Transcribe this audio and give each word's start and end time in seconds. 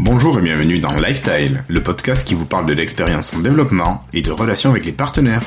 Bonjour 0.00 0.40
et 0.40 0.42
bienvenue 0.42 0.80
dans 0.80 0.92
Lifestyle, 0.96 1.62
le 1.68 1.80
podcast 1.80 2.26
qui 2.26 2.34
vous 2.34 2.46
parle 2.46 2.66
de 2.66 2.72
l'expérience 2.72 3.32
en 3.32 3.38
développement 3.38 4.02
et 4.12 4.22
de 4.22 4.32
relations 4.32 4.70
avec 4.70 4.84
les 4.84 4.90
partenaires. 4.90 5.40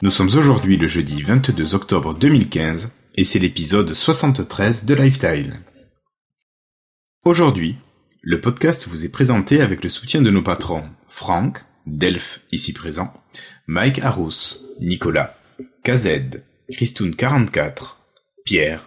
Nous 0.00 0.10
sommes 0.10 0.30
aujourd'hui 0.34 0.78
le 0.78 0.86
jeudi 0.86 1.20
22 1.20 1.74
octobre 1.74 2.14
2015 2.14 2.96
et 3.16 3.24
c'est 3.24 3.38
l'épisode 3.38 3.92
73 3.92 4.86
de 4.86 4.94
Lifestyle. 4.94 5.60
Aujourd'hui, 7.26 7.76
le 8.22 8.40
podcast 8.40 8.86
vous 8.86 9.04
est 9.04 9.10
présenté 9.10 9.60
avec 9.60 9.82
le 9.82 9.88
soutien 9.88 10.20
de 10.20 10.30
nos 10.30 10.42
patrons. 10.42 10.90
Franck, 11.08 11.60
Delph 11.86 12.40
ici 12.52 12.72
présent, 12.72 13.12
Mike 13.66 14.00
Arous, 14.00 14.58
Nicolas, 14.80 15.38
KZ, 15.84 16.42
Christoun44, 16.70 17.96
Pierre, 18.44 18.86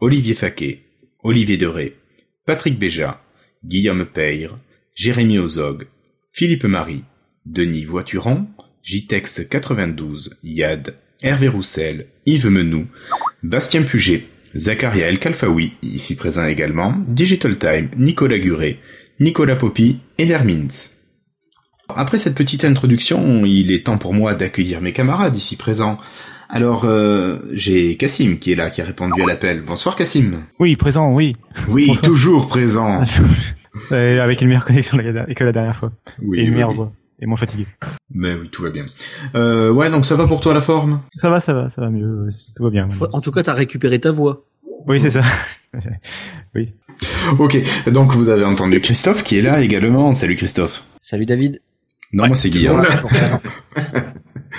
Olivier 0.00 0.34
Faquet, 0.34 0.82
Olivier 1.22 1.56
Doré, 1.56 1.96
Patrick 2.44 2.78
Béja, 2.78 3.22
Guillaume 3.64 4.04
Peyre, 4.04 4.58
Jérémy 4.94 5.38
Ozog, 5.38 5.86
Philippe 6.32 6.64
Marie, 6.64 7.04
Denis 7.46 7.84
Voituron, 7.84 8.48
JTEX 8.82 9.48
92, 9.48 10.38
Yad, 10.42 10.96
Hervé 11.22 11.46
Roussel, 11.46 12.08
Yves 12.26 12.48
Menou, 12.48 12.88
Bastien 13.44 13.84
Puget, 13.84 14.24
Zakaria 14.54 15.08
El 15.08 15.18
Kalfaoui, 15.18 15.72
ici 15.82 16.14
présent 16.14 16.46
également, 16.46 16.94
Digital 17.08 17.56
Time, 17.58 17.88
Nicolas 17.96 18.38
Guré, 18.38 18.80
Nicolas 19.18 19.56
Poppy 19.56 20.00
et 20.18 20.26
Lermins. 20.26 20.68
Après 21.88 22.18
cette 22.18 22.34
petite 22.34 22.64
introduction, 22.64 23.44
il 23.44 23.70
est 23.72 23.86
temps 23.86 23.98
pour 23.98 24.14
moi 24.14 24.34
d'accueillir 24.34 24.80
mes 24.80 24.92
camarades 24.92 25.36
ici 25.36 25.56
présents. 25.56 25.98
Alors, 26.48 26.84
euh, 26.84 27.38
j'ai 27.52 27.96
Cassim 27.96 28.38
qui 28.38 28.52
est 28.52 28.54
là, 28.54 28.68
qui 28.68 28.82
a 28.82 28.84
répondu 28.84 29.22
à 29.22 29.26
l'appel. 29.26 29.62
Bonsoir 29.62 29.96
Cassim. 29.96 30.42
Oui, 30.58 30.76
présent, 30.76 31.12
oui. 31.12 31.34
Oui, 31.68 31.96
toujours 32.02 32.48
présent. 32.48 33.04
avec 33.90 34.42
une 34.42 34.48
meilleure 34.48 34.66
connexion 34.66 34.98
que 34.98 35.44
la 35.44 35.52
dernière 35.52 35.76
fois. 35.76 35.92
Oui, 36.20 36.38
et 36.38 36.42
une 36.42 36.48
oui, 36.48 36.54
meilleure 36.54 36.74
voix. 36.74 36.92
Et 37.20 37.26
moins 37.26 37.36
fatigué. 37.36 37.66
Mais 38.10 38.34
oui, 38.34 38.48
tout 38.50 38.62
va 38.62 38.70
bien. 38.70 38.84
Euh, 39.34 39.70
ouais, 39.70 39.90
donc 39.90 40.06
ça 40.06 40.16
va 40.16 40.26
pour 40.26 40.40
toi 40.40 40.54
la 40.54 40.60
forme? 40.60 41.02
Ça 41.16 41.30
va, 41.30 41.40
ça 41.40 41.52
va, 41.52 41.68
ça 41.68 41.80
va 41.80 41.90
mieux. 41.90 42.28
Tout 42.56 42.64
va 42.64 42.70
bien. 42.70 42.88
En 43.12 43.20
tout 43.20 43.30
cas, 43.30 43.42
t'as 43.42 43.52
récupéré 43.52 44.00
ta 44.00 44.10
voix. 44.10 44.44
Oui, 44.86 45.00
c'est 45.00 45.10
ça. 45.10 45.22
oui. 46.54 46.72
Ok, 47.38 47.58
donc 47.90 48.14
vous 48.14 48.28
avez 48.28 48.44
entendu 48.44 48.80
Christophe 48.80 49.22
qui 49.22 49.38
est 49.38 49.42
là 49.42 49.60
également. 49.60 50.12
Salut 50.14 50.34
Christophe. 50.34 50.84
Salut 51.00 51.26
David. 51.26 51.60
Non, 52.12 52.26
moi 52.26 52.36
c'est 52.36 52.50
Guillaume. 52.50 52.84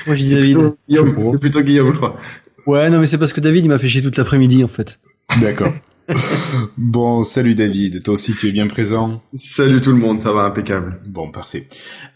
Moi 0.07 0.15
je 0.15 0.23
dis 0.23 0.33
David. 0.33 0.53
plutôt 0.53 0.77
Guillaume, 0.87 1.25
c'est 1.25 1.39
plutôt 1.39 1.61
Guillaume, 1.61 1.93
je 1.93 1.97
crois. 1.97 2.17
Ouais, 2.65 2.89
non, 2.89 2.99
mais 2.99 3.05
c'est 3.05 3.17
parce 3.17 3.33
que 3.33 3.41
David, 3.41 3.65
il 3.65 3.69
m'a 3.69 3.77
fait 3.77 3.87
chier 3.87 4.01
toute 4.01 4.17
l'après-midi, 4.17 4.63
en 4.63 4.67
fait. 4.67 4.99
D'accord. 5.41 5.71
bon, 6.77 7.23
salut 7.23 7.55
David. 7.55 8.03
Toi 8.03 8.15
aussi, 8.15 8.33
tu 8.33 8.47
es 8.47 8.51
bien 8.51 8.67
présent 8.67 9.21
Salut 9.33 9.79
tout 9.81 9.91
le 9.91 9.97
monde, 9.97 10.19
ça 10.19 10.33
va 10.33 10.41
impeccable. 10.41 10.99
Bon, 11.05 11.31
parfait. 11.31 11.67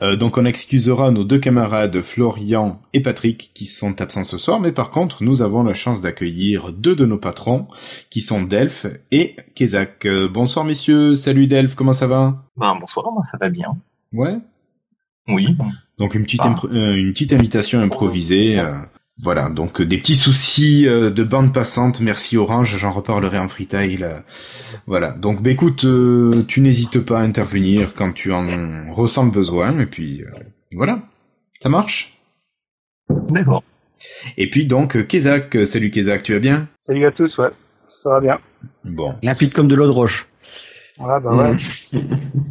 Euh, 0.02 0.16
donc 0.16 0.38
on 0.38 0.46
excusera 0.46 1.12
nos 1.12 1.24
deux 1.24 1.40
camarades 1.40 2.02
Florian 2.02 2.82
et 2.94 3.02
Patrick 3.02 3.52
qui 3.54 3.66
sont 3.66 4.02
absents 4.02 4.24
ce 4.24 4.38
soir, 4.38 4.60
mais 4.60 4.72
par 4.72 4.90
contre 4.90 5.24
nous 5.24 5.42
avons 5.42 5.64
la 5.64 5.74
chance 5.74 6.02
d'accueillir 6.02 6.74
deux 6.74 6.96
de 6.96 7.06
nos 7.06 7.18
patrons 7.18 7.68
qui 8.10 8.22
sont 8.22 8.42
Delph 8.44 8.86
et 9.12 9.36
Kezak. 9.56 10.06
Euh, 10.06 10.28
bonsoir 10.28 10.66
messieurs, 10.66 11.16
salut 11.16 11.48
Delph, 11.48 11.76
comment 11.76 11.94
ça 11.94 12.08
va? 12.08 12.44
Ben, 12.58 12.76
bonsoir, 12.80 13.12
moi 13.12 13.24
ça 13.24 13.38
va 13.40 13.50
bien. 13.50 13.78
Ouais? 14.14 14.38
Oui. 15.30 15.56
Donc 15.98 16.16
une 16.16 16.24
petite 16.24 16.42
Ah. 16.44 16.50
impro- 16.54 16.70
euh, 16.72 16.96
une 16.96 17.12
petite 17.14 17.34
invitation 17.34 17.80
improvisée. 17.82 18.60
euh, 18.60 18.78
voilà, 19.20 19.50
donc 19.50 19.82
euh, 19.82 19.86
des 19.86 19.98
petits 19.98 20.16
soucis 20.16 20.88
euh, 20.88 21.10
de 21.10 21.24
bande 21.24 21.54
passante. 21.54 22.02
Merci 22.02 22.38
Orange, 22.38 22.78
j'en 22.78 22.92
reparlerai 22.92 23.40
en 23.40 23.48
freetail. 23.48 23.98
euh, 24.04 24.20
voilà. 24.86 25.12
Donc 25.12 25.42
bah, 25.42 25.50
écoute, 25.50 25.86
euh, 25.86 26.44
tu 26.48 26.62
n'hésites 26.62 27.00
pas 27.00 27.20
à 27.20 27.24
intervenir 27.24 27.94
quand 27.96 28.12
tu 28.14 28.32
en 28.32 28.94
ressens 28.94 29.26
le 29.26 29.32
besoin. 29.32 29.80
Et 29.80 29.86
puis 29.88 30.22
euh, 30.24 30.28
voilà, 30.74 31.02
ça 31.60 31.70
marche? 31.70 32.14
D'accord. 33.30 33.64
Et 34.38 34.50
puis 34.50 34.66
donc 34.68 34.96
euh, 34.96 35.66
salut 35.66 35.90
Kezak, 35.90 36.24
tu 36.24 36.34
vas 36.34 36.40
bien? 36.40 36.68
Salut 36.86 37.06
à 37.06 37.12
tous, 37.12 37.36
ouais. 37.40 37.50
Ça 38.04 38.10
va 38.12 38.20
bien. 38.22 38.38
Bon, 38.86 39.16
Limpide 39.24 39.54
comme 39.54 39.68
de 39.68 39.76
l'eau 39.76 39.88
de 39.88 39.92
roche. 39.92 40.28
Voilà, 41.00 41.20
bah 41.20 41.36
ouais. 41.36 41.58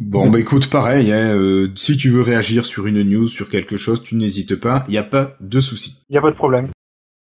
bon 0.01 0.29
bah 0.29 0.39
écoute, 0.39 0.69
pareil. 0.69 1.11
Hein, 1.11 1.35
euh, 1.35 1.69
si 1.75 1.97
tu 1.97 2.09
veux 2.09 2.21
réagir 2.21 2.65
sur 2.65 2.87
une 2.87 3.03
news, 3.03 3.27
sur 3.27 3.49
quelque 3.49 3.77
chose, 3.77 4.03
tu 4.03 4.15
n'hésites 4.15 4.55
pas. 4.55 4.85
Il 4.87 4.91
n'y 4.91 4.97
a 4.97 5.03
pas 5.03 5.35
de 5.41 5.59
souci. 5.59 6.03
Y 6.09 6.17
a 6.17 6.21
pas 6.21 6.31
de 6.31 6.35
problème. 6.35 6.67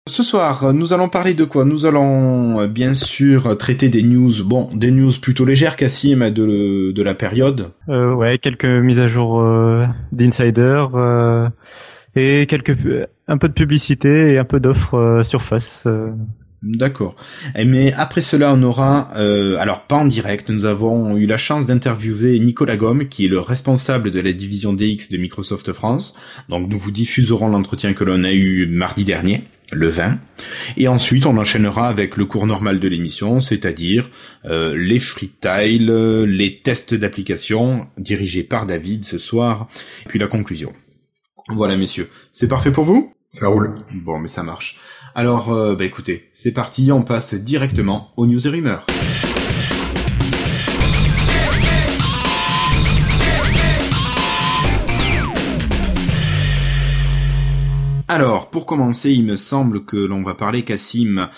Ce 0.07 0.21
soir, 0.21 0.71
nous 0.71 0.93
allons 0.93 1.09
parler 1.09 1.33
de 1.33 1.45
quoi? 1.45 1.65
Nous 1.65 1.87
allons 1.87 2.59
euh, 2.61 2.67
bien 2.67 2.93
sûr 2.93 3.57
traiter 3.57 3.89
des 3.89 4.03
news, 4.03 4.31
bon, 4.45 4.69
des 4.75 4.91
news 4.91 5.11
plutôt 5.19 5.45
légères, 5.45 5.75
Cassim, 5.75 6.29
de, 6.29 6.91
de 6.91 7.03
la 7.03 7.15
période. 7.15 7.71
Euh, 7.89 8.13
ouais, 8.13 8.37
quelques 8.37 8.65
mises 8.65 8.99
à 8.99 9.07
jour 9.07 9.41
euh, 9.41 9.87
d'insider 10.11 10.85
euh, 10.93 11.49
et 12.15 12.45
quelques 12.47 12.77
un 13.27 13.37
peu 13.39 13.47
de 13.47 13.53
publicité 13.53 14.33
et 14.33 14.37
un 14.37 14.45
peu 14.45 14.59
d'offres 14.59 14.93
euh, 14.93 15.23
surface. 15.23 15.87
D'accord. 16.65 17.15
Eh, 17.55 17.63
Mais 17.63 17.93
après 17.93 18.21
cela, 18.21 18.53
on 18.55 18.63
aura, 18.63 19.11
euh, 19.17 19.55
alors 19.59 19.83
pas 19.83 19.97
en 19.97 20.05
direct, 20.05 20.49
nous 20.49 20.65
avons 20.65 21.15
eu 21.15 21.27
la 21.27 21.37
chance 21.37 21.67
d'interviewer 21.67 22.39
Nicolas 22.39 22.75
Gomme, 22.75 23.07
qui 23.07 23.25
est 23.25 23.29
le 23.29 23.39
responsable 23.39 24.09
de 24.09 24.19
la 24.19 24.33
division 24.33 24.73
DX 24.73 25.09
de 25.11 25.17
Microsoft 25.17 25.71
France. 25.73 26.17
Donc 26.49 26.67
nous 26.67 26.79
vous 26.79 26.89
diffuserons 26.89 27.49
l'entretien 27.49 27.93
que 27.93 28.03
l'on 28.03 28.23
a 28.23 28.31
eu 28.31 28.65
mardi 28.65 29.03
dernier, 29.03 29.43
le 29.71 29.89
20. 29.89 30.17
Et 30.77 30.87
ensuite, 30.87 31.27
on 31.27 31.37
enchaînera 31.37 31.87
avec 31.87 32.17
le 32.17 32.25
cours 32.25 32.47
normal 32.47 32.79
de 32.79 32.87
l'émission, 32.87 33.39
c'est-à-dire 33.39 34.09
euh, 34.45 34.75
les 34.75 34.97
freetiles, 34.97 35.93
les 36.25 36.61
tests 36.63 36.95
d'application 36.95 37.85
dirigés 37.99 38.43
par 38.43 38.65
David 38.65 39.05
ce 39.05 39.19
soir, 39.19 39.67
puis 40.07 40.17
la 40.17 40.27
conclusion. 40.27 40.73
Voilà, 41.49 41.77
messieurs. 41.77 42.09
C'est 42.31 42.47
parfait 42.47 42.71
pour 42.71 42.85
vous? 42.85 43.13
Ça 43.27 43.49
roule. 43.49 43.75
Bon, 43.93 44.17
mais 44.17 44.27
ça 44.27 44.41
marche. 44.41 44.79
Alors, 45.17 45.53
euh, 45.53 45.77
bah 45.77 45.85
écoutez, 45.85 46.29
c'est 46.33 46.51
parti, 46.51 46.91
on 46.91 47.01
passe 47.01 47.35
directement 47.35 48.09
aux 48.17 48.27
news 48.27 48.45
et 48.45 48.49
rumeurs. 48.49 48.85
Alors, 58.09 58.49
pour 58.49 58.65
commencer, 58.65 59.13
il 59.13 59.23
me 59.23 59.37
semble 59.37 59.85
que 59.85 59.95
l'on 59.95 60.21
va 60.21 60.33
parler, 60.33 60.63
Cassim, 60.63 61.29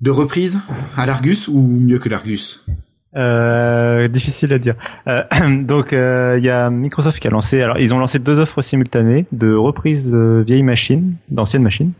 de 0.00 0.10
reprise 0.10 0.58
à 0.96 1.06
l'Argus 1.06 1.46
ou 1.46 1.60
mieux 1.60 2.00
que 2.00 2.08
l'Argus? 2.08 2.66
Euh, 3.14 4.08
difficile 4.08 4.52
à 4.52 4.58
dire. 4.58 4.74
Euh, 5.06 5.22
donc 5.62 5.92
il 5.92 6.44
y 6.44 6.50
a 6.50 6.70
Microsoft 6.70 7.20
qui 7.20 7.28
a 7.28 7.30
lancé. 7.30 7.62
Alors 7.62 7.78
ils 7.78 7.94
ont 7.94 8.00
lancé 8.00 8.18
deux 8.18 8.40
offres 8.40 8.62
simultanées 8.62 9.26
de 9.30 9.54
reprise 9.54 10.10
de 10.10 10.42
vieilles 10.44 10.64
machines, 10.64 11.14
d'anciennes 11.28 11.62
machines, 11.62 11.92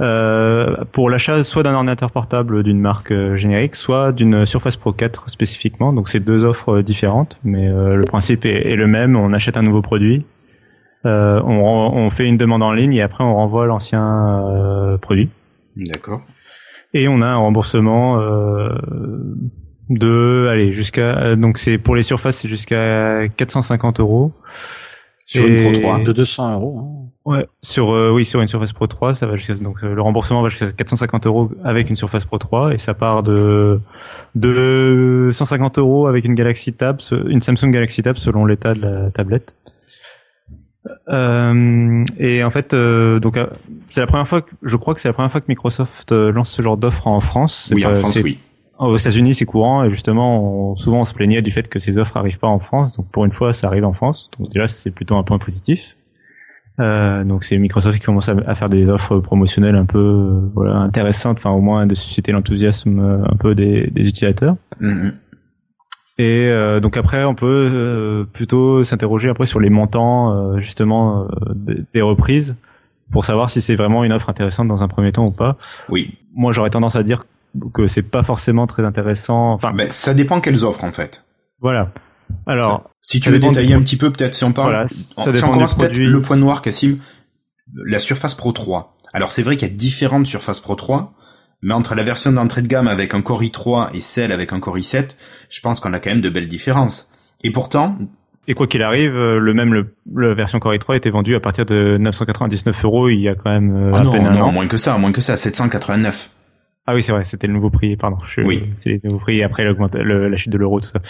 euh, 0.00 0.76
pour 0.92 1.08
l'achat 1.08 1.42
soit 1.42 1.62
d'un 1.62 1.74
ordinateur 1.74 2.10
portable 2.10 2.62
d'une 2.62 2.80
marque 2.80 3.12
euh, 3.12 3.36
générique, 3.36 3.76
soit 3.76 4.12
d'une 4.12 4.44
Surface 4.46 4.76
Pro 4.76 4.92
4 4.92 5.30
spécifiquement. 5.30 5.92
Donc 5.92 6.08
c'est 6.08 6.20
deux 6.20 6.44
offres 6.44 6.76
euh, 6.78 6.82
différentes, 6.82 7.38
mais 7.44 7.68
euh, 7.68 7.96
le 7.96 8.04
principe 8.04 8.44
est, 8.44 8.70
est 8.70 8.76
le 8.76 8.86
même. 8.86 9.16
On 9.16 9.32
achète 9.32 9.56
un 9.56 9.62
nouveau 9.62 9.82
produit, 9.82 10.26
euh, 11.06 11.40
on, 11.44 11.60
on 11.94 12.10
fait 12.10 12.26
une 12.26 12.36
demande 12.36 12.62
en 12.62 12.72
ligne 12.72 12.94
et 12.94 13.02
après 13.02 13.24
on 13.24 13.34
renvoie 13.34 13.66
l'ancien 13.66 14.44
euh, 14.46 14.98
produit. 14.98 15.30
D'accord. 15.76 16.22
Et 16.94 17.08
on 17.08 17.20
a 17.22 17.26
un 17.26 17.36
remboursement 17.36 18.20
euh, 18.20 18.70
de, 19.88 20.48
allez, 20.50 20.72
jusqu'à, 20.72 21.18
euh, 21.18 21.36
donc 21.36 21.58
c'est 21.58 21.78
pour 21.78 21.94
les 21.96 22.02
surfaces, 22.02 22.38
c'est 22.38 22.48
jusqu'à 22.48 23.28
450 23.28 24.00
euros. 24.00 24.32
Sur 25.26 25.46
une 25.46 25.56
Pro 25.56 25.72
3. 25.72 25.98
De 26.04 26.12
200 26.12 26.52
euros. 26.54 26.78
hein. 26.78 27.05
Ouais. 27.26 27.46
Sur, 27.60 27.90
euh, 27.92 28.12
oui, 28.12 28.24
sur 28.24 28.40
une 28.40 28.46
Surface 28.48 28.72
Pro 28.72 28.86
3, 28.86 29.14
ça 29.14 29.26
va 29.26 29.34
jusqu'à, 29.36 29.54
donc 29.56 29.78
euh, 29.82 29.94
le 29.94 30.00
remboursement 30.00 30.42
va 30.42 30.48
jusqu'à 30.48 30.70
450 30.70 31.26
euros 31.26 31.50
avec 31.64 31.90
une 31.90 31.96
Surface 31.96 32.24
Pro 32.24 32.38
3 32.38 32.72
et 32.72 32.78
ça 32.78 32.94
part 32.94 33.22
de, 33.24 33.80
de 34.36 35.30
150 35.32 35.78
euros 35.78 36.06
avec 36.06 36.24
une 36.24 36.34
Galaxy 36.34 36.72
Tab, 36.72 37.00
une 37.28 37.40
Samsung 37.40 37.70
Galaxy 37.72 38.00
Tab 38.02 38.16
selon 38.16 38.46
l'état 38.46 38.74
de 38.74 38.80
la 38.80 39.10
tablette. 39.10 39.56
Euh, 41.08 42.04
et 42.18 42.44
en 42.44 42.50
fait, 42.50 42.72
euh, 42.74 43.18
donc 43.18 43.36
euh, 43.36 43.46
c'est 43.88 44.00
la 44.00 44.06
première 44.06 44.28
fois 44.28 44.42
que 44.42 44.50
je 44.62 44.76
crois 44.76 44.94
que 44.94 45.00
c'est 45.00 45.08
la 45.08 45.12
première 45.14 45.32
fois 45.32 45.40
que 45.40 45.46
Microsoft 45.48 46.12
euh, 46.12 46.30
lance 46.30 46.50
ce 46.50 46.62
genre 46.62 46.76
d'offre 46.76 47.08
en 47.08 47.18
France. 47.20 47.66
C'est 47.68 47.74
Oui, 47.74 47.84
en 47.84 47.94
France, 47.96 48.12
c'est- 48.12 48.22
oui. 48.22 48.38
aux 48.78 48.96
États-Unis, 48.96 49.34
c'est 49.34 49.46
courant 49.46 49.82
et 49.84 49.90
justement, 49.90 50.70
on- 50.72 50.76
souvent 50.76 51.00
on 51.00 51.04
se 51.04 51.12
plaignait 51.14 51.42
du 51.42 51.50
fait 51.50 51.68
que 51.68 51.80
ces 51.80 51.98
offres 51.98 52.16
arrivent 52.16 52.38
pas 52.38 52.46
en 52.46 52.60
France. 52.60 52.96
Donc 52.96 53.06
pour 53.10 53.24
une 53.24 53.32
fois, 53.32 53.52
ça 53.52 53.66
arrive 53.66 53.84
en 53.84 53.92
France. 53.94 54.30
Donc 54.38 54.50
déjà, 54.52 54.68
c'est 54.68 54.92
plutôt 54.92 55.16
un 55.16 55.24
point 55.24 55.38
positif. 55.40 55.95
Euh, 56.78 57.24
donc 57.24 57.44
c'est 57.44 57.56
Microsoft 57.58 57.98
qui 57.98 58.04
commence 58.04 58.28
à, 58.28 58.34
à 58.46 58.54
faire 58.54 58.68
des 58.68 58.88
offres 58.90 59.18
promotionnelles 59.18 59.76
un 59.76 59.86
peu 59.86 59.98
euh, 59.98 60.40
voilà 60.54 60.76
intéressantes, 60.76 61.38
enfin 61.38 61.50
au 61.50 61.60
moins 61.60 61.86
de 61.86 61.94
susciter 61.94 62.32
l'enthousiasme 62.32 62.98
euh, 62.98 63.24
un 63.24 63.36
peu 63.36 63.54
des, 63.54 63.88
des 63.90 64.08
utilisateurs. 64.08 64.56
Mhm. 64.80 65.12
Et 66.18 66.46
euh, 66.48 66.80
donc 66.80 66.96
après, 66.96 67.24
on 67.24 67.34
peut 67.34 67.46
euh, 67.46 68.24
plutôt 68.24 68.84
s'interroger 68.84 69.28
après 69.28 69.44
sur 69.46 69.60
les 69.60 69.68
montants 69.70 70.32
euh, 70.32 70.58
justement 70.58 71.28
des, 71.54 71.82
des 71.92 72.00
reprises 72.02 72.56
pour 73.12 73.24
savoir 73.24 73.50
si 73.50 73.60
c'est 73.60 73.74
vraiment 73.74 74.02
une 74.02 74.12
offre 74.12 74.30
intéressante 74.30 74.66
dans 74.66 74.82
un 74.82 74.88
premier 74.88 75.12
temps 75.12 75.26
ou 75.26 75.30
pas. 75.30 75.56
Oui. 75.90 76.18
Moi, 76.34 76.52
j'aurais 76.52 76.70
tendance 76.70 76.96
à 76.96 77.02
dire 77.02 77.24
que 77.72 77.86
c'est 77.86 78.02
pas 78.02 78.22
forcément 78.22 78.66
très 78.66 78.82
intéressant. 78.84 79.52
Enfin, 79.52 79.72
Ben, 79.72 79.88
ça 79.92 80.12
dépend 80.14 80.40
quelles 80.40 80.64
offres 80.64 80.84
en 80.84 80.90
fait. 80.92 81.24
voilà. 81.60 81.90
Alors, 82.46 82.90
Si 83.00 83.20
tu 83.20 83.26
ça 83.28 83.32
veux 83.32 83.38
détailler 83.38 83.74
un 83.74 83.80
petit 83.80 83.96
peu, 83.96 84.10
peut-être 84.12 84.34
si 84.34 84.44
on 84.44 84.52
parle, 84.52 84.70
Voilà, 84.70 84.88
si 84.88 85.14
ça 85.14 85.30
on 85.46 85.50
commence 85.50 85.74
peut-être 85.74 85.96
le 85.96 86.22
point 86.22 86.36
noir, 86.36 86.62
Cassim, 86.62 86.98
la 87.74 87.98
Surface 87.98 88.34
Pro 88.34 88.52
3. 88.52 88.96
Alors 89.12 89.32
c'est 89.32 89.42
vrai 89.42 89.56
qu'il 89.56 89.68
y 89.68 89.70
a 89.70 89.74
différentes 89.74 90.26
Surface 90.26 90.60
Pro 90.60 90.74
3, 90.74 91.14
mais 91.62 91.74
entre 91.74 91.94
la 91.94 92.02
version 92.02 92.32
d'entrée 92.32 92.62
de 92.62 92.68
gamme 92.68 92.88
avec 92.88 93.14
un 93.14 93.22
Core 93.22 93.42
i3 93.42 93.88
et 93.94 94.00
celle 94.00 94.32
avec 94.32 94.52
un 94.52 94.60
Core 94.60 94.76
i7, 94.78 95.16
je 95.48 95.60
pense 95.60 95.80
qu'on 95.80 95.92
a 95.92 96.00
quand 96.00 96.10
même 96.10 96.20
de 96.20 96.28
belles 96.28 96.48
différences. 96.48 97.10
Et 97.42 97.50
pourtant, 97.50 97.96
et 98.48 98.54
quoi 98.54 98.66
qu'il 98.68 98.82
arrive, 98.82 99.16
euh, 99.16 99.38
le 99.38 99.54
même 99.54 99.74
le, 99.74 99.94
la 100.14 100.34
version 100.34 100.60
Core 100.60 100.74
i3 100.74 100.96
était 100.96 101.10
vendue 101.10 101.34
à 101.34 101.40
partir 101.40 101.66
de 101.66 101.96
999 101.98 102.84
euros 102.84 103.08
il 103.08 103.20
y 103.20 103.28
a 103.28 103.34
quand 103.34 103.50
même 103.50 103.74
euh, 103.74 103.92
ah 103.94 103.98
à 103.98 104.02
non, 104.04 104.12
peine 104.12 104.26
un 104.26 104.34
non, 104.34 104.42
an. 104.44 104.52
moins 104.52 104.68
que 104.68 104.76
ça, 104.76 104.96
moins 104.98 105.12
que 105.12 105.20
ça, 105.20 105.36
789. 105.36 106.30
Ah 106.86 106.94
oui, 106.94 107.02
c'est 107.02 107.10
vrai, 107.12 107.24
c'était 107.24 107.46
le 107.48 107.52
nouveau 107.52 107.70
prix, 107.70 107.96
pardon. 107.96 108.18
Je, 108.28 108.42
Oui. 108.42 108.70
C'est 108.76 108.90
les 108.90 109.00
nouveaux 109.04 109.18
prix 109.18 109.42
après 109.42 109.64
le- 109.64 110.28
la 110.28 110.36
chute 110.36 110.52
de 110.52 110.58
l'euro, 110.58 110.80
tout 110.80 110.88
ça. 110.90 111.00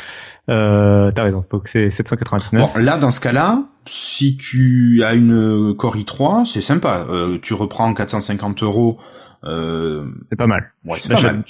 Euh, 0.48 1.10
T'as 1.14 1.24
raison, 1.24 1.44
donc 1.50 1.68
c'est 1.68 1.90
799. 1.90 2.62
Bon, 2.74 2.80
là, 2.80 2.96
dans 2.96 3.10
ce 3.10 3.20
cas-là, 3.20 3.64
si 3.86 4.36
tu 4.36 5.02
as 5.04 5.14
une 5.14 5.74
Core 5.76 5.96
i3, 5.96 6.46
c'est 6.46 6.60
sympa. 6.62 7.04
Euh, 7.10 7.38
tu 7.42 7.52
reprends 7.54 7.92
450 7.92 8.62
euros. 8.62 8.98
Euh, 9.44 10.06
C'est 10.30 10.36
pas 10.38 10.46
mal. 10.46 10.72
ouais, 10.86 10.98
c'est 10.98 11.12
pas 11.12 11.20
mal. 11.20 11.44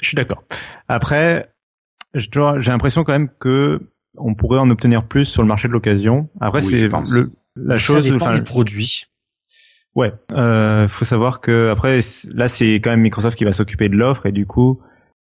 Je 0.00 0.06
suis 0.06 0.14
d'accord. 0.16 0.44
Après, 0.88 1.50
j'ai 2.14 2.30
l'impression 2.70 3.04
quand 3.04 3.12
même 3.12 3.28
que 3.40 3.80
on 4.18 4.34
pourrait 4.34 4.58
en 4.58 4.70
obtenir 4.70 5.04
plus 5.04 5.24
sur 5.24 5.42
le 5.42 5.48
marché 5.48 5.68
de 5.68 5.72
l'occasion. 5.72 6.28
Après, 6.40 6.60
Oui, 6.64 6.70
c'est 6.78 6.88
le 6.88 7.30
la 7.56 7.74
Ça 7.74 7.78
chose. 7.78 8.04
dépend 8.04 8.16
enfin, 8.26 8.34
du 8.34 8.42
produit. 8.42 9.06
Ouais, 9.94 10.12
euh, 10.32 10.88
faut 10.88 11.04
savoir 11.04 11.40
que 11.40 11.68
après 11.70 11.98
là 12.34 12.48
c'est 12.48 12.74
quand 12.76 12.90
même 12.90 13.02
Microsoft 13.02 13.36
qui 13.36 13.44
va 13.44 13.52
s'occuper 13.52 13.88
de 13.88 13.96
l'offre 13.96 14.24
et 14.26 14.32
du 14.32 14.46
coup 14.46 14.80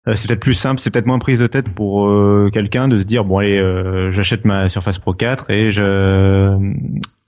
euh, 0.06 0.14
c'est 0.16 0.28
peut-être 0.28 0.40
plus 0.40 0.55
simple, 0.55 0.81
c'est 0.81 0.90
peut-être 0.90 1.06
moins 1.06 1.19
prise 1.19 1.38
de 1.38 1.46
tête 1.46 1.69
pour 1.69 2.08
euh, 2.08 2.50
quelqu'un 2.52 2.88
de 2.88 2.99
se 2.99 3.05
dire 3.05 3.25
bon 3.25 3.38
allez 3.38 3.58
euh, 3.58 4.12
j'achète 4.12 4.44
ma 4.44 4.69
Surface 4.69 4.99
Pro 4.99 5.14
4 5.14 5.50
et 5.50 5.72
je 5.72 6.72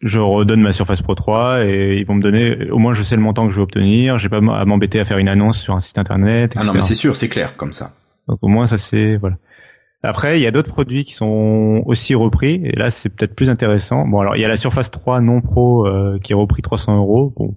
je 0.02 0.18
redonne 0.18 0.60
ma 0.60 0.72
Surface 0.72 1.00
Pro 1.00 1.14
3 1.14 1.64
et 1.64 1.96
ils 1.98 2.06
vont 2.06 2.14
me 2.14 2.22
donner 2.22 2.70
au 2.70 2.78
moins 2.78 2.92
je 2.92 3.02
sais 3.02 3.16
le 3.16 3.22
montant 3.22 3.46
que 3.46 3.52
je 3.52 3.56
vais 3.56 3.62
obtenir, 3.62 4.18
j'ai 4.18 4.28
pas 4.28 4.38
à 4.38 4.64
m'embêter 4.66 5.00
à 5.00 5.06
faire 5.06 5.16
une 5.16 5.28
annonce 5.28 5.58
sur 5.58 5.74
un 5.74 5.80
site 5.80 5.98
internet. 5.98 6.52
Ah 6.54 6.60
Etc. 6.60 6.66
non, 6.66 6.72
mais 6.74 6.82
c'est 6.82 6.94
sûr, 6.94 7.16
c'est 7.16 7.28
clair 7.28 7.56
comme 7.56 7.72
ça. 7.72 7.92
Donc 8.28 8.38
au 8.42 8.48
moins 8.48 8.66
ça 8.66 8.76
c'est 8.76 9.16
voilà. 9.16 9.36
Après 10.02 10.38
il 10.38 10.42
y 10.42 10.46
a 10.46 10.50
d'autres 10.50 10.68
produits 10.68 11.04
qui 11.04 11.14
sont 11.14 11.82
aussi 11.86 12.14
repris 12.14 12.60
et 12.64 12.76
là 12.76 12.90
c'est 12.90 13.08
peut-être 13.08 13.34
plus 13.34 13.50
intéressant. 13.50 14.06
Bon 14.06 14.20
alors 14.20 14.36
il 14.36 14.42
y 14.42 14.44
a 14.44 14.48
la 14.48 14.56
Surface 14.56 14.90
3 14.90 15.20
non 15.20 15.40
pro 15.40 15.86
euh, 15.86 16.18
qui 16.22 16.32
est 16.32 16.36
repris 16.36 16.62
300 16.62 16.96
euros. 16.96 17.32
Bon 17.36 17.54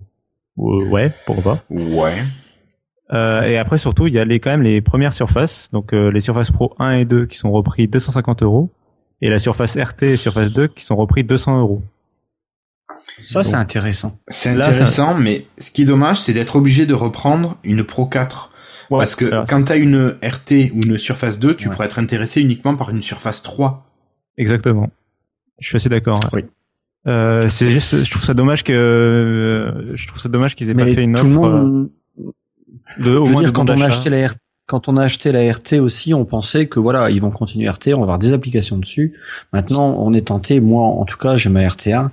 euh, 0.59 0.85
ouais 0.89 1.11
pourquoi 1.25 1.55
pas. 1.55 1.63
Ouais. 1.69 2.13
Euh, 3.11 3.41
et 3.41 3.57
après 3.57 3.77
surtout 3.77 4.07
il 4.07 4.13
y 4.13 4.19
a 4.19 4.25
les 4.25 4.39
quand 4.39 4.51
même 4.51 4.61
les 4.61 4.81
premières 4.81 5.13
surfaces 5.13 5.69
donc 5.71 5.93
euh, 5.93 6.11
les 6.11 6.21
Surface 6.21 6.51
Pro 6.51 6.75
1 6.79 6.91
et 6.99 7.05
2 7.05 7.25
qui 7.25 7.37
sont 7.37 7.51
repris 7.51 7.87
250 7.87 8.43
euros 8.43 8.71
et 9.21 9.29
la 9.29 9.39
Surface 9.39 9.77
RT 9.77 10.03
et 10.03 10.17
Surface 10.17 10.51
2 10.51 10.67
qui 10.67 10.83
sont 10.83 10.95
repris 10.95 11.23
200 11.23 11.59
euros. 11.59 11.81
Ça, 13.23 13.43
c'est 13.43 13.55
intéressant. 13.55 14.17
C'est 14.27 14.55
Là, 14.55 14.67
intéressant, 14.67 15.13
mais 15.15 15.45
ce 15.57 15.71
qui 15.71 15.83
est 15.83 15.85
dommage, 15.85 16.19
c'est 16.19 16.33
d'être 16.33 16.55
obligé 16.55 16.85
de 16.85 16.93
reprendre 16.93 17.57
une 17.63 17.83
Pro 17.83 18.05
4. 18.05 18.51
Ouais, 18.89 18.97
Parce 18.99 19.15
que 19.15 19.25
alors, 19.25 19.43
quand 19.47 19.63
tu 19.65 19.71
as 19.71 19.75
une 19.75 20.15
RT 20.23 20.71
ou 20.73 20.79
une 20.85 20.97
Surface 20.97 21.39
2, 21.39 21.55
tu 21.55 21.67
Ouais. 21.67 21.73
pourrais 21.73 21.85
être 21.85 21.99
intéressé 21.99 22.41
uniquement 22.41 22.75
par 22.75 22.89
une 22.89 23.01
Surface 23.03 23.43
3. 23.43 23.85
Exactement. 24.37 24.89
Je 25.59 25.67
suis 25.67 25.75
assez 25.77 25.89
d'accord. 25.89 26.19
Oui. 26.33 26.45
Euh, 27.07 27.41
c'est 27.49 27.67
juste, 27.71 28.03
je 28.03 28.11
trouve 28.11 28.23
ça 28.23 28.33
dommage 28.33 28.63
que, 28.63 28.73
euh, 28.73 29.95
je 29.95 30.07
trouve 30.07 30.19
ça 30.19 30.29
dommage 30.29 30.55
qu'ils 30.55 30.69
aient 30.69 30.73
pas 30.73 30.85
fait 30.85 31.03
une 31.03 31.13
tout 31.15 31.21
offre 31.21 31.29
le 31.29 31.35
monde, 31.35 31.89
euh, 32.19 33.03
de 33.03 33.11
au 33.15 33.25
je 33.25 33.29
veux 33.29 33.33
moins 33.33 33.41
dire, 33.41 33.51
de 33.51 33.55
quand 33.55 33.69
on 33.69 33.79
a 33.81 33.85
acheté 33.87 34.09
la 34.09 34.27
R- 34.27 34.35
quand 34.67 34.87
on 34.87 34.97
a 34.97 35.03
acheté 35.03 35.31
la 35.31 35.51
RT 35.51 35.79
aussi, 35.79 36.13
on 36.13 36.25
pensait 36.25 36.67
que 36.67 36.79
voilà, 36.79 37.09
ils 37.09 37.19
vont 37.21 37.31
continuer 37.31 37.67
RT, 37.69 37.87
on 37.93 37.97
va 37.97 38.03
avoir 38.03 38.19
des 38.19 38.33
applications 38.33 38.77
dessus. 38.77 39.13
Maintenant, 39.53 39.95
on 39.97 40.13
est 40.13 40.27
tenté. 40.27 40.59
Moi, 40.59 40.83
en 40.83 41.05
tout 41.05 41.17
cas, 41.17 41.37
j'ai 41.37 41.49
ma 41.49 41.61
RT1. 41.61 42.09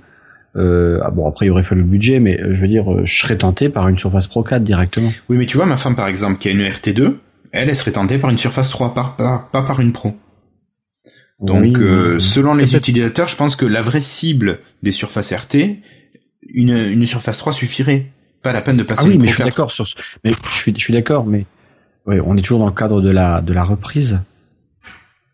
Euh, 0.57 0.99
ah 1.03 1.11
bon, 1.11 1.27
après, 1.29 1.45
il 1.45 1.49
aurait 1.51 1.63
fallu 1.63 1.81
le 1.81 1.87
budget, 1.87 2.19
mais 2.19 2.39
euh, 2.41 2.53
je 2.53 2.59
veux 2.61 2.67
dire, 2.67 2.91
euh, 2.91 3.05
je 3.05 3.19
serais 3.21 3.37
tenté 3.37 3.69
par 3.69 3.87
une 3.89 3.97
Surface 3.99 4.27
Pro 4.27 4.43
4 4.43 4.63
directement. 4.63 5.11
Oui, 5.29 5.37
mais 5.37 5.45
tu 5.45 5.57
vois, 5.57 5.65
ma 5.67 5.77
femme, 5.77 5.95
par 5.95 6.07
exemple, 6.07 6.39
qui 6.39 6.47
a 6.47 6.51
une 6.51 6.61
RT2, 6.61 7.15
elle, 7.51 7.69
elle 7.69 7.75
serait 7.75 7.91
tentée 7.91 8.17
par 8.17 8.29
une 8.31 8.37
Surface 8.39 8.69
3, 8.69 8.93
pas, 8.93 9.15
pas, 9.17 9.49
pas 9.51 9.61
par 9.61 9.79
une 9.79 9.91
Pro. 9.93 10.13
Donc, 11.39 11.61
Oui, 11.77 11.83
euh, 11.83 12.13
mais- 12.15 12.19
selon 12.19 12.53
les 12.55 12.75
utilisateurs, 12.75 13.27
je 13.27 13.35
pense 13.35 13.55
que 13.55 13.65
la 13.65 13.81
vraie 13.83 14.01
cible 14.01 14.59
des 14.81 14.91
Surfaces 14.91 15.31
RT, 15.31 15.77
une, 16.49 16.75
une 16.75 17.05
Surface 17.05 17.37
3 17.37 17.53
suffirait. 17.53 18.07
Pas 18.41 18.53
la 18.53 18.61
peine 18.61 18.77
de 18.77 18.83
passer 18.83 19.01
Ah 19.05 19.07
oui, 19.07 19.15
une 19.15 19.21
mais 19.21 19.25
Pro 19.27 19.31
je 19.31 19.35
suis 19.35 19.43
4. 19.43 19.47
d'accord 19.49 19.71
sur 19.71 19.87
ce. 19.87 19.95
Mais 20.23 20.31
je 20.31 20.55
suis, 20.55 20.73
je 20.73 20.79
suis 20.79 20.93
d'accord, 20.93 21.25
mais 21.25 21.45
ouais, 22.07 22.19
on 22.25 22.35
est 22.37 22.41
toujours 22.41 22.59
dans 22.59 22.67
le 22.67 22.71
cadre 22.71 23.01
de 23.01 23.09
la 23.09 23.41
de 23.41 23.51
la 23.53 23.63
reprise. 23.63 24.21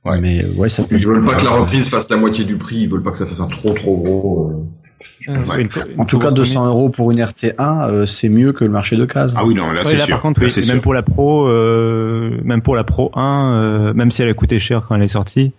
Ouais. 0.06 0.20
Mais 0.20 0.44
ouais, 0.58 0.68
ça 0.70 0.84
peut. 0.84 0.96
Ils 0.98 1.06
veulent 1.06 1.24
pas 1.26 1.36
que 1.36 1.44
la 1.46 1.52
reprise 1.52 1.90
fasse 1.90 2.10
la 2.10 2.18
moitié 2.18 2.44
du 2.44 2.58
prix, 2.58 2.78
ils 2.78 2.90
veulent 2.90 3.04
pas 3.04 3.12
que 3.12 3.18
ça 3.18 3.26
fasse 3.26 3.40
un 3.40 3.48
trop 3.48 3.74
trop 3.74 3.98
gros. 3.98 4.50
euh. 4.50 4.83
Euh, 5.30 5.34
Ouais. 5.40 5.62
une- 5.62 5.70
une 5.94 6.02
En 6.02 6.06
tout 6.06 6.18
cas, 6.20 6.26
grosse 6.28 6.36
200 6.36 6.60
remise. 6.62 6.70
euros 6.70 6.90
pour 6.90 7.12
une 7.12 7.20
RT1, 7.22 7.90
euh, 7.90 8.06
c'est 8.06 8.30
mieux 8.30 8.52
que 8.54 8.64
le 8.66 8.70
marché 8.72 8.96
de 8.98 9.06
case. 9.06 9.34
Ah 9.38 9.46
oui, 9.46 9.54
non, 9.54 9.72
là, 9.72 9.80
Ouais, 9.80 9.84
c'est 9.86 9.98
sûr. 10.00 10.08
par 10.10 10.22
contre, 10.22 10.40
Là, 10.42 10.46
oui, 10.46 10.52
c'est 10.52 10.62
et 10.64 10.68
même 10.68 10.76
sûr. 10.78 10.82
pour 10.82 10.94
la 10.94 11.02
Pro, 11.04 11.48
euh, 11.48 12.38
même 12.44 12.62
pour 12.62 12.76
la 12.76 12.84
Pro 12.84 13.12
1, 13.16 13.54
euh, 13.54 13.94
même 13.94 14.12
si 14.12 14.22
elle 14.22 14.30
a 14.30 14.34
coûté 14.34 14.60
cher 14.60 14.86
quand 14.88 14.96
elle 14.96 15.04
est 15.04 15.08
sortie, 15.08 15.54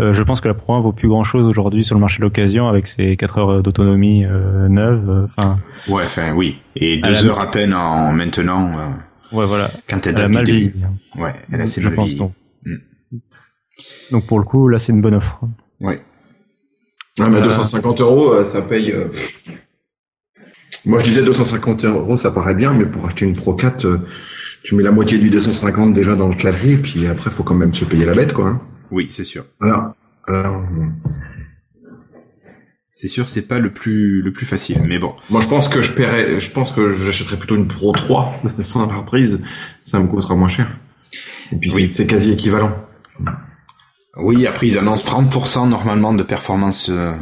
euh, 0.00 0.12
je 0.14 0.22
pense 0.22 0.40
que 0.40 0.48
la 0.48 0.54
Pro 0.54 0.74
1 0.74 0.80
vaut 0.80 0.92
plus 0.92 1.08
grand 1.08 1.24
chose 1.24 1.44
aujourd'hui 1.44 1.84
sur 1.84 1.94
le 1.94 2.00
marché 2.00 2.18
de 2.18 2.22
l'occasion 2.22 2.68
avec 2.68 2.86
ses 2.86 3.16
4 3.16 3.36
heures 3.38 3.62
d'autonomie 3.62 4.24
euh, 4.24 4.68
neuve. 4.68 5.10
euh, 5.10 5.24
Enfin, 5.26 5.58
Ouais, 5.88 6.02
enfin, 6.06 6.32
oui. 6.34 6.56
Et 6.76 6.94
Elle 6.94 7.02
deux 7.02 7.26
a- 7.26 7.28
heures 7.30 7.40
à 7.40 7.50
peine 7.50 7.74
en 7.74 8.12
maintenant, 8.12 8.70
euh, 8.78 9.36
ouais, 9.36 9.44
voilà. 9.46 9.68
quand 9.88 10.06
elle 10.06 10.14
Elle 10.14 10.20
a 10.20 10.22
date 10.22 10.30
mal 10.32 10.44
vieilli. 10.46 10.72
hein. 10.84 11.20
Ouais, 11.20 11.34
elle 11.52 11.60
a 11.60 11.64
assez 11.64 11.80
je 11.82 11.86
mal 11.88 11.96
pense. 11.96 12.04
vieilli. 12.06 12.18
Donc. 12.20 12.32
Mm. 12.64 12.74
donc 14.12 14.26
pour 14.26 14.38
le 14.38 14.44
coup, 14.44 14.68
là, 14.68 14.78
c'est 14.78 14.92
une 14.92 15.00
bonne 15.00 15.14
offre. 15.14 15.40
Ouais. 15.80 16.00
Ouais, 17.18 17.28
mais 17.28 17.38
Euh, 17.40 17.44
250 17.44 18.00
euros, 18.00 18.32
euh, 18.34 18.44
ça 18.44 18.62
paye. 18.62 18.92
euh, 18.92 19.08
pff. 19.08 19.44
Moi, 20.86 21.00
je 21.00 21.04
disais 21.06 21.22
250 21.22 21.84
euros, 21.84 22.16
ça 22.16 22.30
paraît 22.30 22.54
bien, 22.54 22.72
mais 22.72 22.86
pour 22.86 23.04
acheter 23.06 23.24
une 23.26 23.36
Pro 23.36 23.54
4, 23.54 23.84
euh, 23.84 23.98
tu 24.62 24.74
mets 24.74 24.82
la 24.82 24.92
moitié 24.92 25.18
du 25.18 25.28
250 25.30 25.92
déjà 25.94 26.14
dans 26.16 26.28
le 26.28 26.36
clavier, 26.36 26.78
puis 26.78 27.06
après, 27.06 27.30
faut 27.30 27.42
quand 27.42 27.54
même 27.54 27.74
se 27.74 27.84
payer 27.84 28.04
la 28.06 28.14
bête, 28.14 28.32
quoi. 28.32 28.46
hein. 28.46 28.60
Oui, 28.90 29.06
c'est 29.10 29.24
sûr. 29.24 29.44
Alors, 29.60 29.92
euh, 30.28 30.52
C'est 32.92 33.08
sûr, 33.08 33.28
c'est 33.28 33.46
pas 33.48 33.58
le 33.58 33.72
plus, 33.72 34.20
le 34.22 34.32
plus 34.32 34.46
facile. 34.46 34.78
Mais 34.86 34.98
bon. 34.98 35.14
moi, 35.30 35.40
je 35.40 35.48
pense 35.48 35.68
que 35.68 35.80
je 35.80 35.92
paierais, 35.94 36.38
je 36.40 36.50
pense 36.52 36.72
que 36.72 36.90
j'achèterais 36.92 37.36
plutôt 37.36 37.56
une 37.56 37.66
Pro 37.66 37.92
3 37.92 38.40
sans 38.60 38.86
la 38.86 38.94
reprise. 38.96 39.42
Ça 39.82 39.98
me 40.00 40.06
coûtera 40.06 40.34
moins 40.36 40.48
cher. 40.48 40.70
Et 41.52 41.56
puis, 41.56 41.70
Oui. 41.74 41.90
c'est 41.90 42.06
quasi 42.06 42.32
équivalent. 42.32 42.72
Oui, 44.16 44.46
après, 44.46 44.66
ils 44.66 44.78
annoncent 44.78 45.10
30% 45.10 45.68
normalement 45.68 46.12
de 46.14 46.22
performance 46.22 46.88
euh, 46.90 47.12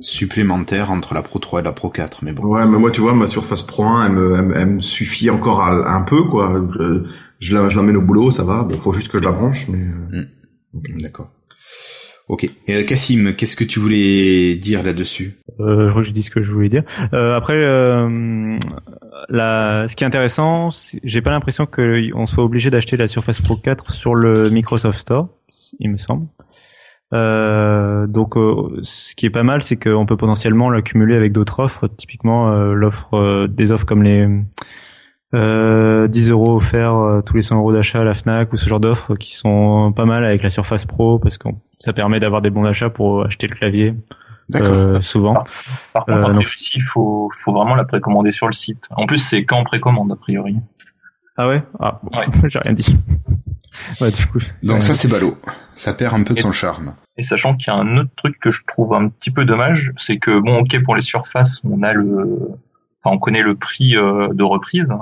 supplémentaire 0.00 0.90
entre 0.90 1.14
la 1.14 1.22
Pro 1.22 1.38
3 1.38 1.60
et 1.60 1.62
la 1.62 1.72
Pro 1.72 1.90
4. 1.90 2.24
Mais 2.24 2.32
bon. 2.32 2.44
Ouais, 2.46 2.64
mais 2.66 2.78
moi, 2.78 2.90
tu 2.90 3.00
vois, 3.00 3.14
ma 3.14 3.26
Surface 3.26 3.62
Pro 3.62 3.84
1, 3.84 4.06
elle 4.06 4.12
me, 4.12 4.34
elle, 4.36 4.42
me- 4.44 4.56
elle 4.56 4.66
me 4.76 4.80
suffit 4.80 5.30
encore 5.30 5.62
à- 5.62 5.94
un 5.94 6.02
peu, 6.02 6.24
quoi. 6.24 6.62
Je, 6.78 7.04
je 7.38 7.54
la, 7.56 7.68
je 7.68 7.76
l'emmène 7.76 7.96
au 7.96 8.02
boulot, 8.02 8.30
ça 8.30 8.44
va. 8.44 8.62
Bon, 8.64 8.76
faut 8.78 8.92
juste 8.92 9.08
que 9.08 9.18
je 9.18 9.24
la 9.24 9.32
branche, 9.32 9.68
mais. 9.68 9.78
euh, 10.14 10.24
D'accord. 11.02 11.30
Ok. 12.28 12.44
Et 12.66 12.76
euh, 12.76 12.84
Cassim, 12.84 13.34
qu'est-ce 13.36 13.56
que 13.56 13.64
tu 13.64 13.78
voulais 13.78 14.54
dire 14.54 14.82
là-dessus? 14.82 15.34
Euh, 15.60 15.86
je 15.86 15.90
crois 15.90 16.02
que 16.02 16.06
j'ai 16.08 16.14
dit 16.14 16.22
ce 16.22 16.30
que 16.30 16.42
je 16.42 16.50
voulais 16.50 16.70
dire. 16.70 16.84
Euh, 17.12 17.36
après, 17.36 17.56
euh, 17.58 18.56
la, 19.28 19.86
ce 19.88 19.96
qui 19.96 20.04
est 20.04 20.06
intéressant, 20.06 20.70
j'ai 21.04 21.20
pas 21.20 21.30
l'impression 21.30 21.66
qu'on 21.66 22.26
soit 22.26 22.44
obligé 22.44 22.70
d'acheter 22.70 22.96
la 22.96 23.06
Surface 23.08 23.40
Pro 23.40 23.56
4 23.56 23.90
sur 23.92 24.14
le 24.14 24.48
Microsoft 24.48 25.00
Store, 25.00 25.28
il 25.80 25.90
me 25.90 25.98
semble. 25.98 26.26
Euh, 27.12 28.06
donc, 28.06 28.36
euh, 28.36 28.80
ce 28.82 29.14
qui 29.14 29.26
est 29.26 29.30
pas 29.30 29.42
mal, 29.42 29.62
c'est 29.62 29.76
qu'on 29.76 30.06
peut 30.06 30.16
potentiellement 30.16 30.70
l'accumuler 30.70 31.14
avec 31.14 31.32
d'autres 31.32 31.60
offres. 31.60 31.86
Typiquement, 31.88 32.50
euh, 32.50 32.72
l'offre 32.72 33.14
euh, 33.14 33.46
des 33.48 33.70
offres 33.72 33.84
comme 33.84 34.02
les 34.02 34.26
euh, 35.34 36.08
10 36.08 36.30
euros 36.30 36.56
offerts 36.56 36.94
euh, 36.96 37.20
tous 37.22 37.34
les 37.36 37.42
100 37.42 37.56
euros 37.58 37.72
d'achat 37.72 38.00
à 38.00 38.04
la 38.04 38.14
Fnac 38.14 38.52
ou 38.52 38.56
ce 38.56 38.68
genre 38.68 38.80
d'offres 38.80 39.14
qui 39.16 39.34
sont 39.34 39.92
pas 39.94 40.04
mal 40.04 40.24
avec 40.24 40.42
la 40.42 40.50
Surface 40.50 40.84
Pro 40.84 41.18
parce 41.18 41.38
que 41.38 41.48
ça 41.78 41.92
permet 41.92 42.20
d'avoir 42.20 42.42
des 42.42 42.50
bons 42.50 42.62
d'achat 42.64 42.90
pour 42.90 43.24
acheter 43.24 43.46
le 43.46 43.54
clavier 43.56 43.94
D'accord. 44.50 44.72
euh, 44.74 45.00
souvent. 45.00 45.34
Par 45.94 46.04
contre, 46.04 46.18
Euh, 46.18 46.20
après 46.22 46.32
donc- 46.34 46.42
aussi, 46.42 46.72
il 46.76 46.82
faut, 46.82 47.30
faut 47.44 47.52
vraiment 47.52 47.74
la 47.74 47.84
précommander 47.84 48.30
sur 48.30 48.46
le 48.46 48.52
site. 48.52 48.84
En 48.90 49.06
plus, 49.06 49.18
c'est 49.18 49.44
qu'en 49.44 49.64
précommande, 49.64 50.12
a 50.12 50.16
priori. 50.16 50.56
Ah 51.36 51.48
ouais? 51.48 51.62
Ah, 51.80 51.96
bon, 52.02 52.18
Ouais. 52.18 52.26
j'ai 52.50 52.58
rien 52.58 52.72
dit. 52.74 52.96
Ouais, 54.00 54.10
du 54.10 54.26
coup. 54.26 54.38
Donc 54.62 54.82
ça, 54.82 54.94
c'est 54.94 55.08
ballot. 55.08 55.36
Ça 55.76 55.94
perd 55.94 56.14
un 56.14 56.22
peu 56.22 56.34
de 56.34 56.40
son 56.40 56.52
charme. 56.52 56.94
Et 57.16 57.22
sachant 57.22 57.54
qu'il 57.54 57.68
y 57.68 57.70
a 57.70 57.78
un 57.78 57.96
autre 57.96 58.10
truc 58.16 58.38
que 58.38 58.50
je 58.50 58.62
trouve 58.66 58.94
un 58.94 59.08
petit 59.08 59.30
peu 59.30 59.44
dommage, 59.44 59.92
c'est 59.96 60.18
que 60.18 60.40
bon, 60.40 60.58
ok, 60.60 60.82
pour 60.82 60.94
les 60.96 61.02
surfaces, 61.02 61.60
on 61.64 61.82
a 61.82 61.92
le, 61.92 62.38
enfin, 63.02 63.14
on 63.14 63.18
connaît 63.18 63.42
le 63.42 63.54
prix 63.56 63.96
euh, 63.96 64.28
de 64.32 64.42
reprise, 64.44 64.94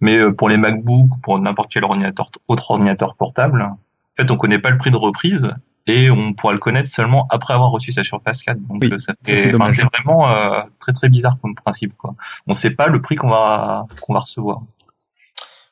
mais 0.00 0.16
euh, 0.16 0.32
pour 0.32 0.48
les 0.48 0.56
MacBook, 0.56 1.08
pour 1.22 1.38
n'importe 1.38 1.70
quel 1.72 1.84
ordinateur, 1.84 2.30
autre 2.48 2.70
ordinateur 2.70 3.14
portable, 3.16 3.62
En 3.62 3.78
fait, 4.16 4.30
on 4.30 4.36
connaît 4.36 4.58
pas 4.58 4.70
le 4.70 4.78
prix 4.78 4.90
de 4.90 4.96
reprise 4.96 5.50
et 5.86 6.10
on 6.10 6.32
pourra 6.32 6.54
le 6.54 6.58
connaître 6.58 6.88
seulement 6.88 7.26
après 7.30 7.52
avoir 7.52 7.70
reçu 7.70 7.92
sa 7.92 8.02
Surface 8.02 8.42
4. 8.42 8.58
Donc 8.58 8.78
Oui, 8.82 8.90
euh, 8.92 8.98
ça 8.98 9.12
ça, 9.12 9.14
fait- 9.36 9.36
c'est 9.70 9.82
vraiment 9.82 10.30
euh, 10.30 10.62
très 10.78 10.92
très 10.92 11.08
bizarre 11.10 11.36
comme 11.42 11.54
principe. 11.54 11.94
Quoi. 11.98 12.14
On 12.46 12.54
sait 12.54 12.70
pas 12.70 12.86
le 12.86 13.02
prix 13.02 13.16
qu'on 13.16 13.28
va 13.28 13.86
qu'on 14.00 14.14
va 14.14 14.20
recevoir. 14.20 14.62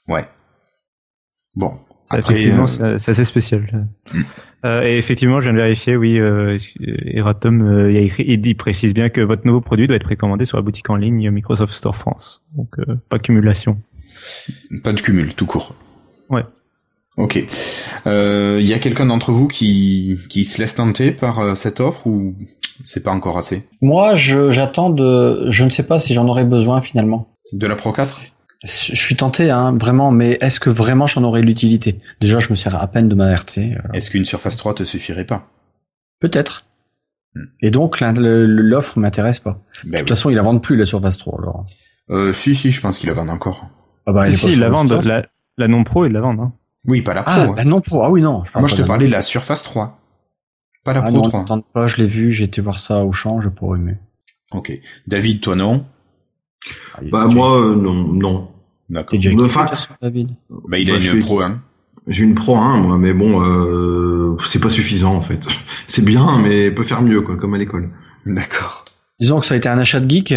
Ouais. 0.09 0.29
Bon. 1.55 1.79
Après, 2.13 2.35
effectivement, 2.35 2.67
euh, 2.81 2.99
c'est 2.99 3.11
assez 3.11 3.25
spécial. 3.25 3.89
Mm. 4.13 4.21
Euh, 4.65 4.83
et 4.83 4.99
effectivement, 4.99 5.41
je 5.41 5.45
viens 5.45 5.55
de 5.55 5.59
vérifier, 5.59 5.97
oui, 5.97 6.19
euh, 6.19 6.57
Eratom, 7.05 7.63
euh, 7.63 7.91
il, 7.91 7.97
y 7.97 7.99
a 7.99 8.03
écrit, 8.03 8.25
il 8.27 8.41
dit, 8.41 8.55
précise 8.55 8.95
bien 8.95 9.09
que 9.09 9.21
votre 9.21 9.47
nouveau 9.47 9.61
produit 9.61 9.87
doit 9.87 9.97
être 9.97 10.05
précommandé 10.05 10.45
sur 10.45 10.57
la 10.57 10.63
boutique 10.63 10.89
en 10.91 10.97
ligne 10.97 11.31
Microsoft 11.31 11.75
Store 11.75 11.97
France. 11.97 12.43
Donc, 12.57 12.69
euh, 12.79 12.97
pas 13.09 13.19
cumulation. 13.19 13.79
pas 14.85 14.93
de 14.93 15.01
cumul, 15.01 15.35
tout 15.35 15.47
court. 15.47 15.75
Ouais. 16.31 16.45
Ok. 17.17 17.45
Euh, 18.07 18.59
Il 18.61 18.69
y 18.69 18.73
a 18.73 18.79
quelqu'un 18.79 19.07
d'entre 19.07 19.33
vous 19.33 19.49
qui, 19.49 20.19
qui 20.29 20.45
se 20.45 20.61
laisse 20.61 20.75
tenter 20.75 21.13
par 21.13 21.41
euh, 21.41 21.55
cette 21.55 21.81
offre 21.81 22.07
ou 22.07 22.35
c'est 22.85 23.03
pas 23.03 23.13
encore 23.13 23.39
assez? 23.39 23.65
Moi, 23.81 24.15
j'attends 24.15 24.91
de, 24.91 25.51
je 25.51 25.65
ne 25.65 25.71
sais 25.71 25.83
pas 25.83 25.99
si 25.99 26.15
j'en 26.15 26.27
aurais 26.29 26.45
besoin 26.45 26.81
finalement. 26.81 27.29
De 27.53 27.67
la 27.67 27.77
Pro 27.77 27.93
4 27.93 28.21
Je 28.65 28.95
suis 28.95 29.17
tenté, 29.17 29.51
hein, 29.51 29.77
vraiment, 29.77 30.11
mais 30.13 30.39
est-ce 30.41 30.61
que 30.61 30.71
vraiment 30.71 31.07
j'en 31.09 31.25
aurais 31.25 31.43
l'utilité? 31.43 31.99
Déjà, 32.21 32.39
je 32.39 32.49
me 32.51 32.55
sers 32.55 32.77
à 32.77 32.87
peine 32.87 33.09
de 33.09 33.15
ma 33.17 33.35
RT. 33.35 33.59
euh, 33.59 33.79
Est-ce 33.93 34.09
qu'une 34.11 34.25
Surface 34.25 34.57
3 34.57 34.75
te 34.75 34.85
suffirait 34.85 35.25
pas? 35.25 35.49
Peut-être. 36.21 36.65
Hmm. 37.35 37.47
Et 37.61 37.71
donc, 37.73 37.99
l'offre 38.01 38.99
m'intéresse 39.01 39.41
pas. 39.41 39.59
Ben 39.85 39.93
De 39.93 39.99
toute 40.01 40.11
façon, 40.11 40.31
ils 40.31 40.37
la 40.37 40.43
vendent 40.43 40.63
plus, 40.63 40.77
la 40.77 40.85
Surface 40.85 41.19
3, 41.19 41.39
alors. 41.41 41.65
euh, 42.11 42.33
Si, 42.33 42.55
si, 42.55 42.71
je 42.71 42.81
pense 42.81 42.99
qu'ils 42.99 43.09
la 43.09 43.15
vendent 43.15 43.31
encore. 43.31 43.67
Ah 44.07 44.13
bah, 44.13 44.31
si, 44.31 44.53
ils 44.53 44.61
la 44.61 44.69
vendent. 44.69 44.93
La, 45.05 45.27
la 45.59 45.69
non 45.69 45.83
pro, 45.83 46.07
ils 46.07 46.13
la 46.13 46.21
vendent. 46.21 46.41
Hein. 46.41 46.53
Oui, 46.87 47.03
pas 47.03 47.15
la 47.15 47.23
Pro. 47.25 47.33
Ah, 47.35 47.43
hein. 47.43 47.55
bah 47.57 47.65
non, 47.65 47.81
pour, 47.81 48.05
ah 48.05 48.11
oui, 48.11 48.21
non. 48.23 48.43
Moi, 48.55 48.69
je 48.69 48.77
te 48.77 48.83
parlais 48.83 49.07
de 49.07 49.11
la 49.11 49.19
la 49.19 49.23
Surface 49.23 49.65
3. 49.65 49.99
Pas 50.85 50.93
la 50.93 51.01
Ah 51.01 51.03
Pro 51.05 51.13
non, 51.13 51.23
3. 51.23 51.45
tente 51.47 51.67
pas, 51.73 51.87
je 51.89 51.97
l'ai 51.97 52.07
vu, 52.09 52.31
j'ai 52.33 52.45
été 52.45 52.61
voir 52.61 52.79
ça 52.79 53.05
au 53.05 53.13
champ, 53.13 53.41
je 53.41 53.49
pourrais 53.49 53.79
aimer. 53.79 53.97
Ok. 54.53 54.73
David, 55.07 55.41
toi 55.41 55.57
non? 55.57 55.85
Bah 57.11 57.27
moi, 57.27 57.61
euh, 57.61 57.75
non, 57.75 58.13
non. 58.13 58.49
D'accord. 58.91 59.19
David 59.19 60.29
Bah, 60.69 60.79
il 60.79 60.91
a 60.91 60.99
Bah, 60.99 61.05
une 61.05 61.21
Pro 61.23 61.41
1. 61.43 61.61
J'ai 62.09 62.25
une 62.25 62.35
Pro 62.35 62.57
1, 62.57 62.79
moi, 62.79 62.99
mais 62.99 63.13
bon, 63.13 63.41
euh, 63.43 64.37
c'est 64.45 64.61
pas 64.61 64.69
suffisant 64.69 65.15
en 65.15 65.21
fait. 65.21 65.47
C'est 65.87 66.05
bien, 66.05 66.39
mais 66.41 66.71
peut 66.71 66.83
faire 66.83 67.03
mieux, 67.03 67.23
quoi, 67.23 67.37
comme 67.37 67.55
à 67.55 67.59
l'école. 67.59 67.91
D'accord. 68.27 68.85
Disons 69.21 69.41
que 69.41 69.47
ça 69.47 69.55
a 69.55 69.57
été 69.57 69.69
un 69.69 69.79
achat 69.79 70.01
de 70.01 70.11
geek. 70.11 70.35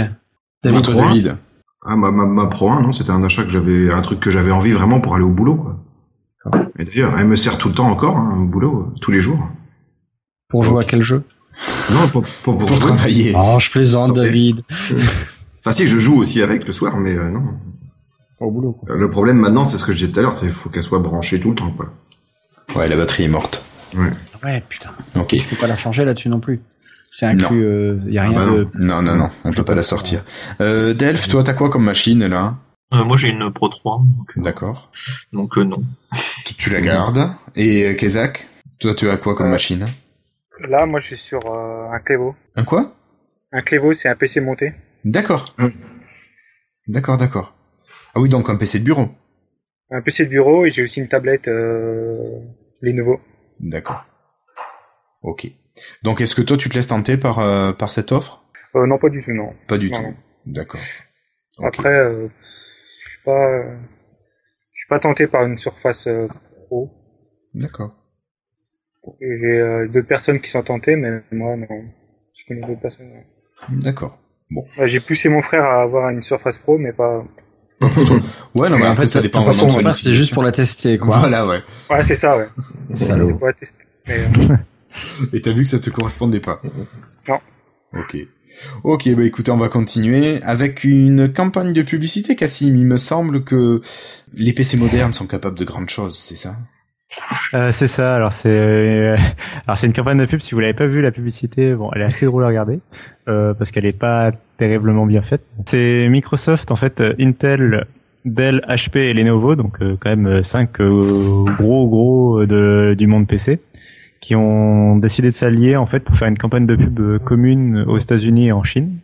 David, 0.64 0.84
Toi, 0.84 0.94
Pro 0.94 1.04
1 1.04 1.08
David 1.10 1.38
Ah, 1.86 1.96
ma, 1.96 2.12
ma, 2.12 2.26
ma 2.26 2.46
Pro 2.48 2.70
1, 2.70 2.82
non, 2.82 2.92
c'était 2.92 3.12
un 3.12 3.24
achat 3.24 3.44
que 3.44 3.50
j'avais, 3.50 3.92
un 3.92 4.02
truc 4.02 4.20
que 4.20 4.30
j'avais 4.30 4.52
envie 4.52 4.72
vraiment 4.72 5.02
pour 5.02 5.16
aller 5.16 5.24
au 5.26 5.32
boulot, 5.32 5.56
quoi. 5.56 5.80
Et 6.78 6.86
d'ailleurs, 6.86 7.18
elle 7.18 7.28
me 7.28 7.36
sert 7.36 7.58
tout 7.58 7.70
le 7.70 7.74
temps 7.74 7.88
encore, 7.88 8.18
hein, 8.18 8.38
au 8.40 8.48
boulot, 8.48 8.94
tous 9.02 9.12
les 9.12 9.20
jours. 9.22 9.40
pour 10.50 10.62
jouer 10.64 10.84
à 10.84 10.88
quel 10.88 11.02
jeu? 11.02 11.24
Non, 11.92 12.08
pas, 12.08 12.22
pas 12.22 12.28
pour, 12.44 12.58
Pour 12.58 12.68
jouer. 12.74 12.80
travailler. 12.80 13.34
Oh, 13.36 13.58
je 13.60 13.72
plaisante. 13.72 14.14
David. 14.16 14.62
Enfin, 15.66 15.72
si, 15.72 15.88
je 15.88 15.98
joue 15.98 16.18
aussi 16.20 16.42
avec 16.44 16.68
le 16.68 16.72
soir, 16.72 16.98
mais 16.98 17.16
euh, 17.16 17.30
non. 17.32 17.42
Au 18.40 18.52
boulot, 18.52 18.74
quoi. 18.74 18.94
Euh, 18.94 18.98
Le 19.00 19.10
problème 19.10 19.38
maintenant, 19.38 19.64
c'est 19.64 19.78
ce 19.80 19.86
que 19.86 19.92
je 19.94 19.98
disais 19.98 20.12
tout 20.12 20.20
à 20.20 20.22
l'heure, 20.22 20.36
c'est 20.36 20.46
qu'il 20.46 20.54
faut 20.56 20.70
qu'elle 20.70 20.84
soit 20.84 21.00
branchée 21.00 21.40
tout 21.40 21.50
le 21.50 21.56
temps, 21.56 21.72
quoi. 21.72 21.92
Ouais, 22.76 22.88
la 22.88 22.96
batterie 22.96 23.24
est 23.24 23.30
morte. 23.30 23.64
Ouais, 24.44 24.62
putain. 24.70 24.92
Ok. 25.16 25.34
Il 25.34 25.42
faut 25.44 25.56
pas 25.56 25.68
la 25.68 25.76
changer 25.78 26.06
là-dessus 26.06 26.30
non 26.30 26.40
plus. 26.40 26.62
C'est 27.10 27.26
inclus, 27.26 27.64
euh, 27.66 27.98
y 28.08 28.18
a 28.18 28.24
Ah 28.24 28.28
rien 28.28 28.38
bah 28.38 28.46
non. 28.46 28.54
de... 28.58 28.68
Non, 28.76 29.02
non, 29.02 29.16
non, 29.16 29.30
on 29.46 29.54
peut 29.54 29.64
pas 29.64 29.74
la 29.76 29.82
sortir. 29.84 30.24
Euh, 30.60 30.94
Delph, 30.94 31.28
toi, 31.30 31.44
t'as 31.44 31.54
quoi 31.54 31.70
comme 31.70 31.86
machine, 31.86 32.28
là? 32.28 32.56
Euh, 32.94 33.04
moi 33.04 33.18
j'ai 33.18 33.30
une 33.30 33.52
Pro 33.52 33.68
3, 33.70 33.98
donc, 34.18 34.28
euh, 34.38 34.42
D'accord. 34.42 34.92
donc 35.34 35.58
euh, 35.58 35.64
non. 35.64 35.82
Tu, 36.46 36.54
tu 36.56 36.70
la 36.70 36.82
gardes. 36.82 37.30
Et 37.56 37.86
euh, 37.86 37.94
Kezak, 37.96 38.48
toi, 38.80 38.94
tu 38.94 39.10
as 39.10 39.18
quoi 39.18 39.34
comme 39.36 39.48
Euh, 39.48 39.52
machine? 39.52 39.86
Là, 40.70 40.86
moi, 40.86 41.00
je 41.00 41.08
suis 41.08 41.18
sur 41.18 41.40
euh, 41.48 41.90
un 41.92 42.00
Clévo. 42.00 42.36
Un 42.56 42.64
quoi? 42.66 42.94
Un 43.54 43.62
Clévo, 43.62 43.94
c'est 43.94 44.10
un 44.10 44.16
PC 44.16 44.42
monté. 44.42 44.74
D'accord. 45.06 45.46
Oui. 45.60 45.70
D'accord, 46.88 47.18
d'accord. 47.18 47.56
Ah 48.14 48.20
oui, 48.20 48.30
donc 48.30 48.50
un 48.50 48.58
PC 48.58 48.80
de 48.80 48.84
bureau. 48.84 49.08
Un 49.92 50.02
PC 50.02 50.26
de 50.26 50.30
bureau 50.30 50.66
et 50.66 50.72
j'ai 50.72 50.84
aussi 50.84 51.00
une 51.00 51.08
tablette 51.08 51.48
euh, 51.48 52.40
Lenovo. 52.82 53.20
D'accord. 53.60 54.04
Ok. 55.22 55.48
Donc, 56.04 56.22
est-ce 56.22 56.36
que 56.36 56.42
toi, 56.42 56.58
tu 56.58 56.70
te 56.70 56.74
laisses 56.76 56.88
tenter 56.88 57.18
par, 57.18 57.40
euh, 57.40 57.72
par 57.74 57.90
cette 57.92 58.12
offre? 58.12 58.44
Euh, 58.76 58.86
non, 58.88 58.98
pas 58.98 59.10
du 59.10 59.24
tout, 59.24 59.32
non. 59.32 59.54
Pas 59.68 59.78
du 59.78 59.90
Non, 59.92 59.98
tout. 59.98 60.04
non. 60.04 60.16
D'accord. 60.48 60.82
Après, 61.64 61.90
euh, 61.94 62.28
je 63.06 63.10
suis 63.10 63.22
pas, 63.24 63.64
je 64.74 64.78
suis 64.80 64.88
pas 64.90 65.00
tenté 65.00 65.28
par 65.28 65.46
une 65.46 65.58
Surface 65.58 66.08
Pro. 66.68 66.92
D'accord. 67.54 67.96
J'ai 69.22 69.88
d'autres 69.90 70.08
personnes 70.08 70.42
qui 70.42 70.50
sont 70.50 70.64
tentées, 70.64 70.96
mais 70.96 71.22
moi, 71.32 71.56
non. 71.56 71.68
Je 71.68 72.46
connais 72.48 72.66
d'autres 72.68 72.82
personnes. 72.82 73.12
non. 73.70 74.12
Ouais, 74.52 74.88
j'ai 74.88 75.00
poussé 75.00 75.30
mon 75.30 75.42
frère 75.42 75.64
à 75.64 75.82
avoir 75.82 76.10
une 76.10 76.22
Surface 76.24 76.58
Pro, 76.60 76.78
mais 76.78 76.94
pas. 76.94 77.24
Ouais, 78.56 78.70
non, 78.70 78.78
mais 78.78 78.88
en 78.88 78.92
après, 78.92 79.04
fait, 79.04 79.10
ça 79.10 79.22
dépend 79.22 79.42
vraiment 79.44 79.66
de 79.66 79.72
son 79.72 79.80
frère, 79.80 79.98
c'est 79.98 80.14
juste 80.14 80.34
pour 80.34 80.44
la 80.44 80.52
tester, 80.52 80.98
quoi. 80.98 81.18
Voilà, 81.20 81.46
ouais. 81.46 81.62
Ouais, 81.90 82.04
c'est 82.08 82.16
ça, 82.16 82.38
ouais. 82.38 82.48
Salaud. 82.94 83.28
C'est 83.28 83.38
pour 83.38 83.48
la 83.48 83.54
tester. 83.54 83.84
Mais, 84.08 84.20
euh, 84.20 84.56
Et 85.34 85.42
t'as 85.42 85.52
vu 85.52 85.64
que 85.64 85.70
ça 85.70 85.80
te 85.80 85.90
correspondait 85.90 86.40
pas 86.40 86.62
Non. 87.28 87.40
Ok. 87.94 88.18
Ok, 88.84 89.10
bah 89.10 89.24
écoutez, 89.24 89.52
on 89.52 89.58
va 89.58 89.68
continuer 89.68 90.42
avec 90.44 90.86
une 90.86 91.34
campagne 91.34 91.74
de 91.74 91.82
publicité, 91.82 92.38
Cassim. 92.38 92.76
Il 92.78 92.86
me 92.86 92.96
semble 92.96 93.44
que 93.44 93.82
les 94.34 94.54
PC 94.54 94.78
modernes 94.78 95.12
sont 95.12 95.28
capables 95.28 95.58
de 95.58 95.66
grandes 95.66 95.90
choses, 95.90 96.18
c'est 96.18 96.38
ça? 96.38 96.56
Euh, 97.54 97.72
c'est 97.72 97.88
ça. 97.88 98.16
Alors 98.16 98.34
c'est 98.34 98.50
euh, 98.50 99.16
alors 99.68 99.78
c'est 99.78 99.88
une 99.88 99.94
campagne 99.94 100.18
de 100.18 100.26
pub. 100.26 100.40
Si 100.40 100.54
vous 100.54 100.60
l'avez 100.60 100.74
pas 100.74 100.88
vu 100.88 101.02
la 101.02 101.12
publicité, 101.12 101.74
bon, 101.74 101.90
elle 101.94 102.02
est 102.02 102.06
assez 102.06 102.26
drôle 102.26 102.44
à 102.44 102.48
regarder 102.48 102.80
euh, 103.28 103.54
parce 103.54 103.72
qu'elle 103.72 103.86
est 103.86 103.98
pas 103.98 104.32
terriblement 104.58 105.06
bien 105.06 105.22
faite. 105.22 105.42
C'est 105.66 106.08
Microsoft 106.10 106.72
en 106.72 106.76
fait, 106.76 107.02
euh, 107.02 107.14
Intel, 107.20 107.86
Dell, 108.26 108.62
HP 108.68 108.98
et 108.98 109.14
Lenovo, 109.14 109.56
donc 109.56 109.82
euh, 109.82 109.98
quand 110.00 110.10
même 110.10 110.28
euh, 110.28 110.44
cinq 110.44 110.82
gros 110.82 111.88
gros 111.88 112.46
de, 112.46 112.96
du 112.98 113.08
monde 113.08 113.28
PC 113.28 113.60
qui 114.22 114.36
ont 114.36 114.98
décidé 114.98 115.28
de 115.28 115.34
s'allier 115.34 115.76
en 115.76 115.86
fait 115.86 116.00
pour 116.00 116.16
faire 116.16 116.28
une 116.28 116.38
campagne 116.38 116.66
de 116.66 116.76
pub 116.76 117.20
commune 117.24 117.84
aux 117.88 117.98
États-Unis 117.98 118.48
et 118.48 118.52
en 118.52 118.64
Chine. 118.64 118.98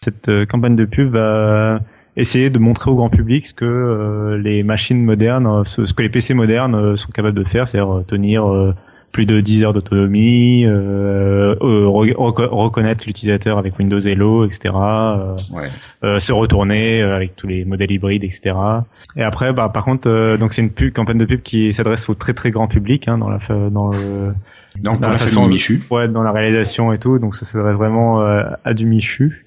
Cette 0.00 0.30
campagne 0.46 0.74
de 0.74 0.86
pub 0.86 1.10
va 1.10 1.80
essayer 2.18 2.50
de 2.50 2.58
montrer 2.58 2.90
au 2.90 2.94
grand 2.96 3.08
public 3.08 3.46
ce 3.46 3.54
que 3.54 3.64
euh, 3.64 4.36
les 4.38 4.62
machines 4.62 5.02
modernes, 5.02 5.46
euh, 5.46 5.64
ce, 5.64 5.86
ce 5.86 5.94
que 5.94 6.02
les 6.02 6.08
PC 6.10 6.34
modernes 6.34 6.74
euh, 6.74 6.96
sont 6.96 7.10
capables 7.10 7.36
de 7.38 7.44
faire, 7.44 7.66
c'est-à-dire 7.66 7.94
euh, 7.98 8.02
tenir 8.06 8.46
euh, 8.46 8.74
plus 9.10 9.24
de 9.24 9.40
10 9.40 9.64
heures 9.64 9.72
d'autonomie, 9.72 10.66
euh, 10.66 11.54
euh, 11.62 11.84
re- 11.86 12.12
reco- 12.14 12.46
reconnaître 12.50 13.04
l'utilisateur 13.06 13.56
avec 13.56 13.78
Windows 13.78 13.98
Hello, 13.98 14.44
etc. 14.44 14.74
euh, 14.74 15.34
Ouais. 15.56 15.68
euh, 16.04 16.18
se 16.18 16.30
retourner 16.32 17.00
euh, 17.02 17.16
avec 17.16 17.34
tous 17.34 17.46
les 17.46 17.64
modèles 17.64 17.90
hybrides, 17.90 18.22
etc. 18.22 18.54
Et 19.16 19.22
après, 19.22 19.54
bah, 19.54 19.70
par 19.72 19.84
contre, 19.86 20.10
euh, 20.10 20.36
donc 20.36 20.52
c'est 20.52 20.60
une 20.60 20.70
pub, 20.70 20.92
campagne 20.92 21.16
de 21.16 21.24
pub 21.24 21.40
qui 21.40 21.72
s'adresse 21.72 22.06
au 22.10 22.14
très 22.14 22.34
très 22.34 22.50
grand 22.50 22.68
public 22.68 23.08
hein, 23.08 23.16
dans 23.16 23.30
la 23.30 23.38
dans 23.70 23.88
le, 23.90 24.34
Donc 24.82 25.00
Dans 25.00 25.08
la 25.08 25.14
la 25.14 25.18
façon 25.18 25.46
de- 25.46 25.52
Michu. 25.52 25.82
ouais, 25.90 26.06
dans 26.08 26.22
la 26.22 26.30
réalisation 26.32 26.92
et 26.92 26.98
tout, 26.98 27.18
donc 27.18 27.34
ça 27.34 27.46
s'adresse 27.46 27.76
vraiment 27.76 28.20
euh, 28.20 28.42
à 28.64 28.74
du 28.74 28.84
Michu. 28.84 29.46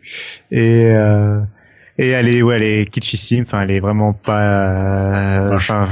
Et 0.50 0.86
euh, 0.88 1.40
et 1.98 2.10
elle 2.10 2.28
est 2.36 2.42
ouais, 2.42 2.56
elle 2.56 2.64
est 2.64 2.90
kitschissime. 2.92 3.44
Enfin, 3.44 3.62
elle 3.62 3.72
est 3.72 3.80
vraiment 3.80 4.14
pas. 4.14 4.42
euh, 4.42 5.56
Enfin, 5.56 5.88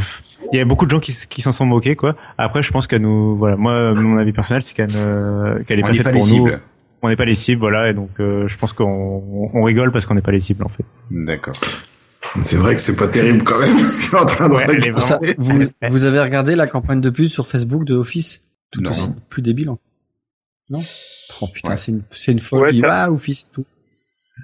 il 0.54 0.58
y 0.58 0.62
a 0.62 0.66
beaucoup 0.66 0.86
de 0.86 0.92
gens 0.92 1.00
qui, 1.00 1.14
qui 1.30 1.42
s'en 1.42 1.52
sont 1.52 1.66
moqués 1.66 1.96
quoi. 1.96 2.16
Après, 2.38 2.64
je 2.64 2.72
pense 2.72 2.88
qu'elle 2.88 3.02
nous, 3.02 3.36
voilà, 3.38 3.56
moi, 3.56 3.94
mon 3.94 4.18
avis 4.18 4.32
personnel, 4.34 4.62
c'est 4.64 4.74
qu'elle 4.74 4.92
ne- 4.92 5.62
qu'elle 5.64 5.80
est 5.80 5.84
On 5.84 5.88
pas 5.88 5.92
n'est 5.92 5.98
faite 5.98 6.04
pas 6.06 6.12
les 6.12 6.20
pour 6.20 6.28
nous. 6.28 6.34
cibles. 6.48 6.62
On 7.02 7.08
n'est 7.10 7.16
pas 7.16 7.26
les 7.26 7.34
cibles, 7.36 7.62
voilà, 7.62 7.90
et 7.90 7.94
donc 7.94 8.10
euh, 8.20 8.48
je 8.48 8.58
pense 8.58 8.74
qu'on 8.74 9.50
on 9.54 9.62
rigole 9.62 9.92
parce 9.92 10.06
qu'on 10.06 10.16
n'est 10.16 10.22
pas 10.22 10.32
les 10.34 10.42
cibles 10.42 10.64
en 10.66 10.70
fait. 10.70 10.84
D'accord. 11.12 11.54
C'est 12.42 12.58
vrai 12.58 12.76
que 12.76 12.82
c'est 12.82 12.98
pas 12.98 13.08
terrible 13.08 13.44
quand 13.44 13.58
même. 13.60 13.78
En 14.22 14.26
train 14.26 14.50
de 14.50 14.54
Ouais, 14.54 15.00
Ça, 15.00 15.18
vous, 15.38 15.62
vous 15.90 16.06
avez 16.06 16.20
regardé 16.20 16.56
la 16.56 16.68
campagne 16.68 17.00
de 17.00 17.10
pub 17.10 17.26
sur 17.28 17.48
Facebook 17.48 17.86
de 17.86 17.96
Office? 17.96 18.46
Tout 18.72 18.82
Non. 18.82 18.90
aussi 18.92 19.10
plus 19.30 19.42
débile. 19.42 19.70
hein. 19.70 19.78
Non? 20.70 20.82
Oh 21.42 21.48
putain, 21.48 21.70
Ouais. 21.72 21.78
c'est 21.78 21.92
une, 21.92 22.02
c'est 22.12 22.32
une 22.34 22.40
folie. 22.40 22.82
Ouais, 22.82 22.88
ah, 22.92 23.10
Office 23.12 23.48
et 23.50 23.54
tout. 23.54 23.66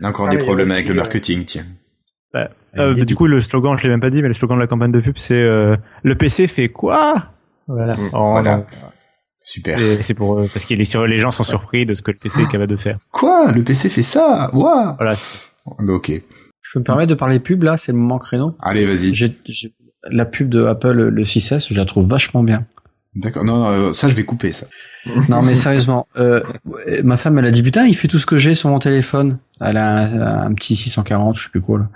Encore 0.04 0.28
Ah, 0.28 0.30
des 0.32 0.36
il 0.36 0.40
y 0.40 0.42
a 0.42 0.46
problèmes 0.46 0.72
avec 0.72 0.88
le 0.88 0.94
euh, 0.94 0.98
marketing, 0.98 1.44
tiens. 1.46 1.66
Euh, 2.78 2.90
débile. 2.90 3.06
du 3.06 3.16
coup, 3.16 3.28
le 3.28 3.40
slogan, 3.40 3.78
je 3.78 3.84
l'ai 3.84 3.90
même 3.90 4.02
pas 4.02 4.10
dit, 4.10 4.22
mais 4.22 4.28
le 4.28 4.34
slogan 4.34 4.58
de 4.58 4.62
la 4.62 4.68
campagne 4.68 4.92
de 4.92 5.00
pub, 5.00 5.18
c'est 5.18 5.34
euh, 5.42 5.78
le 6.04 6.16
PC 6.16 6.48
fait 6.48 6.68
quoi? 6.68 7.28
Voilà. 7.68 7.96
Mm, 7.96 8.10
voilà. 8.12 8.66
Super. 9.42 9.80
C'est 10.02 10.14
pour 10.14 10.40
euh, 10.40 10.48
parce 10.54 10.66
que 10.66 10.74
les, 10.74 10.84
sur- 10.86 11.08
les 11.08 11.20
gens 11.20 11.32
sont 11.32 11.44
surpris 11.46 11.86
de 11.86 11.94
ce 11.94 12.02
que 12.02 12.12
le 12.12 12.18
PC 12.18 12.42
est 12.42 12.52
capable 12.52 12.70
de 12.72 12.76
faire. 12.78 12.98
Quoi? 13.12 13.52
Le 13.54 13.64
PC 13.64 13.90
fait 13.90 14.02
ça? 14.02 14.50
Waouh 14.54 14.96
Voilà. 14.98 15.16
c'est- 15.16 15.48
Ok. 15.88 16.10
Je 16.12 16.70
peux 16.74 16.80
me 16.80 16.84
permettre 16.84 17.10
de 17.12 17.16
parler 17.16 17.40
pub 17.40 17.64
là, 17.64 17.78
c'est 17.78 17.92
le 17.94 17.98
moment 17.98 18.18
créneau. 18.20 18.56
Allez, 18.62 18.86
vas-y. 18.86 19.14
La 20.12 20.26
pub 20.26 20.50
de 20.50 20.66
Apple, 20.66 20.92
le 21.10 21.24
6S, 21.24 21.68
je 21.74 21.78
la 21.80 21.86
trouve 21.86 22.08
vachement 22.10 22.44
bien. 22.44 22.66
D'accord. 23.16 23.44
Non, 23.46 23.60
non, 23.60 23.68
euh, 23.90 23.94
ça, 23.94 24.10
je 24.10 24.14
vais 24.16 24.24
couper 24.26 24.52
ça. 24.52 24.68
Non 25.30 25.44
mais 25.44 25.56
sérieusement, 25.56 26.08
euh, 26.18 26.42
ma 27.04 27.16
femme 27.18 27.38
elle 27.38 27.46
a 27.46 27.52
dit 27.52 27.62
putain 27.62 27.86
il 27.86 27.96
fait 27.96 28.08
tout 28.08 28.18
ce 28.18 28.26
que 28.26 28.38
j'ai 28.38 28.56
sur 28.56 28.70
mon 28.70 28.80
téléphone. 28.80 29.38
Elle 29.62 29.78
a 29.78 30.00
un, 30.00 30.48
un 30.48 30.54
petit 30.56 30.76
640, 30.76 31.38
je 31.38 31.44
sais 31.44 31.50
plus 31.50 31.62
quoi 31.62 31.78
là. 31.78 31.90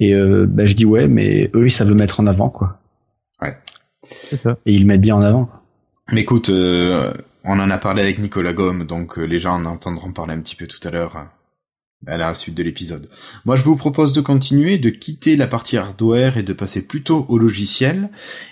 Et 0.00 0.12
euh, 0.12 0.44
bah, 0.48 0.64
je 0.66 0.74
dis 0.74 0.84
ouais 0.84 1.06
mais 1.06 1.50
eux 1.54 1.66
ils 1.66 1.70
savent 1.70 1.88
le 1.90 1.94
mettre 1.94 2.18
en 2.18 2.26
avant 2.26 2.48
quoi. 2.50 2.80
C'est 4.02 4.40
ça. 4.40 4.56
Et 4.66 4.72
ils 4.72 4.80
le 4.80 4.86
mettent 4.86 5.00
bien 5.00 5.14
en 5.16 5.22
avant. 5.22 5.44
quoi. 5.44 5.60
Mais 6.12 6.22
écoute, 6.22 6.48
euh, 6.50 7.12
on 7.44 7.60
en 7.60 7.70
a 7.70 7.78
parlé 7.78 8.02
avec 8.02 8.18
Nicolas 8.18 8.52
Gomme, 8.54 8.84
donc 8.86 9.18
euh, 9.18 9.24
les 9.24 9.38
gens 9.38 9.54
en 9.54 9.64
entendront 9.66 10.12
parler 10.12 10.34
un 10.34 10.40
petit 10.40 10.56
peu 10.56 10.66
tout 10.66 10.80
à 10.86 10.90
l'heure 10.90 11.26
à 12.06 12.16
la 12.16 12.32
suite 12.34 12.54
de 12.54 12.62
l'épisode. 12.62 13.08
Moi, 13.44 13.56
je 13.56 13.62
vous 13.62 13.76
propose 13.76 14.12
de 14.12 14.20
continuer, 14.20 14.78
de 14.78 14.90
quitter 14.90 15.36
la 15.36 15.46
partie 15.46 15.76
hardware 15.76 16.36
et 16.38 16.42
de 16.42 16.52
passer 16.52 16.86
plutôt 16.86 17.26
au 17.28 17.38
logiciel. 17.38 18.08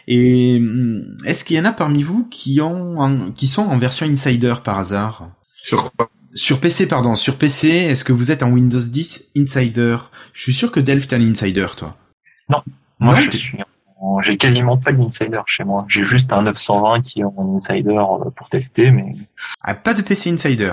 Et 0.08 0.56
hum, 0.60 1.16
est-ce 1.24 1.44
qu'il 1.44 1.56
y 1.56 1.60
en 1.60 1.64
a 1.64 1.72
parmi 1.72 2.02
vous 2.02 2.24
qui 2.24 2.60
ont, 2.60 3.32
qui 3.36 3.46
sont 3.46 3.62
en 3.62 3.78
version 3.78 4.06
Insider 4.06 4.54
par 4.64 4.78
hasard? 4.78 5.30
Sur 5.62 5.92
quoi? 5.92 6.10
Sur 6.34 6.60
PC, 6.60 6.86
pardon, 6.86 7.14
sur 7.14 7.36
PC, 7.38 7.68
est-ce 7.68 8.04
que 8.04 8.12
vous 8.12 8.30
êtes 8.30 8.42
en 8.42 8.50
Windows 8.50 8.78
10 8.80 9.30
Insider? 9.38 9.96
Je 10.34 10.42
suis 10.42 10.52
sûr 10.52 10.70
que 10.70 10.80
Delph 10.80 11.06
t'es 11.08 11.16
un 11.16 11.22
Insider, 11.22 11.68
toi. 11.76 11.96
Moi, 12.48 12.62
Non, 13.00 13.14
je 13.14 13.30
t'es- 13.30 13.36
suis, 13.38 13.58
j'ai 14.22 14.36
quasiment 14.36 14.76
pas 14.76 14.92
d'insider 14.92 15.40
chez 15.46 15.64
moi. 15.64 15.86
J'ai 15.88 16.04
juste 16.04 16.32
un 16.32 16.42
920 16.42 17.00
qui 17.02 17.20
est 17.20 17.24
en 17.24 17.56
insider 17.56 17.88
euh, 17.96 18.30
pour 18.36 18.50
tester, 18.50 18.90
mais 18.90 19.14
Ah, 19.62 19.74
pas 19.74 19.94
de 19.94 20.02
PC 20.02 20.30
Insider. 20.30 20.72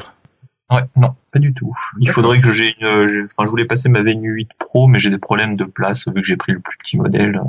Ouais, 0.72 0.82
non, 0.96 1.16
pas 1.32 1.40
du 1.40 1.54
tout. 1.54 1.74
Il 2.00 2.10
faudrait 2.10 2.40
que 2.42 2.52
j'ai 2.52 2.76
une, 2.80 3.08
j'ai- 3.10 3.24
enfin, 3.26 3.46
je 3.46 3.50
voulais 3.50 3.66
passer 3.66 3.90
ma 3.90 4.02
Venue 4.04 4.32
8 4.32 4.50
Pro, 4.60 4.88
mais 4.88 5.00
j'ai 5.00 5.10
des 5.10 5.18
problèmes 5.18 5.56
de 5.56 5.66
place 5.66 6.08
vu 6.08 6.14
que 6.22 6.24
j'ai 6.24 6.38
pris 6.38 6.52
le 6.54 6.60
plus 6.60 6.78
petit 6.78 6.98
modèle. 6.98 7.36
euh, 7.38 7.44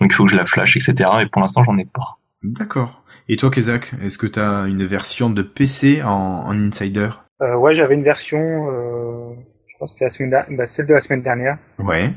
donc 0.00 0.10
il 0.10 0.12
faut 0.12 0.24
que 0.24 0.30
je 0.30 0.36
la 0.36 0.46
flash, 0.46 0.76
etc. 0.76 1.10
Et 1.22 1.26
pour 1.26 1.40
l'instant, 1.42 1.62
j'en 1.62 1.76
ai 1.78 1.84
pas. 1.84 2.18
D'accord. 2.42 3.02
Et 3.28 3.36
toi, 3.36 3.50
Kezak, 3.50 3.94
est-ce 4.02 4.16
que 4.18 4.26
t'as 4.26 4.66
une 4.68 4.84
version 4.86 5.28
de 5.30 5.42
PC 5.42 6.02
en, 6.02 6.08
en 6.10 6.52
Insider? 6.66 7.10
Euh, 7.42 7.56
ouais, 7.56 7.74
j'avais 7.74 7.94
une 7.94 8.04
version, 8.04 8.38
euh, 8.38 9.34
je 9.68 9.74
crois 9.74 9.86
que 9.88 9.92
c'était 9.92 10.04
la 10.06 10.10
semaine, 10.10 10.56
bah, 10.56 10.66
celle 10.66 10.86
de 10.86 10.94
la 10.94 11.00
semaine 11.00 11.22
dernière. 11.22 11.58
Ouais. 11.78 12.12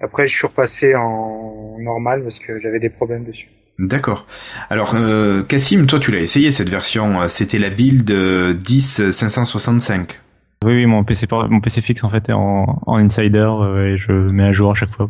Après, 0.00 0.26
je 0.26 0.36
suis 0.36 0.46
repassé 0.46 0.94
en 0.94 1.76
normal 1.78 2.22
parce 2.24 2.38
que 2.38 2.58
j'avais 2.60 2.80
des 2.80 2.88
problèmes 2.90 3.24
dessus. 3.24 3.48
D'accord. 3.82 4.26
Alors, 4.68 4.92
euh, 4.94 5.42
Cassim, 5.42 5.86
toi, 5.86 5.98
tu 5.98 6.12
l'as 6.12 6.20
essayé 6.20 6.50
cette 6.50 6.68
version. 6.68 7.22
euh, 7.22 7.28
C'était 7.28 7.58
la 7.58 7.70
build 7.70 8.10
euh, 8.10 8.52
10 8.52 9.10
565. 9.10 10.20
Oui, 10.64 10.74
oui, 10.74 10.86
mon 10.86 11.02
PC, 11.04 11.26
mon 11.30 11.60
PC 11.60 11.80
fixe 11.80 12.04
en 12.04 12.10
fait 12.10 12.28
est 12.28 12.32
en, 12.34 12.82
en 12.86 12.96
insider 12.98 13.38
euh, 13.38 13.94
et 13.94 13.98
je 13.98 14.12
mets 14.12 14.44
à 14.44 14.52
jour 14.52 14.70
à 14.72 14.74
chaque 14.74 14.94
fois. 14.94 15.08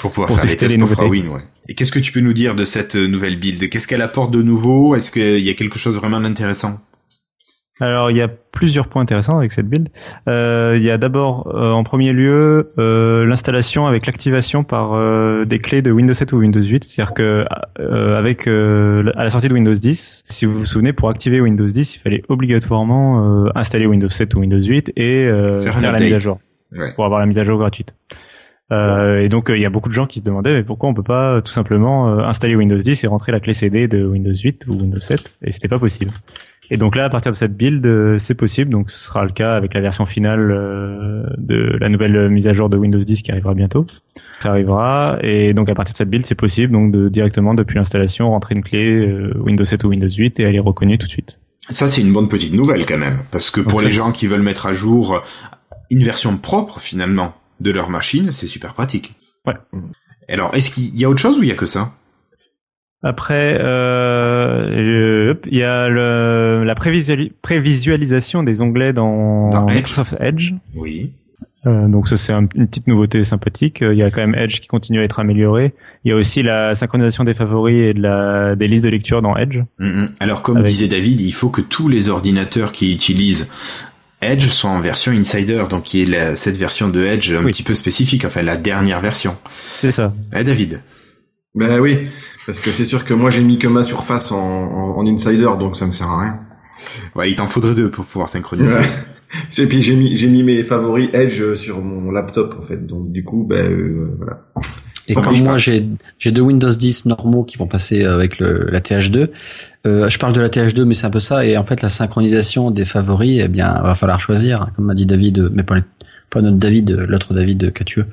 Pour 0.00 0.10
pouvoir 0.10 0.28
Pour 0.28 0.36
faire 0.36 0.46
les 0.46 0.56
tests 0.56 0.72
les 0.72 0.78
pour 0.78 0.88
nouveautés. 0.88 1.08
Win, 1.08 1.28
ouais. 1.28 1.42
Et 1.68 1.74
qu'est-ce 1.74 1.92
que 1.92 1.98
tu 1.98 2.10
peux 2.10 2.20
nous 2.20 2.32
dire 2.32 2.54
de 2.54 2.64
cette 2.64 2.96
euh, 2.96 3.06
nouvelle 3.06 3.38
build? 3.38 3.68
Qu'est-ce 3.68 3.86
qu'elle 3.86 4.00
apporte 4.02 4.30
de 4.30 4.40
nouveau? 4.42 4.96
Est-ce 4.96 5.10
qu'il 5.10 5.40
y 5.40 5.50
a 5.50 5.54
quelque 5.54 5.78
chose 5.78 5.96
vraiment 5.96 6.20
d'intéressant 6.20 6.80
Alors, 7.82 8.10
il 8.10 8.16
y 8.16 8.22
a 8.22 8.28
plusieurs 8.28 8.86
points 8.86 9.02
intéressants 9.02 9.38
avec 9.38 9.50
cette 9.50 9.68
build. 9.68 9.88
Euh, 10.28 10.74
il 10.76 10.84
y 10.84 10.90
a 10.90 10.98
d'abord, 10.98 11.52
euh, 11.54 11.72
en 11.72 11.82
premier 11.82 12.12
lieu, 12.12 12.72
euh, 12.78 13.26
l'installation 13.26 13.86
avec 13.86 14.06
l'activation 14.06 14.62
par 14.62 14.92
des 15.46 15.58
clés 15.58 15.82
de 15.82 15.90
Windows 15.90 16.12
7 16.12 16.32
ou 16.32 16.38
Windows 16.38 16.62
8. 16.62 16.84
C'est-à-dire 16.84 17.14
que 17.14 17.44
avec 18.16 18.46
à 18.46 19.24
la 19.24 19.30
sortie 19.30 19.48
de 19.48 19.54
Windows 19.54 19.74
10, 19.74 20.24
si 20.28 20.46
vous 20.46 20.60
vous 20.60 20.66
souvenez, 20.66 20.92
pour 20.92 21.08
activer 21.08 21.40
Windows 21.40 21.66
10, 21.66 21.96
il 21.96 21.98
fallait 21.98 22.22
obligatoirement 22.28 23.46
installer 23.56 23.86
Windows 23.86 24.08
7 24.08 24.34
ou 24.34 24.40
Windows 24.40 24.62
8 24.62 24.92
et 24.96 25.28
Faire 25.62 25.80
la 25.80 25.92
mise 25.98 26.14
à 26.14 26.18
jour 26.18 26.38
Ouais. 26.74 26.92
pour 26.94 27.04
avoir 27.04 27.20
la 27.20 27.26
mise 27.26 27.38
à 27.38 27.44
jour 27.44 27.58
gratuite. 27.58 27.94
Euh, 28.72 29.20
et 29.20 29.28
donc 29.28 29.50
euh, 29.50 29.58
il 29.58 29.60
y 29.60 29.66
a 29.66 29.70
beaucoup 29.70 29.90
de 29.90 29.94
gens 29.94 30.06
qui 30.06 30.20
se 30.20 30.24
demandaient 30.24 30.54
mais 30.54 30.62
pourquoi 30.62 30.88
on 30.88 30.94
peut 30.94 31.02
pas 31.02 31.34
euh, 31.34 31.40
tout 31.42 31.52
simplement 31.52 32.06
installer 32.20 32.56
Windows 32.56 32.78
10 32.78 33.04
et 33.04 33.06
rentrer 33.06 33.30
la 33.30 33.40
clé 33.40 33.52
CD 33.52 33.86
de 33.86 34.02
Windows 34.02 34.32
8 34.32 34.66
ou 34.66 34.72
Windows 34.72 35.00
7 35.00 35.32
et 35.42 35.52
c'était 35.52 35.68
pas 35.68 35.78
possible. 35.78 36.12
Et 36.72 36.78
donc 36.78 36.96
là 36.96 37.04
à 37.04 37.10
partir 37.10 37.30
de 37.30 37.36
cette 37.36 37.56
build 37.56 37.84
euh, 37.84 38.16
c'est 38.18 38.34
possible 38.34 38.70
donc 38.70 38.90
ce 38.90 39.04
sera 39.04 39.24
le 39.24 39.30
cas 39.30 39.54
avec 39.54 39.74
la 39.74 39.80
version 39.80 40.06
finale 40.06 40.50
euh, 40.50 41.22
de 41.36 41.76
la 41.78 41.90
nouvelle 41.90 42.30
mise 42.30 42.48
à 42.48 42.54
jour 42.54 42.70
de 42.70 42.78
Windows 42.78 42.98
10 42.98 43.20
qui 43.22 43.30
arrivera 43.30 43.52
bientôt. 43.52 43.86
Ça 44.40 44.50
arrivera 44.50 45.18
et 45.22 45.52
donc 45.52 45.68
à 45.68 45.74
partir 45.74 45.92
de 45.92 45.98
cette 45.98 46.08
build 46.08 46.24
c'est 46.24 46.34
possible 46.34 46.72
donc 46.72 46.90
de 46.90 47.10
directement 47.10 47.52
depuis 47.52 47.76
l'installation 47.76 48.30
rentrer 48.30 48.54
une 48.54 48.62
clé 48.62 49.06
euh, 49.06 49.34
Windows 49.38 49.64
7 49.64 49.84
ou 49.84 49.88
Windows 49.88 50.08
8 50.08 50.40
et 50.40 50.44
elle 50.44 50.56
est 50.56 50.60
reconnue 50.60 50.96
tout 50.96 51.06
de 51.06 51.12
suite. 51.12 51.38
Ça, 51.68 51.86
c'est 51.86 52.00
une 52.00 52.12
bonne 52.12 52.28
petite 52.28 52.52
nouvelle 52.52 52.84
quand 52.86 52.98
même. 52.98 53.20
Parce 53.30 53.50
que 53.50 53.60
pour 53.60 53.80
Donc 53.80 53.82
les 53.84 53.88
gens 53.88 54.10
qui 54.10 54.26
veulent 54.26 54.42
mettre 54.42 54.66
à 54.66 54.72
jour 54.72 55.22
une 55.90 56.02
version 56.02 56.36
propre, 56.36 56.80
finalement, 56.80 57.34
de 57.60 57.70
leur 57.70 57.88
machine, 57.88 58.32
c'est 58.32 58.46
super 58.46 58.74
pratique. 58.74 59.14
Ouais. 59.46 59.54
Alors, 60.28 60.54
est-ce 60.54 60.70
qu'il 60.70 60.96
y 60.96 61.04
a 61.04 61.10
autre 61.10 61.20
chose 61.20 61.38
ou 61.38 61.42
il 61.42 61.48
y 61.48 61.52
a 61.52 61.54
que 61.54 61.66
ça? 61.66 61.92
Après, 63.02 63.58
euh, 63.60 65.36
il 65.50 65.58
y 65.58 65.62
a 65.62 65.88
le, 65.88 66.62
la 66.64 66.74
prévisuali- 66.74 67.32
prévisualisation 67.42 68.42
des 68.42 68.60
onglets 68.62 68.92
dans, 68.92 69.50
Dans 69.50 69.66
Edge. 69.68 69.74
Microsoft 69.76 70.16
Edge. 70.20 70.52
Oui. 70.74 71.12
Euh, 71.66 71.86
donc 71.86 72.08
ça 72.08 72.16
c'est 72.16 72.32
un- 72.32 72.48
une 72.56 72.66
petite 72.66 72.88
nouveauté 72.88 73.22
sympathique. 73.24 73.78
Il 73.82 73.96
y 73.96 74.02
a 74.02 74.10
quand 74.10 74.20
même 74.20 74.34
Edge 74.34 74.60
qui 74.60 74.66
continue 74.68 75.00
à 75.00 75.04
être 75.04 75.20
amélioré. 75.20 75.74
Il 76.04 76.08
y 76.10 76.12
a 76.12 76.16
aussi 76.16 76.42
la 76.42 76.74
synchronisation 76.74 77.22
des 77.24 77.34
favoris 77.34 77.90
et 77.90 77.94
de 77.94 78.00
la, 78.02 78.56
des 78.56 78.66
listes 78.68 78.84
de 78.84 78.90
lecture 78.90 79.22
dans 79.22 79.36
Edge. 79.36 79.58
Mhm. 79.78 80.08
Alors, 80.20 80.42
comme 80.42 80.56
Avec- 80.58 80.68
disait 80.70 80.88
David, 80.88 81.20
il 81.20 81.32
faut 81.32 81.50
que 81.50 81.60
tous 81.60 81.88
les 81.88 82.08
ordinateurs 82.08 82.72
qui 82.72 82.92
utilisent 82.92 83.48
Edge 84.20 84.44
soient 84.46 84.70
en 84.70 84.80
version 84.80 85.10
Insider, 85.12 85.64
donc 85.68 85.94
il 85.94 86.08
y 86.08 86.12
la- 86.12 86.36
cette 86.36 86.56
version 86.56 86.88
de 86.88 87.04
Edge 87.04 87.32
un 87.32 87.44
Oui. 87.44 87.50
petit 87.52 87.62
peu 87.64 87.74
spécifique, 87.74 88.24
enfin 88.24 88.42
la 88.42 88.56
dernière 88.56 89.00
version. 89.00 89.36
C'est 89.78 89.90
ça. 89.90 90.12
Eh 90.36 90.44
David? 90.44 90.80
Ben 91.54 91.80
oui, 91.80 91.98
parce 92.46 92.60
que 92.60 92.70
c'est 92.70 92.86
sûr 92.86 93.04
que 93.04 93.12
moi 93.12 93.28
j'ai 93.28 93.42
mis 93.42 93.58
que 93.58 93.68
ma 93.68 93.82
surface 93.82 94.32
en, 94.32 94.38
en, 94.38 94.96
en 94.96 95.06
insider, 95.06 95.50
donc 95.58 95.76
ça 95.76 95.86
me 95.86 95.92
sert 95.92 96.08
à 96.08 96.20
rien. 96.20 96.40
Ouais, 97.14 97.30
il 97.30 97.34
t'en 97.34 97.46
faudrait 97.46 97.74
deux 97.74 97.90
pour 97.90 98.06
pouvoir 98.06 98.28
synchroniser. 98.28 98.74
Ouais. 98.74 98.88
Et 99.58 99.66
puis 99.66 99.80
j'ai 99.82 99.96
mis 99.96 100.16
j'ai 100.16 100.28
mis 100.28 100.42
mes 100.42 100.62
favoris 100.62 101.08
Edge 101.14 101.54
sur 101.54 101.82
mon 101.82 102.10
laptop 102.10 102.56
en 102.58 102.62
fait, 102.62 102.86
donc 102.86 103.12
du 103.12 103.24
coup 103.24 103.46
ben 103.48 103.70
euh, 103.70 104.14
voilà. 104.18 104.40
Et 105.08 105.14
comme 105.14 105.38
moi 105.42 105.58
j'ai 105.58 105.86
j'ai 106.18 106.32
deux 106.32 106.42
Windows 106.42 106.70
10 106.70 107.06
normaux 107.06 107.44
qui 107.44 107.56
vont 107.56 107.66
passer 107.66 108.04
avec 108.04 108.38
le, 108.38 108.68
la 108.70 108.80
TH2, 108.80 109.30
euh, 109.86 110.08
je 110.08 110.18
parle 110.18 110.34
de 110.34 110.40
la 110.40 110.48
TH2 110.48 110.84
mais 110.84 110.94
c'est 110.94 111.06
un 111.06 111.10
peu 111.10 111.18
ça 111.18 111.46
et 111.46 111.56
en 111.56 111.64
fait 111.64 111.80
la 111.80 111.88
synchronisation 111.88 112.70
des 112.70 112.84
favoris 112.84 113.40
eh 113.42 113.48
bien 113.48 113.72
va 113.82 113.94
falloir 113.94 114.20
choisir 114.20 114.70
comme 114.76 114.86
m'a 114.86 114.94
dit 114.94 115.06
David 115.06 115.50
mais 115.52 115.62
pas 115.62 115.80
notre 116.40 116.58
David 116.58 116.90
l'autre 116.90 117.32
David 117.32 117.72
Catueux. 117.72 118.06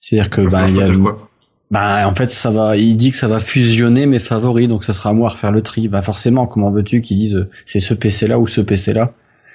C'est-à-dire 0.00 0.30
que 0.30 0.42
falloir 0.42 0.68
il 0.68 0.76
y 0.76 0.82
a 0.82 0.94
quoi? 0.94 1.30
Bah 1.70 2.06
en 2.08 2.14
fait 2.14 2.30
ça 2.30 2.50
va 2.50 2.76
il 2.76 2.96
dit 2.96 3.10
que 3.10 3.16
ça 3.16 3.26
va 3.28 3.40
fusionner 3.40 4.06
mes 4.06 4.18
favoris 4.20 4.68
donc 4.68 4.84
ça 4.84 4.92
sera 4.92 5.10
à 5.10 5.12
moi 5.12 5.28
à 5.30 5.32
refaire 5.32 5.50
le 5.52 5.62
tri. 5.62 5.88
Bah 5.88 6.02
forcément 6.02 6.46
comment 6.46 6.70
veux-tu 6.70 7.00
qu'ils 7.00 7.16
disent 7.18 7.34
euh, 7.34 7.50
c'est 7.64 7.80
ce 7.80 7.94
PC 7.94 8.26
là 8.28 8.38
ou 8.38 8.46
ce 8.46 8.60
PC 8.60 8.92
là 8.92 9.12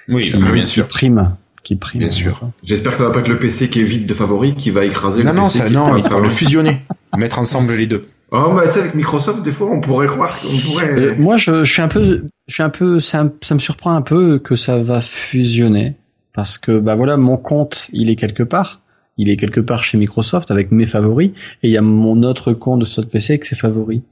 Oui, 0.08 0.30
qui, 0.30 0.36
bien 0.36 0.52
qui 0.64 0.66
sûr. 0.66 0.88
prime 0.88 1.34
qui 1.62 1.76
prime. 1.76 2.00
Bien 2.00 2.10
sûr. 2.10 2.40
J'espère 2.64 2.90
que 2.92 2.98
ça 2.98 3.04
va 3.06 3.12
pas 3.12 3.20
être 3.20 3.28
le 3.28 3.38
PC 3.38 3.70
qui 3.70 3.80
est 3.80 3.84
vide 3.84 4.06
de 4.06 4.14
favoris 4.14 4.54
qui 4.58 4.70
va 4.70 4.84
écraser 4.84 5.22
Non, 5.24 5.30
le 5.30 5.36
non, 5.36 5.42
PC 5.44 5.58
ça, 5.60 5.66
qui 5.66 5.72
non, 5.74 5.96
il 5.96 6.02
faut 6.04 6.20
le 6.20 6.28
fusionner, 6.28 6.82
mettre 7.16 7.38
ensemble 7.38 7.72
les 7.74 7.86
deux. 7.86 8.08
Oh 8.32 8.52
bah 8.56 8.62
tu 8.66 8.72
sais 8.72 8.80
avec 8.80 8.94
Microsoft 8.94 9.42
des 9.42 9.52
fois 9.52 9.70
on 9.70 9.80
pourrait 9.80 10.06
croire 10.08 10.36
qu'on 10.40 10.48
pourrait 10.70 10.88
Euh, 10.98 11.14
moi, 11.18 11.36
je, 11.36 11.64
je 11.64 11.72
suis 11.72 11.82
un 11.82 11.88
peu, 11.88 12.26
je 12.48 12.52
suis 12.54 12.62
un 12.62 12.70
peu, 12.70 12.98
ça, 12.98 13.24
me- 13.24 13.32
ça 13.42 13.54
me 13.54 13.60
surprend 13.60 13.94
un 13.94 14.02
peu 14.02 14.38
que 14.38 14.56
ça 14.56 14.78
va 14.78 15.00
fusionner 15.00 15.96
parce 16.34 16.58
que 16.58 16.78
bah 16.78 16.94
voilà, 16.94 17.16
mon 17.16 17.36
compte, 17.36 17.88
il 17.92 18.10
est 18.10 18.16
quelque 18.16 18.42
part, 18.42 18.80
il 19.22 19.30
est 19.30 19.36
quelque 19.36 19.60
part 19.60 19.84
chez 19.84 19.98
Microsoft 19.98 20.50
avec 20.50 20.70
mes 20.72 20.86
favoris 20.86 21.30
et 21.62 21.68
il 21.68 21.70
y 21.70 21.76
a 21.76 21.82
mon 21.82 22.22
autre 22.22 22.52
compte 22.52 22.80
de 22.80 22.84
ce 22.84 23.00
PC 23.00 23.34
avec 23.34 23.44
ses 23.44 23.56
favoris. 23.56 24.02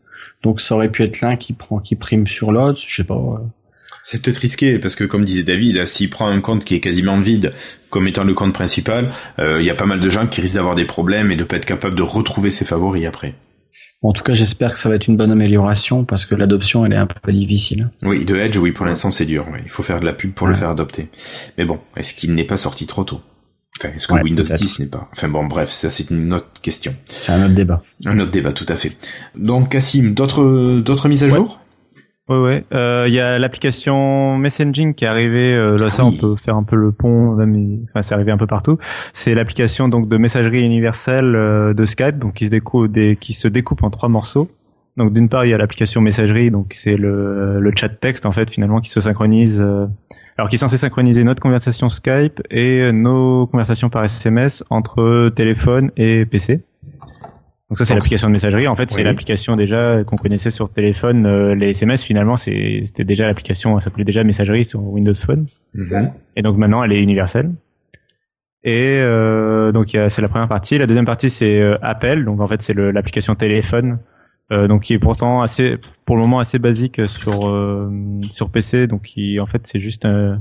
Donc 0.43 0.61
ça 0.61 0.75
aurait 0.75 0.89
pu 0.89 1.03
être 1.03 1.21
l'un 1.21 1.37
qui 1.37 1.53
prend, 1.53 1.79
qui 1.79 1.97
prime 1.97 2.27
sur 2.27 2.53
l'autre, 2.53 2.81
je 2.87 2.95
sais 2.95 3.05
pas. 3.05 3.43
C'est 4.03 4.23
peut-être 4.23 4.39
risqué 4.39 4.79
parce 4.79 4.97
que 4.97 5.05
comme 5.05 5.25
disait 5.25 5.43
David, 5.43 5.85
s'il 5.87 6.09
prend 6.09 6.29
un 6.29 6.41
compte 6.41 6.65
qui 6.65 6.75
est 6.75 6.81
quasiment 6.81 7.19
vide 7.19 7.53
comme 7.91 8.07
étant 8.07 8.25
le 8.25 8.35
compte 8.35 8.55
principal, 8.55 9.11
euh, 9.39 9.61
il 9.61 9.67
y 9.67 9.71
a 9.71 9.75
pas 9.75 9.85
mal 9.85 10.01
de 10.01 10.11
gens 10.11 10.27
qui 10.27 10.41
risquent 10.41 10.55
d'avoir 10.55 10.75
des 10.75 10.87
problèmes 10.87 11.31
et 11.31 11.37
de 11.37 11.45
pas 11.45 11.57
être 11.57 11.67
capable 11.67 11.95
de 11.95 12.03
retrouver 12.03 12.51
ses 12.51 12.65
favoris 12.65 13.05
après. 13.05 13.35
En 14.03 14.13
tout 14.15 14.23
cas, 14.23 14.33
j'espère 14.33 14.73
que 14.73 14.79
ça 14.79 14.89
va 14.89 14.95
être 14.95 15.09
une 15.09 15.19
bonne 15.19 15.31
amélioration 15.31 16.05
parce 16.05 16.25
que 16.25 16.35
l'adoption, 16.35 16.87
elle 16.87 16.95
est 16.95 16.97
un 16.97 17.07
peu 17.07 17.33
difficile. 17.33 17.91
Oui, 18.03 18.25
de 18.25 18.35
Edge, 18.37 18.57
oui, 18.57 18.73
pour 18.73 18.87
l'instant 18.87 19.11
c'est 19.11 19.27
dur. 19.27 19.47
Il 19.63 19.69
faut 19.69 19.83
faire 19.83 20.01
de 20.01 20.07
la 20.07 20.15
pub 20.15 20.33
pour 20.33 20.47
le 20.47 20.55
faire 20.55 20.71
adopter. 20.71 21.09
Mais 21.59 21.67
bon, 21.67 21.79
est-ce 21.97 22.15
qu'il 22.15 22.35
n'est 22.35 22.45
pas 22.45 22.57
sorti 22.57 22.87
trop 22.87 23.05
tôt? 23.05 23.21
Enfin, 23.83 23.95
est-ce 23.95 24.07
que 24.07 24.13
Ouais, 24.15 24.23
Windows 24.23 24.43
peut-être. 24.45 24.61
10 24.61 24.79
n'est 24.81 24.87
pas? 24.87 25.09
Enfin 25.13 25.29
bon, 25.29 25.47
bref, 25.47 25.71
ça 25.71 25.89
c'est 25.91 26.11
une 26.11 26.33
autre 26.35 26.61
question, 26.63 26.93
C'est 27.09 27.33
un 27.33 27.45
autre 27.45 27.55
débat. 27.55 27.81
un 28.07 28.19
autre 28.21 28.31
débat 28.31 28.53
tout 28.53 28.67
à 28.69 28.77
fait. 28.77 28.93
Donc 29.37 29.71
Cassim, 29.71 30.13
d'autres 30.13 30.81
d'autres 30.81 31.09
mises 31.09 31.23
à 31.25 31.27
Ouais. 31.27 31.33
jour? 31.37 31.59
Ouais, 32.29 32.39
ouais. 32.39 32.65
Euh, 32.75 33.07
Il 33.09 33.15
y 33.15 33.19
a 33.19 33.39
l'application 33.41 34.37
Messaging 34.39 34.95
qui 34.95 35.05
est 35.05 35.09
arrivée. 35.09 35.53
euh, 35.55 35.77
là, 35.79 35.91
ça, 35.91 36.05
Oui. 36.05 36.17
on 36.17 36.21
peut 36.21 36.37
faire 36.41 36.55
un 36.57 36.63
peu 36.63 36.77
le 36.77 36.93
pont. 36.93 37.35
Même, 37.35 37.81
enfin, 37.89 38.03
c'est 38.03 38.15
arrivé 38.15 38.31
un 38.31 38.37
peu 38.39 38.47
partout. 38.47 38.79
C'est 39.15 39.35
l'application 39.35 39.89
donc 39.89 40.09
de 40.09 40.17
messagerie 40.17 40.61
universelle 40.61 41.35
euh, 41.35 41.75
de 41.75 41.85
Skype, 41.85 42.19
donc 42.19 42.35
qui 42.35 42.47
se 42.47 42.51
découpe, 42.51 42.93
des, 42.93 43.17
qui 43.21 43.33
se 43.33 43.49
découpe 43.49 43.83
en 43.83 43.91
trois 43.91 44.09
morceaux. 44.09 44.47
Donc 44.97 45.13
d'une 45.13 45.29
part, 45.29 45.45
il 45.45 45.51
y 45.51 45.55
a 45.55 45.59
l'application 45.59 46.01
messagerie, 46.03 46.51
donc 46.53 46.73
c'est 46.75 46.97
le, 46.97 47.59
le 47.61 47.73
chat 47.75 47.89
texte 47.89 48.27
en 48.27 48.33
fait 48.33 48.49
finalement 48.51 48.81
qui 48.81 48.91
se 48.91 49.01
synchronise. 49.01 49.65
Euh, 50.31 50.35
alors 50.39 50.49
qui 50.49 50.57
est 50.57 50.59
censé 50.59 50.77
synchroniser 50.77 51.25
notre 51.25 51.43
conversation 51.43 51.89
Skype 51.89 52.41
et 52.51 52.93
nos 52.93 53.47
conversations 53.47 53.91
par 53.91 54.05
SMS 54.05 54.65
entre 54.71 55.31
téléphone 55.31 55.91
et 55.97 56.25
PC. 56.27 56.63
Donc 57.71 57.79
ça 57.79 57.85
c'est 57.85 57.95
l'application 57.95 58.27
de 58.29 58.33
messagerie. 58.33 58.67
En 58.67 58.75
fait, 58.75 58.91
c'est 58.91 59.05
l'application 59.05 59.55
déjà 59.55 60.03
qu'on 60.03 60.17
connaissait 60.17 60.51
sur 60.51 60.73
téléphone. 60.73 61.25
euh, 61.27 61.55
les 61.55 61.71
SMS 61.71 62.03
finalement, 62.03 62.37
c'était 62.37 63.05
déjà 63.05 63.29
l'application, 63.29 63.79
ça 63.79 63.85
s'appelait 63.85 64.03
déjà 64.03 64.25
messagerie 64.25 64.65
sur 64.65 64.83
Windows 64.83 65.15
Phone. 65.15 65.47
Mhm. 65.75 66.11
Et 66.35 66.43
donc 66.43 66.57
maintenant, 66.57 66.83
elle 66.83 66.93
est 66.93 67.01
universelle. 67.01 67.53
Et 68.65 68.99
euh, 68.99 69.71
donc 69.71 69.91
c'est 69.91 70.21
la 70.21 70.29
première 70.29 70.49
partie. 70.49 70.79
La 70.79 70.87
deuxième 70.89 71.07
partie, 71.07 71.31
c'est 71.31 71.61
euh, 71.61 71.77
Appel. 71.81 72.25
Donc 72.25 72.41
en 72.41 72.49
fait, 72.49 72.61
c'est 72.61 72.75
l'application 72.75 73.37
téléphone 73.37 73.99
euh, 74.53 74.69
donc 74.69 74.83
qui 74.83 74.95
est 74.95 74.99
pourtant 74.99 75.43
assez, 75.43 75.77
pour 76.05 76.17
le 76.17 76.23
moment 76.23 76.39
assez 76.41 76.59
basique 76.59 77.01
sur 77.09 77.49
euh, 77.49 77.91
sur 78.29 78.51
PC. 78.51 78.87
Donc 78.87 79.03
qui, 79.03 79.39
en 79.41 79.47
fait, 79.47 79.63
c'est 79.65 79.81
juste 79.81 80.05
euh, 80.05 80.35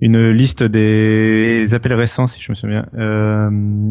une 0.00 0.30
liste 0.30 0.62
des 0.62 1.64
appels 1.72 1.94
récents, 1.94 2.26
si 2.26 2.42
je 2.42 2.52
me 2.52 2.54
souviens, 2.54 2.84
euh, 2.98 3.48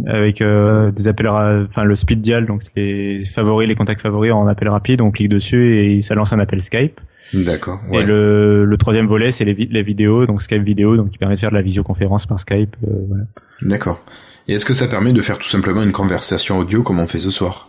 avec 0.07 0.39
euh, 0.41 0.91
des 0.91 1.07
appels, 1.07 1.27
enfin 1.27 1.83
le 1.83 1.95
speed 1.95 2.21
dial, 2.21 2.45
donc 2.45 2.61
les 2.75 3.23
favoris, 3.25 3.67
les 3.67 3.73
contacts 3.75 4.01
favoris 4.01 4.31
en 4.31 4.45
appel 4.47 4.69
rapide. 4.69 5.01
On 5.01 5.09
clique 5.11 5.29
dessus 5.29 5.79
et 5.79 6.01
ça 6.01 6.13
lance 6.13 6.31
un 6.31 6.39
appel 6.39 6.61
Skype. 6.61 6.99
D'accord. 7.33 7.79
Et 7.91 8.03
le, 8.03 8.65
le 8.65 8.77
troisième 8.77 9.07
volet, 9.07 9.31
c'est 9.31 9.45
les, 9.45 9.55
vi- 9.55 9.67
les 9.71 9.81
vidéos, 9.81 10.27
donc 10.27 10.43
Skype 10.43 10.61
vidéo, 10.61 10.95
donc 10.95 11.09
qui 11.09 11.17
permet 11.17 11.33
de 11.33 11.39
faire 11.39 11.49
de 11.49 11.55
la 11.55 11.63
visioconférence 11.63 12.27
par 12.27 12.39
Skype. 12.39 12.75
euh, 12.87 12.91
voilà. 13.07 13.23
D'accord. 13.63 13.99
Et 14.47 14.53
est-ce 14.53 14.65
que 14.65 14.73
ça 14.75 14.87
permet 14.87 15.11
de 15.11 15.21
faire 15.21 15.39
tout 15.39 15.47
simplement 15.47 15.81
une 15.81 15.91
conversation 15.91 16.59
audio 16.59 16.83
comme 16.83 16.99
on 16.99 17.07
fait 17.07 17.17
ce 17.17 17.31
soir? 17.31 17.67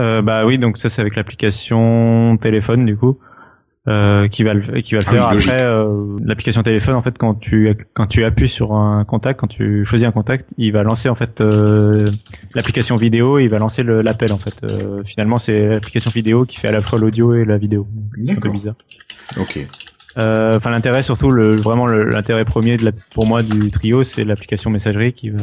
Euh, 0.00 0.22
bah 0.22 0.44
oui, 0.44 0.58
donc 0.58 0.78
ça 0.78 0.88
c'est 0.88 1.00
avec 1.00 1.14
l'application 1.14 2.36
téléphone 2.40 2.84
du 2.84 2.96
coup. 2.96 3.18
Euh, 3.88 4.28
qui 4.28 4.44
va 4.44 4.52
le 4.52 4.82
qui 4.82 4.92
va 4.92 5.00
le 5.00 5.06
Ah 5.08 5.10
faire 5.10 5.24
après 5.28 5.62
euh, 5.62 6.14
l'application 6.22 6.62
téléphone 6.62 6.96
en 6.96 7.00
fait 7.02 7.16
quand 7.16 7.34
tu 7.34 7.74
quand 7.94 8.06
tu 8.06 8.24
appuies 8.24 8.46
sur 8.46 8.74
un 8.74 9.06
contact 9.06 9.40
quand 9.40 9.46
tu 9.46 9.86
choisis 9.86 10.06
un 10.06 10.12
contact 10.12 10.50
il 10.58 10.70
va 10.70 10.82
lancer 10.82 11.08
en 11.08 11.14
fait 11.14 11.40
euh, 11.40 12.04
l'application 12.54 12.96
vidéo 12.96 13.38
et 13.38 13.44
il 13.44 13.48
va 13.48 13.56
lancer 13.56 13.82
l'appel 13.82 14.34
en 14.34 14.38
fait 14.38 14.54
Euh, 14.64 15.02
finalement 15.06 15.38
c'est 15.38 15.68
l'application 15.68 16.10
vidéo 16.14 16.44
qui 16.44 16.58
fait 16.58 16.68
à 16.68 16.72
la 16.72 16.80
fois 16.80 16.98
l'audio 16.98 17.34
et 17.34 17.46
la 17.46 17.56
vidéo 17.56 17.88
c'est 18.22 18.32
un 18.32 18.40
peu 18.40 18.50
bizarre 18.50 18.74
Ok. 19.38 19.66
Euh, 20.18 20.56
enfin 20.56 20.70
l'intérêt 20.70 21.02
surtout 21.02 21.30
le 21.30 21.56
vraiment 21.56 21.86
l'intérêt 21.86 22.44
premier 22.44 22.76
de 22.76 22.84
la, 22.84 22.92
pour 23.14 23.26
moi 23.26 23.42
du 23.42 23.70
trio 23.70 24.04
c'est 24.04 24.24
l'application 24.24 24.68
messagerie 24.70 25.14
qui 25.14 25.30
va 25.30 25.40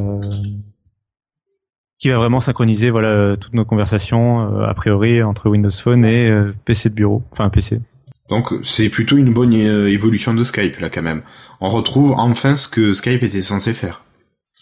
qui 2.00 2.10
va 2.10 2.18
vraiment 2.18 2.40
synchroniser 2.40 2.90
voilà 2.92 3.36
toutes 3.38 3.54
nos 3.54 3.66
conversations 3.66 4.42
euh, 4.62 4.66
a 4.68 4.74
priori 4.74 5.24
entre 5.24 5.50
Windows 5.50 5.72
Phone 5.72 6.06
et 6.06 6.30
euh, 6.30 6.54
PC 6.66 6.90
de 6.90 6.96
bureau 6.96 7.24
enfin 7.32 7.50
PC 7.50 7.80
Donc 8.30 8.54
c'est 8.64 8.90
plutôt 8.90 9.18
une 9.18 9.34
bonne 9.34 9.54
euh, 9.56 9.90
évolution 9.90 10.34
de 10.34 10.44
Skype 10.44 10.78
là 10.80 10.90
quand 10.90 11.02
même. 11.02 11.24
On 11.62 11.70
retrouve 11.70 12.12
enfin 12.18 12.56
ce 12.56 12.68
que 12.68 12.94
Skype 12.94 13.24
était 13.24 13.42
censé 13.42 13.74
faire. 13.74 14.04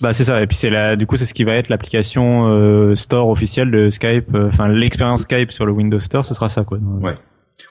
bah 0.01 0.13
c'est 0.13 0.23
ça 0.25 0.41
et 0.41 0.47
puis 0.47 0.55
c'est 0.57 0.69
la 0.69 0.95
du 0.95 1.05
coup 1.07 1.15
c'est 1.17 1.25
ce 1.25 1.33
qui 1.33 1.43
va 1.43 1.53
être 1.55 1.69
l'application 1.69 2.47
euh, 2.47 2.95
store 2.95 3.27
officielle 3.29 3.71
de 3.71 3.89
Skype 3.89 4.33
euh, 4.35 4.49
enfin 4.49 4.67
l'expérience 4.67 5.21
Skype 5.23 5.51
sur 5.51 5.65
le 5.65 5.71
Windows 5.73 5.99
Store 5.99 6.23
ce 6.25 6.33
sera 6.33 6.47
ça 6.49 6.63
quoi 6.63 6.77
Ouais. 7.01 7.15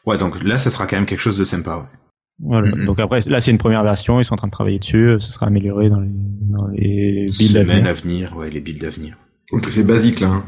Ouais, 0.07 0.19
donc 0.19 0.43
là 0.43 0.57
ça 0.59 0.71
sera 0.71 0.87
quand 0.87 0.97
même 0.97 1.07
quelque 1.07 1.21
chose 1.21 1.39
de 1.39 1.45
sympa. 1.45 1.77
ouais. 1.79 1.85
voilà 2.41 2.71
donc 2.87 2.99
après 2.99 3.21
là 3.27 3.41
c'est 3.41 3.51
une 3.51 3.59
première 3.59 3.83
version 3.85 4.21
ils 4.21 4.25
sont 4.25 4.35
en 4.35 4.37
train 4.39 4.49
de 4.49 4.53
travailler 4.53 4.79
dessus 4.79 5.17
ce 5.21 5.33
sera 5.33 5.47
amélioré 5.47 5.89
dans 5.91 6.01
les 6.01 6.11
dans 6.55 6.67
les 6.69 7.27
builds 7.39 7.57
à 7.57 7.63
Semaines 7.63 7.77
venir. 7.79 7.87
à 7.89 7.93
venir, 7.93 8.37
ouais, 8.37 8.51
les 8.51 8.61
builds 8.61 8.85
à 8.85 8.91
venir. 8.91 9.17
Donc 9.53 9.61
c'est 9.69 9.87
basique 9.87 10.21
là. 10.21 10.29
hein. 10.29 10.45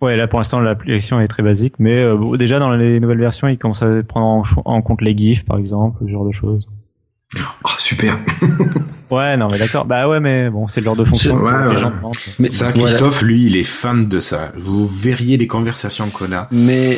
Ouais, 0.00 0.16
là 0.16 0.26
pour 0.26 0.38
l'instant 0.40 0.60
l'application 0.60 1.20
est 1.20 1.28
très 1.28 1.42
basique, 1.42 1.74
mais 1.78 2.02
euh, 2.02 2.16
bon, 2.16 2.36
déjà 2.36 2.58
dans 2.58 2.70
les 2.70 3.00
nouvelles 3.00 3.18
versions, 3.20 3.48
ils 3.48 3.58
commencent 3.58 3.82
à 3.82 4.02
prendre 4.02 4.44
en, 4.64 4.80
compte 4.82 5.02
les 5.02 5.14
GIFs 5.16 5.44
par 5.44 5.58
exemple, 5.58 5.98
ce 6.06 6.10
genre 6.10 6.24
de 6.26 6.32
choses. 6.32 6.66
Ah 7.64 7.68
super. 7.78 8.16
Ouais, 9.10 9.36
non 9.36 9.48
mais 9.50 9.58
d'accord. 9.58 9.86
Bah 9.86 10.08
ouais, 10.08 10.20
mais 10.20 10.50
bon, 10.50 10.68
c'est 10.68 10.80
le 10.80 10.84
genre 10.84 10.94
de 10.94 11.04
fonction 11.04 11.36
que 11.36 11.42
ouais, 11.42 11.62
les 11.64 11.74
ouais. 11.74 11.80
gens. 11.80 11.92
Mais 12.38 12.48
Ça, 12.48 12.70
voilà. 12.70 12.86
Christophe, 12.86 13.22
lui, 13.22 13.46
il 13.46 13.56
est 13.56 13.64
fan 13.64 14.06
de 14.08 14.20
ça. 14.20 14.52
Vous 14.56 14.86
verriez 14.86 15.36
les 15.36 15.48
conversations 15.48 16.10
qu'on 16.10 16.30
a. 16.30 16.46
Mais 16.52 16.96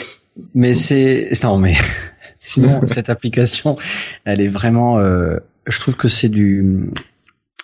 mais 0.55 0.75
c'est 0.75 1.31
non 1.43 1.57
mais 1.57 1.75
sinon 2.39 2.83
cette 2.87 3.09
application, 3.09 3.79
elle 4.27 4.43
est 4.43 4.49
vraiment. 4.49 4.99
euh, 4.99 5.39
je 5.67 5.79
trouve 5.81 5.95
que 5.95 6.09
c'est 6.09 6.29
du 6.29 6.91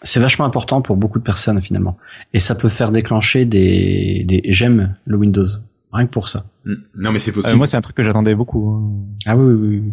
c'est 0.02 0.20
vachement 0.20 0.44
important 0.44 0.80
pour 0.82 0.96
beaucoup 0.96 1.18
de 1.18 1.24
personnes 1.24 1.60
finalement 1.60 1.96
et 2.32 2.40
ça 2.40 2.54
peut 2.54 2.68
faire 2.68 2.92
déclencher 2.92 3.44
des 3.44 4.24
des 4.26 4.42
j'aime 4.48 4.94
le 5.06 5.16
Windows 5.16 5.46
rien 5.92 6.06
que 6.06 6.12
pour 6.12 6.28
ça. 6.28 6.44
Mm. 6.64 6.74
Non, 6.96 7.12
mais 7.12 7.18
c'est 7.18 7.30
Euh, 7.30 7.34
possible. 7.34 7.56
moi, 7.56 7.66
c'est 7.66 7.76
un 7.76 7.80
truc 7.80 7.96
que 7.96 8.02
j'attendais 8.02 8.34
beaucoup. 8.34 8.70
hein. 8.70 9.06
Ah 9.26 9.36
oui 9.36 9.52
oui 9.54 9.78
oui. 9.84 9.92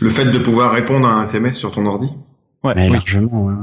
Le 0.00 0.08
fait 0.08 0.24
de 0.30 0.38
pouvoir 0.38 0.72
répondre 0.72 1.06
à 1.06 1.12
un 1.20 1.24
SMS 1.24 1.58
sur 1.58 1.72
ton 1.72 1.84
ordi. 1.86 2.08
Ouais, 2.64 2.72
Mais 2.76 2.86
oui. 2.88 2.92
largement. 2.92 3.44
ouais. 3.46 3.54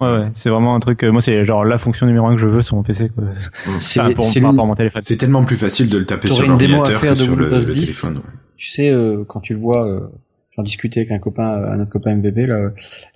ouais, 0.00 0.18
ouais. 0.18 0.30
c'est 0.34 0.48
vraiment 0.50 0.74
un 0.76 0.80
truc. 0.80 1.02
euh, 1.04 1.10
moi, 1.12 1.20
c'est 1.20 1.44
genre 1.44 1.64
la 1.64 1.76
fonction 1.78 2.06
numéro 2.06 2.26
un 2.26 2.34
que 2.36 2.40
je 2.40 2.46
veux 2.46 2.62
sur 2.62 2.76
mon 2.76 2.82
PC. 2.82 3.08
Quoi. 3.10 3.24
C'est 3.78 4.00
Enfin, 4.00 4.12
pour, 4.12 4.24
c'est 4.24 4.40
par 4.40 4.50
l'une- 4.50 4.58
rapport 4.58 4.64
à 4.64 4.68
mon 4.68 4.74
téléphone. 4.76 5.02
C'est 5.04 5.16
tellement 5.16 5.44
plus 5.44 5.56
facile 5.56 5.88
de 5.88 5.98
le 5.98 6.04
taper 6.06 6.28
sur 6.28 6.44
une 6.44 6.56
démo 6.56 6.74
à 6.74 6.76
l'ordinateur 6.78 7.00
faire 7.00 7.12
que 7.14 7.18
de 7.18 7.24
sur 7.24 7.36
le, 7.36 7.44
Windows 7.44 7.56
le 7.66 7.72
10. 7.72 7.80
téléphone. 7.80 8.16
ouais. 8.18 8.32
Tu 8.56 8.68
sais, 8.70 8.90
euh, 8.90 9.24
quand 9.26 9.40
tu 9.40 9.54
le 9.54 9.60
vois, 9.60 9.86
euh, 9.86 10.00
j'en 10.56 10.62
discutais 10.62 11.00
avec 11.00 11.10
un 11.12 11.18
copain, 11.18 11.64
un 11.68 11.80
autre 11.80 11.90
copain 11.90 12.14
MVB, 12.14 12.46
là, 12.46 12.70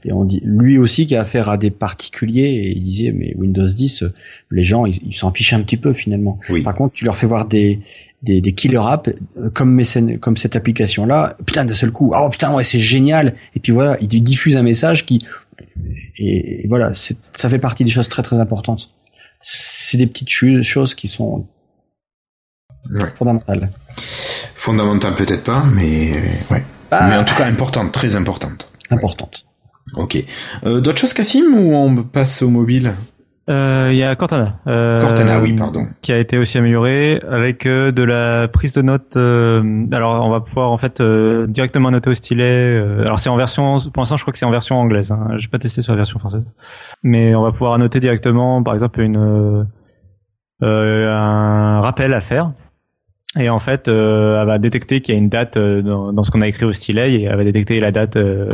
et 0.04 0.12
on 0.12 0.24
dit, 0.24 0.40
lui 0.44 0.76
aussi 0.78 1.06
qui 1.06 1.14
a 1.16 1.20
affaire 1.20 1.48
à 1.48 1.56
des 1.56 1.70
particuliers, 1.70 2.48
et 2.48 2.76
il 2.76 2.82
disait, 2.82 3.12
mais 3.12 3.34
Windows 3.36 3.64
10, 3.66 4.02
euh, 4.02 4.12
les 4.50 4.64
gens, 4.64 4.86
ils 4.86 5.16
s'en 5.16 5.30
fichent 5.32 5.52
un 5.52 5.62
petit 5.62 5.76
peu 5.76 5.92
finalement. 5.92 6.38
Oui. 6.50 6.62
Par 6.62 6.74
contre, 6.74 6.94
tu 6.94 7.04
leur 7.04 7.16
fais 7.16 7.26
voir 7.26 7.46
des 7.46 7.80
des, 8.24 8.40
des 8.40 8.52
killer 8.52 8.80
apps 8.84 9.10
euh, 9.38 9.48
comme 9.50 9.72
mécène- 9.72 10.18
comme 10.18 10.36
cette 10.36 10.56
application 10.56 11.06
là, 11.06 11.36
putain 11.46 11.64
d'un 11.64 11.72
seul 11.74 11.92
coup, 11.92 12.12
oh 12.16 12.28
putain 12.28 12.52
ouais 12.52 12.64
c'est 12.64 12.80
génial, 12.80 13.34
et 13.54 13.60
puis 13.60 13.70
voilà, 13.70 13.96
ils 14.00 14.08
diffusent 14.08 14.56
un 14.56 14.62
message 14.64 15.06
qui 15.06 15.24
et, 16.18 16.64
et 16.64 16.68
voilà, 16.68 16.94
c'est 16.94 17.16
ça 17.36 17.48
fait 17.48 17.60
partie 17.60 17.84
des 17.84 17.90
choses 17.90 18.08
très 18.08 18.22
très 18.24 18.40
importantes. 18.40 18.90
C'est 19.40 19.98
des 19.98 20.08
petites 20.08 20.30
choses 20.64 20.94
qui 20.94 21.06
sont 21.06 21.46
Ouais. 22.90 23.00
fondamentales. 23.16 23.70
Fondamentale 24.54 25.14
peut-être 25.14 25.44
pas, 25.44 25.64
mais 25.74 26.10
euh, 26.12 26.54
ouais. 26.54 26.62
Ah, 26.90 27.06
Mais 27.08 27.16
en 27.16 27.24
tout 27.24 27.34
cas 27.34 27.46
importante, 27.46 27.92
très 27.92 28.16
importante. 28.16 28.70
importantes. 28.90 29.44
Ok. 29.96 30.18
Euh, 30.66 30.80
D'autres 30.80 30.98
choses, 30.98 31.12
Cassim, 31.14 31.44
ou 31.54 31.74
on 31.74 32.02
passe 32.02 32.42
au 32.42 32.48
mobile? 32.50 32.92
Euh, 33.50 33.88
Il 33.90 33.96
y 33.96 34.02
a 34.02 34.14
Cortana. 34.16 34.56
Euh, 34.66 35.00
Cortana, 35.00 35.40
oui, 35.40 35.54
pardon. 35.54 35.86
Qui 36.02 36.12
a 36.12 36.18
été 36.18 36.36
aussi 36.36 36.58
amélioré 36.58 37.18
avec 37.30 37.64
euh, 37.64 37.90
de 37.92 38.02
la 38.02 38.46
prise 38.48 38.74
de 38.74 38.82
notes. 38.82 39.16
euh, 39.16 39.86
alors, 39.92 40.26
on 40.26 40.30
va 40.30 40.40
pouvoir 40.40 40.70
en 40.70 40.76
fait 40.76 41.00
euh, 41.00 41.46
directement 41.46 41.90
noter 41.90 42.10
au 42.10 42.14
stylet. 42.14 42.44
euh, 42.44 43.00
alors, 43.06 43.18
c'est 43.18 43.30
en 43.30 43.36
version. 43.38 43.78
Pour 43.92 44.02
l'instant, 44.02 44.18
je 44.18 44.22
crois 44.24 44.32
que 44.32 44.38
c'est 44.38 44.44
en 44.44 44.50
version 44.50 44.76
anglaise. 44.76 45.10
Hein. 45.12 45.28
J'ai 45.38 45.48
pas 45.48 45.58
testé 45.58 45.80
sur 45.80 45.92
la 45.94 45.96
version 45.96 46.18
française, 46.18 46.44
mais 47.02 47.34
on 47.34 47.40
va 47.42 47.52
pouvoir 47.52 47.72
annoter 47.72 48.00
directement, 48.00 48.62
par 48.62 48.74
exemple, 48.74 49.00
une 49.00 49.16
euh, 49.16 49.64
euh, 50.62 51.10
un 51.10 51.80
rappel 51.80 52.12
à 52.12 52.20
faire. 52.20 52.52
Et 53.38 53.48
en 53.50 53.58
fait, 53.58 53.88
euh, 53.88 54.40
elle 54.40 54.46
va 54.46 54.58
détecter 54.58 55.00
qu'il 55.00 55.14
y 55.14 55.18
a 55.18 55.20
une 55.20 55.28
date 55.28 55.56
euh, 55.56 55.80
dans, 55.82 56.12
dans 56.12 56.22
ce 56.22 56.30
qu'on 56.30 56.40
a 56.40 56.48
écrit 56.48 56.64
au 56.64 56.72
stylet 56.72 57.12
et 57.14 57.22
elle 57.24 57.36
va 57.36 57.44
détecter 57.44 57.78
la 57.80 57.92
date 57.92 58.16
euh, 58.16 58.48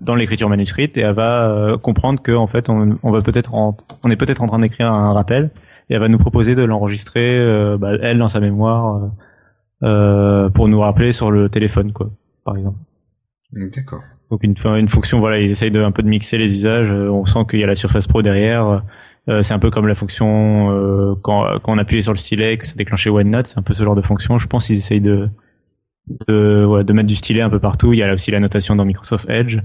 dans 0.00 0.14
l'écriture 0.14 0.48
manuscrite 0.48 0.96
et 0.96 1.00
elle 1.02 1.14
va 1.14 1.46
euh, 1.48 1.76
comprendre 1.78 2.20
que 2.20 2.32
en 2.32 2.46
fait 2.46 2.68
on, 2.68 2.98
on 3.02 3.12
va 3.12 3.20
peut-être 3.20 3.54
en- 3.54 3.76
on 4.04 4.10
est 4.10 4.16
peut-être 4.16 4.42
en 4.42 4.46
train 4.46 4.58
d'écrire 4.58 4.90
un 4.92 5.12
rappel 5.12 5.50
et 5.88 5.94
elle 5.94 6.00
va 6.00 6.08
nous 6.08 6.18
proposer 6.18 6.54
de 6.54 6.64
l'enregistrer 6.64 7.76
bah, 7.78 7.92
elle 8.02 8.18
dans 8.18 8.28
sa 8.28 8.40
mémoire 8.40 9.10
pour 9.80 10.68
nous 10.68 10.80
rappeler 10.80 11.12
sur 11.12 11.30
le 11.30 11.48
téléphone 11.48 11.92
quoi 11.92 12.10
par 12.44 12.56
exemple. 12.56 12.78
D'accord. 13.52 14.00
Donc 14.30 14.42
une, 14.42 14.54
une 14.76 14.88
fonction, 14.88 15.20
voilà, 15.20 15.38
il 15.38 15.50
essaye 15.50 15.70
de 15.70 15.80
un 15.82 15.92
peu 15.92 16.02
de 16.02 16.08
mixer 16.08 16.38
les 16.38 16.52
usages. 16.52 16.90
On 16.90 17.24
sent 17.24 17.40
qu'il 17.48 17.60
y 17.60 17.64
a 17.64 17.66
la 17.66 17.74
Surface 17.74 18.06
Pro 18.06 18.20
derrière. 18.22 18.82
Euh, 19.28 19.42
c'est 19.42 19.54
un 19.54 19.58
peu 19.58 19.70
comme 19.70 19.86
la 19.86 19.94
fonction 19.94 20.70
euh, 20.70 21.14
quand, 21.22 21.46
quand 21.62 21.72
on 21.72 21.78
appuyait 21.78 22.02
sur 22.02 22.12
le 22.12 22.18
stylet 22.18 22.58
que 22.58 22.66
ça 22.66 22.74
déclenchait 22.76 23.10
OneNote. 23.10 23.46
C'est 23.46 23.58
un 23.58 23.62
peu 23.62 23.72
ce 23.72 23.82
genre 23.82 23.94
de 23.94 24.02
fonction. 24.02 24.38
Je 24.38 24.46
pense 24.46 24.66
qu'ils 24.66 24.76
essayent 24.76 25.00
de 25.00 25.28
de, 26.28 26.64
ouais, 26.66 26.84
de 26.84 26.92
mettre 26.92 27.06
du 27.06 27.16
stylet 27.16 27.40
un 27.40 27.50
peu 27.50 27.60
partout. 27.60 27.92
Il 27.92 27.98
y 27.98 28.02
a 28.02 28.12
aussi 28.12 28.30
la 28.30 28.40
notation 28.40 28.76
dans 28.76 28.84
Microsoft 28.84 29.28
Edge. 29.30 29.58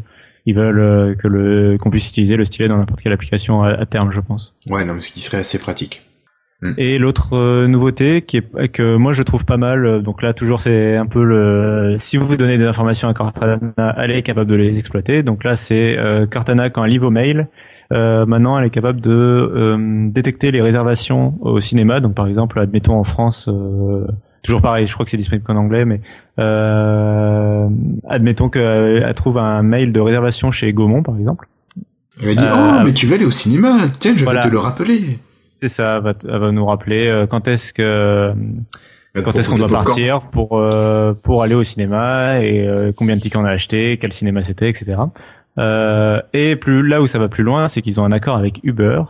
Ils 0.45 0.55
veulent 0.55 0.79
euh, 0.79 1.15
que 1.15 1.27
le 1.27 1.77
qu'on 1.77 1.89
puisse 1.89 2.07
utiliser 2.07 2.37
le 2.37 2.45
stylet 2.45 2.69
dans 2.69 2.77
n'importe 2.77 3.01
quelle 3.01 3.11
application 3.11 3.61
à, 3.61 3.71
à 3.71 3.85
terme, 3.85 4.11
je 4.11 4.21
pense. 4.21 4.55
Ouais, 4.67 4.85
non, 4.85 4.93
mais 4.93 5.01
ce 5.01 5.11
qui 5.11 5.19
serait 5.19 5.39
assez 5.39 5.59
pratique. 5.59 6.08
Et 6.77 6.97
l'autre 6.97 7.37
euh, 7.37 7.67
nouveauté 7.67 8.21
qui 8.21 8.35
est 8.35 8.67
que 8.67 8.97
moi 8.97 9.13
je 9.13 9.23
trouve 9.23 9.45
pas 9.45 9.55
mal, 9.55 9.85
euh, 9.85 9.99
donc 9.99 10.21
là 10.21 10.33
toujours 10.33 10.59
c'est 10.59 10.97
un 10.97 11.05
peu 11.05 11.23
le 11.23 11.95
si 11.97 12.17
vous 12.17 12.27
vous 12.27 12.35
donnez 12.35 12.57
des 12.57 12.65
informations 12.65 13.07
à 13.07 13.13
Cortana, 13.13 13.59
elle 13.97 14.11
est 14.11 14.23
capable 14.23 14.49
de 14.51 14.55
les 14.55 14.77
exploiter. 14.77 15.23
Donc 15.23 15.45
là 15.45 15.55
c'est 15.55 15.97
euh, 15.97 16.25
Cortana 16.27 16.69
quand 16.69 16.83
elle 16.83 16.91
lit 16.91 16.97
vos 16.97 17.11
mails, 17.11 17.47
euh, 17.93 18.25
maintenant 18.25 18.59
elle 18.59 18.65
est 18.65 18.71
capable 18.71 18.99
de 18.99 19.09
euh, 19.09 20.09
détecter 20.09 20.51
les 20.51 20.59
réservations 20.61 21.35
au 21.39 21.61
cinéma. 21.61 22.01
Donc 22.01 22.13
par 22.13 22.27
exemple 22.27 22.59
admettons 22.59 22.95
en 22.95 23.05
France, 23.05 23.47
euh, 23.47 24.05
toujours 24.43 24.61
pareil, 24.61 24.85
je 24.85 24.93
crois 24.93 25.05
que 25.05 25.11
c'est 25.11 25.15
disponible 25.17 25.45
qu'en 25.45 25.55
anglais, 25.55 25.85
mais 25.85 26.01
euh, 26.39 27.69
admettons 28.09 28.49
qu'elle 28.49 29.13
trouve 29.15 29.37
un 29.37 29.63
mail 29.63 29.93
de 29.93 29.99
réservation 30.01 30.51
chez 30.51 30.73
Gaumont 30.73 31.03
par 31.03 31.17
exemple. 31.17 31.47
Elle 32.21 32.27
va 32.27 32.35
dire, 32.35 32.53
Euh, 32.53 32.79
oh, 32.79 32.81
mais 32.83 32.91
tu 32.91 33.05
vas 33.05 33.15
aller 33.15 33.23
au 33.23 33.31
cinéma, 33.31 33.77
tiens, 33.99 34.13
je 34.15 34.25
voilà. 34.25 34.41
vais 34.41 34.49
te 34.49 34.53
le 34.53 34.59
rappeler. 34.59 35.19
C'est 35.59 35.69
ça, 35.69 35.97
elle 35.97 36.03
va, 36.03 36.13
elle 36.23 36.39
va 36.39 36.51
nous 36.51 36.65
rappeler 36.65 37.07
euh, 37.07 37.27
quand 37.27 37.47
est-ce 37.47 37.73
que 37.73 38.33
quand 39.15 39.35
est-ce 39.35 39.49
qu'on 39.49 39.57
doit 39.57 39.67
partir 39.67 40.21
pour 40.31 40.57
euh, 40.57 41.13
pour 41.23 41.43
aller 41.43 41.55
au 41.55 41.63
cinéma 41.63 42.41
et 42.41 42.67
euh, 42.67 42.91
combien 42.97 43.15
de 43.15 43.21
tickets 43.21 43.41
on 43.41 43.45
a 43.45 43.51
acheté, 43.51 43.97
quel 43.99 44.13
cinéma 44.13 44.41
c'était, 44.41 44.69
etc. 44.69 44.97
Euh, 45.57 46.21
et 46.33 46.55
plus 46.55 46.87
là 46.87 47.01
où 47.01 47.07
ça 47.07 47.19
va 47.19 47.27
plus 47.27 47.43
loin, 47.43 47.67
c'est 47.67 47.81
qu'ils 47.81 47.99
ont 47.99 48.05
un 48.05 48.11
accord 48.11 48.37
avec 48.37 48.61
Uber 48.63 49.01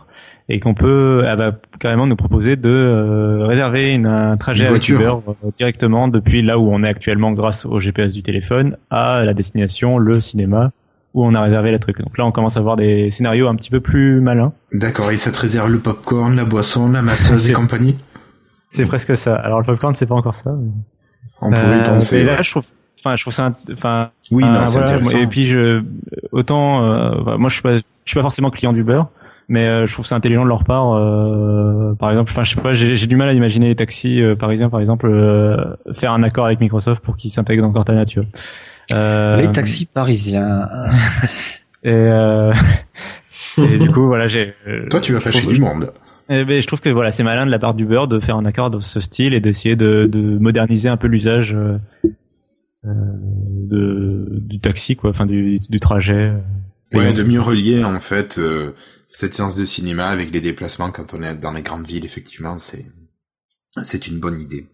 et 0.48 0.58
qu'on 0.58 0.74
peut, 0.74 1.22
elle 1.24 1.38
va 1.38 1.52
carrément 1.78 2.08
nous 2.08 2.16
proposer 2.16 2.56
de 2.56 2.68
euh, 2.68 3.46
réserver 3.46 3.92
une, 3.92 4.06
un 4.06 4.36
trajet 4.36 4.64
Une 4.64 4.70
avec. 4.70 4.88
Uber 4.88 5.14
euh, 5.28 5.50
directement 5.56 6.08
depuis 6.08 6.42
là 6.42 6.58
où 6.58 6.68
on 6.72 6.82
est 6.82 6.88
actuellement 6.88 7.30
grâce 7.30 7.66
au 7.66 7.78
GPS 7.78 8.14
du 8.14 8.24
téléphone 8.24 8.76
à 8.90 9.24
la 9.24 9.32
destination, 9.32 9.98
le 9.98 10.20
cinéma 10.20 10.72
où 11.14 11.24
on 11.24 11.34
a 11.34 11.40
réservé 11.42 11.72
la 11.72 11.78
truc. 11.78 11.98
Donc 12.00 12.16
là, 12.18 12.24
on 12.24 12.32
commence 12.32 12.56
à 12.56 12.60
voir 12.60 12.76
des 12.76 13.10
scénarios 13.10 13.48
un 13.48 13.56
petit 13.56 13.70
peu 13.70 13.80
plus 13.80 14.20
malins. 14.20 14.52
D'accord, 14.72 15.10
et 15.10 15.16
ça 15.16 15.32
te 15.32 15.40
réserve 15.40 15.70
le 15.70 15.78
popcorn, 15.78 16.34
la 16.36 16.44
boisson, 16.44 16.90
la 16.90 17.02
masseuse 17.02 17.48
et 17.50 17.52
compagnie 17.52 17.96
C'est 18.72 18.86
presque 18.86 19.16
ça. 19.16 19.34
Alors 19.36 19.60
le 19.60 19.66
popcorn, 19.66 19.94
c'est 19.94 20.06
pas 20.06 20.14
encore 20.14 20.34
ça. 20.34 20.52
mais- 20.52 20.70
On 21.42 21.50
pouvait 21.50 21.76
y 21.76 21.80
Euh, 21.80 21.82
penser. 21.82 22.16
mais 22.24 22.30
ouais. 22.30 22.36
là, 22.36 22.42
je 22.42 22.50
trouve, 22.50 22.62
enfin, 23.00 23.16
je 23.16 23.22
trouve 23.22 23.32
ça, 23.34 23.50
enfin, 23.72 24.10
Oui, 24.30 24.44
non, 24.44 24.64
c'est 24.66 24.78
voilà, 24.78 24.86
intéressant. 24.96 25.18
Et 25.18 25.26
puis, 25.26 25.46
je, 25.46 25.82
autant, 26.32 26.84
euh, 26.84 27.36
moi, 27.36 27.48
je 27.48 27.54
suis 27.54 27.62
pas, 27.62 27.76
je 27.78 27.82
suis 28.06 28.14
pas 28.14 28.22
forcément 28.22 28.50
client 28.50 28.72
d'Uber, 28.72 29.02
mais 29.48 29.66
euh, 29.66 29.86
je 29.86 29.92
trouve 29.92 30.06
ça 30.06 30.14
intelligent 30.16 30.44
de 30.44 30.48
leur 30.48 30.64
part. 30.64 30.92
euh, 30.96 31.94
par 31.98 32.10
exemple, 32.10 32.30
enfin, 32.30 32.44
je 32.44 32.54
sais 32.54 32.60
pas, 32.60 32.72
j'ai 32.74 32.96
j'ai 32.96 33.06
du 33.08 33.16
mal 33.16 33.28
à 33.28 33.32
imaginer 33.32 33.66
les 33.68 33.76
taxis 33.76 34.22
euh, 34.22 34.36
parisiens, 34.36 34.70
par 34.70 34.80
exemple, 34.80 35.06
euh, 35.10 35.56
faire 35.92 36.12
un 36.12 36.22
accord 36.22 36.46
avec 36.46 36.60
Microsoft 36.60 37.02
pour 37.04 37.16
qu'ils 37.16 37.30
s'intègrent 37.32 37.62
dans 37.64 37.72
Cortana, 37.72 38.04
tu 38.06 38.20
vois. 38.20 38.28
Euh, 38.92 39.36
Les 39.36 39.52
taxis 39.52 39.86
parisiens. 39.86 40.68
Et, 41.82 41.88
euh, 41.90 42.52
et 43.56 43.78
du 43.78 43.90
coup, 43.90 44.04
voilà, 44.06 44.28
j'ai. 44.28 44.52
euh, 44.68 44.86
Toi, 44.90 45.00
tu 45.00 45.14
vas 45.14 45.20
fâcher 45.20 45.46
du 45.46 45.58
monde. 45.60 45.92
Eh 46.28 46.44
ben, 46.44 46.60
je 46.60 46.66
trouve 46.66 46.80
que 46.82 46.90
voilà, 46.90 47.10
c'est 47.10 47.22
malin 47.24 47.46
de 47.46 47.50
la 47.50 47.58
part 47.58 47.72
d'Uber 47.74 48.02
de 48.08 48.20
faire 48.20 48.36
un 48.36 48.44
accord 48.44 48.70
de 48.70 48.78
ce 48.78 49.00
style 49.00 49.32
et 49.32 49.40
d'essayer 49.40 49.76
de, 49.76 50.04
de 50.04 50.20
moderniser 50.38 50.88
un 50.90 50.96
peu 50.98 51.06
l'usage 51.08 51.54
euh, 51.54 51.78
de, 52.84 54.26
du 54.40 54.60
taxi, 54.60 54.94
quoi, 54.96 55.10
enfin 55.10 55.26
du, 55.26 55.58
du 55.68 55.80
trajet. 55.80 56.32
Ouais, 56.92 57.12
de 57.12 57.22
mieux 57.22 57.40
relier 57.40 57.82
en 57.84 57.98
fait 58.00 58.38
euh, 58.38 58.72
cette 59.08 59.32
séance 59.34 59.56
de 59.56 59.64
cinéma 59.64 60.08
avec 60.08 60.32
les 60.32 60.40
déplacements 60.40 60.90
quand 60.90 61.14
on 61.14 61.22
est 61.22 61.34
dans 61.34 61.52
les 61.52 61.62
grandes 61.62 61.86
villes. 61.86 62.04
Effectivement, 62.04 62.58
c'est 62.58 62.84
c'est 63.82 64.06
une 64.08 64.18
bonne 64.18 64.40
idée. 64.40 64.66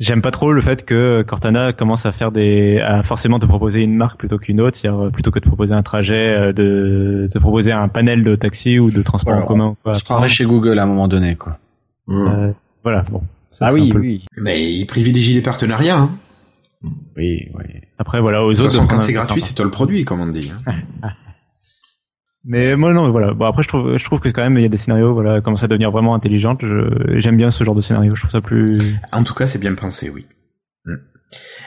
J'aime 0.00 0.22
pas 0.22 0.32
trop 0.32 0.52
le 0.52 0.60
fait 0.60 0.84
que 0.84 1.22
Cortana 1.22 1.72
commence 1.72 2.04
à 2.04 2.10
faire 2.10 2.32
des, 2.32 2.80
à 2.80 3.02
forcément 3.04 3.38
te 3.38 3.46
proposer 3.46 3.82
une 3.82 3.94
marque 3.94 4.18
plutôt 4.18 4.38
qu'une 4.38 4.60
autre, 4.60 4.76
c'est-à-dire 4.76 5.04
euh, 5.06 5.10
plutôt 5.10 5.30
que 5.30 5.38
de 5.38 5.44
proposer 5.44 5.72
un 5.72 5.82
trajet, 5.84 6.34
euh, 6.36 6.52
de 6.52 7.28
te 7.32 7.38
proposer 7.38 7.70
un 7.70 7.86
panel 7.86 8.24
de 8.24 8.34
taxi 8.34 8.78
ou 8.80 8.90
de 8.90 9.02
transport 9.02 9.34
Voilà, 9.34 9.44
en 9.44 9.48
commun. 9.48 9.76
quoi. 9.84 9.92
On 9.92 9.96
se 9.96 10.02
croirait 10.02 10.28
chez 10.28 10.44
Google 10.44 10.80
à 10.80 10.82
un 10.82 10.86
moment 10.86 11.06
donné, 11.06 11.36
quoi. 11.36 11.58
Mmh. 12.08 12.26
Euh, 12.26 12.52
voilà, 12.82 13.02
bon. 13.10 13.22
Ça, 13.52 13.66
ah 13.66 13.72
c'est 13.72 13.80
oui, 13.80 13.92
peu- 13.92 14.00
oui. 14.00 14.24
Mais 14.36 14.64
ils 14.72 14.84
privilégient 14.86 15.34
les 15.34 15.42
partenariats. 15.42 15.98
Hein. 15.98 16.10
Oui, 17.16 17.48
oui. 17.54 17.64
Après, 17.98 18.20
voilà, 18.20 18.42
aux 18.42 18.52
De 18.52 18.58
autres. 18.58 18.64
façon, 18.72 18.86
quand 18.88 18.98
c'est 18.98 19.12
gratuit, 19.12 19.40
c'est 19.40 19.54
toi 19.54 19.64
le 19.64 19.70
produit, 19.70 20.04
comme 20.04 20.20
on 20.20 20.26
dit. 20.26 20.52
Mais 22.46 22.76
moi 22.76 22.92
non, 22.92 23.10
voilà. 23.10 23.32
Bon 23.32 23.46
après 23.46 23.62
je 23.62 23.68
trouve 23.68 23.96
je 23.96 24.04
trouve 24.04 24.20
que 24.20 24.28
quand 24.28 24.42
même 24.42 24.56
il 24.58 24.62
y 24.62 24.66
a 24.66 24.68
des 24.68 24.76
scénarios 24.76 25.14
voilà 25.14 25.40
commencent 25.40 25.64
à 25.64 25.68
devenir 25.68 25.90
vraiment 25.90 26.14
intelligentes. 26.14 26.60
Je- 26.62 27.18
J'aime 27.18 27.36
bien 27.36 27.50
ce 27.50 27.64
genre 27.64 27.74
de 27.74 27.80
scénario. 27.80 28.14
Je 28.14 28.20
trouve 28.20 28.30
ça 28.30 28.40
plus. 28.40 28.80
En 29.12 29.24
tout 29.24 29.34
cas, 29.34 29.46
c'est 29.46 29.58
bien 29.58 29.74
pensé, 29.74 30.10
oui. 30.10 30.26
Hmm. 30.84 30.96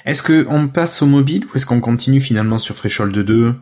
Est-ce 0.05 0.21
que 0.21 0.45
on 0.49 0.67
passe 0.67 1.01
au 1.01 1.05
mobile 1.07 1.45
ou 1.45 1.55
est-ce 1.57 1.65
qu'on 1.65 1.79
continue 1.79 2.21
finalement 2.21 2.57
sur 2.59 2.75
Threshold 2.75 3.17
2 3.17 3.55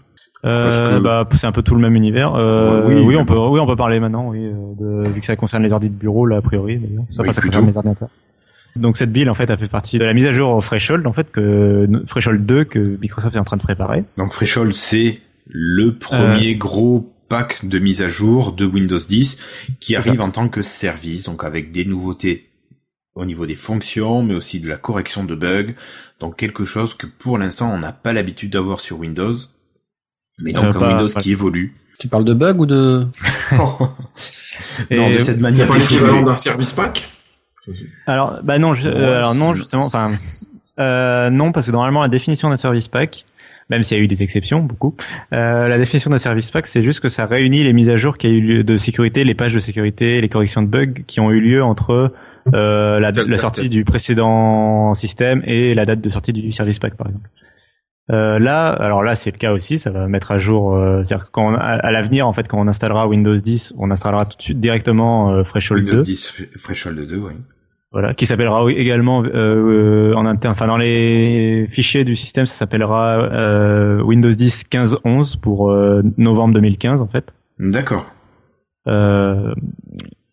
Parce 0.44 0.76
Euh, 0.76 0.98
que- 0.98 1.04
Bah 1.04 1.28
c'est 1.36 1.48
un 1.48 1.52
peu 1.54 1.62
tout 1.64 1.76
le 1.76 1.82
même 1.82 1.96
univers. 1.96 2.36
Euh, 2.36 2.82
Ouais, 2.86 2.94
oui, 2.96 3.02
oui, 3.02 3.16
mais 3.16 3.22
on 3.22 3.26
peut 3.26 3.38
oui 3.38 3.60
on 3.60 3.66
peut 3.66 3.76
parler 3.78 4.00
maintenant 4.00 4.30
oui 4.30 4.46
euh, 4.46 5.04
de, 5.04 5.10
vu 5.10 5.22
que 5.22 5.26
ça 5.26 5.36
concerne 5.38 5.64
les 5.64 5.72
ordi 5.74 5.90
de 5.90 5.96
bureau 5.96 6.26
là 6.26 6.38
a 6.38 6.42
priori 6.42 6.78
d'ailleurs. 6.78 7.04
Enfin 7.10 7.24
Oui, 7.28 7.34
ça 7.34 7.42
concerne 7.42 7.66
les 7.66 7.78
ordinateurs. 7.78 8.10
Donc 8.76 8.98
cette 8.98 9.14
build 9.14 9.30
en 9.30 9.34
fait 9.36 9.50
a 9.50 9.56
fait 9.56 9.70
partie 9.70 9.98
de 10.00 10.04
la 10.04 10.14
mise 10.14 10.26
à 10.26 10.34
jour 10.34 10.62
Threshold 10.62 11.08
en 11.08 11.14
fait 11.14 11.32
que 11.32 11.88
Threshold 12.08 12.46
2 12.46 12.66
que 12.66 12.98
Microsoft 13.02 13.34
est 13.38 13.40
en 13.40 13.46
train 13.46 13.56
de 13.56 13.62
préparer. 13.62 14.04
Donc 14.18 14.32
Threshold, 14.32 14.74
c'est 14.74 15.20
le 15.46 15.98
premier 15.98 16.56
gros 16.56 17.12
pack 17.30 17.66
de 17.66 17.80
mise 17.80 18.02
à 18.02 18.08
jour 18.08 18.54
de 18.54 18.66
Windows 18.66 18.98
10 19.00 19.38
qui 19.80 19.94
C'est 19.94 19.96
arrive 19.98 20.22
en 20.22 20.32
tant 20.32 20.48
que 20.50 20.62
service, 20.62 21.24
donc 21.24 21.44
avec 21.44 21.72
des 21.72 21.86
nouveautés 21.86 22.50
au 23.16 23.26
niveau 23.26 23.46
des 23.46 23.56
fonctions, 23.56 24.24
mais 24.24 24.36
aussi 24.36 24.60
de 24.60 24.68
la 24.68 24.78
correction 24.78 25.24
de 25.24 25.36
bugs. 25.36 25.74
Donc 26.20 26.36
quelque 26.38 26.66
chose 26.66 26.94
que 26.94 27.08
pour 27.08 27.38
l'instant 27.38 27.72
on 27.74 27.80
n'a 27.80 27.94
pas 27.94 28.14
l'habitude 28.14 28.52
d'avoir 28.52 28.80
sur 28.80 29.00
Windows. 29.00 29.36
Mais 30.40 30.52
donc 30.54 30.76
Euh, 30.76 30.80
un 30.80 30.90
Windows 30.90 31.08
qui 31.22 31.32
évolue. 31.32 31.76
Tu 32.00 32.08
parles 32.10 32.26
de 32.26 32.34
bug 32.34 32.60
ou 32.60 32.66
de... 32.66 33.08
Et- 34.90 34.96
non, 34.98 35.10
de 35.12 35.18
cette 35.20 35.36
C'est 35.38 35.42
manière 35.42 35.68
pas 35.68 35.78
l'équivalent 35.78 36.24
d'un 36.24 36.36
service 36.36 36.74
pack? 36.74 37.10
Alors, 38.06 38.40
bah 38.44 38.60
non, 38.60 38.74
je- 38.74 38.90
euh, 38.90 39.18
alors 39.18 39.34
non, 39.34 39.54
justement, 39.54 39.86
enfin, 39.86 40.12
euh, 40.80 41.30
non, 41.30 41.52
parce 41.52 41.66
que 41.68 41.72
normalement 41.72 42.02
la 42.02 42.10
définition 42.10 42.50
d'un 42.50 42.58
service 42.58 42.88
pack, 42.90 43.26
même 43.70 43.84
s'il 43.84 43.98
y 43.98 44.00
a 44.00 44.04
eu 44.04 44.08
des 44.08 44.22
exceptions, 44.22 44.62
beaucoup, 44.62 44.96
euh, 45.34 45.68
la 45.68 45.78
définition 45.78 46.10
d'un 46.10 46.18
service 46.20 46.52
pack, 46.52 46.68
c'est 46.68 46.82
juste 46.82 47.00
que 47.00 47.10
ça 47.10 47.26
réunit 47.26 47.64
les 47.64 47.74
mises 47.74 47.90
à 47.90 47.98
jour 47.98 48.18
qui 48.18 48.28
a 48.28 48.30
eu 48.30 48.42
lieu 48.42 48.64
de 48.64 48.78
sécurité, 48.78 49.24
les 49.24 49.34
pages 49.36 49.54
de 49.54 49.60
sécurité, 49.60 50.22
les 50.22 50.30
corrections 50.30 50.62
de 50.62 50.68
bugs 50.68 50.94
qui 51.08 51.20
ont 51.20 51.32
eu 51.32 51.40
lieu 51.42 51.64
entre 51.64 52.14
euh, 52.54 53.00
la, 53.00 53.12
sortie 53.38 53.70
du 53.70 53.84
précédent 53.86 54.94
système 54.94 55.42
et 55.46 55.74
la 55.74 55.86
date 55.86 56.02
de 56.02 56.10
sortie 56.10 56.32
du 56.34 56.52
service 56.52 56.78
pack, 56.80 56.96
par 56.96 57.08
exemple. 57.08 57.30
Euh, 58.12 58.38
là, 58.38 58.68
alors 58.70 59.02
là, 59.02 59.16
c'est 59.16 59.32
le 59.32 59.38
cas 59.40 59.52
aussi. 59.52 59.80
Ça 59.80 59.90
va 59.90 60.08
mettre 60.08 60.32
à 60.32 60.38
jour. 60.38 60.76
euh, 60.76 61.02
C'est-à-dire 61.04 61.32
quand 61.32 61.54
on- 61.54 61.56
à, 61.56 61.62
à 61.62 61.92
l'avenir, 61.92 62.28
en 62.28 62.34
fait, 62.34 62.48
quand 62.48 62.60
on 62.60 62.68
installera 62.68 63.08
Windows 63.08 63.36
10, 63.36 63.74
on 63.80 63.90
installera 63.90 64.26
tout 64.26 64.38
de 64.38 64.44
suite 64.44 64.60
directement 64.60 65.34
euh, 65.34 65.42
Threshold 65.42 65.84
2. 65.84 65.90
Windows 65.90 66.04
10 66.04 66.34
Threshold 66.64 67.00
2, 67.08 67.18
oui. 67.18 67.34
Voilà, 67.98 68.14
qui 68.14 68.26
s'appellera 68.26 68.70
également 68.74 69.24
euh, 69.24 70.14
en 70.16 70.26
interne, 70.26 70.52
enfin 70.52 70.68
dans 70.68 70.76
les 70.76 71.66
fichiers 71.70 72.04
du 72.04 72.14
système, 72.18 72.46
ça 72.46 72.54
s'appellera 72.54 73.20
euh, 73.32 74.02
Windows 74.04 74.30
10 74.32 74.66
15.11 74.70 75.40
pour 75.40 75.72
euh, 75.72 76.02
novembre 76.18 76.56
2015 76.56 77.02
en 77.02 77.08
fait. 77.08 77.34
D'accord. 77.58 78.12
Euh, 78.88 79.54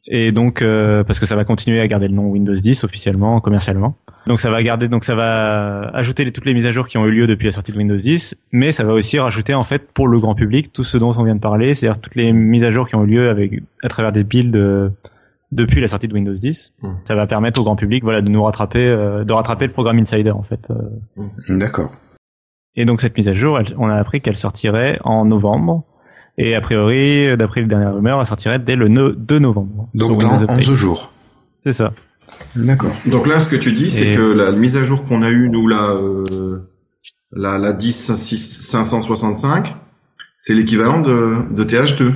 et 0.09 0.33
donc 0.33 0.61
euh, 0.61 1.05
parce 1.05 1.21
que 1.21 1.27
ça 1.27 1.37
va 1.37 1.45
continuer 1.45 1.81
à 1.81 1.87
garder 1.87 2.09
le 2.09 2.15
nom 2.15 2.27
Windows 2.27 2.53
10 2.53 2.83
officiellement, 2.83 3.41
commercialement. 3.41 3.97
Donc 4.27 4.41
ça 4.41 4.51
va 4.51 4.61
garder, 4.65 4.89
donc 4.89 5.05
ça 5.05 5.15
va 5.15 5.83
ajouter 5.95 6.25
les- 6.25 6.33
toutes 6.33 6.45
les 6.47 6.55
mises 6.55 6.67
à 6.67 6.73
jour 6.73 6.89
qui 6.89 6.97
ont 6.97 7.07
eu 7.07 7.13
lieu 7.13 7.27
depuis 7.29 7.47
la 7.47 7.53
sortie 7.53 7.71
de 7.73 7.77
Windows 7.79 7.95
10, 7.97 8.35
mais 8.51 8.73
ça 8.73 8.83
va 8.85 8.93
aussi 8.93 9.19
rajouter 9.21 9.55
en 9.55 9.63
fait 9.65 9.91
pour 9.93 10.09
le 10.09 10.19
grand 10.19 10.35
public 10.35 10.73
tout 10.73 10.83
ce 10.85 10.99
dont 10.99 11.13
on 11.17 11.23
vient 11.23 11.37
de 11.37 11.41
parler, 11.41 11.75
c'est-à-dire 11.77 12.01
toutes 12.01 12.17
les 12.17 12.33
mises 12.33 12.65
à 12.65 12.73
jour 12.73 12.89
qui 12.89 12.97
ont 12.97 13.05
eu 13.05 13.09
lieu 13.09 13.29
avec 13.29 13.63
à 13.85 13.89
travers 13.89 14.11
des 14.11 14.25
builds 14.25 14.57
euh, 14.57 14.89
depuis 15.53 15.81
la 15.81 15.87
sortie 15.89 16.09
de 16.09 16.15
Windows 16.15 16.33
10. 16.33 16.73
Hmm. 16.83 16.89
Ça 17.05 17.15
va 17.15 17.27
permettre 17.29 17.61
au 17.61 17.65
grand 17.65 17.77
public, 17.77 18.03
voilà, 18.03 18.21
de 18.23 18.29
nous 18.29 18.43
rattraper, 18.43 18.85
euh, 18.89 19.23
de 19.25 19.33
rattraper 19.33 19.67
le 19.69 19.73
programme 19.73 19.99
Insider 19.99 20.31
en 20.33 20.43
fait. 20.43 20.71
euh. 20.71 21.23
D'accord. 21.59 21.93
Et 22.75 22.85
donc 22.85 23.01
cette 23.03 23.17
mise 23.17 23.29
à 23.29 23.35
jour, 23.35 23.59
elle- 23.61 23.75
on 23.79 23.89
a 23.89 23.95
appris 23.97 24.21
qu'elle 24.21 24.37
sortirait 24.37 24.99
en 25.05 25.25
novembre. 25.27 25.85
Et 26.39 26.55
a 26.57 26.61
priori, 26.63 27.37
d'après 27.37 27.61
les 27.61 27.67
dernières 27.67 27.95
rumeurs, 27.95 28.19
elle 28.21 28.27
sortirait 28.27 28.59
dès 28.59 28.75
le 28.75 28.89
no- 28.89 29.13
2 29.13 29.39
novembre. 29.39 29.87
sur 29.95 30.09
Donc 30.09 30.21
dans 30.23 30.41
Update. 30.41 30.59
11 30.59 30.75
jours. 30.75 31.13
C'est 31.63 31.75
ça. 31.75 31.93
D'accord. 32.57 32.93
Donc 33.07 33.27
là, 33.27 33.39
ce 33.41 33.49
que 33.51 33.57
tu 33.57 33.73
dis, 33.73 33.91
c'est 33.91 34.13
Et- 34.13 34.17
que 34.17 34.33
la 34.33 34.51
mise 34.53 34.77
à 34.79 34.83
jour 34.85 35.05
qu'on 35.05 35.23
a 35.23 35.29
eue, 35.29 35.51
nous, 35.51 35.69
la, 35.69 35.91
euh, 35.91 36.67
la, 37.33 37.59
la 37.59 37.73
10 37.75 38.17
6 38.17 38.63
565, 38.63 39.75
c'est 40.39 40.55
l'équivalent 40.55 41.01
de, 41.03 41.53
de 41.55 41.65
TH2. 41.65 42.13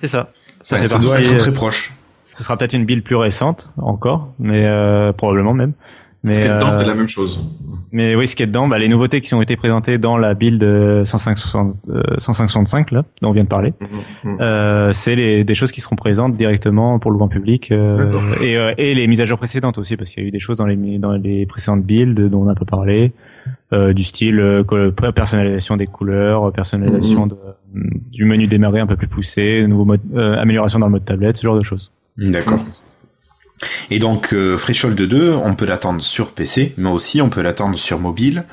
C'est 0.00 0.08
ça. 0.08 0.28
Ça, 0.62 0.76
Ouais, 0.76 0.82
fait 0.82 0.86
ça 0.88 0.98
doit 0.98 1.20
être 1.20 1.36
très 1.36 1.52
proche. 1.52 1.94
Ce 2.32 2.42
sera 2.44 2.56
peut-être 2.56 2.72
une 2.74 2.84
build 2.84 3.02
plus 3.02 3.16
récente 3.16 3.70
encore, 3.76 4.32
mais 4.38 4.64
euh, 4.66 5.12
probablement 5.12 5.54
même. 5.54 5.72
Mais, 6.22 6.32
ce 6.32 6.40
qui 6.40 6.46
est 6.46 6.54
dedans, 6.54 6.68
euh, 6.68 6.72
c'est 6.72 6.86
la 6.86 6.94
même 6.94 7.08
chose. 7.08 7.42
mais 7.92 8.14
oui, 8.14 8.28
ce 8.28 8.36
qui 8.36 8.42
est 8.42 8.46
dedans, 8.46 8.68
bah, 8.68 8.78
les 8.78 8.88
nouveautés 8.88 9.22
qui 9.22 9.32
ont 9.34 9.40
été 9.40 9.56
présentées 9.56 9.96
dans 9.96 10.18
la 10.18 10.34
build 10.34 10.62
euh, 10.62 11.02
105, 11.02 11.38
euh, 11.88 12.02
165 12.18 12.90
là, 12.90 13.04
dont 13.22 13.30
on 13.30 13.32
vient 13.32 13.44
de 13.44 13.48
parler, 13.48 13.72
Mhm, 13.80 14.32
mhm. 14.32 14.36
euh, 14.42 14.92
c'est 14.92 15.44
des 15.44 15.54
choses 15.54 15.72
qui 15.72 15.80
seront 15.80 15.96
présentes 15.96 16.34
directement 16.36 16.98
pour 16.98 17.10
le 17.10 17.16
grand 17.16 17.28
public 17.28 17.72
euh, 17.72 18.12
et, 18.42 18.58
euh, 18.58 18.74
et 18.76 18.94
les 18.94 19.06
mises 19.06 19.22
à 19.22 19.26
jour 19.26 19.38
précédentes 19.38 19.78
aussi, 19.78 19.96
parce 19.96 20.10
qu'il 20.10 20.22
y 20.22 20.26
a 20.26 20.28
eu 20.28 20.30
des 20.30 20.40
choses 20.40 20.58
dans 20.58 20.66
les 20.66 20.76
dans 20.98 21.12
les 21.12 21.46
précédentes 21.46 21.84
builds 21.84 22.28
dont 22.28 22.42
on 22.42 22.48
a 22.50 22.54
pas 22.54 22.66
parlé, 22.66 23.12
euh, 23.72 23.94
du 23.94 24.04
style 24.04 24.40
euh, 24.40 24.90
personnalisation 25.14 25.78
des 25.78 25.86
couleurs, 25.86 26.52
personnalisation 26.52 27.28
de, 27.28 27.36
du 28.12 28.26
menu 28.26 28.46
démarrer 28.46 28.80
un 28.80 28.86
peu 28.86 28.96
plus 28.96 29.08
poussé, 29.08 29.64
nouveau 29.66 29.86
mode, 29.86 30.00
euh, 30.14 30.36
amélioration 30.36 30.78
dans 30.78 30.86
le 30.86 30.92
mode 30.92 31.04
tablette, 31.06 31.38
ce 31.38 31.44
genre 31.46 31.56
de 31.56 31.62
choses. 31.62 31.92
D'accord. 32.20 32.60
Et 33.90 33.98
donc 33.98 34.32
euh, 34.32 34.56
Threshold 34.56 34.96
2, 35.00 35.32
on 35.32 35.54
peut 35.54 35.66
l'attendre 35.66 36.00
sur 36.00 36.32
PC, 36.32 36.72
mais 36.78 36.88
aussi 36.88 37.20
on 37.20 37.28
peut 37.28 37.42
l'attendre 37.42 37.76
sur 37.76 37.98
mobile. 37.98 38.44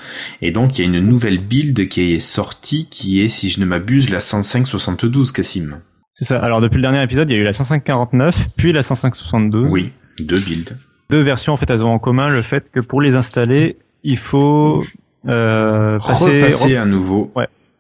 Et 0.42 0.52
donc 0.52 0.78
il 0.78 0.82
y 0.82 0.84
a 0.84 0.88
une 0.88 1.00
nouvelle 1.06 1.38
build 1.38 1.88
qui 1.88 2.14
est 2.14 2.20
sortie, 2.20 2.88
qui 2.90 3.22
est, 3.22 3.30
si 3.30 3.50
je 3.50 3.60
ne 3.62 3.66
m'abuse, 3.66 4.10
la 4.10 4.20
105.72, 4.20 5.32
Cassim. 5.32 5.80
C'est 6.14 6.26
ça. 6.26 6.40
Alors 6.40 6.60
depuis 6.60 6.78
le 6.78 6.82
dernier 6.82 7.02
épisode, 7.04 7.30
il 7.30 7.34
y 7.36 7.38
a 7.38 7.42
eu 7.42 7.46
la 7.46 7.52
105.49, 7.52 8.34
puis 8.58 8.74
la 8.74 8.82
105.72. 8.82 9.68
Oui, 9.70 9.92
deux 10.20 10.40
builds. 10.40 10.76
Deux 11.10 11.22
versions 11.24 11.54
en 11.54 11.58
fait, 11.58 11.70
elles 11.70 11.84
ont 11.84 11.92
en 11.94 12.00
commun 12.00 12.30
le 12.30 12.42
fait 12.42 12.70
que 12.72 12.80
pour 12.82 13.02
les 13.02 13.16
installer, 13.16 13.78
il 14.04 14.18
faut 14.18 14.84
euh, 15.28 16.00
passer, 16.00 16.42
Repasser 16.42 16.70
re- 16.74 16.82
à 16.82 16.86
nouveau. 16.86 17.32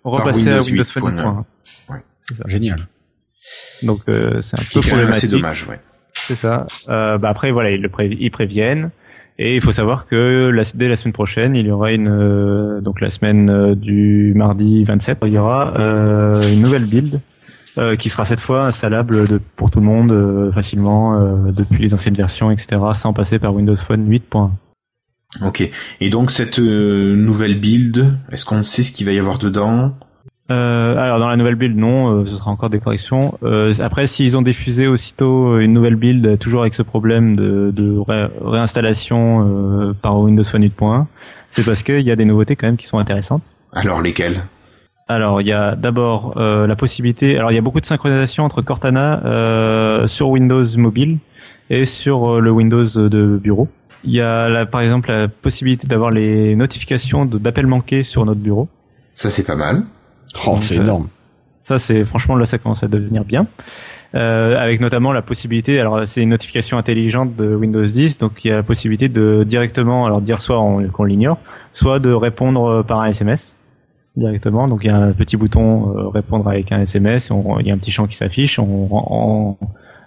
repasser 0.05 0.49
à 0.49 0.61
Windows 0.61 0.83
Windows 0.93 1.11
8.1. 1.11 1.23
8.1. 1.23 1.93
Ouais. 1.93 1.99
C'est 2.21 2.35
ça. 2.35 2.43
Génial. 2.47 2.87
Donc 3.83 4.01
euh, 4.09 4.41
c'est 4.41 4.59
un 4.59 4.63
qui 4.63 4.79
peu 4.79 4.81
problématique. 4.87 5.29
dommage, 5.31 5.65
ouais. 5.69 5.79
C'est 6.13 6.35
ça. 6.35 6.65
Euh, 6.89 7.17
bah 7.17 7.29
après 7.29 7.51
voilà, 7.51 7.71
ils 7.71 7.81
le 7.81 7.89
pré- 7.89 8.17
ils 8.19 8.31
préviennent. 8.31 8.89
Et 9.39 9.55
il 9.55 9.61
faut 9.61 9.71
savoir 9.71 10.07
que 10.07 10.49
la- 10.49 10.63
dès 10.73 10.87
la 10.89 10.95
semaine 10.95 11.13
prochaine, 11.13 11.55
il 11.55 11.67
y 11.67 11.71
aura 11.71 11.91
une 11.91 12.07
euh, 12.09 12.81
donc 12.81 13.01
la 13.01 13.09
semaine 13.11 13.75
du 13.75 14.33
mardi 14.35 14.83
27, 14.83 15.19
il 15.25 15.33
y 15.33 15.37
aura 15.37 15.73
une 15.77 16.61
nouvelle 16.61 16.85
build 16.85 17.21
qui 17.99 18.09
sera 18.09 18.25
cette 18.25 18.39
fois 18.39 18.65
installable 18.65 19.27
de, 19.27 19.39
pour 19.55 19.69
tout 19.69 19.79
le 19.79 19.85
monde 19.85 20.51
facilement 20.51 21.51
depuis 21.51 21.77
les 21.79 21.93
anciennes 21.93 22.15
versions, 22.15 22.49
etc., 22.49 22.77
sans 22.95 23.13
passer 23.13 23.37
par 23.37 23.53
Windows 23.53 23.75
Phone 23.75 24.09
8.1. 24.09 24.49
Ok. 25.45 25.69
Et 26.01 26.09
donc 26.09 26.31
cette 26.31 26.57
nouvelle 26.57 27.59
build, 27.59 28.17
est-ce 28.31 28.45
qu'on 28.45 28.63
sait 28.63 28.81
ce 28.81 28.91
qu'il 28.91 29.05
va 29.05 29.11
y 29.11 29.19
avoir 29.19 29.37
dedans? 29.37 29.93
Euh, 30.49 30.97
alors 30.97 31.19
dans 31.19 31.27
la 31.27 31.35
nouvelle 31.35 31.55
build, 31.55 31.75
non, 31.77 32.21
euh, 32.21 32.25
ce 32.27 32.35
sera 32.35 32.51
encore 32.51 32.69
des 32.69 32.79
corrections. 32.79 33.37
Euh, 33.43 33.73
après, 33.81 34.07
s'ils 34.07 34.37
ont 34.37 34.41
diffusé 34.41 34.87
aussitôt 34.87 35.59
une 35.59 35.73
nouvelle 35.73 35.95
build, 35.95 36.39
toujours 36.39 36.61
avec 36.61 36.73
ce 36.73 36.83
problème 36.83 37.35
de, 37.35 37.71
de 37.75 37.97
ré- 37.97 38.29
réinstallation 38.43 39.45
euh, 39.89 39.93
par 40.01 40.17
Windows 40.19 40.43
Phone 40.43 40.63
8.1, 40.63 41.05
c'est 41.49 41.63
parce 41.65 41.83
qu'il 41.83 41.99
y 42.01 42.11
a 42.11 42.15
des 42.15 42.25
nouveautés 42.25 42.55
quand 42.55 42.67
même 42.67 42.77
qui 42.77 42.85
sont 42.85 42.97
intéressantes. 42.97 43.43
Alors 43.73 44.01
lesquels 44.01 44.41
Alors 45.09 45.41
il 45.41 45.47
y 45.47 45.53
a 45.53 45.75
d'abord 45.75 46.35
euh, 46.37 46.65
la 46.65 46.75
possibilité. 46.77 47.37
Alors 47.37 47.51
il 47.51 47.55
y 47.55 47.59
a 47.59 47.61
beaucoup 47.61 47.81
de 47.81 47.85
synchronisation 47.85 48.45
entre 48.45 48.61
Cortana 48.61 49.21
euh, 49.25 50.07
sur 50.07 50.29
Windows 50.29 50.63
mobile 50.77 51.17
et 51.69 51.83
sur 51.83 52.35
euh, 52.35 52.39
le 52.39 52.51
Windows 52.51 52.85
de 52.85 53.37
bureau. 53.37 53.67
Il 54.05 54.11
y 54.13 54.21
a 54.21 54.47
là, 54.47 54.65
par 54.65 54.79
exemple 54.79 55.09
la 55.09 55.27
possibilité 55.27 55.87
d'avoir 55.87 56.11
les 56.11 56.55
notifications 56.55 57.25
d'appels 57.25 57.67
manqués 57.67 58.03
sur 58.03 58.23
notre 58.25 58.39
bureau. 58.39 58.69
Ça 59.13 59.29
c'est 59.29 59.43
pas 59.45 59.55
mal. 59.55 59.83
Oh, 60.45 60.57
c'est 60.61 60.77
euh, 60.77 60.81
énorme. 60.81 61.07
Ça, 61.63 61.79
c'est 61.79 62.05
franchement 62.05 62.35
là, 62.35 62.45
ça 62.45 62.57
commence 62.57 62.83
à 62.83 62.87
devenir 62.87 63.25
bien. 63.25 63.45
Euh, 64.15 64.57
avec 64.57 64.79
notamment 64.79 65.11
la 65.11 65.21
possibilité, 65.21 65.79
alors 65.81 66.07
c'est 66.07 66.21
une 66.23 66.29
notification 66.29 66.77
intelligente 66.77 67.35
de 67.35 67.53
Windows 67.55 67.83
10, 67.83 68.17
donc 68.19 68.45
il 68.45 68.47
y 68.47 68.51
a 68.51 68.55
la 68.55 68.63
possibilité 68.63 69.09
de 69.09 69.43
directement, 69.45 70.05
alors 70.05 70.21
dire 70.21 70.41
soit 70.41 70.61
on- 70.61 70.87
qu'on 70.87 71.03
l'ignore, 71.03 71.37
soit 71.73 71.99
de 71.99 72.11
répondre 72.13 72.65
euh, 72.67 72.83
par 72.83 73.01
un 73.01 73.07
SMS 73.07 73.53
directement. 74.15 74.69
Donc 74.69 74.85
il 74.85 74.87
y 74.87 74.89
a 74.91 74.95
un 74.95 75.11
petit 75.11 75.35
bouton 75.35 75.93
euh, 75.97 76.07
répondre 76.07 76.47
avec 76.47 76.71
un 76.71 76.79
SMS, 76.81 77.31
on- 77.31 77.59
il 77.59 77.67
y 77.67 77.71
a 77.71 77.73
un 77.73 77.77
petit 77.77 77.91
champ 77.91 78.07
qui 78.07 78.15
s'affiche, 78.15 78.59
on, 78.59 78.87
on- 78.89 79.57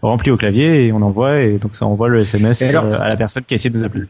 on 0.02 0.08
remplit 0.08 0.30
au 0.30 0.38
clavier 0.38 0.86
et 0.86 0.92
on 0.92 1.02
envoie, 1.02 1.40
et 1.42 1.58
donc 1.58 1.74
ça 1.76 1.84
envoie 1.84 2.08
le 2.08 2.20
SMS 2.20 2.62
alors 2.70 2.84
euh, 2.86 2.98
à 2.98 3.08
la 3.10 3.16
personne 3.16 3.42
qui 3.44 3.52
a 3.52 3.56
essayé 3.56 3.68
de 3.70 3.76
nous 3.76 3.84
appeler. 3.84 4.06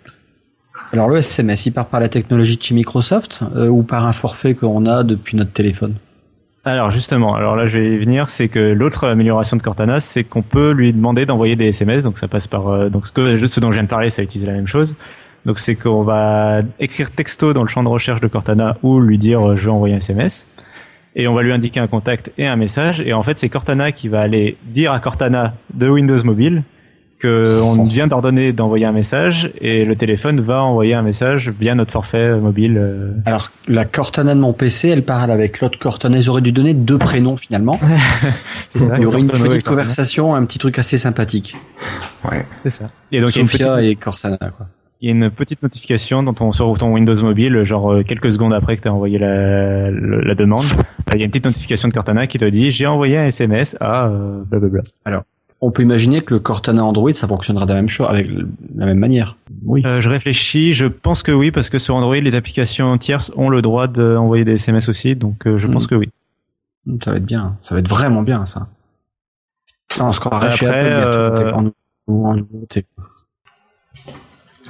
Alors 0.93 1.09
le 1.09 1.19
SMS, 1.19 1.67
il 1.67 1.73
part 1.73 1.87
par 1.87 2.01
la 2.01 2.09
technologie 2.09 2.57
de 2.57 2.63
chez 2.63 2.75
Microsoft 2.75 3.41
euh, 3.55 3.69
ou 3.69 3.85
par 3.85 4.07
un 4.07 4.13
forfait 4.13 4.55
qu'on 4.55 4.87
a 4.87 5.05
depuis 5.05 5.37
notre 5.37 5.53
téléphone? 5.53 5.95
Alors 6.65 6.91
justement, 6.91 7.37
alors 7.37 7.55
là 7.55 7.69
je 7.69 7.79
vais 7.79 7.95
y 7.95 7.99
venir, 7.99 8.29
c'est 8.29 8.49
que 8.49 8.59
l'autre 8.59 9.07
amélioration 9.07 9.57
de 9.57 9.63
Cortana, 9.63 10.01
c'est 10.01 10.25
qu'on 10.25 10.43
peut 10.43 10.73
lui 10.73 10.93
demander 10.93 11.27
d'envoyer 11.27 11.57
des 11.57 11.69
SMS, 11.69 12.03
donc 12.03 12.19
ça 12.19 12.29
passe 12.29 12.49
par 12.49 12.69
euh, 12.69 12.89
donc 12.91 13.07
ce 13.07 13.13
que 13.13 13.47
ce 13.47 13.61
dont 13.61 13.69
je 13.71 13.75
viens 13.75 13.85
de 13.85 13.89
parler, 13.89 14.11
ça 14.11 14.23
utilise 14.23 14.47
la 14.47 14.53
même 14.53 14.67
chose. 14.67 14.97
Donc 15.47 15.59
c'est 15.59 15.77
qu'on 15.77 16.03
va 16.03 16.61
écrire 16.81 17.13
texto 17.13 17.55
dans 17.55 17.63
le 17.63 17.69
champ 17.69 17.83
de 17.83 17.89
recherche 17.89 18.21
de 18.21 18.27
Cortana 18.27 18.77
ou 18.83 19.01
lui 19.01 19.17
dire 19.17 19.49
euh, 19.49 19.57
je 19.57 19.67
veux 19.67 19.71
envoyer 19.71 19.95
un 19.95 19.99
SMS 19.99 20.49
et 21.15 21.29
on 21.29 21.35
va 21.35 21.43
lui 21.43 21.53
indiquer 21.53 21.81
un 21.81 21.87
contact 21.87 22.33
et 22.37 22.47
un 22.47 22.57
message. 22.57 23.01
Et 23.01 23.13
en 23.13 23.23
fait 23.23 23.39
c'est 23.39 23.49
Cortana 23.49 23.93
qui 23.93 24.09
va 24.09 24.21
aller 24.21 24.59
dire 24.65 24.93
à 24.93 24.99
Cortana 24.99 25.55
de 25.73 25.89
Windows 25.89 26.23
Mobile 26.25 26.65
que 27.21 27.61
on 27.63 27.85
vient 27.85 28.07
d'ordonner 28.07 28.53
d'envoyer 28.53 28.87
un 28.87 28.93
message 28.93 29.51
et 29.61 29.85
le 29.85 29.95
téléphone 29.95 30.41
va 30.41 30.63
envoyer 30.65 30.95
un 30.95 31.03
message 31.03 31.51
via 31.51 31.75
notre 31.75 31.93
forfait 31.93 32.37
mobile. 32.39 32.77
euh, 32.79 33.13
Alors 33.27 33.53
la 33.69 33.85
Cortana 33.85 34.35
de 34.35 34.41
mon 34.41 34.53
PC, 34.53 34.89
elle 34.89 35.05
parle 35.05 35.31
avec 35.31 35.61
l'autre 35.61 35.79
Cortana. 35.79 36.17
Ils 36.19 36.29
auraient 36.29 36.41
dû 36.41 36.51
donner 36.53 36.75
deux 36.75 36.99
prénoms 36.99 37.37
finalement. 37.37 37.75
ça, 38.75 38.97
Il 38.97 39.03
y 39.03 39.07
aurait 39.07 39.21
une 39.21 39.27
petite 39.27 39.39
Cortana. 39.43 39.61
conversation, 39.63 40.35
un 40.35 40.45
petit 40.45 40.59
truc 40.59 40.79
assez 40.79 40.99
sympathique. 40.99 41.57
Ouais. 42.29 42.45
C'est 42.63 42.71
ça. 42.71 42.91
Et 43.13 43.21
donc 43.21 43.31
il 43.31 43.37
y 43.37 43.39
a 43.39 43.43
une 43.43 43.47
petite 43.49 43.63
Sophia 43.63 43.83
et 43.83 43.95
Cortana 43.97 44.39
quoi. 44.39 44.67
Il 45.03 45.09
y 45.09 45.13
a 45.13 45.15
une 45.15 45.31
petite 45.31 45.63
notification 45.63 46.23
dans 46.23 46.35
ton, 46.35 46.53
sur 46.53 46.77
ton 46.77 46.93
Windows 46.93 47.15
mobile, 47.23 47.63
genre 47.65 47.91
euh, 47.91 48.03
quelques 48.03 48.33
secondes 48.33 48.53
après 48.53 48.77
que 48.77 48.83
tu 48.83 48.89
as 48.89 48.93
envoyé 48.93 49.19
la, 49.19 50.35
demande. 50.35 50.59
Euh, 50.79 50.83
Il 51.15 51.21
y 51.21 51.23
a 51.23 51.25
une 51.25 51.31
petite 51.31 51.47
notification 51.47 51.89
de 51.89 51.95
Cortana 51.95 52.27
qui 52.27 52.37
te 52.39 52.45
dit 52.45 52.71
j'ai 52.71 52.87
envoyé 52.87 53.17
un 53.17 53.25
SMS 53.25 53.79
à 53.81 54.09
euh, 54.09 54.43
blablabla. 54.51 54.83
On 55.63 55.71
peut 55.71 55.83
imaginer 55.83 56.23
que 56.23 56.33
le 56.35 56.41
Cortana 56.41 56.83
Android, 56.85 57.13
ça 57.13 57.29
fonctionnera 57.29 57.67
de 57.67 57.71
la 57.71 57.77
même 57.81 57.89
chose, 57.91 58.07
avec 58.09 58.29
la 58.77 58.87
même 58.87 58.99
manière. 58.99 59.37
Oui. 59.65 59.83
Euh, 59.85 60.01
je 60.01 60.09
réfléchis, 60.09 60.73
je 60.73 60.87
pense 60.87 61.23
que 61.23 61.33
oui, 61.33 61.51
parce 61.51 61.69
que 61.69 61.79
sur 61.79 61.95
Android, 61.97 62.17
les 62.17 62.35
applications 62.35 62.97
tierces 62.97 63.31
ont 63.37 63.51
le 63.51 63.61
droit 63.61 63.87
d'envoyer 63.87 64.45
des 64.45 64.55
SMS 64.55 64.89
aussi, 64.89 65.17
donc 65.17 65.47
euh, 65.47 65.59
je 65.59 65.67
pense 65.67 65.87
que 65.87 65.95
oui. 65.95 66.09
Ça 67.05 67.11
va 67.11 67.19
être 67.19 67.27
bien. 67.27 67.59
Ça 67.61 67.75
va 67.75 67.81
être 67.81 67.89
vraiment 67.91 68.23
bien 68.23 68.47
ça. 68.47 68.69
Ça, 69.93 70.07
on 70.07 70.13
se 70.13 70.21
croirait 70.21 70.51
chez 70.53 70.67
Après, 70.67 70.93
Apple 70.93 71.35
bientôt, 71.35 71.47
euh, 71.49 71.53
en, 71.53 71.63
nou- 71.63 72.27
en 72.27 72.35
nouveauté. 72.37 72.85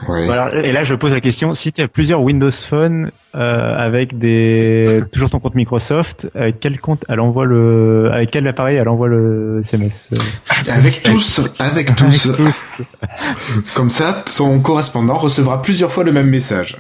Ouais. 0.08 0.24
Voilà, 0.24 0.54
et 0.64 0.72
là, 0.72 0.82
je 0.84 0.94
pose 0.94 1.10
la 1.12 1.20
question 1.20 1.54
si 1.54 1.72
tu 1.72 1.82
as 1.82 1.88
plusieurs 1.88 2.22
Windows 2.22 2.50
Phone 2.50 3.10
euh, 3.34 3.76
avec 3.76 4.18
des 4.18 5.02
toujours 5.12 5.28
ton 5.30 5.38
compte 5.40 5.54
Microsoft, 5.54 6.28
avec 6.34 6.58
quel 6.60 6.80
compte 6.80 7.04
elle 7.08 7.20
envoie 7.20 7.44
le, 7.44 8.10
avec 8.12 8.30
quel 8.30 8.46
appareil 8.48 8.76
elle 8.76 8.88
envoie 8.88 9.08
le 9.08 9.58
SMS 9.60 10.10
euh, 10.12 10.70
Avec 10.72 11.02
tous, 11.02 11.60
avec 11.60 11.94
tous. 11.96 12.26
Avec 12.26 12.36
tous. 12.36 12.82
Comme 13.74 13.90
ça, 13.90 14.24
ton 14.36 14.60
correspondant 14.60 15.14
recevra 15.18 15.60
plusieurs 15.62 15.92
fois 15.92 16.04
le 16.04 16.12
même 16.12 16.28
message. 16.30 16.76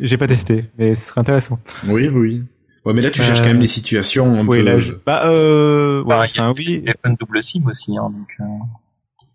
J'ai 0.00 0.16
pas 0.16 0.26
testé, 0.28 0.66
mais 0.78 0.94
ce 0.94 1.08
serait 1.08 1.20
intéressant. 1.22 1.58
Oui, 1.88 2.08
oui. 2.08 2.44
Ouais, 2.84 2.92
mais 2.92 3.02
là, 3.02 3.10
tu 3.10 3.20
cherches 3.22 3.40
Euh, 3.40 3.42
quand 3.42 3.48
même 3.48 3.60
les 3.60 3.66
situations 3.66 4.32
un 4.34 4.46
Oui, 4.46 4.58
peu... 4.58 4.62
là, 4.62 4.78
je- 4.78 4.92
bah, 5.04 5.28
euh, 5.32 6.02
ouais, 6.04 6.08
Pareil, 6.08 6.30
il 6.34 6.38
y 6.38 6.40
a 6.40 6.52
oui. 6.52 6.82
téléphones 6.84 7.16
double 7.18 7.42
SIM 7.42 7.66
aussi, 7.66 7.96
hein, 7.98 8.10
donc, 8.10 8.28
euh, 8.38 8.44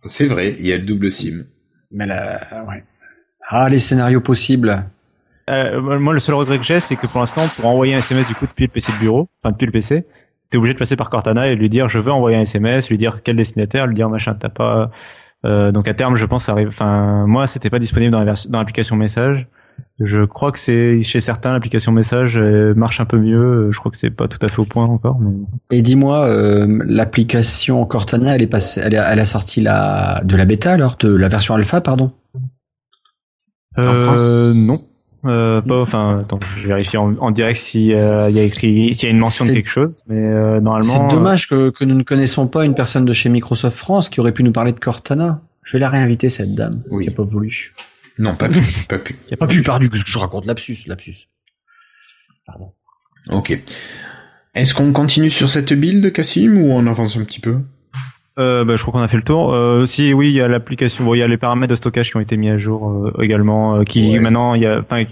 C'est 0.05 0.27
vrai, 0.27 0.55
il 0.57 0.65
y 0.65 0.71
a 0.71 0.77
le 0.77 0.83
double 0.83 1.11
SIM. 1.11 1.43
Mais 1.91 2.05
là, 2.05 2.63
ouais. 2.69 2.83
Ah, 3.47 3.69
les 3.69 3.79
scénarios 3.79 4.21
possibles. 4.21 4.85
Euh, 5.49 5.99
moi, 5.99 6.13
le 6.13 6.19
seul 6.19 6.35
regret 6.35 6.57
que 6.57 6.63
j'ai, 6.63 6.79
c'est 6.79 6.95
que 6.95 7.07
pour 7.07 7.19
l'instant, 7.19 7.41
pour 7.55 7.65
envoyer 7.65 7.93
un 7.95 7.97
SMS 7.97 8.27
du 8.27 8.35
coup 8.35 8.45
depuis 8.45 8.65
le 8.65 8.71
PC 8.71 8.91
de 8.93 8.97
bureau, 8.97 9.27
enfin 9.43 9.51
depuis 9.51 9.65
le 9.65 9.71
PC, 9.71 10.05
t'es 10.49 10.57
obligé 10.57 10.73
de 10.73 10.79
passer 10.79 10.95
par 10.95 11.09
Cortana 11.09 11.47
et 11.47 11.55
lui 11.55 11.69
dire 11.69 11.89
je 11.89 11.99
veux 11.99 12.11
envoyer 12.11 12.37
un 12.37 12.41
SMS, 12.41 12.89
lui 12.89 12.97
dire 12.97 13.21
quel 13.23 13.35
destinataire, 13.35 13.87
lui 13.87 13.95
dire 13.95 14.09
machin, 14.09 14.35
t'as 14.39 14.49
pas. 14.49 14.91
Euh, 15.43 15.71
donc 15.71 15.87
à 15.87 15.93
terme, 15.93 16.15
je 16.15 16.25
pense, 16.25 16.45
ça 16.45 16.51
arrive. 16.51 16.67
Enfin, 16.67 17.25
moi, 17.27 17.47
c'était 17.47 17.69
pas 17.69 17.79
disponible 17.79 18.11
dans 18.11 18.23
l'application 18.23 18.95
message. 18.95 19.47
Je 19.99 20.25
crois 20.25 20.51
que 20.51 20.59
c'est 20.59 21.01
chez 21.01 21.21
certains 21.21 21.53
l'application 21.53 21.91
message 21.91 22.37
euh, 22.37 22.73
marche 22.75 22.99
un 22.99 23.05
peu 23.05 23.17
mieux. 23.17 23.69
Je 23.71 23.77
crois 23.79 23.91
que 23.91 23.97
c'est 23.97 24.11
pas 24.11 24.27
tout 24.27 24.39
à 24.41 24.47
fait 24.47 24.59
au 24.59 24.65
point 24.65 24.85
encore, 24.85 25.19
mais 25.19 25.31
Et 25.71 25.81
dis-moi, 25.81 26.27
euh, 26.27 26.83
l'application 26.85 27.83
Cortana, 27.85 28.35
elle 28.35 28.41
est 28.41 28.47
passée, 28.47 28.81
elle 28.83 28.95
a, 28.95 29.11
elle 29.11 29.19
a 29.19 29.25
sorti 29.25 29.61
la, 29.61 30.21
de 30.23 30.35
la 30.35 30.45
bêta 30.45 30.73
alors, 30.73 30.97
de 30.97 31.15
la 31.15 31.27
version 31.27 31.55
alpha, 31.55 31.81
pardon? 31.81 32.11
Euh, 33.77 34.05
France 34.05 34.55
non. 34.67 34.79
Euh, 35.23 35.61
pas, 35.61 35.81
enfin, 35.81 36.21
attends, 36.21 36.39
je 36.57 36.67
vérifie 36.67 36.97
en, 36.97 37.15
en 37.17 37.29
direct 37.29 37.59
s'il 37.59 37.93
euh, 37.93 38.29
y 38.31 38.39
a 38.39 38.43
écrit, 38.43 38.91
s'il 38.95 39.07
y 39.07 39.11
a 39.11 39.13
une 39.13 39.19
mention 39.19 39.45
de 39.45 39.49
C'est- 39.49 39.55
quelque 39.55 39.69
chose, 39.69 40.03
mais 40.07 40.17
euh, 40.17 40.59
normalement. 40.59 41.07
C'est 41.09 41.15
dommage 41.15 41.47
que, 41.47 41.69
que 41.69 41.85
nous 41.85 41.93
ne 41.93 42.01
connaissons 42.03 42.47
pas 42.47 42.65
une 42.65 42.73
personne 42.73 43.05
de 43.05 43.13
chez 43.13 43.29
Microsoft 43.29 43.77
France 43.77 44.09
qui 44.09 44.19
aurait 44.19 44.31
pu 44.31 44.43
nous 44.43 44.51
parler 44.51 44.71
de 44.71 44.79
Cortana. 44.79 45.41
Je 45.63 45.73
vais 45.73 45.79
la 45.79 45.89
réinviter 45.91 46.29
cette 46.29 46.55
dame. 46.55 46.81
Oui. 46.89 47.03
Qui 47.05 47.11
a 47.11 47.13
pas 47.13 47.23
voulu. 47.23 47.71
Non, 48.17 48.35
pas 48.35 48.49
plus, 48.49 48.85
pas 48.89 48.97
plus. 48.97 49.15
Qui 49.27 49.33
a 49.35 49.37
pas 49.37 49.45
pu 49.47 49.61
parler 49.61 49.89
que 49.89 49.97
je 50.03 50.17
raconte 50.17 50.47
lapsus, 50.47 50.77
lapsus. 50.87 51.27
Pardon. 52.47 52.71
Ok. 53.29 53.61
Est-ce 54.55 54.73
qu'on 54.73 54.91
continue 54.91 55.29
sur 55.29 55.51
cette 55.51 55.71
build, 55.71 56.11
Cassim, 56.11 56.57
ou 56.57 56.71
on 56.71 56.87
avance 56.87 57.15
un 57.15 57.23
petit 57.23 57.39
peu? 57.39 57.59
Euh, 58.39 58.63
bah, 58.63 58.75
je 58.77 58.81
crois 58.81 58.93
qu'on 58.93 59.03
a 59.03 59.07
fait 59.09 59.17
le 59.17 59.23
tour. 59.23 59.53
Euh, 59.53 59.85
si 59.85 60.13
oui, 60.13 60.29
il 60.29 60.35
y 60.35 60.41
a 60.41 60.47
l'application, 60.47 61.03
bon, 61.03 61.13
il 61.13 61.19
y 61.19 61.23
a 61.23 61.27
les 61.27 61.37
paramètres 61.37 61.71
de 61.71 61.75
stockage 61.75 62.09
qui 62.11 62.17
ont 62.17 62.21
été 62.21 62.37
mis 62.37 62.49
à 62.49 62.57
jour 62.57 62.89
euh, 62.89 63.21
également. 63.21 63.77
euh, 63.77 63.83
qui 63.83 64.13
Ouais. 64.13 64.19
maintenant, 64.19 64.55
il 64.55 64.61
y 64.61 64.65
a, 64.65 64.79
enfin, 64.79 65.03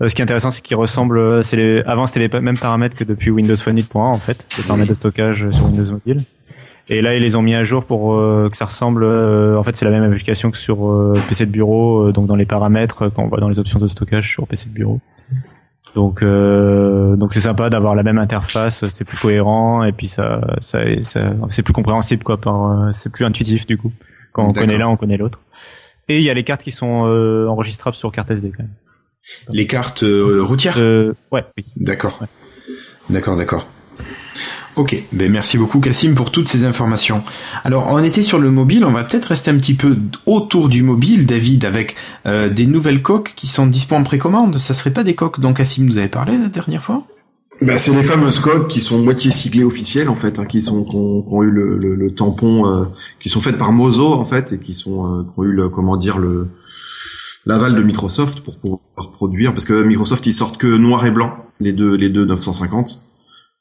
euh, 0.00 0.08
ce 0.08 0.14
qui 0.14 0.22
est 0.22 0.24
intéressant, 0.24 0.50
c'est 0.52 0.62
qu'ils 0.62 0.76
ressemblent. 0.76 1.18
euh, 1.18 1.42
C'est 1.42 1.56
les, 1.56 1.82
avant, 1.86 2.06
c'était 2.06 2.28
les 2.28 2.40
mêmes 2.40 2.56
paramètres 2.58 2.96
que 2.96 3.02
depuis 3.04 3.30
Windows 3.30 3.56
Phone 3.56 3.76
8.1 3.76 3.98
en 3.98 4.12
fait, 4.14 4.46
les 4.58 4.64
paramètres 4.64 4.90
de 4.90 4.94
stockage 4.94 5.50
sur 5.50 5.66
Windows 5.66 5.92
Mobile. 5.92 6.22
Et 6.90 7.02
là, 7.02 7.14
ils 7.16 7.22
les 7.22 7.34
ont 7.36 7.42
mis 7.42 7.54
à 7.54 7.64
jour 7.64 7.84
pour 7.84 8.14
euh, 8.14 8.48
que 8.50 8.56
ça 8.56 8.64
ressemble. 8.66 9.02
euh, 9.04 9.58
en 9.58 9.64
fait, 9.64 9.76
c'est 9.76 9.84
la 9.84 9.90
même 9.90 10.04
application 10.04 10.50
que 10.52 10.56
sur 10.56 10.78
PC 11.28 11.46
de 11.46 11.50
bureau, 11.50 12.06
euh, 12.08 12.12
donc 12.12 12.26
dans 12.28 12.36
les 12.36 12.46
paramètres 12.46 13.08
qu'on 13.10 13.26
voit 13.26 13.40
dans 13.40 13.48
les 13.48 13.58
options 13.58 13.78
de 13.80 13.88
stockage 13.88 14.30
sur 14.30 14.46
PC 14.46 14.68
de 14.70 14.74
bureau. 14.74 15.00
Donc, 15.94 16.22
euh, 16.22 17.16
donc 17.16 17.32
c'est 17.32 17.40
sympa 17.40 17.70
d'avoir 17.70 17.94
la 17.94 18.02
même 18.02 18.18
interface, 18.18 18.86
c'est 18.88 19.04
plus 19.04 19.18
cohérent 19.18 19.84
et 19.84 19.92
puis 19.92 20.08
ça, 20.08 20.40
ça, 20.60 20.80
ça 21.02 21.34
c'est 21.48 21.62
plus 21.62 21.72
compréhensible 21.72 22.22
quoi, 22.22 22.36
par, 22.40 22.66
euh, 22.70 22.90
c'est 22.92 23.10
plus 23.10 23.24
intuitif 23.24 23.66
du 23.66 23.76
coup. 23.78 23.92
Quand 24.32 24.46
on 24.46 24.52
connaît 24.52 24.78
l'un, 24.78 24.88
on 24.88 24.96
connaît 24.96 25.16
l'autre. 25.16 25.40
Et 26.08 26.18
il 26.18 26.22
y 26.22 26.30
a 26.30 26.34
les 26.34 26.44
cartes 26.44 26.62
qui 26.62 26.72
sont 26.72 27.06
euh, 27.06 27.46
enregistrables 27.48 27.96
sur 27.96 28.10
carte 28.12 28.30
SD 28.30 28.52
quand 28.56 28.62
même. 28.62 28.72
Les 29.50 29.66
cartes 29.66 30.02
euh, 30.04 30.42
routières? 30.42 30.76
Euh, 30.78 31.12
ouais, 31.32 31.44
oui. 31.56 31.64
D'accord. 31.76 32.18
D'accord, 33.10 33.36
d'accord. 33.36 33.66
Ok, 34.78 35.02
ben 35.10 35.28
merci 35.28 35.58
beaucoup 35.58 35.80
Cassim 35.80 36.14
pour 36.14 36.30
toutes 36.30 36.46
ces 36.46 36.62
informations. 36.62 37.24
Alors 37.64 37.88
on 37.88 37.98
était 37.98 38.22
sur 38.22 38.38
le 38.38 38.52
mobile, 38.52 38.84
on 38.84 38.92
va 38.92 39.02
peut-être 39.02 39.24
rester 39.24 39.50
un 39.50 39.58
petit 39.58 39.74
peu 39.74 39.96
autour 40.24 40.68
du 40.68 40.84
mobile, 40.84 41.26
David, 41.26 41.64
avec 41.64 41.96
euh, 42.26 42.48
des 42.48 42.64
nouvelles 42.64 43.02
coques 43.02 43.32
qui 43.34 43.48
sont 43.48 43.66
dispo 43.66 43.96
en 43.96 44.04
précommande. 44.04 44.58
Ça 44.58 44.74
serait 44.74 44.92
pas 44.92 45.02
des 45.02 45.16
coques 45.16 45.40
dont 45.40 45.52
Cassim 45.52 45.84
nous 45.84 45.98
avait 45.98 46.08
parlé 46.08 46.38
la 46.38 46.46
dernière 46.46 46.80
fois? 46.80 47.02
Bah, 47.60 47.76
c'est 47.76 47.92
les 47.92 48.04
fameuses 48.04 48.38
coques 48.38 48.68
qui 48.68 48.80
sont 48.80 49.00
moitié 49.00 49.32
cyclées 49.32 49.64
officielles 49.64 50.08
en 50.08 50.14
fait, 50.14 50.38
hein, 50.38 50.44
qui 50.44 50.60
sont 50.60 50.84
qui 50.84 50.94
ont, 50.94 51.42
eu 51.42 51.50
le, 51.50 52.14
tampon, 52.14 52.68
euh, 52.68 52.84
qui 53.18 53.28
sont 53.28 53.40
faites 53.40 53.58
par 53.58 53.72
Mozo 53.72 54.12
en 54.12 54.24
fait 54.24 54.52
et 54.52 54.60
qui 54.60 54.74
sont 54.74 55.06
euh, 55.12 55.22
qui 55.24 55.40
ont 55.40 55.42
eu 55.42 55.60
l'aval 57.46 57.74
de 57.74 57.82
Microsoft 57.82 58.42
pour 58.42 58.60
pouvoir 58.60 59.10
produire 59.10 59.52
parce 59.52 59.64
que 59.64 59.82
Microsoft 59.82 60.24
ils 60.26 60.32
sortent 60.32 60.56
que 60.56 60.68
noir 60.68 61.04
et 61.04 61.10
blanc 61.10 61.32
les 61.58 61.72
deux 61.72 61.96
les 61.96 62.10
deux 62.10 62.24
950. 62.24 63.07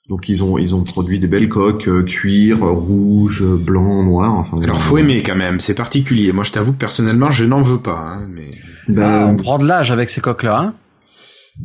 Donc 0.10 0.30
ils 0.30 0.42
ont 0.44 0.58
ils 0.58 0.74
ont 0.74 0.84
produit 0.84 1.20
des 1.20 1.28
belles 1.28 1.50
coques 1.50 1.88
euh, 1.90 2.04
cuir, 2.04 2.64
euh, 2.64 2.72
rouge, 2.72 3.42
euh, 3.44 3.56
blanc, 3.58 4.04
noir. 4.04 4.34
Enfin. 4.36 4.58
Alors 4.62 4.82
faut 4.82 4.98
aimer 4.98 5.22
quand 5.22 5.36
même, 5.36 5.60
c'est 5.60 5.74
particulier. 5.74 6.32
Moi 6.32 6.44
je 6.46 6.52
t'avoue 6.54 6.72
que 6.72 6.78
personnellement 6.78 7.30
je 7.32 7.44
n'en 7.44 7.62
veux 7.62 7.80
pas, 7.80 8.00
hein, 8.16 8.28
mais 8.30 8.52
Ah, 8.88 8.92
Bah, 8.92 9.26
on 9.28 9.36
prend 9.36 9.58
de 9.58 9.66
l'âge 9.68 9.92
avec 9.92 10.10
ces 10.10 10.22
coques-là, 10.22 10.60
hein 10.60 10.74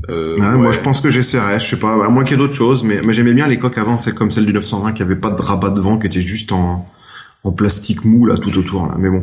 Euh, 0.09 0.35
Ouais, 0.37 0.41
ouais. 0.43 0.57
Moi, 0.59 0.73
je 0.73 0.81
pense 0.81 1.01
que 1.01 1.09
j'essaierai. 1.11 1.61
Je 1.61 1.67
sais 1.67 1.77
pas, 1.79 2.05
à 2.05 2.09
moins 2.09 2.25
qu'il 2.25 2.33
y 2.33 2.35
ait 2.35 2.39
d'autres 2.39 2.55
choses, 2.55 2.83
mais, 2.83 3.01
mais 3.07 3.13
j'aimais 3.13 3.35
bien 3.35 3.47
les 3.47 3.59
coques 3.59 3.79
avant, 3.79 3.99
c'est 3.99 4.15
comme 4.15 4.31
celle 4.33 4.47
du 4.47 4.53
920 4.53 4.93
qui 4.95 5.03
avait 5.03 5.15
pas 5.17 5.31
de 5.31 5.41
rabat 5.41 5.71
devant, 5.71 5.99
qui 5.99 6.07
était 6.09 6.21
juste 6.23 6.51
en, 6.51 6.85
en 7.45 7.53
plastique 7.53 8.05
mou 8.05 8.27
là 8.27 8.39
tout 8.39 8.57
autour 8.59 8.87
là. 8.87 8.97
Mais 8.99 9.11
bon, 9.11 9.23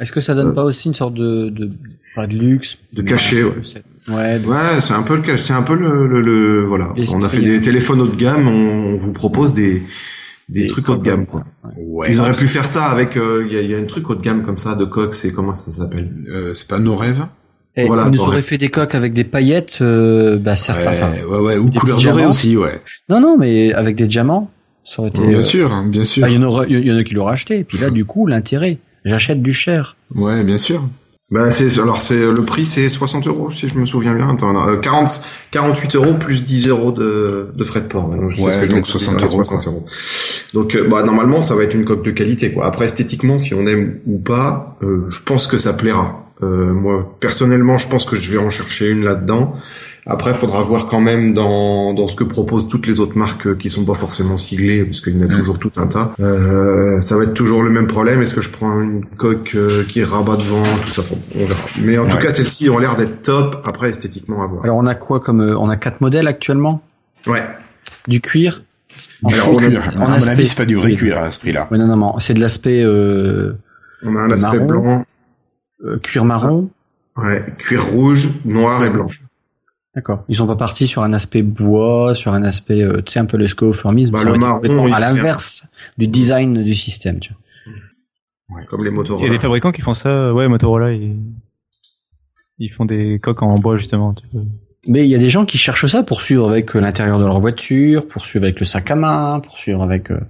Est-ce 0.00 0.12
que 0.12 0.20
ça 0.20 0.34
donne 0.36 0.48
Euh. 0.48 0.52
pas 0.52 0.62
aussi 0.64 0.88
une 0.88 0.94
sorte 0.94 1.14
de, 1.14 1.48
de 1.48 1.68
pas 2.14 2.26
de 2.28 2.34
luxe, 2.34 2.76
De 2.92 3.02
cachet, 3.02 3.42
ouais. 3.42 3.54
Ouais. 4.08 4.40
c'est 4.80 4.92
un 4.92 5.02
peu 5.02 5.16
le 5.16 5.22
cas, 5.22 5.36
c'est 5.38 5.52
un 5.54 5.62
peu 5.62 5.74
le, 5.74 6.06
le, 6.06 6.20
le- 6.20 6.64
voilà. 6.66 6.92
On 7.14 7.22
a 7.22 7.28
fait 7.28 7.40
des 7.40 7.60
téléphones 7.60 8.00
haut 8.00 8.06
de 8.08 8.16
gamme, 8.16 8.46
on, 8.48 8.94
on 8.94 8.96
vous 8.96 9.12
propose 9.12 9.54
des 9.54 9.82
des, 10.50 10.62
Des 10.62 10.66
trucs 10.66 10.88
haut 10.90 10.96
de 10.96 11.02
gamme 11.02 11.26
quoi. 11.26 11.44
Ouais. 11.78 12.08
Ils 12.10 12.20
auraient 12.20 12.34
pu 12.34 12.46
faire 12.48 12.66
ça 12.68 12.84
avec, 12.90 13.16
euh, 13.16 13.46
il 13.48 13.54
y, 13.54 13.56
a, 13.58 13.62
il 13.62 13.70
y 13.70 13.74
a 13.74 13.78
un 13.78 13.86
truc 13.86 14.10
haut 14.10 14.14
de 14.14 14.20
gamme 14.20 14.44
comme 14.44 14.58
ça 14.58 14.74
de 14.74 14.84
coques, 14.84 15.14
c'est 15.14 15.32
comment 15.32 15.54
ça 15.54 15.70
s'appelle 15.72 16.10
Euh, 16.28 16.52
c'est 16.52 16.68
pas 16.68 16.78
nos 16.78 16.96
rêves 16.96 17.24
Et 17.76 17.86
Voilà, 17.86 18.04
ils 18.08 18.10
nous 18.10 18.18
bref. 18.18 18.28
auraient 18.28 18.42
fait 18.42 18.58
des 18.58 18.68
coques 18.68 18.94
avec 18.94 19.14
des 19.14 19.24
paillettes, 19.24 19.78
euh, 19.80 20.36
bah 20.38 20.54
certains. 20.54 20.92
ouais, 21.12 21.24
ouais, 21.24 21.38
ouais, 21.38 21.56
ou 21.56 21.70
des 21.70 21.78
couleur 21.78 21.96
dorée 21.98 22.14
diamants. 22.16 22.30
aussi, 22.30 22.58
ouais. 22.58 22.82
non, 23.08 23.20
non, 23.22 23.38
mais 23.38 23.72
avec 23.72 23.96
des 23.96 24.06
diamants, 24.06 24.50
ça 24.84 25.00
aurait 25.00 25.08
été. 25.08 25.26
Bien 25.26 25.38
euh, 25.38 25.42
sûr, 25.42 25.72
hein, 25.72 25.86
bien 25.88 26.04
sûr. 26.04 26.22
ah, 26.26 26.28
il 26.28 26.34
y 26.34 26.38
en 26.38 26.42
aura, 26.42 26.66
il 26.66 26.86
y 26.86 26.92
en 26.92 26.98
a 26.98 27.04
qui 27.04 27.14
l'auraient 27.14 27.32
acheté. 27.32 27.60
Et 27.60 27.64
puis 27.64 27.78
là, 27.78 27.88
du 27.98 28.04
coup, 28.04 28.26
l'intérêt, 28.26 28.76
j'achète 29.06 29.40
du 29.40 29.54
cher. 29.54 29.96
Ouais, 30.14 30.44
bien 30.44 30.58
sûr. 30.58 30.86
Bah 31.34 31.50
c'est 31.50 31.80
alors 31.80 32.00
c'est 32.00 32.26
le 32.26 32.44
prix 32.46 32.64
c'est 32.64 32.88
60 32.88 33.26
euros 33.26 33.50
si 33.50 33.66
je 33.66 33.74
me 33.76 33.86
souviens 33.86 34.14
bien. 34.14 34.30
Attends, 34.30 34.52
non, 34.52 34.68
euh, 34.68 34.76
40 34.76 35.20
48 35.50 35.96
euros 35.96 36.14
plus 36.14 36.44
10 36.44 36.68
euros 36.68 36.92
de, 36.92 37.48
de 37.52 37.64
frais 37.64 37.80
de 37.80 37.86
port. 37.88 38.08
Donc, 38.08 38.30
je 38.30 38.36
sais 38.36 38.42
Ouais, 38.42 38.52
ce 38.52 38.58
que 38.58 38.64
je 38.66 38.70
donc 38.70 38.78
mets, 38.78 38.84
60 38.84 39.14
voilà, 39.14 39.26
euros, 39.26 39.42
60 39.42 39.66
euros. 39.66 39.84
Donc 40.54 40.76
euh, 40.76 40.86
bah 40.88 41.02
normalement 41.02 41.40
ça 41.42 41.56
va 41.56 41.64
être 41.64 41.74
une 41.74 41.84
coque 41.84 42.04
de 42.04 42.12
qualité 42.12 42.52
quoi. 42.52 42.66
Après 42.66 42.84
esthétiquement 42.84 43.36
si 43.38 43.52
on 43.52 43.66
aime 43.66 43.98
ou 44.06 44.18
pas, 44.18 44.76
euh, 44.84 45.06
je 45.08 45.18
pense 45.24 45.48
que 45.48 45.56
ça 45.58 45.72
plaira. 45.74 46.20
Euh, 46.44 46.72
moi 46.72 47.16
personnellement 47.18 47.78
je 47.78 47.88
pense 47.88 48.04
que 48.04 48.14
je 48.14 48.30
vais 48.30 48.38
en 48.38 48.50
chercher 48.50 48.90
une 48.90 49.02
là-dedans. 49.02 49.56
Après 50.06 50.34
faudra 50.34 50.60
voir 50.62 50.86
quand 50.86 51.00
même 51.00 51.32
dans 51.32 51.94
dans 51.94 52.06
ce 52.08 52.14
que 52.16 52.24
proposent 52.24 52.68
toutes 52.68 52.86
les 52.86 53.00
autres 53.00 53.16
marques 53.16 53.46
euh, 53.46 53.54
qui 53.54 53.70
sont 53.70 53.84
pas 53.86 53.94
forcément 53.94 54.36
siglées 54.36 54.84
parce 54.84 55.00
qu'il 55.00 55.16
y 55.16 55.20
en 55.20 55.22
a 55.22 55.32
Mm. 55.32 55.38
toujours 55.38 55.58
tout 55.58 55.72
un 55.76 55.86
tas. 55.86 56.12
Euh, 56.20 57.00
ça 57.00 57.16
va 57.16 57.24
être 57.24 57.32
toujours 57.32 57.62
le 57.62 57.70
même 57.70 57.86
problème. 57.86 58.20
Est-ce 58.20 58.34
que 58.34 58.42
je 58.42 58.50
prends 58.50 58.80
une 58.82 59.04
coque 59.06 59.52
euh, 59.54 59.82
qui 59.88 60.04
rabat 60.04 60.36
devant 60.36 60.62
tout 60.82 60.88
ça? 60.88 61.02
On 61.34 61.38
verra. 61.38 61.54
Mais 61.80 61.96
en 61.96 62.06
tout 62.06 62.16
Ouais. 62.16 62.22
cas 62.22 62.30
celles-ci 62.30 62.68
ont 62.68 62.78
l'air 62.78 62.96
d'être 62.96 63.22
top. 63.22 63.62
Après 63.66 63.88
esthétiquement 63.88 64.42
à 64.42 64.46
voir. 64.46 64.64
Alors, 64.64 64.76
on 64.76 64.86
a 64.86 64.94
quoi 64.94 65.20
comme, 65.20 65.40
euh, 65.40 65.56
on 65.58 65.70
a 65.70 65.76
quatre 65.76 66.00
modèles 66.02 66.26
actuellement? 66.28 66.82
Ouais. 67.26 67.42
Du 68.06 68.20
cuir? 68.20 68.62
En 69.24 69.30
Alors, 69.30 69.48
à 69.48 69.96
mon 69.98 70.12
aspect. 70.12 70.30
avis, 70.32 70.46
c'est 70.46 70.56
pas 70.56 70.66
du 70.66 70.76
vrai 70.76 70.92
cuir 70.92 71.18
à 71.18 71.30
ce 71.30 71.38
prix-là. 71.38 71.66
Ouais, 71.70 71.78
non, 71.78 71.86
non, 71.86 71.96
non. 71.96 72.18
C'est 72.20 72.34
de 72.34 72.40
l'aspect, 72.40 72.82
euh, 72.84 73.54
On 74.04 74.14
a 74.14 74.20
un 74.20 74.30
aspect 74.30 74.58
Marron. 74.58 74.66
blanc, 74.66 75.04
euh, 75.84 75.98
cuir 75.98 76.24
marron. 76.26 76.68
ouais, 77.16 77.42
cuir 77.58 77.82
rouge, 77.86 78.28
noir 78.44 78.84
et 78.84 78.90
blanc. 78.90 79.06
D'accord. 79.94 80.24
Ils 80.28 80.36
sont 80.36 80.46
pas 80.46 80.56
partis 80.56 80.86
sur 80.88 81.02
un 81.02 81.12
aspect 81.12 81.42
bois, 81.42 82.14
sur 82.16 82.32
un 82.32 82.42
aspect, 82.42 82.82
euh, 82.82 83.00
tu 83.02 83.12
sais, 83.12 83.20
un 83.20 83.26
peu 83.26 83.36
le 83.36 83.46
scoformisme. 83.46 84.12
Bah, 84.12 84.24
le 84.24 84.34
marron, 84.34 84.92
à 84.92 84.98
l'inverse 85.00 85.66
du 85.98 86.08
design 86.08 86.64
du 86.64 86.74
système, 86.74 87.20
tu 87.20 87.32
vois. 87.32 88.62
Comme 88.68 88.84
les 88.84 88.90
Il 88.90 88.92
y 88.92 88.94
a 88.94 88.96
Motorola. 88.96 89.30
des 89.30 89.38
fabricants 89.38 89.72
qui 89.72 89.82
font 89.82 89.94
ça. 89.94 90.32
Ouais, 90.34 90.48
Motorola, 90.48 90.92
ils, 90.92 91.16
ils 92.58 92.70
font 92.70 92.84
des 92.84 93.18
coques 93.20 93.42
en 93.42 93.54
bois 93.54 93.76
justement. 93.76 94.14
tu 94.14 94.24
Mais 94.88 95.04
il 95.04 95.10
y 95.10 95.14
a 95.14 95.18
des 95.18 95.28
gens 95.28 95.44
qui 95.44 95.58
cherchent 95.58 95.86
ça 95.86 96.02
pour 96.02 96.22
suivre 96.22 96.48
avec 96.48 96.74
euh, 96.76 96.80
l'intérieur 96.80 97.18
de 97.18 97.24
leur 97.24 97.40
voiture, 97.40 98.06
pour 98.06 98.26
suivre 98.26 98.44
avec 98.44 98.60
le 98.60 98.66
sac 98.66 98.90
à 98.90 98.96
main, 98.96 99.40
pour 99.40 99.56
suivre 99.58 99.82
avec. 99.82 100.10
euh, 100.10 100.20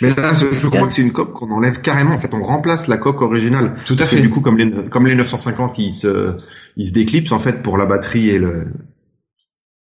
Mais 0.00 0.14
là, 0.14 0.34
je 0.34 0.66
crois 0.68 0.86
que 0.86 0.92
c'est 0.92 1.02
une 1.02 1.12
coque 1.12 1.32
qu'on 1.32 1.50
enlève 1.50 1.80
carrément. 1.80 2.14
En 2.14 2.18
fait, 2.18 2.34
on 2.34 2.42
remplace 2.42 2.88
la 2.88 2.96
coque 2.96 3.22
originale. 3.22 3.76
Tout 3.84 3.94
à 3.94 3.96
Parce 3.98 4.08
que 4.10 4.16
fait. 4.16 4.22
du 4.22 4.30
coup, 4.30 4.40
comme 4.40 4.58
les, 4.58 4.88
comme 4.88 5.06
les 5.06 5.14
950, 5.14 5.78
ils 5.78 5.92
se, 5.92 6.36
ils 6.76 6.86
se 6.86 6.92
déclipsent, 6.92 7.32
en 7.32 7.38
fait, 7.38 7.62
pour 7.62 7.76
la 7.78 7.86
batterie 7.86 8.28
et 8.30 8.38
le, 8.38 8.66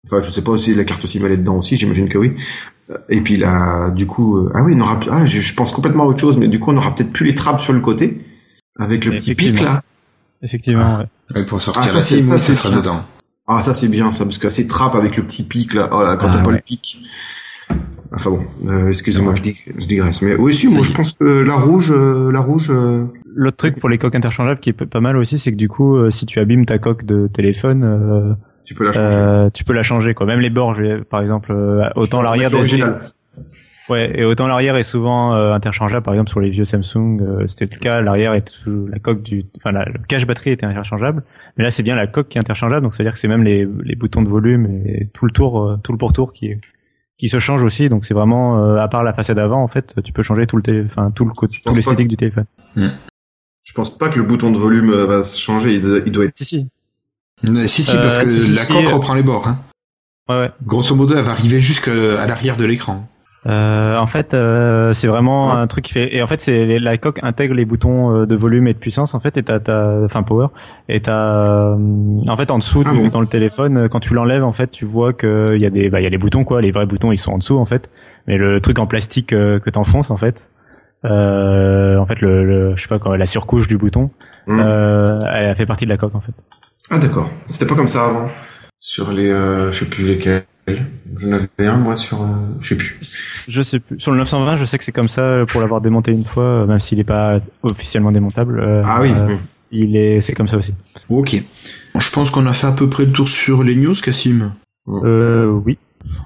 enfin, 0.06 0.20
je 0.22 0.30
sais 0.30 0.42
pas 0.44 0.58
si 0.58 0.74
la 0.74 0.84
carte 0.84 1.06
SIM 1.08 1.26
elle 1.26 1.32
est 1.34 1.38
dedans 1.38 1.58
aussi, 1.58 1.78
j'imagine 1.78 2.10
que 2.10 2.18
oui. 2.18 2.34
Et 3.10 3.22
puis 3.22 3.38
là, 3.38 3.90
du 3.92 4.06
coup, 4.08 4.38
euh, 4.38 4.52
ah 4.56 4.62
oui, 4.64 4.74
on 4.76 4.82
aura, 4.82 5.00
ah, 5.10 5.26
je, 5.26 5.40
je 5.40 5.54
pense 5.56 5.72
complètement 5.72 6.04
à 6.04 6.08
autre 6.08 6.20
chose, 6.20 6.38
mais 6.38 6.48
du 6.48 6.60
coup, 6.60 6.72
on 6.72 6.78
aura 6.78 6.94
peut-être 6.94 7.12
plus 7.14 7.26
les 7.28 7.34
trappes 7.34 7.62
sur 7.62 7.74
le 7.74 7.80
côté. 7.80 8.22
Avec 8.80 9.06
le 9.06 9.12
petit 9.14 9.36
pic, 9.36 9.60
là. 9.62 9.84
Effectivement, 10.42 10.98
ouais. 11.00 11.06
Ouais, 11.36 11.46
pour 11.46 11.62
sortir 11.62 11.82
Ah, 11.86 11.88
ça, 11.88 11.96
la 11.96 12.02
c'est- 12.02 12.20
SIM, 12.20 12.38
ça, 12.38 12.54
sera 12.54 12.70
bien. 12.70 12.80
dedans. 12.80 13.06
Ah, 13.48 13.62
ça, 13.62 13.74
c'est 13.74 13.88
bien, 13.88 14.12
ça, 14.12 14.26
parce 14.26 14.38
que 14.38 14.50
ces 14.50 14.68
trappes 14.68 14.96
avec 14.96 15.16
le 15.18 15.24
petit 15.24 15.44
pic, 15.44 15.74
là, 15.74 15.90
oh 15.92 16.02
là, 16.04 16.18
quand 16.18 16.28
Ah, 16.30 16.34
t'as 16.38 16.44
pas 16.44 16.52
le 16.52 16.60
pic. 16.60 17.00
Enfin 18.16 18.30
bon, 18.30 18.42
euh, 18.70 18.90
excusez-moi, 18.90 19.34
je, 19.36 19.42
dig- 19.42 19.64
je 19.78 19.88
digresse. 19.88 20.22
Mais 20.22 20.36
oui, 20.36 20.54
si, 20.54 20.68
moi, 20.68 20.84
je 20.84 20.92
est. 20.92 20.96
pense 20.96 21.14
que 21.14 21.24
la 21.24 21.56
rouge, 21.56 21.92
euh, 21.92 22.32
la 22.32 22.42
rouge, 22.42 22.68
euh, 22.70 23.08
L'autre 23.36 23.58
truc 23.58 23.80
pour 23.80 23.90
les 23.90 23.98
coques 23.98 24.14
interchangeables 24.14 24.60
qui 24.60 24.70
est 24.70 24.74
pas 24.86 25.00
mal 25.00 25.18
aussi, 25.18 25.40
c'est 25.40 25.52
que 25.52 25.58
du 25.58 25.68
coup, 25.68 25.96
euh, 25.98 26.12
si 26.12 26.28
tu 26.28 26.40
abîmes 26.40 26.66
ta 26.68 26.78
coque 26.78 27.04
de 27.06 27.26
téléphone, 27.28 27.84
euh, 27.84 28.34
tu 28.66 28.76
peux 28.76 28.84
la 28.86 28.92
changer. 28.92 29.08
euh, 29.18 29.50
tu 29.52 29.64
peux 29.64 29.74
la 29.74 29.82
changer 29.84 30.14
quoi. 30.14 30.28
Même 30.28 30.40
les 30.42 30.52
bords, 30.52 30.76
par 31.10 31.22
exemple, 31.22 31.52
euh, 31.52 31.88
autant 31.96 32.22
l'arrière. 32.22 32.52
Ouais, 33.90 34.18
et 34.18 34.24
autant 34.24 34.48
l'arrière 34.48 34.78
est 34.78 34.84
souvent 34.84 35.34
euh, 35.34 35.52
interchangeable. 35.52 36.04
Par 36.06 36.14
exemple, 36.14 36.30
sur 36.30 36.40
les 36.40 36.50
vieux 36.52 36.64
Samsung, 36.64 37.20
euh, 37.22 37.48
c'était 37.48 37.68
le 37.74 37.80
cas. 37.80 38.00
L'arrière 38.02 38.34
est 38.34 38.54
tout- 38.64 38.88
la 38.88 38.98
coque 39.00 39.24
du, 39.24 39.46
enfin, 39.58 39.72
la, 39.74 39.84
le 39.86 40.00
cache 40.08 40.26
batterie 40.26 40.52
était 40.52 40.66
interchangeable. 40.66 41.24
Mais 41.58 41.66
là, 41.66 41.72
c'est 41.72 41.84
bien 41.84 41.96
la 41.96 42.08
coque 42.08 42.30
qui 42.30 42.38
est 42.38 42.42
interchangeable. 42.42 42.84
Donc, 42.84 42.94
c'est 42.94 43.02
à 43.02 43.06
dire 43.06 43.12
que 43.14 43.20
c'est 43.20 43.28
même 43.28 43.44
les, 43.44 43.68
les 43.84 43.96
boutons 43.96 44.22
de 44.22 44.30
volume 44.30 44.68
et 44.86 45.04
tout 45.14 45.26
le 45.26 45.32
tour, 45.32 45.62
euh, 45.62 45.78
tout 45.84 45.92
le 45.92 45.98
pourtour 45.98 46.32
qui 46.32 46.56
qui 47.18 47.30
se 47.30 47.40
change 47.40 47.64
aussi. 47.64 47.90
Donc, 47.90 48.06
c'est 48.06 48.14
vraiment 48.14 48.64
euh, 48.64 48.78
à 48.78 48.88
part 48.88 49.04
la 49.04 49.14
façade 49.14 49.40
avant, 49.40 49.62
en 49.62 49.68
fait, 49.68 49.96
tu 50.04 50.14
peux 50.14 50.24
changer 50.24 50.48
tout 50.48 50.58
le, 50.58 50.64
télé, 50.64 50.84
enfin, 50.86 51.12
tout 51.12 51.26
le 51.26 51.32
tout 51.34 51.48
l'esthétique 51.74 52.08
pas. 52.08 52.10
du 52.10 52.18
téléphone. 52.18 52.46
Je 53.64 53.72
pense 53.74 53.98
pas 53.98 54.10
que 54.10 54.20
le 54.20 54.26
bouton 54.26 54.52
de 54.52 54.58
volume 54.58 54.92
euh, 54.92 55.06
va 55.06 55.24
se 55.24 55.40
changer. 55.40 55.76
Il 55.76 55.80
doit, 55.80 56.00
il 56.06 56.12
doit 56.12 56.26
être. 56.26 56.38
Si, 56.38 56.46
si. 56.46 56.68
Euh, 57.48 57.68
Si, 57.68 57.84
si, 57.84 57.96
Euh, 57.96 58.02
parce 58.02 58.18
que 58.18 58.30
si, 58.30 58.56
la 58.56 58.62
si, 58.64 58.72
coque 58.72 58.88
reprend 58.88 59.14
les 59.14 59.24
bords. 59.24 59.48
Hein. 59.48 59.64
Ouais, 60.30 60.36
ouais. 60.36 60.52
Grosso 60.66 60.96
modo, 60.96 61.16
elle 61.16 61.24
va 61.24 61.32
arriver 61.32 61.60
jusqu'à 61.60 61.94
l'arrière 62.26 62.58
de 62.58 62.66
l'écran. 62.66 63.08
Euh, 63.46 63.98
en 63.98 64.08
fait, 64.08 64.34
euh, 64.34 64.94
c'est 64.94 65.08
vraiment 65.08 65.48
Ouais. 65.48 65.54
un 65.60 65.68
truc 65.68 65.84
qui 65.84 65.92
fait. 65.94 66.16
Et 66.16 66.24
en 66.24 66.28
fait, 66.28 66.40
c'est 66.40 66.80
la 66.80 66.98
coque 66.98 67.20
intègre 67.24 67.54
les 67.56 67.66
boutons 67.66 68.16
euh, 68.22 68.26
de 68.26 68.36
volume 68.36 68.68
et 68.68 68.74
de 68.74 68.78
puissance 68.80 69.14
en 69.16 69.20
fait, 69.20 69.36
et 69.38 69.44
t'as, 69.44 69.60
enfin 70.06 70.24
power. 70.24 70.48
Et 70.88 71.02
t'as, 71.02 71.74
euh, 71.74 71.76
en 72.28 72.38
fait, 72.38 72.52
en 72.52 72.58
dessous 72.58 72.84
Ah 72.86 72.92
bon 72.94 73.10
dans 73.10 73.20
le 73.22 73.28
téléphone, 73.28 73.78
euh, 73.78 73.88
quand 73.90 74.00
tu 74.00 74.14
l'enlèves, 74.14 74.46
en 74.46 74.54
fait, 74.54 74.72
tu 74.72 74.86
vois 74.86 75.12
que 75.12 75.56
il 75.56 75.62
y 75.62 75.66
a 75.66 75.70
des, 75.70 75.90
bah, 75.90 76.00
il 76.00 76.04
y 76.04 76.08
a 76.08 76.10
les 76.10 76.18
boutons 76.18 76.46
quoi. 76.46 76.62
Les 76.62 76.72
vrais 76.72 76.86
boutons, 76.86 77.12
ils 77.12 77.18
sont 77.18 77.34
en 77.34 77.38
dessous 77.38 77.58
en 77.60 77.66
fait. 77.66 77.90
Mais 78.28 78.38
le 78.38 78.62
truc 78.62 78.80
en 78.80 78.88
plastique 78.88 79.28
que 79.32 79.70
t'enfonces 79.70 80.10
en 80.10 80.16
fait, 80.18 80.48
euh, 81.04 81.98
en 81.98 82.06
fait, 82.06 82.22
le, 82.22 82.46
le- 82.46 82.76
je 82.78 82.82
sais 82.82 82.88
pas 82.88 83.00
quoi, 83.00 83.18
la 83.18 83.26
surcouche 83.26 83.68
du 83.68 83.78
bouton, 83.78 84.10
euh, 84.48 85.20
elle 85.34 85.54
fait 85.58 85.66
partie 85.66 85.84
de 85.84 85.90
la 85.90 85.98
coque 85.98 86.16
en 86.16 86.22
fait. 86.22 86.32
Ah 86.90 86.98
d'accord. 86.98 87.30
C'était 87.46 87.66
pas 87.66 87.76
comme 87.76 87.88
ça 87.90 88.06
avant. 88.06 88.30
Sur 88.80 89.12
les, 89.12 89.30
euh, 89.30 89.72
je 89.72 89.80
sais 89.80 89.86
plus 89.90 90.06
lesquels. 90.06 90.44
J'en 90.68 91.32
avais 91.34 91.68
un 91.68 91.78
moi 91.78 91.96
sur, 91.96 92.22
euh, 92.22 92.26
je 92.62 92.70
sais 92.70 92.76
plus. 92.76 93.00
Je 93.48 93.62
sais 93.62 93.80
plus. 93.80 94.00
Sur 94.00 94.12
le 94.12 94.18
920, 94.18 94.58
je 94.58 94.66
sais 94.66 94.78
que 94.78 94.84
c'est 94.84 94.92
comme 94.92 95.08
ça 95.10 95.22
euh, 95.22 95.46
pour 95.46 95.62
l'avoir 95.62 95.82
démonté 95.82 96.12
une 96.12 96.24
fois, 96.24 96.44
euh, 96.44 96.66
même 96.66 96.80
s'il 96.80 97.00
est 97.00 97.04
pas 97.04 97.40
officiellement 97.64 98.12
démontable. 98.12 98.60
euh, 98.60 98.82
Ah 98.86 99.02
oui. 99.02 99.12
euh, 99.16 99.36
il 99.72 99.96
est, 99.96 100.22
c'est 100.22 100.34
comme 100.34 100.48
ça 100.48 100.58
aussi. 100.58 100.74
Ok. 101.10 101.36
Je 102.00 102.12
pense 102.12 102.30
qu'on 102.32 102.46
a 102.48 102.54
fait 102.54 102.68
à 102.68 102.72
peu 102.72 102.90
près 102.90 103.06
le 103.06 103.12
tour 103.12 103.28
sur 103.28 103.64
les 103.64 103.76
news, 103.76 103.94
Cassim. 104.02 104.54
Euh, 104.88 105.48
oui. 105.66 105.78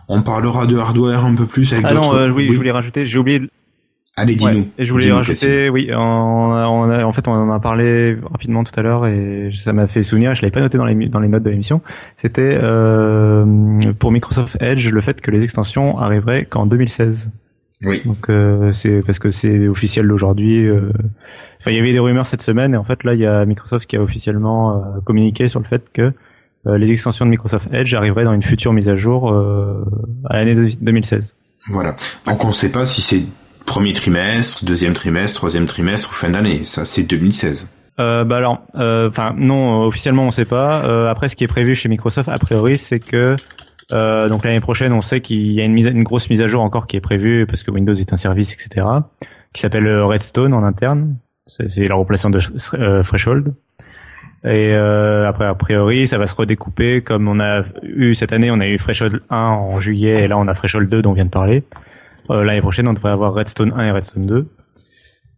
On 0.07 0.21
parlera 0.21 0.65
de 0.65 0.77
hardware 0.77 1.25
un 1.25 1.35
peu 1.35 1.45
plus 1.45 1.71
avec 1.73 1.85
Ah 1.87 1.93
non, 1.93 2.11
d'autres. 2.11 2.31
oui, 2.31 2.47
je 2.51 2.55
voulais 2.57 2.71
rajouter, 2.71 3.05
j'ai 3.07 3.17
oublié. 3.19 3.41
Allez, 4.19 4.35
dis-nous. 4.35 4.51
Ouais, 4.61 4.67
et 4.79 4.83
je 4.85 4.91
voulais 4.91 5.05
rajouter, 5.11 5.69
oui, 5.69 5.89
on 5.93 6.51
a- 6.51 6.67
on 6.67 6.89
a- 6.89 7.05
en 7.05 7.13
fait, 7.13 7.27
on 7.27 7.33
en 7.33 7.51
a 7.51 7.59
parlé 7.59 8.17
rapidement 8.31 8.63
tout 8.63 8.71
à 8.75 8.81
l'heure 8.81 9.05
et 9.05 9.51
ça 9.55 9.73
m'a 9.73 9.85
fait 9.87 10.01
souvenir, 10.01 10.33
je 10.33 10.41
l'avais 10.41 10.51
pas 10.51 10.59
noté 10.59 10.77
dans 10.79 10.85
les, 10.85 11.07
dans 11.07 11.19
les 11.19 11.27
notes 11.27 11.43
de 11.43 11.51
l'émission. 11.51 11.81
C'était 12.19 12.57
euh, 12.61 13.45
pour 13.99 14.11
Microsoft 14.11 14.57
Edge 14.59 14.89
le 14.89 15.01
fait 15.01 15.21
que 15.21 15.29
les 15.31 15.43
extensions 15.43 15.99
arriveraient 15.99 16.45
qu'en 16.45 16.65
2016. 16.65 17.31
Oui. 17.83 18.01
Donc 18.05 18.29
euh, 18.29 18.71
c'est 18.71 19.03
parce 19.05 19.19
que 19.19 19.29
c'est 19.29 19.67
officiel 19.67 20.07
d'aujourd'hui. 20.07 20.65
euh. 20.67 20.91
Enfin, 21.59 21.69
il 21.71 21.77
y 21.77 21.79
avait 21.79 21.91
des 21.93 21.99
rumeurs 21.99 22.25
cette 22.25 22.41
semaine 22.41 22.73
et 22.73 22.77
en 22.77 22.83
fait 22.83 23.03
là, 23.03 23.13
il 23.13 23.19
y 23.19 23.25
a 23.27 23.45
Microsoft 23.45 23.85
qui 23.87 23.97
a 23.97 24.01
officiellement 24.01 24.77
euh, 24.77 24.99
communiqué 25.05 25.47
sur 25.47 25.59
le 25.59 25.65
fait 25.65 25.83
que 25.93 26.11
euh, 26.65 26.77
les 26.79 26.91
extensions 26.91 27.23
de 27.25 27.29
Microsoft 27.29 27.71
Edge 27.71 27.93
arriveraient 27.93 28.23
dans 28.23 28.33
une 28.33 28.41
future 28.41 28.73
mise 28.73 28.89
à 28.89 28.95
jour 28.95 29.31
euh, 29.31 29.85
à 30.27 30.37
l'année 30.37 30.55
2016. 30.81 31.35
Voilà. 31.71 31.95
Donc 32.25 32.43
on 32.43 32.47
ne 32.47 32.53
sait 32.53 32.71
pas 32.71 32.83
si 32.85 33.01
c'est 33.03 33.21
premier 33.67 33.93
trimestre, 33.93 34.65
deuxième 34.65 34.93
trimestre, 34.93 35.37
troisième 35.37 35.67
trimestre 35.67 36.09
ou 36.09 36.13
fin 36.13 36.31
d'année. 36.31 36.65
Ça, 36.65 36.85
c'est 36.85 37.03
2016. 37.03 37.75
Euh, 37.99 38.23
bah 38.23 38.37
alors, 38.37 38.61
euh, 38.75 39.09
enfin 39.09 39.35
non, 39.37 39.83
euh, 39.83 39.87
officiellement 39.87 40.23
on 40.23 40.31
sait 40.31 40.45
pas. 40.45 40.83
Euh, 40.85 41.09
après, 41.09 41.29
ce 41.29 41.35
qui 41.35 41.43
est 41.43 41.47
prévu 41.47 41.75
chez 41.75 41.89
Microsoft, 41.89 42.29
a 42.29 42.37
priori, 42.37 42.77
c'est 42.77 42.99
que 42.99 43.35
euh, 43.91 44.29
donc 44.29 44.45
l'année 44.45 44.59
prochaine, 44.59 44.93
on 44.93 45.01
sait 45.01 45.21
qu'il 45.21 45.51
y 45.51 45.61
a 45.61 45.63
une, 45.63 45.73
mise, 45.73 45.87
une 45.87 46.03
grosse 46.03 46.29
mise 46.29 46.41
à 46.41 46.47
jour 46.47 46.61
encore 46.61 46.87
qui 46.87 46.97
est 46.97 47.01
prévue 47.01 47.45
parce 47.45 47.63
que 47.63 47.71
Windows 47.71 47.93
est 47.93 48.13
un 48.13 48.17
service, 48.17 48.53
etc. 48.53 48.85
Qui 49.53 49.61
s'appelle 49.61 49.87
euh, 49.87 50.05
Redstone 50.05 50.53
en 50.53 50.63
interne. 50.63 51.17
C'est 51.45 51.87
la 51.87 51.95
remplaçant 51.95 52.29
de 52.29 52.39
Threshold. 53.03 53.53
Et 54.43 54.73
après, 54.73 55.45
a 55.45 55.55
priori, 55.55 56.07
ça 56.07 56.17
va 56.17 56.27
se 56.27 56.35
redécouper 56.35 57.01
comme 57.01 57.29
on 57.29 57.39
a 57.39 57.63
eu 57.83 58.15
cette 58.15 58.33
année. 58.33 58.51
On 58.51 58.59
a 58.59 58.67
eu 58.67 58.77
Threshold 58.77 59.21
1 59.29 59.37
en 59.37 59.79
juillet 59.79 60.23
et 60.23 60.27
là 60.27 60.37
on 60.37 60.45
a 60.49 60.53
Threshold 60.53 60.89
2 60.89 61.01
dont 61.01 61.11
on 61.11 61.13
vient 61.13 61.25
de 61.25 61.29
parler. 61.29 61.63
Euh, 62.29 62.43
l'année 62.43 62.61
prochaine, 62.61 62.87
on 62.87 62.93
devrait 62.93 63.11
avoir 63.11 63.33
Redstone 63.33 63.73
1 63.75 63.87
et 63.87 63.91
Redstone 63.91 64.25
2. 64.25 64.47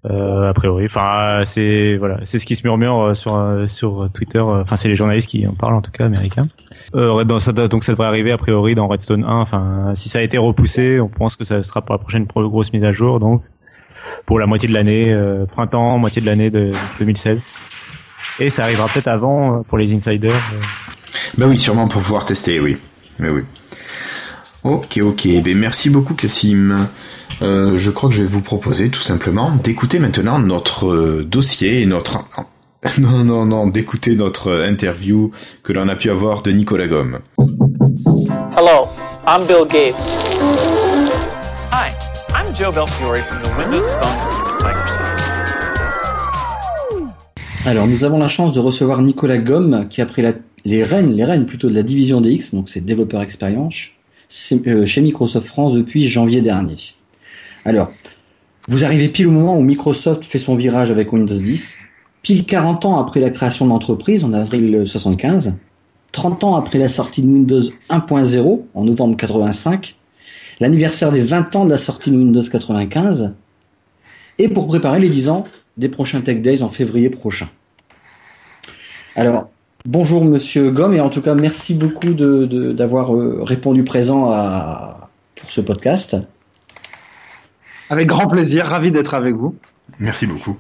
Euh, 0.06 0.48
a 0.48 0.54
priori, 0.54 0.86
enfin 0.86 1.42
c'est 1.44 1.98
voilà, 1.98 2.20
c'est 2.24 2.40
ce 2.40 2.46
qui 2.46 2.56
se 2.56 2.64
murmure 2.66 3.02
euh, 3.02 3.14
sur 3.16 3.36
euh, 3.36 3.68
sur 3.68 4.10
Twitter. 4.14 4.40
Enfin 4.40 4.78
c'est 4.78 4.88
les 4.88 4.96
journalistes 4.96 5.28
qui 5.28 5.46
en 5.46 5.52
parlent 5.54 5.76
en 5.76 5.82
tout 5.82 5.92
cas 5.92 6.06
américains. 6.06 6.48
Euh, 6.96 7.26
donc 7.26 7.42
ça 7.42 7.52
devrait 7.92 8.08
arriver 8.08 8.32
a 8.32 8.38
priori 8.38 8.76
dans 8.76 8.88
Redstone 8.88 9.26
1. 9.26 9.28
Enfin 9.28 9.92
si 9.96 10.08
ça 10.08 10.20
a 10.20 10.22
été 10.22 10.38
repoussé, 10.38 11.02
on 11.02 11.10
pense 11.10 11.36
que 11.36 11.44
ça 11.44 11.62
sera 11.64 11.82
pour 11.82 11.96
la 11.96 12.00
prochaine 12.00 12.28
pro- 12.28 12.48
grosse 12.50 12.72
mise 12.72 12.86
à 12.86 12.94
jour. 12.94 13.20
Donc 13.20 13.44
pour 14.26 14.40
la 14.40 14.46
moitié 14.46 14.70
de 14.70 14.74
l'année, 14.74 15.04
euh, 15.10 15.46
printemps, 15.46 15.98
moitié 15.98 16.22
de 16.22 16.28
l'année 16.28 16.50
de 16.50 16.72
2016. 17.00 17.58
Et 18.40 18.50
ça 18.50 18.64
arrivera 18.64 18.88
peut-être 18.88 19.10
avant 19.10 19.64
pour 19.64 19.78
les 19.78 19.94
insiders. 19.94 20.32
Bah 21.38 21.46
oui, 21.50 21.60
sûrement 21.60 21.90
pour 21.90 22.02
pouvoir 22.02 22.24
tester, 22.24 22.62
oui. 22.62 22.78
Mais 23.20 23.30
oui. 23.30 23.42
Ok, 24.70 25.00
ok. 25.02 25.28
Ben 25.44 25.58
merci 25.58 25.90
beaucoup, 25.90 26.14
Cassim. 26.14 26.88
Euh, 27.42 27.78
je 27.78 27.90
crois 27.90 28.10
que 28.10 28.16
je 28.16 28.22
vais 28.22 28.28
vous 28.28 28.42
proposer 28.42 28.90
tout 28.90 29.00
simplement 29.02 29.56
d'écouter 29.64 29.98
maintenant 29.98 30.38
notre 30.38 30.88
euh, 30.94 31.24
dossier 31.26 31.82
et 31.82 31.86
notre 31.88 32.20
non 33.00 33.24
non 33.24 33.46
non 33.46 33.66
d'écouter 33.68 34.16
notre 34.16 34.64
interview 34.68 35.32
que 35.64 35.74
l'on 35.74 35.88
a 35.90 35.96
pu 35.96 36.10
avoir 36.12 36.44
de 36.44 36.52
Nicolas 36.52 36.88
Gomme. 36.88 37.20
Hello, 38.56 38.88
I'm 39.28 39.46
Bill 39.48 39.66
Gates. 39.72 39.96
Hi, 41.72 41.90
I'm 42.36 42.54
Joe 42.56 42.72
Belfiore 42.72 43.18
from 43.18 43.42
the 43.42 43.58
Windows 43.58 43.88
Phone 44.02 44.18
team 44.28 44.46
at 44.46 44.64
Microsoft. 44.64 45.00
Alors, 47.66 47.88
nous 47.88 48.04
avons 48.04 48.20
la 48.20 48.28
chance 48.28 48.54
de 48.54 48.60
recevoir 48.60 49.02
Nicolas 49.02 49.38
Gomme, 49.40 49.88
qui 49.90 50.02
a 50.02 50.06
pris 50.06 50.22
la- 50.22 50.34
les 50.66 50.84
rênes, 50.84 51.16
les 51.16 51.26
rênes 51.26 51.46
plutôt 51.46 51.70
de 51.70 51.76
la 51.76 51.84
division 51.84 52.22
DX, 52.22 52.54
donc 52.54 52.70
c'est 52.70 52.82
développeur 52.84 53.22
expérience, 53.22 53.76
euh, 53.76 53.99
chez 54.30 55.02
Microsoft 55.02 55.48
France 55.48 55.74
depuis 55.74 56.08
janvier 56.08 56.42
dernier. 56.42 56.78
Alors, 57.66 57.90
vous 58.68 58.86
arrivez 58.86 59.10
pile 59.10 59.28
au 59.28 59.32
moment 59.32 59.58
où 59.58 59.62
Microsoft 59.62 60.24
fait 60.24 60.38
son 60.38 60.56
virage 60.56 60.92
avec 60.92 61.12
Windows 61.12 61.36
10, 61.36 61.76
pile 62.22 62.46
40 62.46 62.86
ans 62.86 63.00
après 63.00 63.20
la 63.20 63.32
création 63.32 63.66
de 63.66 63.72
l'entreprise 63.72 64.24
en 64.24 64.34
avril 64.34 64.84
75, 64.86 65.56
30 66.12 66.44
ans 66.44 66.56
après 66.56 66.78
la 66.78 66.90
sortie 66.90 67.22
de 67.22 67.28
Windows 67.28 67.62
1.0 67.90 68.62
en 68.74 68.86
novembre 68.86 69.18
85, 69.18 69.96
l'anniversaire 70.60 71.12
des 71.12 71.22
20 71.22 71.56
ans 71.56 71.66
de 71.66 71.72
la 71.72 71.78
sortie 71.78 72.12
de 72.12 72.18
Windows 72.18 72.44
95, 72.44 73.34
et 74.38 74.48
pour 74.48 74.68
préparer 74.68 75.00
les 75.00 75.10
10 75.10 75.30
ans 75.30 75.46
des 75.78 75.90
prochains 75.90 76.22
Tech 76.22 76.42
Days 76.42 76.62
en 76.62 76.70
février 76.70 77.10
prochain. 77.10 77.50
Alors, 79.16 79.50
bonjour 79.90 80.24
Monsieur 80.24 80.70
Gomme, 80.70 80.94
et 80.94 81.02
en 81.02 81.10
tout 81.10 81.22
cas 81.22 81.34
merci 81.34 81.74
beaucoup 81.74 82.14
de- 82.14 82.46
de- 82.46 82.72
d'avoir 82.72 83.16
euh, 83.16 83.40
répondu 83.42 83.84
présent 83.84 84.30
à, 84.32 85.10
pour 85.36 85.50
ce 85.50 85.62
podcast. 85.62 86.16
Avec 87.90 88.08
grand 88.08 88.28
plaisir, 88.28 88.66
ravi 88.68 88.92
d'être 88.92 89.16
avec 89.16 89.34
vous. 89.36 89.56
Merci 89.98 90.28
beaucoup. 90.28 90.58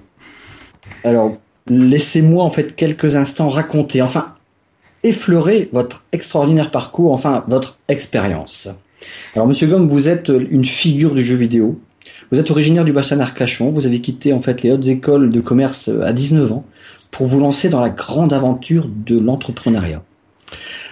Alors, 1.03 1.31
laissez-moi 1.69 2.43
en 2.43 2.49
fait 2.49 2.75
quelques 2.75 3.15
instants 3.15 3.49
raconter, 3.49 4.01
enfin, 4.01 4.33
effleurer 5.03 5.69
votre 5.71 6.03
extraordinaire 6.11 6.71
parcours, 6.71 7.13
enfin, 7.13 7.43
votre 7.47 7.77
expérience. 7.87 8.67
Alors, 9.35 9.47
Monsieur 9.47 9.67
Gomme, 9.67 9.87
vous 9.87 10.09
êtes 10.09 10.29
une 10.29 10.65
figure 10.65 11.13
du 11.13 11.21
jeu 11.21 11.35
vidéo. 11.35 11.79
Vous 12.31 12.39
êtes 12.39 12.49
originaire 12.49 12.83
du 12.83 12.91
bassin 12.93 13.17
d'Arcachon. 13.17 13.69
Vous 13.71 13.85
avez 13.85 14.01
quitté 14.01 14.33
en 14.33 14.41
fait 14.41 14.63
les 14.63 14.71
hautes 14.71 14.87
écoles 14.87 15.31
de 15.31 15.39
commerce 15.39 15.89
à 16.03 16.13
19 16.13 16.51
ans 16.51 16.65
pour 17.11 17.27
vous 17.27 17.39
lancer 17.39 17.69
dans 17.69 17.81
la 17.81 17.89
grande 17.89 18.33
aventure 18.33 18.87
de 18.87 19.19
l'entrepreneuriat. 19.19 20.03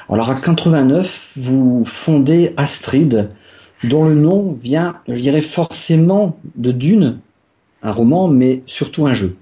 Alors, 0.09 0.29
à 0.29 0.35
89, 0.35 1.33
vous 1.35 1.83
fondez 1.85 2.53
Astrid, 2.57 3.29
dont 3.83 4.07
le 4.07 4.15
nom 4.15 4.53
vient, 4.53 4.97
je 5.07 5.21
dirais, 5.21 5.41
forcément 5.41 6.39
de 6.55 6.71
Dune, 6.71 7.19
un 7.83 7.91
roman, 7.91 8.27
mais 8.27 8.61
surtout 8.65 9.05
un 9.05 9.13
jeu 9.13 9.37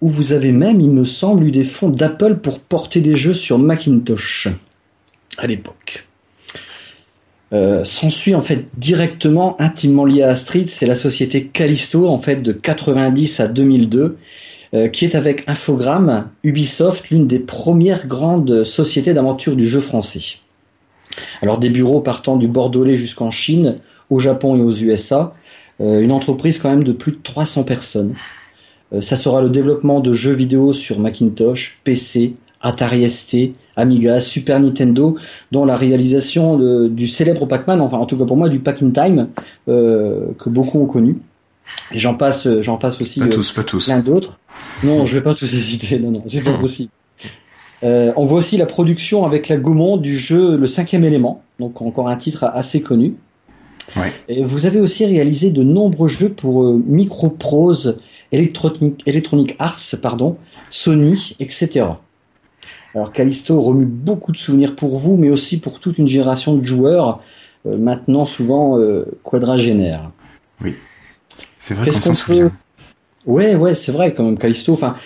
où 0.00 0.08
vous 0.08 0.32
avez 0.32 0.52
même, 0.52 0.80
il 0.80 0.90
me 0.90 1.04
semble, 1.04 1.44
eu 1.44 1.50
des 1.50 1.64
fonds 1.64 1.90
d'Apple 1.90 2.36
pour 2.36 2.60
porter 2.60 3.00
des 3.00 3.14
jeux 3.14 3.34
sur 3.34 3.58
Macintosh 3.58 4.48
à 5.38 5.46
l'époque. 5.46 6.04
Euh, 7.52 7.82
S'ensuit 7.82 8.34
en 8.34 8.42
fait 8.42 8.66
directement, 8.76 9.60
intimement 9.60 10.04
lié 10.04 10.22
à 10.22 10.30
Astrid, 10.30 10.68
c'est 10.68 10.86
la 10.86 10.94
société 10.94 11.46
Callisto 11.46 12.06
en 12.06 12.18
fait 12.18 12.36
de 12.42 12.52
90 12.52 13.40
à 13.40 13.48
2002, 13.48 14.18
euh, 14.74 14.88
qui 14.88 15.06
est 15.06 15.14
avec 15.14 15.44
Infogrames, 15.48 16.28
Ubisoft, 16.42 17.08
l'une 17.08 17.26
des 17.26 17.38
premières 17.38 18.06
grandes 18.06 18.64
sociétés 18.64 19.14
d'aventure 19.14 19.56
du 19.56 19.66
jeu 19.66 19.80
français. 19.80 20.40
Alors 21.40 21.56
des 21.58 21.70
bureaux 21.70 22.00
partant 22.00 22.36
du 22.36 22.48
Bordelais 22.48 22.96
jusqu'en 22.96 23.30
Chine, 23.30 23.76
au 24.10 24.18
Japon 24.20 24.56
et 24.56 24.60
aux 24.60 24.72
USA, 24.72 25.32
euh, 25.80 26.02
une 26.02 26.12
entreprise 26.12 26.58
quand 26.58 26.68
même 26.68 26.84
de 26.84 26.92
plus 26.92 27.12
de 27.12 27.18
300 27.22 27.64
personnes. 27.64 28.12
Euh, 28.92 29.00
ça 29.00 29.16
sera 29.16 29.40
le 29.40 29.48
développement 29.48 30.00
de 30.00 30.12
jeux 30.12 30.34
vidéo 30.34 30.74
sur 30.74 31.00
Macintosh, 31.00 31.80
PC, 31.82 32.34
Atari 32.60 33.08
ST, 33.08 33.54
Amiga, 33.74 34.20
Super 34.20 34.60
Nintendo, 34.60 35.16
dont 35.50 35.64
la 35.64 35.76
réalisation 35.76 36.88
du 36.88 37.06
célèbre 37.06 37.46
Pac-Man, 37.46 37.80
enfin 37.80 37.96
en 37.96 38.04
tout 38.04 38.18
cas 38.18 38.24
pour 38.24 38.36
moi 38.36 38.50
du 38.50 38.58
Pack 38.58 38.82
in 38.82 38.90
Time, 38.90 39.28
que 39.66 40.48
beaucoup 40.48 40.80
ont 40.80 40.86
connu. 40.86 41.18
Et 41.92 41.98
j'en 41.98 42.14
passe, 42.14 42.48
j'en 42.60 42.76
passe 42.76 43.00
aussi 43.00 43.20
Pas 43.20 43.26
euh, 43.26 43.30
tous, 43.30 43.52
pas 43.52 43.64
tous. 43.64 43.86
plein 43.86 44.00
d'autres. 44.00 44.38
Non, 44.84 45.04
je 45.06 45.14
vais 45.14 45.22
pas 45.22 45.34
tous 45.34 45.50
les 45.52 45.60
citer, 45.60 45.98
non, 45.98 46.10
non, 46.10 46.22
c'est 46.26 46.44
pas 46.44 46.58
possible. 46.58 46.90
Euh, 47.84 48.12
on 48.16 48.26
voit 48.26 48.38
aussi 48.38 48.56
la 48.56 48.66
production 48.66 49.24
avec 49.24 49.48
la 49.48 49.56
Gaumont 49.56 49.96
du 49.96 50.18
jeu 50.18 50.56
Le 50.56 50.66
Cinquième 50.66 51.04
Élément, 51.04 51.42
donc 51.60 51.80
encore 51.80 52.08
un 52.08 52.16
titre 52.16 52.44
assez 52.44 52.80
connu. 52.82 53.14
Ouais. 53.96 54.12
Et 54.28 54.42
vous 54.42 54.66
avez 54.66 54.80
aussi 54.80 55.06
réalisé 55.06 55.50
de 55.50 55.62
nombreux 55.62 56.08
jeux 56.08 56.28
pour 56.28 56.64
euh, 56.64 56.82
Microprose, 56.86 57.98
Electronic, 58.32 59.02
Electronic 59.06 59.56
Arts, 59.58 59.80
pardon, 60.02 60.36
Sony, 60.70 61.36
etc. 61.40 61.86
Alors 62.94 63.12
Callisto 63.12 63.60
remue 63.60 63.86
beaucoup 63.86 64.32
de 64.32 64.36
souvenirs 64.36 64.74
pour 64.74 64.98
vous, 64.98 65.16
mais 65.16 65.30
aussi 65.30 65.60
pour 65.60 65.80
toute 65.80 65.98
une 65.98 66.08
génération 66.08 66.54
de 66.56 66.64
joueurs, 66.64 67.20
euh, 67.66 67.76
maintenant 67.76 68.26
souvent 68.26 68.78
euh, 68.78 69.04
quadragénaires. 69.22 70.10
C'est 71.68 71.74
vrai 71.74 71.84
Qu'est-ce 71.84 71.96
qu'on 71.96 72.02
s'en 72.02 72.10
qu'on 72.10 72.16
souvient. 72.16 72.50
Ouais, 73.26 73.54
ouais, 73.54 73.74
c'est 73.74 73.92
vrai 73.92 74.14
quand 74.14 74.22
même, 74.24 74.38
Callisto. 74.38 74.72
Enfin, 74.72 74.96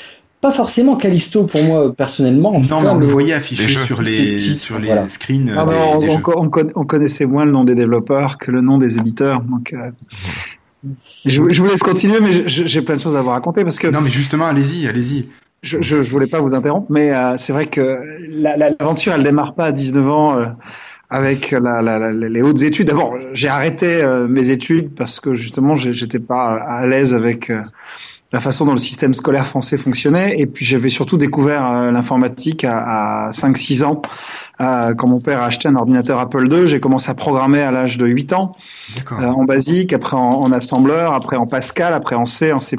pas 0.41 0.53
forcément 0.53 0.95
Callisto 0.97 1.43
pour 1.45 1.61
moi 1.65 1.93
personnellement. 1.93 2.51
en 2.55 2.63
tout 2.63 2.69
Non, 2.69 2.81
mais 2.81 2.87
cas, 2.87 2.93
on 2.95 2.99
le 2.99 3.07
voyait 3.07 3.33
affiché 3.33 3.67
Les 3.67 3.73
sur 3.75 4.01
les, 4.01 4.37
titres, 4.37 4.61
sur 4.61 4.79
les 4.79 4.87
voilà. 4.87 5.09
screens 5.09 5.49
euh, 5.49 5.57
Ah 5.59 5.65
des, 5.65 5.75
on, 5.75 5.99
des 5.99 6.09
on 6.09 6.17
jeux. 6.17 6.23
con- 6.23 6.33
on 6.37 6.49
con- 6.51 6.71
on 6.77 6.85
connaissait 6.85 7.27
moins 7.27 7.45
le 7.45 7.51
nom 7.51 7.65
des 7.65 7.75
développeurs 7.75 8.39
que 8.39 8.53
le 8.53 8.61
nom 8.61 8.79
des 8.79 8.97
éditeurs. 8.97 9.41
Donc, 9.43 9.73
euh, 9.73 9.91
je, 11.25 11.43
je 11.51 11.63
vous 11.63 11.69
laisse 11.69 11.83
continuer, 11.83 12.21
mais 12.21 12.47
j'ai 12.47 12.83
plein 12.83 12.95
de 12.97 13.01
choses 13.01 13.17
à 13.17 13.23
vous 13.23 13.31
raconter 13.31 13.65
parce 13.65 13.79
que 13.79 13.89
Non, 13.89 14.01
mais 14.01 14.11
justement, 14.11 14.47
allez-y, 14.47 14.87
allez-y. 14.87 15.29
je, 15.63 15.79
je, 15.81 16.03
je 16.03 16.11
voulais 16.11 16.27
pas 16.29 16.39
vous 16.41 16.55
interrompre, 16.55 16.91
mais 16.91 17.13
euh, 17.13 17.35
c'est 17.39 17.53
vrai 17.53 17.67
que 17.67 17.99
la- 18.41 18.57
la- 18.57 18.71
l'aventure, 18.79 19.13
elle 19.15 19.23
démarre 19.25 19.55
pas 19.55 19.65
à 19.67 19.73
19 19.73 20.09
ans 20.09 20.39
euh, 20.39 20.47
avec 21.13 21.51
la, 21.51 21.83
la- 21.83 21.99
la- 21.99 22.13
les 22.13 22.43
hautes 22.43 22.63
études. 22.63 22.87
D'abord, 22.89 23.15
j'ai 23.33 23.49
arrêté 23.49 23.87
euh, 24.03 24.27
mes 24.27 24.49
études 24.51 24.95
parce 24.95 25.21
que 25.21 25.35
justement, 25.35 25.77
j'étais 25.77 26.19
pas 26.19 26.55
à 26.55 26.87
l'aise 26.87 27.13
avec 27.15 27.51
euh, 27.51 27.63
la 28.33 28.41
façon 28.41 28.65
dont 28.65 28.73
le 28.73 28.79
système 28.79 29.13
scolaire 29.13 29.47
français 29.47 29.77
fonctionnait. 29.77 30.37
Et 30.39 30.47
puis, 30.47 30.65
j'avais 30.65 30.89
surtout 30.89 31.19
découvert 31.19 31.67
euh, 31.71 31.91
l'informatique 31.93 32.65
à, 32.65 33.27
à 33.27 33.31
5-6 33.31 33.85
ans. 33.85 34.01
Euh, 34.61 34.95
quand 34.95 35.09
mon 35.09 35.21
père 35.21 35.43
a 35.43 35.47
acheté 35.47 35.69
un 35.69 35.75
ordinateur 35.77 36.19
Apple 36.19 36.51
II, 36.51 36.67
j'ai 36.67 36.81
commencé 36.81 37.11
à 37.11 37.15
programmer 37.15 37.61
à 37.61 37.71
l'âge 37.73 37.99
de 37.99 38.07
8 38.07 38.33
ans 38.33 38.51
euh, 39.21 39.27
en 39.27 39.45
basique, 39.45 39.93
après 39.93 40.17
en, 40.17 40.21
en 40.21 40.51
assembleur, 40.53 41.13
après 41.15 41.37
en 41.37 41.47
Pascal, 41.47 41.93
après 41.95 42.17
en 42.17 42.25
C, 42.27 42.53
en 42.53 42.59
C++. 42.59 42.77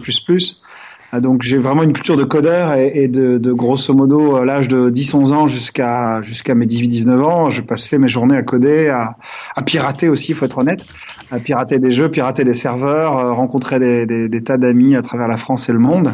Euh, 1.14 1.20
Donc 1.20 1.44
j'ai 1.44 1.58
vraiment 1.58 1.84
une 1.84 1.94
culture 1.94 2.18
de 2.18 2.24
codeur 2.24 2.74
et, 2.74 3.08
de, 3.08 3.38
de 3.38 3.54
grosso 3.54 3.94
modo 3.94 4.36
à 4.36 4.46
l'âge 4.46 4.68
de 4.68 4.90
10-11 4.90 5.34
ans 5.34 5.48
jusqu'à 5.48 6.22
jusqu'à 6.22 6.56
mes 6.56 6.66
18-19 6.66 7.24
ans, 7.24 7.50
je 7.50 7.62
passais 7.62 7.98
mes 7.98 8.08
journées 8.08 8.38
à 8.38 8.44
coder, 8.44 8.90
à, 8.90 9.16
pirater 9.64 10.10
aussi, 10.10 10.32
il 10.32 10.36
faut 10.36 10.46
être 10.46 10.58
honnête, 10.58 10.84
à 11.32 11.40
pirater 11.40 11.80
des 11.80 11.92
jeux, 11.92 12.10
pirater 12.10 12.44
des 12.44 12.54
serveurs, 12.54 13.18
euh, 13.18 13.34
rencontrer 13.34 13.80
des 14.06 14.44
tas 14.44 14.58
d'amis 14.58 14.96
à 14.96 15.02
travers 15.02 15.28
la 15.28 15.38
France 15.38 15.70
et 15.70 15.74
le 15.74 15.80
monde. 15.80 16.12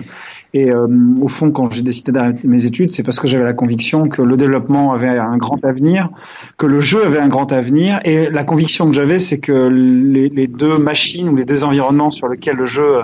Et 0.54 0.72
euh, 0.72 0.88
au 1.22 1.28
fond, 1.28 1.52
quand 1.52 1.72
j'ai 1.72 1.84
décidé 1.84 2.12
d'arrêter 2.12 2.48
mes 2.48 2.66
études, 2.66 2.92
c'est 2.92 3.04
parce 3.04 3.20
que 3.20 3.28
j'avais 3.28 3.44
la 3.44 3.54
conviction 3.54 4.08
que 4.08 4.22
le 4.22 4.36
développement 4.36 4.94
avait 4.94 5.08
un 5.08 5.38
grand 5.38 5.64
avenir, 5.64 6.10
que 6.58 6.66
le 6.66 6.80
jeu 6.80 7.06
avait 7.06 7.20
un 7.20 7.28
grand 7.28 7.52
avenir. 7.52 8.00
Et 8.04 8.30
la 8.30 8.44
conviction 8.44 8.88
que 8.88 8.94
j'avais, 8.94 9.20
c'est 9.20 9.40
que 9.40 9.68
les, 9.70 10.48
deux 10.48 10.78
machines 10.78 11.30
ou 11.30 11.36
les 11.36 11.46
deux 11.46 11.64
environnements 11.64 12.10
sur 12.10 12.28
lesquels 12.28 12.56
le 12.56 12.66
jeu 12.66 13.02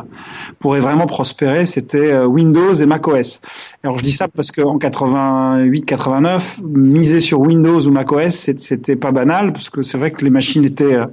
pourrait 0.60 0.80
vraiment 0.80 1.06
prospérer, 1.06 1.66
c'était 1.66 2.12
euh, 2.12 2.26
Windows 2.26 2.74
et 2.74 2.86
macOS. 2.86 3.42
Alors 3.86 4.00
je 4.00 4.04
dis 4.04 4.14
ça 4.14 4.28
parce 4.28 4.50
qu'en 4.50 4.80
88-89, 4.80 6.42
miser 6.64 7.20
sur 7.20 7.40
Windows 7.40 7.80
ou 7.82 7.92
macOS, 7.92 8.32
c'était 8.58 8.96
pas 8.96 9.12
banal, 9.12 9.54
parce 9.54 9.70
que 9.70 9.84
c'est 9.84 10.00
vrai 10.00 10.10
que 10.10 10.24
les 10.24 10.32
machines 10.32 10.66
étaient 10.66 10.96
euh, 10.96 11.06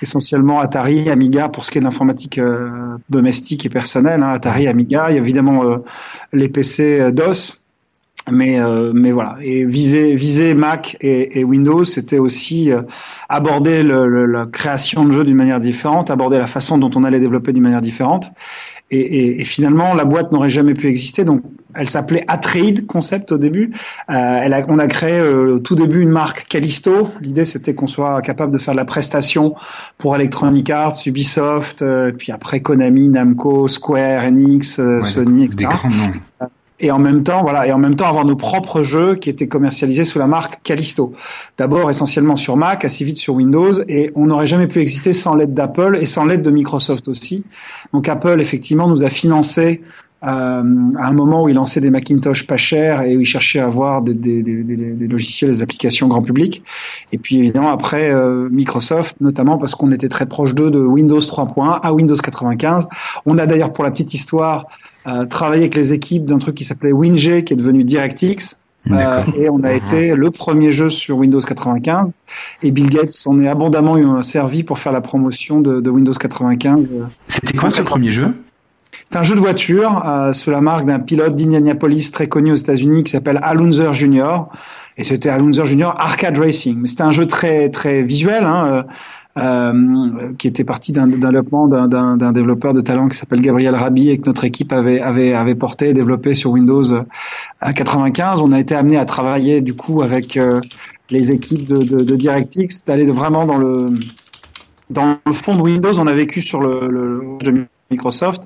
essentiellement 0.00 0.58
Atari, 0.60 1.10
Amiga 1.10 1.50
pour 1.50 1.66
ce 1.66 1.70
qui 1.70 1.76
est 1.76 1.82
de 1.82 1.84
l'informatique 1.84 2.38
euh, 2.38 2.96
domestique 3.10 3.66
et 3.66 3.68
personnelle. 3.68 4.22
Hein, 4.22 4.32
Atari, 4.32 4.68
Amiga, 4.68 5.08
il 5.10 5.18
évidemment 5.18 5.64
euh, 5.64 5.73
les 6.32 6.48
PC 6.48 7.00
euh, 7.00 7.10
DOS. 7.10 7.58
Mais 8.32 8.58
euh, 8.58 8.90
mais 8.94 9.12
voilà 9.12 9.36
et 9.42 9.66
viser 9.66 10.14
viser 10.14 10.54
Mac 10.54 10.96
et, 11.02 11.44
Windows 11.44 11.84
c'était 11.84 12.18
aussi 12.18 12.72
euh, 12.72 12.80
aborder 13.28 13.82
la 13.82 14.46
création 14.46 15.04
de 15.04 15.10
jeux 15.10 15.24
d'une 15.24 15.36
manière 15.36 15.60
différente 15.60 16.10
aborder 16.10 16.38
la 16.38 16.46
façon 16.46 16.78
dont 16.78 16.90
on 16.94 17.04
allait 17.04 17.20
développer 17.20 17.52
d'une 17.52 17.62
manière 17.62 17.82
différente 17.82 18.32
Et, 18.94 19.00
et, 19.00 19.40
et 19.40 19.44
finalement, 19.44 19.94
la 19.94 20.04
boîte 20.04 20.30
n'aurait 20.30 20.48
jamais 20.50 20.74
pu 20.74 20.88
exister. 20.88 21.24
Donc, 21.24 21.42
elle 21.74 21.88
s'appelait 21.88 22.24
Atrade 22.28 22.86
Concept 22.86 23.32
au 23.32 23.38
début. 23.38 23.72
Euh, 24.08 24.38
elle 24.42 24.54
a, 24.54 24.64
on 24.68 24.78
a 24.78 24.86
créé 24.86 25.18
euh, 25.18 25.56
au 25.56 25.58
tout 25.58 25.74
début 25.74 26.00
une 26.00 26.10
marque 26.10 26.46
Callisto. 26.48 27.10
L'idée, 27.20 27.44
c'était 27.44 27.74
qu'on 27.74 27.88
soit 27.88 28.22
capable 28.22 28.52
de 28.52 28.58
faire 28.58 28.74
de 28.74 28.78
la 28.78 28.84
prestation 28.84 29.54
pour 29.98 30.14
Electronic 30.14 30.70
Arts, 30.70 30.94
Ubisoft, 31.06 31.82
euh, 31.82 32.12
puis 32.16 32.30
après 32.30 32.60
Konami, 32.60 33.08
Namco, 33.08 33.66
Square, 33.66 34.24
Enix, 34.24 34.78
Ouais, 34.78 35.02
Sony, 35.02 35.44
etc. 35.44 35.56
Des 35.58 35.64
grands 35.64 35.90
noms. 35.90 36.48
Et 36.80 36.90
en 36.90 36.98
même 36.98 37.22
temps, 37.22 37.42
voilà, 37.42 37.66
et 37.68 37.72
en 37.72 37.78
même 37.78 37.94
temps 37.94 38.06
avoir 38.08 38.24
nos 38.24 38.34
propres 38.34 38.82
jeux 38.82 39.14
qui 39.14 39.30
étaient 39.30 39.46
commercialisés 39.46 40.02
sous 40.02 40.18
la 40.18 40.26
marque 40.26 40.60
Callisto. 40.64 41.14
D'abord 41.56 41.88
essentiellement 41.88 42.34
sur 42.34 42.56
Mac, 42.56 42.84
assez 42.84 43.04
vite 43.04 43.16
sur 43.16 43.34
Windows, 43.34 43.72
et 43.88 44.10
on 44.16 44.26
n'aurait 44.26 44.46
jamais 44.46 44.66
pu 44.66 44.80
exister 44.80 45.12
sans 45.12 45.36
l'aide 45.36 45.54
d'Apple 45.54 45.98
et 46.00 46.06
sans 46.06 46.24
l'aide 46.24 46.42
de 46.42 46.50
Microsoft 46.50 47.06
aussi. 47.06 47.44
Donc 47.92 48.08
Apple 48.08 48.40
effectivement 48.40 48.88
nous 48.88 49.04
a 49.04 49.08
financé 49.08 49.82
euh, 50.24 50.62
à 50.98 51.06
un 51.06 51.12
moment 51.12 51.44
où 51.44 51.48
il 51.48 51.54
lançait 51.54 51.80
des 51.80 51.90
Macintosh 51.90 52.46
pas 52.46 52.56
chers 52.56 53.02
et 53.02 53.16
où 53.16 53.20
il 53.20 53.26
cherchait 53.26 53.58
à 53.60 53.66
avoir 53.66 54.02
des, 54.02 54.14
des, 54.14 54.42
des, 54.42 54.62
des- 54.64 55.06
logiciels, 55.06 55.50
des 55.50 55.62
applications 55.62 56.08
grand 56.08 56.22
public. 56.22 56.64
Et 57.12 57.18
puis 57.18 57.38
évidemment 57.38 57.70
après 57.70 58.10
euh, 58.10 58.48
Microsoft, 58.50 59.16
notamment 59.20 59.58
parce 59.58 59.74
qu'on 59.74 59.92
était 59.92 60.08
très 60.08 60.26
proche 60.26 60.54
d'eux 60.54 60.70
de 60.70 60.80
Windows 60.80 61.20
3.1 61.20 61.78
à 61.82 61.92
Windows 61.92 62.16
95. 62.16 62.88
On 63.26 63.38
a 63.38 63.46
d'ailleurs 63.46 63.72
pour 63.72 63.84
la 63.84 63.90
petite 63.90 64.14
histoire 64.14 64.66
euh, 65.06 65.26
travaillé 65.26 65.62
avec 65.62 65.74
les 65.74 65.92
équipes 65.92 66.24
d'un 66.26 66.38
truc 66.38 66.54
qui 66.54 66.64
s'appelait 66.64 66.92
WinG 66.92 67.44
qui 67.44 67.52
est 67.52 67.56
devenu 67.56 67.84
DirectX. 67.84 68.60
Euh, 68.90 69.22
et 69.38 69.48
on 69.48 69.64
a 69.64 69.72
été 69.72 70.14
le 70.14 70.30
premier 70.30 70.70
jeu 70.70 70.90
sur 70.90 71.16
Windows 71.16 71.40
95 71.40 72.12
et 72.62 72.70
Bill 72.70 72.90
Gates 72.90 73.12
s'en 73.12 73.40
est 73.42 73.48
abondamment 73.48 73.96
eu- 73.96 74.22
servi 74.22 74.62
pour 74.62 74.78
faire 74.78 74.92
la 74.92 75.00
promotion 75.00 75.60
de, 75.62 75.80
de 75.80 75.88
Windows 75.88 76.12
95. 76.12 76.90
euh, 76.92 77.04
C'était 77.28 77.56
quoi 77.56 77.70
ce 77.70 77.80
premier 77.82 78.12
jeu 78.12 78.32
c'est 79.10 79.18
un 79.18 79.22
jeu 79.22 79.34
de 79.34 79.40
voiture 79.40 80.02
euh, 80.06 80.32
sous 80.32 80.50
la 80.50 80.60
marque 80.60 80.86
d'un 80.86 80.98
pilote 81.00 81.34
d'Indianapolis 81.34 82.10
très 82.12 82.26
connu 82.28 82.52
aux 82.52 82.56
États-Unis 82.56 83.04
qui 83.04 83.10
s'appelle 83.12 83.38
Alunzer 83.42 83.92
Junior. 83.92 84.50
Et 84.96 85.04
c'était 85.04 85.28
Alunzer 85.28 85.64
Junior 85.66 85.94
Arcade 85.98 86.38
Racing. 86.38 86.78
Mais 86.80 86.88
c'était 86.88 87.02
un 87.02 87.10
jeu 87.10 87.26
très 87.26 87.70
très 87.70 88.02
visuel, 88.02 88.44
hein, 88.44 88.66
euh, 88.66 88.78
euh, 88.78 88.82
qui 90.38 90.46
était 90.46 90.62
parti 90.62 90.92
d'un 90.92 91.08
développement 91.08 91.66
d'un 91.66 92.32
développeur 92.32 92.72
de 92.72 92.80
talent 92.80 93.08
qui 93.08 93.16
s'appelle 93.16 93.40
Gabriel 93.40 93.74
Rabi 93.74 94.10
et 94.10 94.18
que 94.18 94.26
notre 94.26 94.44
équipe 94.44 94.72
avait 94.72 95.00
avait 95.00 95.32
avait 95.32 95.56
porté 95.56 95.88
et 95.88 95.92
développé 95.92 96.34
sur 96.34 96.52
Windows 96.52 96.92
euh, 96.92 97.02
à 97.60 97.72
95. 97.72 98.40
On 98.40 98.52
a 98.52 98.60
été 98.60 98.74
amené 98.76 98.96
à 98.96 99.04
travailler 99.04 99.60
du 99.60 99.74
coup 99.74 100.02
avec 100.02 100.36
euh, 100.36 100.60
les 101.10 101.32
équipes 101.32 101.66
de, 101.66 101.82
de, 101.82 102.04
de 102.04 102.16
DirectX, 102.16 102.84
d'aller 102.86 103.06
vraiment 103.06 103.44
dans 103.44 103.58
le 103.58 103.86
dans 104.90 105.16
le 105.26 105.32
fond 105.32 105.56
de 105.56 105.62
Windows. 105.62 105.98
On 105.98 106.06
a 106.06 106.12
vécu 106.12 106.40
sur 106.40 106.60
le, 106.60 106.88
le 106.88 107.22
de 107.42 107.66
Microsoft 107.90 108.42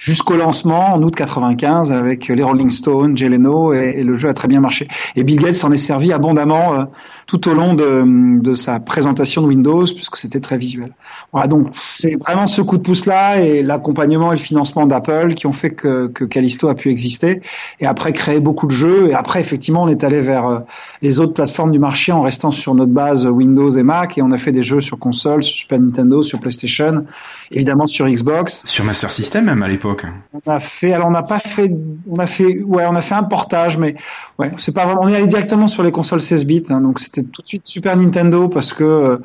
jusqu'au 0.00 0.36
lancement 0.36 0.94
en 0.94 1.02
août 1.02 1.14
95 1.14 1.92
avec 1.92 2.28
les 2.28 2.42
Rolling 2.42 2.70
Stones, 2.70 3.16
Jay 3.16 3.28
Leno 3.28 3.74
et, 3.74 4.02
le 4.02 4.16
jeu 4.16 4.30
a 4.30 4.34
très 4.34 4.48
bien 4.48 4.60
marché. 4.60 4.88
Et 5.14 5.22
Bill 5.22 5.40
Gates 5.40 5.54
s'en 5.54 5.70
est 5.70 5.76
servi 5.78 6.12
abondamment 6.12 6.74
euh, 6.74 6.84
tout 7.26 7.48
au 7.48 7.54
long 7.54 7.74
de, 7.74 8.40
de 8.40 8.54
sa 8.54 8.80
présentation 8.80 9.42
de 9.42 9.46
Windows 9.46 9.84
puisque 9.84 10.16
c'était 10.16 10.40
très 10.40 10.56
visuel. 10.56 10.92
Voilà, 11.32 11.46
donc 11.46 11.68
c'est 11.74 12.16
vraiment 12.16 12.46
ce 12.46 12.62
coup 12.62 12.78
de 12.78 12.82
pouce 12.82 13.04
là 13.04 13.40
et 13.40 13.62
l'accompagnement 13.62 14.32
et 14.32 14.36
le 14.36 14.40
financement 14.40 14.86
d'Apple 14.86 15.34
qui 15.34 15.46
ont 15.46 15.52
fait 15.52 15.70
que, 15.70 16.08
que 16.08 16.24
Callisto 16.24 16.68
a 16.68 16.74
pu 16.74 16.88
exister 16.88 17.42
et 17.78 17.86
après 17.86 18.12
créer 18.12 18.40
beaucoup 18.40 18.66
de 18.66 18.72
jeux 18.72 19.08
et 19.10 19.14
après 19.14 19.40
effectivement 19.40 19.82
on 19.82 19.88
est 19.88 20.02
allé 20.02 20.20
vers 20.20 20.46
euh, 20.46 20.58
les 21.02 21.20
autres 21.20 21.34
plateformes 21.34 21.72
du 21.72 21.78
marché 21.78 22.10
en 22.10 22.22
restant 22.22 22.50
sur 22.50 22.74
notre 22.74 22.92
base 22.92 23.26
Windows 23.26 23.70
et 23.70 23.82
Mac 23.82 24.16
et 24.16 24.22
on 24.22 24.30
a 24.30 24.38
fait 24.38 24.52
des 24.52 24.62
jeux 24.62 24.80
sur 24.80 24.98
console, 24.98 25.42
sur 25.42 25.54
Super 25.54 25.78
Nintendo, 25.78 26.22
sur 26.22 26.40
PlayStation, 26.40 27.04
évidemment 27.50 27.86
sur 27.86 28.08
Xbox. 28.08 28.62
Sur 28.64 28.84
Master 28.86 29.12
System 29.12 29.44
même 29.44 29.62
à 29.62 29.68
l'époque. 29.68 29.89
On 30.32 30.50
a 30.50 30.60
fait, 30.60 30.92
alors 30.92 31.08
on 31.08 31.12
n'a 31.12 31.22
pas 31.22 31.38
fait, 31.38 31.70
on 32.08 32.16
a 32.16 32.26
fait, 32.26 32.62
ouais, 32.62 32.86
on 32.88 32.94
a 32.94 33.00
fait 33.00 33.14
un 33.14 33.22
portage, 33.22 33.78
mais 33.78 33.96
ouais, 34.38 34.50
c'est 34.58 34.74
pas 34.74 34.84
vraiment. 34.84 35.02
On 35.02 35.08
est 35.08 35.16
allé 35.16 35.26
directement 35.26 35.66
sur 35.66 35.82
les 35.82 35.92
consoles 35.92 36.20
16 36.20 36.46
bits, 36.46 36.64
hein, 36.70 36.80
donc 36.80 37.00
c'était 37.00 37.22
tout 37.22 37.42
de 37.42 37.48
suite 37.48 37.66
Super 37.66 37.96
Nintendo 37.96 38.48
parce 38.48 38.72
que 38.72 38.84
euh, 38.84 39.16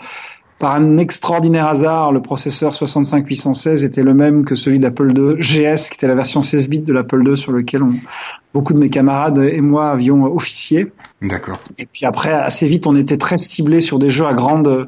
par 0.59 0.75
un 0.75 0.97
extraordinaire 0.97 1.67
hasard, 1.67 2.11
le 2.11 2.21
processeur 2.21 2.73
65816 2.73 3.83
était 3.83 4.03
le 4.03 4.13
même 4.13 4.45
que 4.45 4.55
celui 4.55 4.79
de 4.79 4.83
l'Apple 4.83 5.11
II 5.15 5.35
GS, 5.35 5.89
qui 5.89 5.95
était 5.95 6.07
la 6.07 6.15
version 6.15 6.43
16 6.43 6.69
bits 6.69 6.79
de 6.79 6.93
l'Apple 6.93 7.27
II 7.27 7.37
sur 7.37 7.51
lequel 7.51 7.83
on, 7.83 7.89
beaucoup 8.53 8.73
de 8.73 8.79
mes 8.79 8.89
camarades 8.89 9.39
et 9.39 9.59
moi 9.59 9.91
avions 9.91 10.23
officié. 10.23 10.93
D'accord. 11.21 11.59
Et 11.77 11.85
puis 11.85 12.05
après, 12.05 12.31
assez 12.31 12.67
vite, 12.67 12.87
on 12.87 12.95
était 12.95 13.17
très 13.17 13.37
ciblé 13.37 13.81
sur 13.81 13.99
des 13.99 14.09
jeux 14.09 14.25
à 14.25 14.33
grande, 14.33 14.87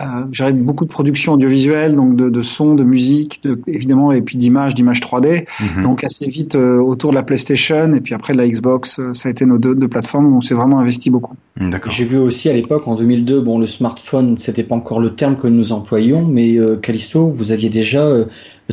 euh, 0.00 0.04
j'avais 0.32 0.52
beaucoup 0.52 0.84
de 0.84 0.90
production 0.90 1.34
audiovisuelle, 1.34 1.94
donc 1.96 2.16
de, 2.16 2.30
de 2.30 2.42
son, 2.42 2.74
de 2.74 2.82
musique, 2.84 3.42
de, 3.44 3.60
évidemment, 3.66 4.10
et 4.12 4.22
puis 4.22 4.38
d'images, 4.38 4.74
d'images 4.74 5.00
3D. 5.00 5.44
Mhm. 5.60 5.82
Donc 5.82 6.02
assez 6.04 6.26
vite 6.28 6.54
euh, 6.54 6.78
autour 6.78 7.10
de 7.10 7.16
la 7.16 7.22
PlayStation 7.22 7.92
et 7.92 8.00
puis 8.00 8.14
après 8.14 8.32
de 8.32 8.38
la 8.38 8.48
Xbox, 8.48 8.98
euh, 8.98 9.12
ça 9.12 9.28
a 9.28 9.32
été 9.32 9.44
nos 9.44 9.58
deux, 9.58 9.74
deux 9.74 9.88
plateformes 9.88 10.32
où 10.32 10.36
on 10.36 10.40
s'est 10.40 10.54
vraiment 10.54 10.80
investi 10.80 11.10
beaucoup. 11.10 11.34
D'accord. 11.60 11.92
J'ai 11.92 12.04
vu 12.04 12.16
aussi 12.18 12.48
à 12.48 12.52
l'époque, 12.54 12.88
en 12.88 12.94
2002, 12.94 13.40
bon, 13.42 13.58
le 13.58 13.66
smartphone, 13.66 14.38
c'était 14.38 14.62
pas 14.62 14.74
encore 14.74 15.00
le 15.00 15.14
terme 15.14 15.36
que 15.36 15.46
nous 15.46 15.72
employions, 15.72 16.26
mais 16.26 16.56
euh, 16.56 16.76
Callisto, 16.76 17.28
vous 17.28 17.52
aviez 17.52 17.68
déjà 17.68 18.02
euh, 18.04 18.24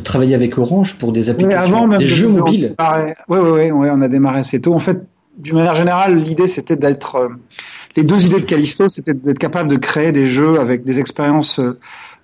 travaillé 0.02 0.34
avec 0.34 0.56
Orange 0.56 0.98
pour 0.98 1.12
des 1.12 1.24
Oui, 1.24 1.30
applications, 1.30 1.76
avant 1.76 1.86
même 1.86 1.98
des 1.98 2.04
de- 2.06 2.10
jeux 2.10 2.28
mobiles. 2.28 2.74
Oui, 2.78 3.38
oui, 3.38 3.38
oui, 3.38 3.70
ouais, 3.70 3.90
on 3.92 4.00
a 4.00 4.08
démarré 4.08 4.38
assez 4.38 4.60
tôt. 4.60 4.72
En 4.72 4.78
fait, 4.78 5.02
d'une 5.38 5.56
manière 5.56 5.74
générale, 5.74 6.16
l'idée 6.18 6.46
c'était 6.46 6.76
d'être. 6.76 7.28
Les 7.96 8.04
deux 8.04 8.24
idées 8.24 8.40
de 8.40 8.44
Callisto, 8.44 8.88
c'était 8.88 9.14
d'être 9.14 9.38
capable 9.38 9.68
de 9.68 9.76
créer 9.76 10.12
des 10.12 10.26
jeux 10.26 10.60
avec 10.60 10.84
des 10.84 11.00
expériences. 11.00 11.60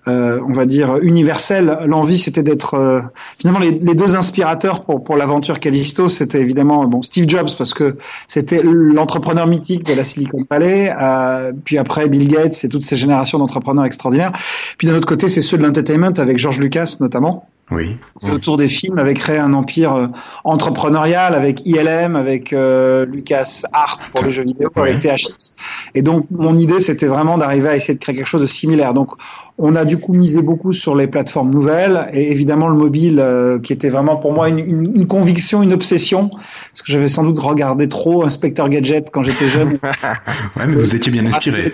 euh, 0.07 0.39
on 0.47 0.53
va 0.53 0.65
dire 0.65 0.97
universelles. 1.01 1.79
L'envie, 1.85 2.17
c'était 2.17 2.43
d'être 2.43 2.75
euh, 2.75 3.01
finalement 3.39 3.59
les, 3.59 3.71
les 3.71 3.95
deux 3.95 4.15
inspirateurs 4.15 4.83
pour 4.83 5.03
pour 5.03 5.17
l'aventure 5.17 5.59
Callisto, 5.59 6.07
c'était 6.09 6.39
évidemment 6.39 6.85
bon 6.85 7.01
Steve 7.01 7.27
Jobs 7.27 7.49
parce 7.57 7.73
que 7.73 7.97
c'était 8.27 8.61
l'entrepreneur 8.63 9.47
mythique 9.47 9.83
de 9.85 9.93
la 9.93 10.05
Silicon 10.05 10.45
Valley, 10.49 10.93
euh, 10.99 11.51
puis 11.65 11.77
après 11.77 12.07
Bill 12.07 12.27
Gates 12.27 12.63
et 12.63 12.69
toutes 12.69 12.83
ces 12.83 12.95
générations 12.95 13.37
d'entrepreneurs 13.37 13.85
extraordinaires. 13.85 14.31
Puis 14.77 14.87
d'un 14.87 14.95
autre 14.95 15.07
côté, 15.07 15.27
c'est 15.27 15.41
ceux 15.41 15.57
de 15.57 15.63
l'entertainment 15.63 16.13
avec 16.17 16.37
George 16.37 16.59
Lucas 16.59 16.97
notamment 16.99 17.47
Oui. 17.69 17.97
autour 18.23 18.55
des 18.55 18.69
films 18.69 18.97
avait 18.97 19.13
créé 19.13 19.37
un 19.39 19.51
empire 19.53 19.93
euh, 19.93 20.07
entrepreneurial 20.45 21.35
avec 21.35 21.65
ILM, 21.65 22.15
avec 22.15 22.53
euh, 22.53 23.05
Lucas 23.05 23.63
Art 23.73 23.99
pour 24.13 24.23
les 24.23 24.31
jeux 24.31 24.43
vidéo, 24.45 24.69
Ouais. 24.77 24.91
avec 24.91 25.01
THX. 25.01 25.53
Et 25.93 26.01
donc 26.01 26.27
mon 26.31 26.57
idée 26.57 26.79
c'était 26.79 27.07
vraiment 27.07 27.37
d'arriver 27.37 27.67
à 27.69 27.75
essayer 27.75 27.93
de 27.95 27.99
créer 27.99 28.15
quelque 28.15 28.25
chose 28.27 28.39
de 28.41 28.45
similaire. 28.45 28.93
Donc 28.93 29.11
on 29.57 29.75
a 29.75 29.83
du 29.83 29.97
coup 29.99 30.13
misé 30.13 30.41
beaucoup 30.41 30.71
sur 30.71 30.95
les 30.95 31.07
plateformes 31.07 31.49
nouvelles 31.49 32.07
et 32.13 32.31
évidemment 32.31 32.69
le 32.69 32.77
mobile 32.77 33.19
euh, 33.19 33.59
qui 33.59 33.73
était 33.73 33.89
vraiment 33.89 34.15
pour 34.15 34.31
moi 34.31 34.47
une, 34.49 34.59
une- 34.59 34.95
une 34.95 35.07
conviction, 35.07 35.61
une 35.61 35.73
obsession 35.73 36.29
parce 36.29 36.81
que 36.85 36.91
j'avais 36.91 37.09
sans 37.09 37.23
doute 37.23 37.39
regardé 37.39 37.89
trop 37.89 38.23
Inspecteur 38.25 38.69
Gadget 38.69 39.09
quand 39.11 39.23
j'étais 39.23 39.47
jeune. 39.49 39.77
Ouais, 40.55 40.65
mais 40.67 40.75
vous 40.75 40.95
étiez 40.95 41.11
bien 41.11 41.25
inspiré. 41.25 41.73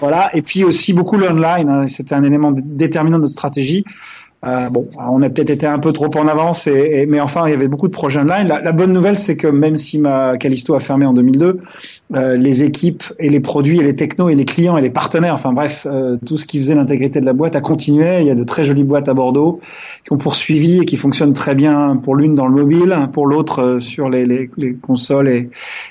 Voilà, 0.00 0.28
et 0.34 0.42
puis 0.42 0.64
aussi 0.64 0.92
beaucoup 0.92 1.16
l'online, 1.16 1.68
hein, 1.70 1.86
c'était 1.88 2.14
un 2.14 2.22
élément 2.22 2.52
déterminant 2.52 3.16
de 3.16 3.22
notre 3.22 3.32
stratégie. 3.32 3.84
Euh, 4.44 4.68
bon, 4.70 4.88
on 5.08 5.22
a 5.22 5.30
peut-être 5.30 5.50
été 5.50 5.66
un 5.68 5.78
peu 5.78 5.92
trop 5.92 6.10
en 6.18 6.26
avance, 6.26 6.66
et, 6.66 7.02
et- 7.02 7.06
mais 7.06 7.20
enfin, 7.20 7.42
il 7.46 7.50
y 7.52 7.54
avait 7.54 7.68
beaucoup 7.68 7.86
de 7.86 7.92
projets 7.92 8.18
online. 8.18 8.48
La, 8.48 8.60
la 8.60 8.72
bonne 8.72 8.92
nouvelle, 8.92 9.16
c'est 9.16 9.36
que 9.36 9.46
même 9.46 9.76
si 9.76 9.98
ma 9.98 10.36
Callisto 10.36 10.74
a 10.74 10.80
fermé 10.80 11.06
en 11.06 11.12
2002, 11.12 11.60
euh, 12.16 12.36
les 12.36 12.64
équipes 12.64 13.04
et 13.20 13.28
les 13.28 13.38
produits 13.38 13.78
et 13.78 13.84
les 13.84 13.94
technos 13.94 14.28
et 14.30 14.34
les 14.34 14.44
clients 14.44 14.76
et 14.76 14.82
les 14.82 14.90
partenaires, 14.90 15.34
enfin 15.34 15.52
bref, 15.52 15.86
euh, 15.88 16.16
tout 16.26 16.36
ce 16.36 16.44
qui 16.44 16.58
faisait 16.58 16.74
l'intégrité 16.74 17.20
de 17.20 17.24
la 17.26 17.32
boîte 17.34 17.54
a 17.54 17.60
continué. 17.60 18.20
Il 18.20 18.26
y 18.26 18.30
a 18.30 18.34
de 18.34 18.42
très 18.42 18.64
jolies 18.64 18.82
boîtes 18.82 19.08
à 19.08 19.14
Bordeaux 19.14 19.60
qui 20.04 20.12
ont 20.12 20.18
poursuivi 20.18 20.80
et 20.80 20.84
qui 20.86 20.96
fonctionnent 20.96 21.32
très 21.34 21.54
bien 21.54 21.96
pour 22.02 22.16
l'une 22.16 22.34
dans 22.34 22.48
le 22.48 22.54
mobile, 22.54 22.96
pour 23.12 23.26
l'autre 23.28 23.62
euh, 23.62 23.80
sur 23.80 24.10
les, 24.10 24.26
les, 24.26 24.50
les 24.56 24.74
consoles 24.74 25.28
et 25.28 25.50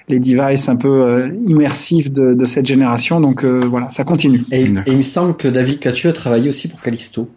les 0.09 0.19
devices 0.19 0.67
un 0.67 0.75
peu 0.75 0.89
euh, 0.89 1.29
immersifs 1.47 2.11
de, 2.11 2.33
de 2.33 2.45
cette 2.45 2.65
génération. 2.65 3.21
Donc 3.21 3.45
euh, 3.45 3.61
voilà, 3.65 3.89
ça 3.91 4.03
continue. 4.03 4.41
Et, 4.51 4.65
il 4.87 4.97
me 4.97 5.01
semble 5.03 5.35
que 5.37 5.47
David 5.47 5.79
Catu 5.79 6.09
a 6.09 6.13
travaillé 6.13 6.49
aussi 6.49 6.67
pour 6.67 6.81
Callisto. 6.81 7.29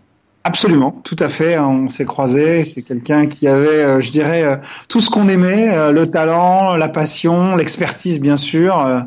Absolument, 0.46 1.00
tout 1.04 1.16
à 1.20 1.28
fait. 1.28 1.58
On 1.58 1.88
s'est 1.88 2.04
croisés. 2.04 2.64
C'est 2.64 2.82
quelqu'un 2.82 3.26
qui 3.26 3.48
avait, 3.48 3.66
euh, 3.68 4.00
je 4.02 4.12
dirais, 4.12 4.42
euh, 4.42 4.56
tout 4.88 5.00
ce 5.00 5.08
qu'on 5.08 5.28
aimait 5.28 5.70
euh, 5.74 5.90
le 5.90 6.10
talent, 6.10 6.76
la 6.76 6.88
passion, 6.88 7.56
l'expertise, 7.56 8.20
bien 8.20 8.36
sûr. 8.36 8.78
euh, 8.78 9.00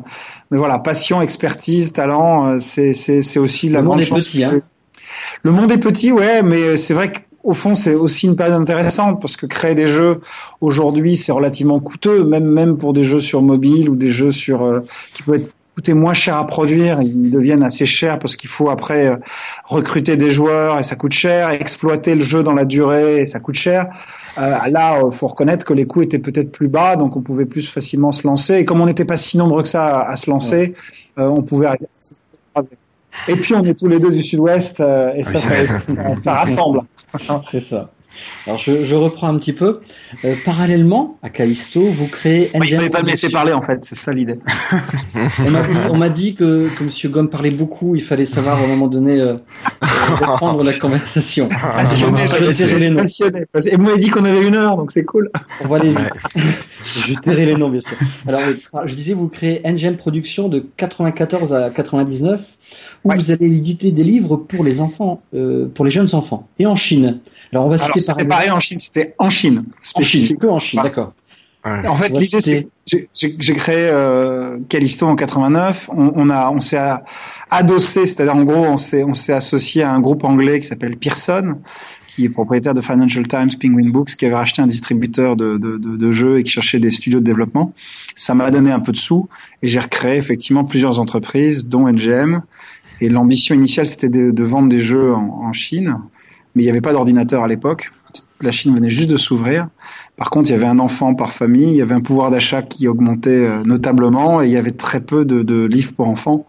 mais 0.50 0.58
voilà, 0.58 0.78
passion, 0.78 1.22
expertise, 1.22 1.92
talent, 1.92 2.46
euh, 2.54 2.58
c'est 2.58 2.92
c'est 2.94 3.22
c'est 3.22 3.38
aussi 3.38 3.68
la 3.68 3.80
Le 3.80 3.84
monde 3.86 4.00
grande 4.00 4.18
est 4.18 4.20
petit, 4.20 4.42
hein. 4.44 4.60
Le 5.42 5.52
monde 5.52 5.70
est 5.70 5.78
petit, 5.78 6.10
ouais, 6.10 6.42
mais 6.42 6.76
c'est 6.76 6.94
vrai 6.94 7.12
qu'au 7.12 7.54
fond, 7.54 7.74
c'est 7.74 7.94
aussi 7.94 8.26
une 8.26 8.34
période 8.36 8.54
intéressante 8.60 9.20
parce 9.20 9.36
que 9.36 9.46
créer 9.46 9.74
des 9.74 9.86
jeux 9.86 10.20
aujourd'hui, 10.60 11.16
c'est 11.16 11.32
relativement 11.32 11.78
coûteux, 11.80 12.24
même 12.24 12.46
même 12.46 12.78
pour 12.78 12.92
des 12.94 13.04
jeux 13.04 13.20
sur 13.20 13.42
mobile 13.42 13.90
ou 13.90 13.96
des 13.96 14.10
jeux 14.10 14.32
sur 14.32 14.64
euh, 14.64 14.80
qui 15.14 15.22
peuvent 15.22 15.36
être 15.36 15.54
coûter 15.78 15.94
moins 15.94 16.12
cher 16.12 16.36
à 16.36 16.44
produire, 16.44 17.00
ils 17.00 17.30
deviennent 17.30 17.62
assez 17.62 17.86
chers 17.86 18.18
parce 18.18 18.34
qu'il 18.34 18.50
faut 18.50 18.68
après 18.68 19.06
euh, 19.06 19.16
recruter 19.62 20.16
des 20.16 20.32
joueurs 20.32 20.76
et 20.80 20.82
ça 20.82 20.96
coûte 20.96 21.12
cher, 21.12 21.50
exploiter 21.50 22.16
le 22.16 22.20
jeu 22.20 22.42
dans 22.42 22.52
la 22.52 22.64
durée 22.64 23.20
et 23.20 23.26
ça 23.26 23.38
coûte 23.38 23.54
cher. 23.54 23.86
Euh, 24.38 24.56
là, 24.72 25.00
il 25.06 25.16
faut 25.16 25.28
reconnaître 25.28 25.64
que 25.64 25.72
les 25.72 25.86
coûts 25.86 26.02
étaient 26.02 26.18
peut-être 26.18 26.50
plus 26.50 26.66
bas, 26.66 26.96
donc 26.96 27.14
on 27.14 27.20
pouvait 27.20 27.46
plus 27.46 27.68
facilement 27.68 28.10
se 28.10 28.26
lancer. 28.26 28.54
Et 28.56 28.64
comme 28.64 28.80
on 28.80 28.86
n'était 28.86 29.04
pas 29.04 29.16
si 29.16 29.38
nombreux 29.38 29.62
que 29.62 29.68
ça 29.68 30.00
à, 30.00 30.10
à 30.10 30.16
se 30.16 30.28
lancer, 30.28 30.74
euh, 31.16 31.28
on 31.28 31.42
pouvait 31.42 31.66
arriver 31.66 31.86
à 31.96 32.00
se 32.00 32.14
croiser. 32.52 32.76
Et 33.28 33.36
puis 33.36 33.54
on 33.54 33.62
est 33.62 33.78
tous 33.78 33.86
les 33.86 34.00
deux 34.00 34.10
du 34.10 34.24
Sud-Ouest 34.24 34.80
euh, 34.80 35.12
et 35.14 35.22
ça, 35.22 35.38
ça, 35.38 35.80
ça, 35.80 36.16
ça 36.16 36.34
rassemble. 36.40 36.80
C'est 37.52 37.60
ça. 37.60 37.88
Alors 38.46 38.58
je, 38.58 38.84
je 38.84 38.94
reprends 38.94 39.28
un 39.28 39.38
petit 39.38 39.52
peu. 39.52 39.80
Euh, 40.24 40.34
parallèlement 40.44 41.18
à 41.22 41.30
Callisto, 41.30 41.90
vous 41.90 42.08
créez 42.08 42.50
Oui, 42.54 42.60
il 42.68 42.74
NGM 42.74 42.76
fallait 42.76 42.90
pas 42.90 43.02
me 43.02 43.08
laisser 43.08 43.28
parler 43.28 43.52
en 43.52 43.62
fait, 43.62 43.84
c'est 43.84 43.94
ça 43.94 44.12
l'idée. 44.12 44.38
On 45.44 45.50
m'a 45.50 45.62
dit, 45.62 45.78
on 45.90 45.96
m'a 45.96 46.08
dit 46.08 46.34
que, 46.34 46.68
que 46.68 46.84
Monsieur 46.84 47.08
Gomme 47.08 47.28
parlait 47.28 47.50
beaucoup, 47.50 47.94
il 47.94 48.02
fallait 48.02 48.26
savoir 48.26 48.58
à 48.58 48.64
un 48.64 48.66
moment 48.66 48.86
donné 48.86 49.20
euh, 49.20 49.34
euh, 49.34 49.36
reprendre 50.20 50.62
la 50.62 50.72
conversation. 50.74 51.48
Passionné, 51.76 52.26
je 52.26 52.44
vais 52.44 52.54
tirer 52.54 52.78
les 52.78 52.90
noms. 52.90 52.96
passionné. 52.96 53.44
Et 53.66 53.76
vous 53.76 53.82
m'avez 53.82 53.98
dit 53.98 54.08
qu'on 54.08 54.24
avait 54.24 54.46
une 54.46 54.54
heure, 54.54 54.76
donc 54.76 54.92
c'est 54.92 55.04
cool. 55.04 55.30
On 55.62 55.68
va 55.68 55.76
aller 55.76 55.90
vite. 55.90 56.44
je 56.82 57.14
tairai 57.14 57.46
les 57.46 57.56
noms, 57.56 57.68
bien 57.68 57.80
sûr. 57.80 57.96
Alors, 58.26 58.40
oui, 58.48 58.56
je 58.86 58.94
disais, 58.94 59.14
vous 59.14 59.28
créez 59.28 59.60
NGM 59.64 59.96
Productions 59.96 60.48
de 60.48 60.64
94 60.76 61.52
à 61.52 61.70
99, 61.70 62.40
où 63.04 63.08
Ouais. 63.10 63.16
vous 63.16 63.30
allez 63.30 63.46
éditer 63.46 63.92
des 63.92 64.04
livres 64.04 64.36
pour 64.36 64.64
les 64.64 64.80
enfants, 64.80 65.22
euh, 65.34 65.66
pour 65.68 65.84
les 65.84 65.90
jeunes 65.90 66.14
enfants, 66.14 66.48
et 66.58 66.66
en 66.66 66.76
Chine. 66.76 67.20
Alors, 67.52 67.66
on 67.66 67.68
va 67.68 67.74
Alors 67.76 67.86
citer 67.88 68.00
c'était 68.00 68.24
par 68.24 68.28
pareil 68.38 68.50
en 68.50 68.60
Chine, 68.60 68.78
c'était 68.78 69.14
en 69.18 69.30
Chine, 69.30 69.58
en 69.58 69.62
Chine, 69.62 69.64
spécifique. 70.20 70.38
que 70.40 70.46
en 70.46 70.58
Chine, 70.58 70.80
d'accord. 70.82 71.12
En 71.64 71.96
fait, 71.96 72.08
l'idée, 72.10 72.40
c'est 72.40 72.68
j'ai- 73.12 73.54
créé 73.54 73.88
euh, 73.90 74.58
Callisto 74.70 75.06
en 75.06 75.16
89. 75.16 75.90
On, 75.94 76.12
on 76.14 76.30
a, 76.30 76.50
on 76.50 76.62
s'est 76.62 76.78
adossé, 77.50 78.06
c'est-à-dire 78.06 78.34
en 78.36 78.42
gros, 78.44 78.64
on 78.64 78.78
s'est, 78.78 79.04
on 79.04 79.12
s'est 79.12 79.34
associé 79.34 79.82
à 79.82 79.92
un 79.92 80.00
groupe 80.00 80.24
anglais 80.24 80.60
qui 80.60 80.66
s'appelle 80.66 80.96
Pearson, 80.96 81.56
qui 82.08 82.24
est 82.24 82.28
propriétaire 82.30 82.72
de 82.74 82.80
Financial 82.80 83.26
Times, 83.28 83.50
Penguin 83.60 83.90
Books, 83.90 84.14
qui 84.16 84.24
avait 84.24 84.36
racheté 84.36 84.62
un 84.62 84.66
distributeur 84.66 85.36
de, 85.36 85.58
de, 85.58 85.76
de, 85.76 85.96
de 85.96 86.10
jeux 86.10 86.38
et 86.38 86.42
qui 86.44 86.50
cherchait 86.52 86.78
des 86.78 86.90
studios 86.90 87.20
de 87.20 87.24
développement. 87.24 87.74
Ça 88.14 88.34
m'a 88.34 88.50
donné 88.50 88.70
un 88.70 88.80
peu 88.80 88.92
de 88.92 88.96
sous 88.96 89.28
et 89.62 89.68
j'ai 89.68 89.80
recréé 89.80 90.16
effectivement 90.16 90.64
plusieurs 90.64 91.00
entreprises, 91.00 91.68
dont 91.68 91.86
NGM. 91.86 92.42
Et 93.00 93.08
l'ambition 93.08 93.54
initiale, 93.54 93.86
c'était 93.86 94.08
de, 94.08 94.30
de 94.30 94.42
vendre 94.44 94.68
des 94.68 94.80
jeux 94.80 95.14
en, 95.14 95.44
en 95.46 95.52
Chine, 95.52 95.96
mais 96.54 96.62
il 96.62 96.66
n'y 96.66 96.70
avait 96.70 96.80
pas 96.80 96.92
d'ordinateur 96.92 97.44
à 97.44 97.48
l'époque. 97.48 97.90
La 98.40 98.50
Chine 98.50 98.74
venait 98.74 98.90
juste 98.90 99.10
de 99.10 99.16
s'ouvrir. 99.16 99.68
Par 100.16 100.30
contre, 100.30 100.48
il 100.48 100.52
y 100.52 100.54
avait 100.56 100.66
un 100.66 100.78
enfant 100.80 101.14
par 101.14 101.30
famille, 101.30 101.70
il 101.70 101.76
y 101.76 101.82
avait 101.82 101.94
un 101.94 102.00
pouvoir 102.00 102.30
d'achat 102.30 102.62
qui 102.62 102.88
augmentait 102.88 103.30
euh, 103.30 103.62
notablement 103.64 104.42
et 104.42 104.46
il 104.46 104.52
y 104.52 104.56
avait 104.56 104.72
très 104.72 105.00
peu 105.00 105.24
de, 105.24 105.42
de 105.42 105.64
livres 105.64 105.92
pour 105.94 106.08
enfants. 106.08 106.44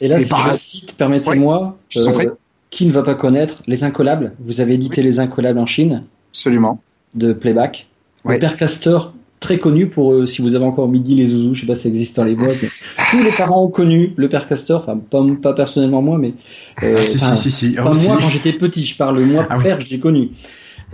Et 0.00 0.06
là, 0.08 0.20
Et 0.20 0.24
si 0.24 0.30
par- 0.30 0.52
je 0.52 0.56
cite, 0.58 0.92
permettez-moi, 0.96 1.76
prie. 1.90 2.28
qui 2.70 2.86
ne 2.86 2.92
va 2.92 3.02
pas 3.02 3.14
connaître 3.14 3.62
Les 3.66 3.82
Incollables 3.82 4.34
Vous 4.40 4.60
avez 4.60 4.74
édité 4.74 5.02
Les 5.02 5.18
Incollables 5.18 5.58
en 5.58 5.66
Chine, 5.66 6.04
Absolument. 6.30 6.80
de 7.14 7.32
Playback? 7.32 7.88
Ouais. 8.24 8.34
Le 8.34 8.40
père 8.40 8.56
Castor, 8.56 9.14
très 9.40 9.58
connu 9.58 9.88
pour, 9.88 10.12
euh, 10.12 10.26
si 10.26 10.42
vous 10.42 10.54
avez 10.56 10.64
encore 10.64 10.88
midi 10.88 11.14
les 11.14 11.26
zouzous, 11.28 11.54
je 11.54 11.60
sais 11.60 11.66
pas 11.66 11.74
si 11.74 11.82
ça 11.82 11.88
existe 11.88 12.16
dans 12.16 12.24
les 12.24 12.34
boîtes, 12.34 12.56
mais 12.62 12.68
tous 13.10 13.22
les 13.22 13.32
parents 13.32 13.64
ont 13.64 13.68
connu 13.70 14.12
le 14.16 14.28
père 14.28 14.48
Castor, 14.48 14.80
enfin, 14.82 14.98
pas, 14.98 15.24
pas 15.40 15.52
personnellement 15.54 16.02
moi, 16.02 16.18
mais... 16.18 16.34
euh, 16.82 16.96
Ah, 16.98 17.04
si, 17.04 17.16
enfin, 17.16 17.34
si, 17.36 17.50
si, 17.50 17.70
si. 17.70 17.74
Ah, 17.78 17.84
moi 17.84 18.18
quand 18.20 18.28
j'étais 18.30 18.52
petit, 18.52 18.84
je 18.84 18.96
parle 18.96 19.20
moi 19.20 19.46
Ah 19.50 19.58
père, 19.58 19.80
je 19.80 19.88
l'ai 19.88 19.98
connu 20.00 20.30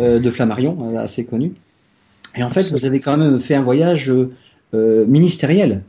euh, 0.00 0.18
de 0.20 0.30
Flammarion, 0.30 0.76
euh, 0.82 0.98
assez 0.98 1.24
connu. 1.24 1.52
Et 2.36 2.42
en 2.42 2.50
fait, 2.50 2.70
vous 2.72 2.84
avez 2.84 3.00
quand 3.00 3.16
même 3.16 3.40
fait 3.40 3.54
un 3.54 3.62
voyage 3.62 4.10
euh, 4.10 4.28
euh, 4.74 5.04
ministériel 5.06 5.82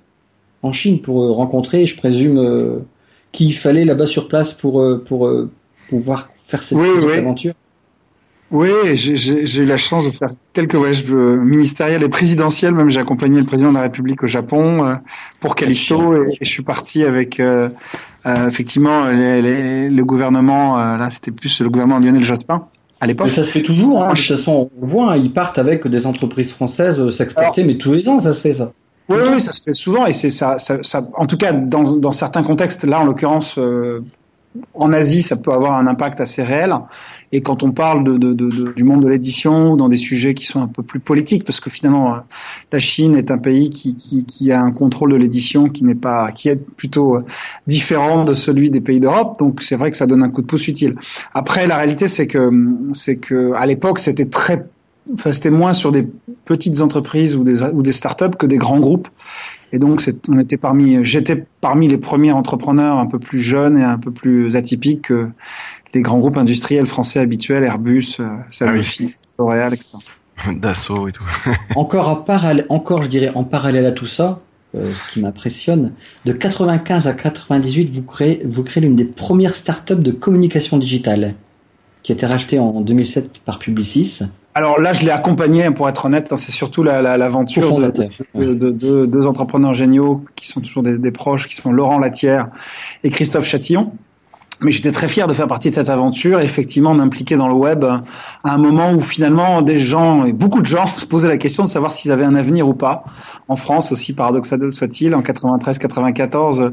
en 0.62 0.72
Chine 0.72 1.02
pour 1.02 1.24
euh, 1.24 1.32
rencontrer, 1.32 1.86
je 1.88 1.98
présume, 1.98 2.38
euh, 2.38 2.80
qui 3.32 3.48
il 3.48 3.54
fallait 3.54 3.84
là-bas 3.86 4.06
sur 4.06 4.28
place 4.28 4.54
pour 4.54 4.80
euh, 4.80 5.04
pour 5.06 5.28
euh, 5.28 5.50
pouvoir 5.90 6.30
faire 6.48 6.64
cette 6.64 6.78
Oui, 6.78 6.88
petite 6.96 7.10
oui. 7.10 7.14
aventure. 7.18 7.54
Oui, 8.52 8.70
j'ai- 8.96 9.60
eu 9.62 9.66
la 9.66 9.78
chance 9.78 10.06
de 10.06 10.12
faire 10.12 10.30
quelques 10.54 10.76
voyages 10.76 11.04
euh, 11.10 11.36
ministériels 11.36 12.04
et 12.04 12.10
présidentiels. 12.10 12.74
Même 12.76 12.90
j'ai 12.90 13.00
accompagné 13.00 13.40
le 13.40 13.46
président 13.46 13.70
de 13.72 13.76
la 13.76 13.82
République 13.82 14.22
au 14.24 14.28
Japon 14.28 14.86
euh, 14.86 14.96
pour 15.40 15.56
Callisto 15.56 16.16
et, 16.16 16.38
je 16.40 16.48
suis 16.48 16.62
parti 16.64 17.04
avec 17.04 17.40
euh, 17.40 17.70
euh, 18.28 18.48
effectivement 18.48 19.08
les- 19.08 19.42
les- 19.42 19.90
le 19.90 20.06
gouvernement. 20.06 20.80
euh, 20.80 20.98
là, 20.98 21.10
c'était 21.10 21.32
plus 21.32 21.60
le 21.60 21.70
gouvernement 21.70 22.00
de 22.00 22.06
Lionel 22.06 22.24
Jospin 22.24 22.66
à 23.02 23.08
l'époque. 23.08 23.28
Mais 23.28 23.34
ça 23.34 23.44
se 23.44 23.52
fait 23.52 23.64
toujours. 23.64 24.04
Hein. 24.04 24.12
De 24.14 24.16
toute 24.18 24.28
façon, 24.28 24.70
on 24.80 24.86
voit, 24.86 25.14
hein, 25.14 25.18
ils 25.18 25.34
partent 25.34 25.58
avec 25.58 25.86
des 25.88 26.06
entreprises 26.06 26.52
françaises 26.52 27.10
s'exporter, 27.10 27.64
mais 27.64 27.78
tous 27.78 27.94
les 27.94 28.08
ans, 28.08 28.20
ça 28.20 28.32
se 28.32 28.42
fait 28.42 28.54
ça. 28.54 28.72
Oui, 29.10 29.18
oui, 29.34 29.42
ça 29.42 29.54
se 29.54 29.62
fait 29.64 29.74
souvent 29.74 30.06
et 30.06 30.14
c'est 30.14 30.32
ça, 30.32 30.60
ça, 30.60 30.82
ça- 30.84 31.08
En 31.18 31.26
tout 31.26 31.38
cas, 31.38 31.52
dans, 31.52 31.82
dans 31.98 32.12
certains 32.12 32.44
contextes, 32.44 32.84
là 32.86 33.00
en 33.02 33.06
l'occurrence, 33.06 33.60
en 34.74 34.94
Asie, 34.94 35.22
ça 35.22 35.36
peut 35.36 35.52
avoir 35.52 35.74
un 35.74 35.86
impact 35.88 36.22
assez 36.22 36.42
réel. 36.44 36.74
Et 37.36 37.42
quand 37.42 37.64
on 37.64 37.74
parle 37.74 38.18
du 38.18 38.84
monde 38.86 39.04
de 39.04 39.10
l'édition 39.10 39.76
dans 39.76 39.90
des 39.90 39.98
sujets 39.98 40.34
qui 40.34 40.46
sont 40.46 40.62
un 40.62 40.68
peu 40.68 40.84
plus 40.84 41.02
politiques, 41.02 41.44
parce 41.44 41.60
que 41.60 41.70
finalement, 41.70 42.14
euh, 42.14 42.20
la 42.72 42.80
Chine 42.80 43.18
est 43.18 43.30
un 43.30 43.38
pays 43.38 43.70
qui, 43.70 44.52
a 44.54 44.62
un 44.62 44.72
contrôle 44.72 45.12
de 45.12 45.18
l'édition 45.18 45.68
qui 45.68 45.84
n'est 45.84 45.96
pas, 45.96 46.32
qui 46.32 46.48
est 46.48 46.56
plutôt 46.56 47.18
euh, 47.18 47.26
différent 47.68 48.24
de 48.24 48.36
celui 48.36 48.70
des 48.70 48.80
pays 48.80 49.02
d'Europe. 49.02 49.38
Donc 49.38 49.64
c'est 49.64 49.76
vrai 49.76 49.92
que 49.92 49.98
ça 49.98 50.08
donne 50.08 50.24
un 50.24 50.30
coup 50.30 50.44
de 50.44 50.48
pouce 50.48 50.70
utile. 50.70 50.96
Après, 51.34 51.68
la 51.68 51.76
réalité, 51.76 52.08
c'est 52.08 52.26
que 52.26 52.50
c'est 52.94 53.18
que 53.18 53.52
à 53.52 53.66
l'époque, 53.66 54.00
c'était 54.00 54.30
très 54.30 54.66
c'était 55.34 55.52
moins 55.52 55.74
sur 55.74 55.92
des 55.92 56.08
petites 56.46 56.82
entreprises 56.82 57.36
ou 57.36 57.44
des, 57.44 57.92
startups 57.92 58.38
que 58.40 58.46
des 58.46 58.58
grands 58.58 58.80
groupes. 58.80 59.10
Et 59.72 59.78
donc, 59.78 60.02
on 60.30 60.40
était 60.40 60.58
parmi, 60.58 61.04
j'étais 61.04 61.46
parmi 61.60 61.88
les 61.88 61.98
premiers 61.98 62.32
entrepreneurs 62.32 62.98
un 62.98 63.06
peu 63.06 63.20
plus 63.20 63.40
jeunes 63.40 63.78
et 63.78 63.84
un 63.84 63.98
peu 63.98 64.12
plus 64.12 64.56
atypiques 64.56 65.04
que 65.04 65.28
les 65.96 66.02
grands 66.02 66.20
groupes 66.20 66.38
industriels 66.38 66.86
français 66.86 67.20
habituels, 67.20 67.64
Airbus, 67.64 68.18
euh, 68.20 68.28
Sanofi, 68.52 69.16
L'Oréal, 69.40 69.74
etc. 69.74 69.98
Dassault 70.54 71.08
et 71.08 71.12
tout. 71.14 71.24
Encore, 71.76 72.10
à 72.10 72.26
parallèle, 72.26 72.66
encore, 72.70 73.02
je 73.02 73.08
dirais, 73.08 73.32
en 73.34 73.44
parallèle 73.46 73.86
à 73.86 73.92
tout 73.94 74.06
ça, 74.06 74.40
euh, 74.76 74.92
ce 74.94 75.14
qui 75.14 75.22
m'impressionne, 75.22 75.94
de 76.26 76.34
95 76.34 77.08
à 77.08 77.14
98, 77.14 77.92
vous 77.96 78.02
créez, 78.04 78.42
vous 78.46 78.62
créez 78.64 78.84
l'une 78.84 78.96
des 78.98 79.06
premières 79.06 79.56
startups 79.56 79.96
de 79.96 80.12
communication 80.12 80.78
digitale, 80.78 81.36
qui 82.04 82.12
a 82.12 82.16
été 82.16 82.26
rachetée 82.26 82.60
en 82.60 82.82
2007 82.82 83.40
par 83.46 83.58
Publicis. 83.60 84.20
Alors 84.54 84.80
là, 84.80 84.92
je 84.94 85.02
l'ai 85.04 85.12
accompagné, 85.12 85.70
pour 85.72 85.88
être 85.90 86.06
honnête, 86.06 86.32
hein, 86.32 86.38
c'est 86.38 86.52
surtout 86.52 86.84
la- 86.84 87.02
la- 87.02 87.18
l'aventure 87.18 87.76
de, 87.80 87.92
de, 88.36 88.54
de- 88.54 88.72
de- 88.72 89.06
deux 89.06 89.26
entrepreneurs 89.26 89.74
géniaux 89.74 90.24
qui 90.36 90.48
sont 90.48 90.60
toujours 90.62 90.84
des, 90.84 90.98
des 90.98 91.12
proches, 91.12 91.48
qui 91.48 91.56
sont 91.56 91.72
Laurent 91.72 91.98
Latière 92.00 92.50
et 93.04 93.10
Christophe 93.10 93.46
Chatillon. 93.48 93.92
Mais 94.62 94.72
j'étais 94.72 94.92
très 94.94 95.10
fier 95.10 95.28
de 95.28 95.34
faire 95.34 95.48
partie 95.48 95.70
de 95.70 95.76
cette 95.76 95.90
aventure, 95.90 96.40
et 96.40 96.46
effectivement 96.46 96.96
d'impliquer 96.96 97.36
dans 97.36 97.50
le 97.50 97.54
web 97.54 97.84
euh, 97.84 97.98
à 98.46 98.54
un 98.54 98.58
moment 98.58 98.94
où 98.94 99.02
finalement 99.02 99.62
des 99.62 99.80
gens, 99.80 100.24
et 100.24 100.32
beaucoup 100.32 100.62
de 100.62 100.66
gens, 100.66 100.86
se 100.96 101.06
posaient 101.06 101.28
la 101.28 101.38
question 101.38 101.64
de 101.66 101.70
savoir 101.70 101.92
s'ils 101.92 102.12
avaient 102.12 102.24
un 102.24 102.36
avenir 102.36 102.66
ou 102.68 102.74
pas. 102.74 103.04
En 103.50 103.58
France 103.58 103.92
aussi, 103.92 104.14
paradoxal 104.16 104.72
soit-il, 104.72 105.14
en 105.14 105.22
93-94, 105.22 106.72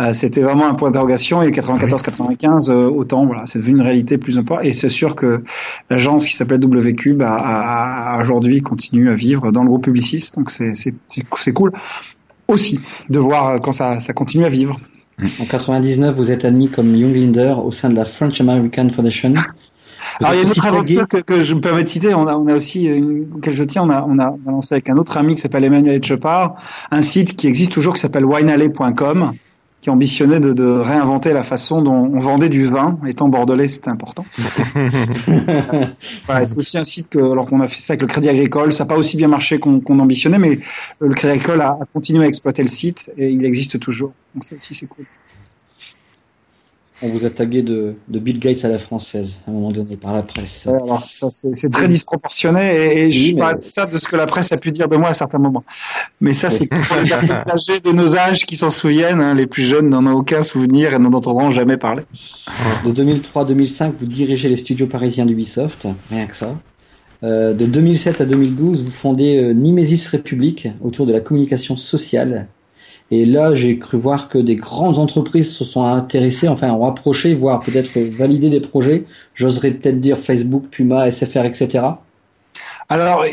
euh, 0.00 0.12
c'était 0.14 0.40
vraiment 0.40 0.66
un 0.68 0.74
point 0.74 0.90
d'interrogation, 0.90 1.42
et 1.42 1.50
94-95, 1.50 2.70
euh, 2.70 2.88
autant, 2.88 3.26
voilà, 3.26 3.42
c'est 3.46 3.58
devenu 3.58 3.76
une 3.76 3.82
réalité 3.82 4.16
plus 4.18 4.38
importante. 4.38 4.64
Et 4.64 4.72
c'est 4.72 4.88
sûr 4.88 5.14
que 5.14 5.44
l'agence 5.90 6.26
qui 6.26 6.34
s'appelle 6.34 6.60
WCube 6.64 7.20
a, 7.22 7.34
a- 7.34 8.14
a- 8.16 8.20
aujourd'hui 8.20 8.62
continue 8.62 9.10
à 9.10 9.14
vivre 9.14 9.52
dans 9.52 9.62
le 9.62 9.68
groupe 9.68 9.84
Publicis, 9.84 10.30
donc 10.36 10.50
c'est 10.50 10.74
c'est- 10.74 10.94
c'est- 11.08 11.24
c'est 11.36 11.52
cool 11.52 11.72
aussi 12.48 12.80
de 13.10 13.18
voir 13.18 13.60
quand 13.60 13.72
ça, 13.72 14.00
ça 14.00 14.12
continue 14.12 14.44
à 14.44 14.48
vivre. 14.48 14.78
En 15.40 15.44
99, 15.44 16.14
vous 16.14 16.30
êtes 16.30 16.44
admis 16.44 16.68
comme 16.68 16.94
Young 16.94 17.14
Leader 17.14 17.64
au 17.64 17.72
sein 17.72 17.90
de 17.90 17.96
la 17.96 18.04
French 18.04 18.40
American 18.40 18.88
Foundation. 18.88 19.34
Vous 20.20 20.26
Alors 20.26 20.34
il 20.34 20.36
y 20.36 20.40
a 20.40 20.42
une 20.44 20.50
autre 20.50 20.66
aventure 20.66 21.08
que, 21.08 21.16
que 21.18 21.42
je 21.42 21.54
me 21.54 21.60
permets 21.60 21.84
de 21.84 21.88
citer, 21.88 22.14
on 22.14 22.26
a, 22.28 22.34
on 22.34 22.46
a 22.46 22.54
aussi, 22.54 22.84
une, 22.86 23.26
auquel 23.34 23.56
je 23.56 23.64
tiens, 23.64 23.82
on 23.82 23.90
a, 23.90 24.04
on, 24.08 24.18
a, 24.18 24.36
lancé 24.46 24.74
avec 24.74 24.88
un 24.90 24.96
autre 24.96 25.16
ami 25.16 25.34
qui 25.34 25.40
s'appelle 25.40 25.64
Emmanuel 25.64 25.96
Etchepard, 25.96 26.54
un 26.90 27.02
site 27.02 27.36
qui 27.36 27.48
existe 27.48 27.72
toujours 27.72 27.94
qui 27.94 28.00
s'appelle 28.00 28.24
winealley.com, 28.24 29.32
qui 29.88 29.90
ambitionnait 29.90 30.38
de, 30.38 30.52
de 30.52 30.66
réinventer 30.66 31.32
la 31.32 31.42
façon 31.42 31.80
dont 31.80 32.10
on 32.12 32.20
vendait 32.20 32.50
du 32.50 32.66
vin, 32.66 32.98
étant 33.06 33.28
bordelais 33.28 33.68
c'était 33.68 33.88
important. 33.88 34.24
Voilà, 36.26 36.46
c'est 36.46 36.58
aussi 36.58 36.76
un 36.76 36.84
site 36.84 37.08
que, 37.08 37.18
alors 37.18 37.46
qu'on 37.46 37.60
a 37.60 37.68
fait 37.68 37.80
ça 37.80 37.94
avec 37.94 38.02
le 38.02 38.06
Crédit 38.06 38.28
Agricole, 38.28 38.70
ça 38.72 38.84
n'a 38.84 38.88
pas 38.88 38.96
aussi 38.96 39.16
bien 39.16 39.28
marché 39.28 39.58
qu'on 39.58 39.80
qu'on 39.80 39.98
ambitionnait, 39.98 40.38
mais 40.38 40.58
le 41.00 41.14
Crédit 41.14 41.32
Agricole 41.40 41.62
a, 41.62 41.70
a 41.70 41.86
continué 41.90 42.24
à 42.24 42.28
exploiter 42.28 42.62
le 42.62 42.68
site 42.68 43.10
et 43.16 43.30
il 43.30 43.44
existe 43.46 43.80
toujours. 43.80 44.12
Donc 44.34 44.44
ça 44.44 44.56
aussi 44.56 44.74
c'est 44.74 44.86
cool. 44.86 45.06
On 47.00 47.08
vous 47.08 47.24
a 47.24 47.30
tagué 47.30 47.62
de, 47.62 47.94
de 48.08 48.18
Bill 48.18 48.40
Gates 48.40 48.64
à 48.64 48.68
la 48.68 48.78
française, 48.78 49.38
à 49.46 49.50
un 49.50 49.54
moment 49.54 49.70
donné, 49.70 49.96
par 49.96 50.12
la 50.12 50.22
presse. 50.24 50.66
Ouais, 50.66 50.74
alors 50.82 51.04
ça, 51.04 51.28
c'est 51.30 51.54
c'est 51.54 51.70
très 51.70 51.86
disproportionné 51.86 52.66
et, 52.74 52.98
et 53.04 53.10
je 53.12 53.18
Oui, 53.18 53.24
suis 53.26 53.34
mais- 53.34 53.40
pas 53.40 53.48
responsable 53.48 53.92
de 53.92 53.98
ce 53.98 54.06
que 54.08 54.16
la 54.16 54.26
presse 54.26 54.50
a 54.50 54.56
pu 54.56 54.72
dire 54.72 54.88
de 54.88 54.96
moi 54.96 55.10
à 55.10 55.14
certains 55.14 55.38
moments. 55.38 55.62
Mais 56.20 56.32
ça, 56.32 56.50
c'est 56.50 56.66
pour 56.66 56.96
les 56.96 57.08
personnes 57.08 57.38
âgées 57.52 57.78
de 57.80 57.92
nos 57.92 58.16
âges 58.16 58.44
qui 58.46 58.56
s'en 58.56 58.70
souviennent. 58.70 59.20
hein. 59.20 59.34
les 59.34 59.46
plus 59.46 59.62
jeunes 59.62 59.88
n'en 59.90 60.04
ont 60.06 60.14
aucun 60.18 60.42
souvenir 60.42 60.92
et 60.92 60.98
n'en 60.98 61.12
entendront 61.12 61.50
jamais 61.50 61.76
parler. 61.76 62.02
De 62.84 62.90
2003 62.90 63.42
à 63.42 63.44
2005, 63.44 63.94
vous 64.00 64.06
dirigez 64.06 64.48
les 64.48 64.56
studios 64.56 64.86
parisiens 64.88 65.24
d'Ubisoft, 65.26 65.86
rien 66.10 66.26
que 66.26 66.34
ça. 66.36 66.56
Euh, 67.22 67.52
de 67.54 67.66
2007 67.66 68.20
à 68.20 68.24
2012, 68.24 68.82
vous 68.84 68.90
fondez 68.90 69.36
euh, 69.36 69.52
Nimesis 69.52 70.06
République 70.08 70.68
autour 70.80 71.06
de 71.06 71.12
la 71.12 71.20
communication 71.20 71.76
sociale. 71.76 72.46
Et 73.10 73.24
là, 73.24 73.54
j'ai 73.54 73.78
cru 73.78 73.96
voir 73.96 74.28
que 74.28 74.36
des 74.36 74.56
grandes 74.56 74.98
entreprises 74.98 75.50
se 75.50 75.64
sont 75.64 75.84
intéressées, 75.84 76.46
enfin 76.48 76.70
ont 76.72 76.86
approché, 76.86 77.34
voire 77.34 77.60
peut-être 77.60 77.98
validé 78.18 78.50
des 78.50 78.60
projets. 78.60 79.04
J'oserais 79.34 79.70
peut-être 79.70 80.00
dire 80.00 80.18
Facebook, 80.18 80.64
Puma, 80.70 81.10
SFR, 81.10 81.46
etc. 81.46 81.84
Alors, 82.90 83.22
euh, 83.22 83.28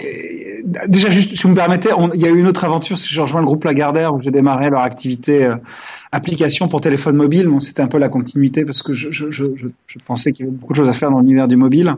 déjà, 0.88 1.10
juste, 1.10 1.36
si 1.36 1.44
vous 1.44 1.50
me 1.50 1.56
permettez, 1.56 1.90
il 2.14 2.22
y 2.22 2.26
a 2.26 2.30
eu 2.30 2.40
une 2.40 2.48
autre 2.48 2.64
aventure, 2.66 2.98
c'est 2.98 3.08
que 3.08 3.14
j'ai 3.14 3.22
le 3.22 3.46
groupe 3.46 3.64
Lagardère 3.64 4.14
où 4.14 4.22
j'ai 4.22 4.32
démarré 4.32 4.70
leur 4.70 4.82
activité 4.82 5.46
euh, 5.46 5.56
application 6.16 6.70
pour 6.70 6.80
téléphone 6.80 7.18
mobile. 7.18 7.48
Bon, 7.48 7.60
c'était 7.60 7.82
un 7.82 7.88
peu 7.88 7.98
la 7.98 8.08
continuité 8.08 8.64
parce 8.64 8.82
que 8.82 8.94
je, 8.94 9.12
je, 9.12 9.30
je, 9.32 9.44
je 9.88 10.00
pensais 10.06 10.32
qu'il 10.32 10.46
y 10.46 10.48
avait 10.48 10.58
beaucoup 10.58 10.72
de 10.72 10.78
choses 10.78 10.88
à 10.88 10.94
faire 10.94 11.12
dans 11.12 11.20
l'univers 11.20 11.48
du 11.48 11.58
mobile. 11.58 11.94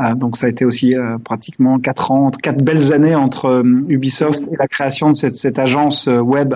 Euh, 0.00 0.14
donc 0.14 0.36
ça 0.36 0.46
a 0.46 0.48
été 0.48 0.64
aussi 0.64 0.94
euh, 0.94 1.18
pratiquement 1.18 1.80
quatre 1.80 2.12
ans, 2.12 2.30
quatre 2.30 2.62
belles 2.62 2.92
années 2.92 3.16
entre 3.16 3.46
euh, 3.46 3.84
Ubisoft 3.88 4.46
et 4.52 4.56
la 4.56 4.68
création 4.68 5.10
de 5.10 5.16
cette, 5.16 5.34
cette 5.34 5.58
agence 5.58 6.06
euh, 6.06 6.18
web 6.18 6.54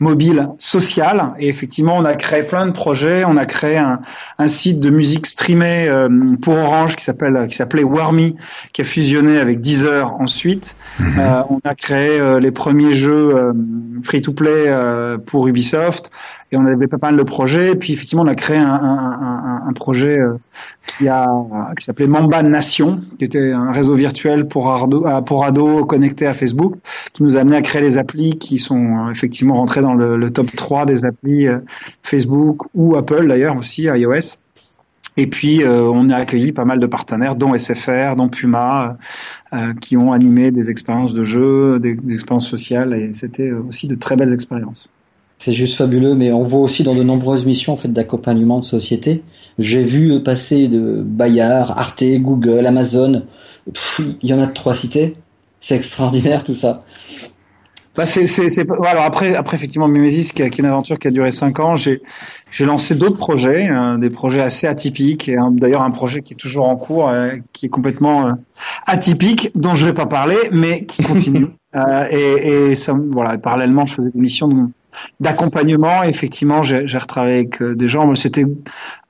mobile 0.00 0.50
sociale. 0.58 1.32
Et 1.38 1.48
effectivement, 1.48 1.96
on 1.96 2.04
a 2.04 2.14
créé 2.14 2.42
plein 2.42 2.66
de 2.66 2.72
projets. 2.72 3.24
On 3.24 3.38
a 3.38 3.46
créé 3.46 3.78
un, 3.78 4.00
un 4.38 4.48
site 4.48 4.80
de 4.80 4.90
musique 4.90 5.26
streamée 5.26 5.88
pour 6.42 6.54
Orange 6.54 6.96
qui 6.96 7.04
s'appelle 7.04 7.46
qui 7.48 7.56
s'appelait 7.56 7.84
Warmy, 7.84 8.36
qui 8.72 8.82
a 8.82 8.84
fusionné 8.84 9.38
avec 9.38 9.60
Deezer 9.60 10.14
ensuite. 10.20 10.76
Mhm. 10.98 11.44
on 11.50 11.60
a 11.64 11.74
créé 11.74 12.20
les 12.40 12.50
premiers 12.50 12.94
jeux 12.94 13.52
free-to-play 14.02 14.72
pour 15.26 15.46
Ubisoft 15.46 16.10
et 16.54 16.56
on 16.56 16.66
avait 16.66 16.86
pas 16.86 16.98
mal 17.02 17.16
de 17.16 17.22
projets. 17.22 17.72
Et 17.72 17.74
puis 17.74 17.92
effectivement, 17.92 18.22
on 18.22 18.28
a 18.28 18.34
créé 18.34 18.56
un, 18.56 19.72
projet 19.74 20.18
euh, 20.18 20.34
qui 20.86 21.08
a 21.08 21.26
s'appelait 21.78 22.06
Mamba 22.06 22.42
Nation, 22.44 23.00
qui 23.18 23.24
était 23.24 23.50
un 23.50 23.72
réseau 23.72 23.96
virtuel 23.96 24.46
pour 24.46 24.72
ado, 24.72 25.04
euh, 25.04 25.40
ados 25.42 25.84
connecté 25.86 26.26
à 26.26 26.32
Facebook, 26.32 26.76
qui 27.12 27.24
nous 27.24 27.36
a 27.36 27.40
amené 27.40 27.56
à 27.56 27.62
créer 27.62 27.82
les 27.82 27.98
applis 27.98 28.38
qui 28.38 28.58
sont 28.58 29.08
euh, 29.08 29.10
effectivement 29.10 29.56
rentrés 29.56 29.80
dans 29.80 29.94
le, 29.94 30.30
top 30.30 30.46
3 30.54 30.86
des 30.86 31.04
applis 31.04 31.46
Facebook 32.02 32.62
ou 32.72 32.96
Apple 32.96 33.26
d'ailleurs 33.26 33.56
aussi 33.56 33.82
iOS. 33.82 34.38
Et 35.16 35.28
puis, 35.28 35.62
on 35.64 36.10
a 36.10 36.16
accueilli 36.16 36.50
pas 36.50 36.64
mal 36.64 36.80
de 36.80 36.86
partenaires, 36.86 37.36
dont 37.36 37.56
SFR, 37.56 38.16
dont 38.16 38.28
Puma, 38.28 38.96
qui 39.80 39.96
ont 39.96 40.12
animé 40.12 40.50
des 40.50 40.70
expériences 40.70 41.14
de 41.14 41.22
jeu, 41.22 41.78
des, 41.78 41.94
des 41.94 42.14
expériences 42.14 42.48
sociales, 42.48 42.94
et 42.94 43.12
c'était 43.12 43.52
aussi 43.52 43.86
de 43.86 43.94
très 43.94 44.16
belles 44.16 44.32
expériences. 44.32 44.88
C'est 45.38 45.52
juste 45.52 45.76
fabuleux, 45.76 46.14
mais 46.14 46.32
on 46.32 46.44
voit 46.44 46.60
aussi 46.60 46.82
dans 46.82 46.94
de 46.94 47.02
nombreuses 47.02 47.44
missions 47.44 47.74
en 47.74 47.76
fait 47.76 47.92
d'accompagnement 47.92 48.60
de 48.60 48.64
société. 48.64 49.22
J'ai 49.58 49.82
vu 49.82 50.22
passer 50.22 50.68
de 50.68 51.02
Bayard, 51.02 51.74
Arte, 51.76 52.04
Google, 52.18 52.66
Amazon. 52.66 53.22
Il 54.22 54.28
y 54.28 54.32
en 54.32 54.40
a 54.40 54.46
trois 54.46 54.74
cités. 54.74 55.14
C'est 55.60 55.76
extraordinaire 55.76 56.44
tout 56.44 56.54
ça. 56.54 56.84
Bah 57.96 58.06
c'est 58.06 58.26
c'est 58.26 58.48
c'est 58.48 58.68
alors 58.68 59.04
après 59.04 59.36
après 59.36 59.56
effectivement 59.56 59.86
Mimesis 59.86 60.32
qui, 60.32 60.42
est 60.42 60.58
une 60.58 60.64
aventure 60.64 60.98
qui 60.98 61.06
a 61.06 61.10
duré 61.12 61.30
cinq 61.30 61.60
ans 61.60 61.76
j'ai 61.76 62.02
j'ai 62.50 62.64
lancé 62.64 62.96
d'autres 62.96 63.16
projets 63.16 63.68
euh, 63.70 63.98
des 63.98 64.10
projets 64.10 64.42
assez 64.42 64.66
atypiques 64.66 65.28
et 65.28 65.36
d'ailleurs 65.52 65.82
un 65.82 65.92
projet 65.92 66.20
qui 66.20 66.32
est 66.32 66.36
toujours 66.36 66.66
en 66.66 66.74
cours 66.74 67.08
euh, 67.08 67.36
qui 67.52 67.66
est 67.66 67.68
complètement 67.68 68.26
euh, 68.26 68.32
atypique 68.88 69.52
dont 69.54 69.76
je 69.76 69.86
vais 69.86 69.92
pas 69.92 70.06
parler 70.06 70.36
mais 70.50 70.86
qui 70.86 71.04
continue 71.04 71.46
et 72.10 72.70
et 72.70 72.74
ça, 72.74 72.96
voilà 73.12 73.38
parallèlement 73.38 73.86
je 73.86 73.94
faisais 73.94 74.10
des 74.10 74.20
missions 74.20 74.48
de 74.48 74.54
d'accompagnement. 75.20 76.02
Effectivement, 76.02 76.62
j'ai 76.62 76.98
retravaillé 76.98 77.36
avec 77.36 77.62
euh, 77.62 77.74
des 77.74 77.88
gens. 77.88 78.14
C'était 78.14 78.44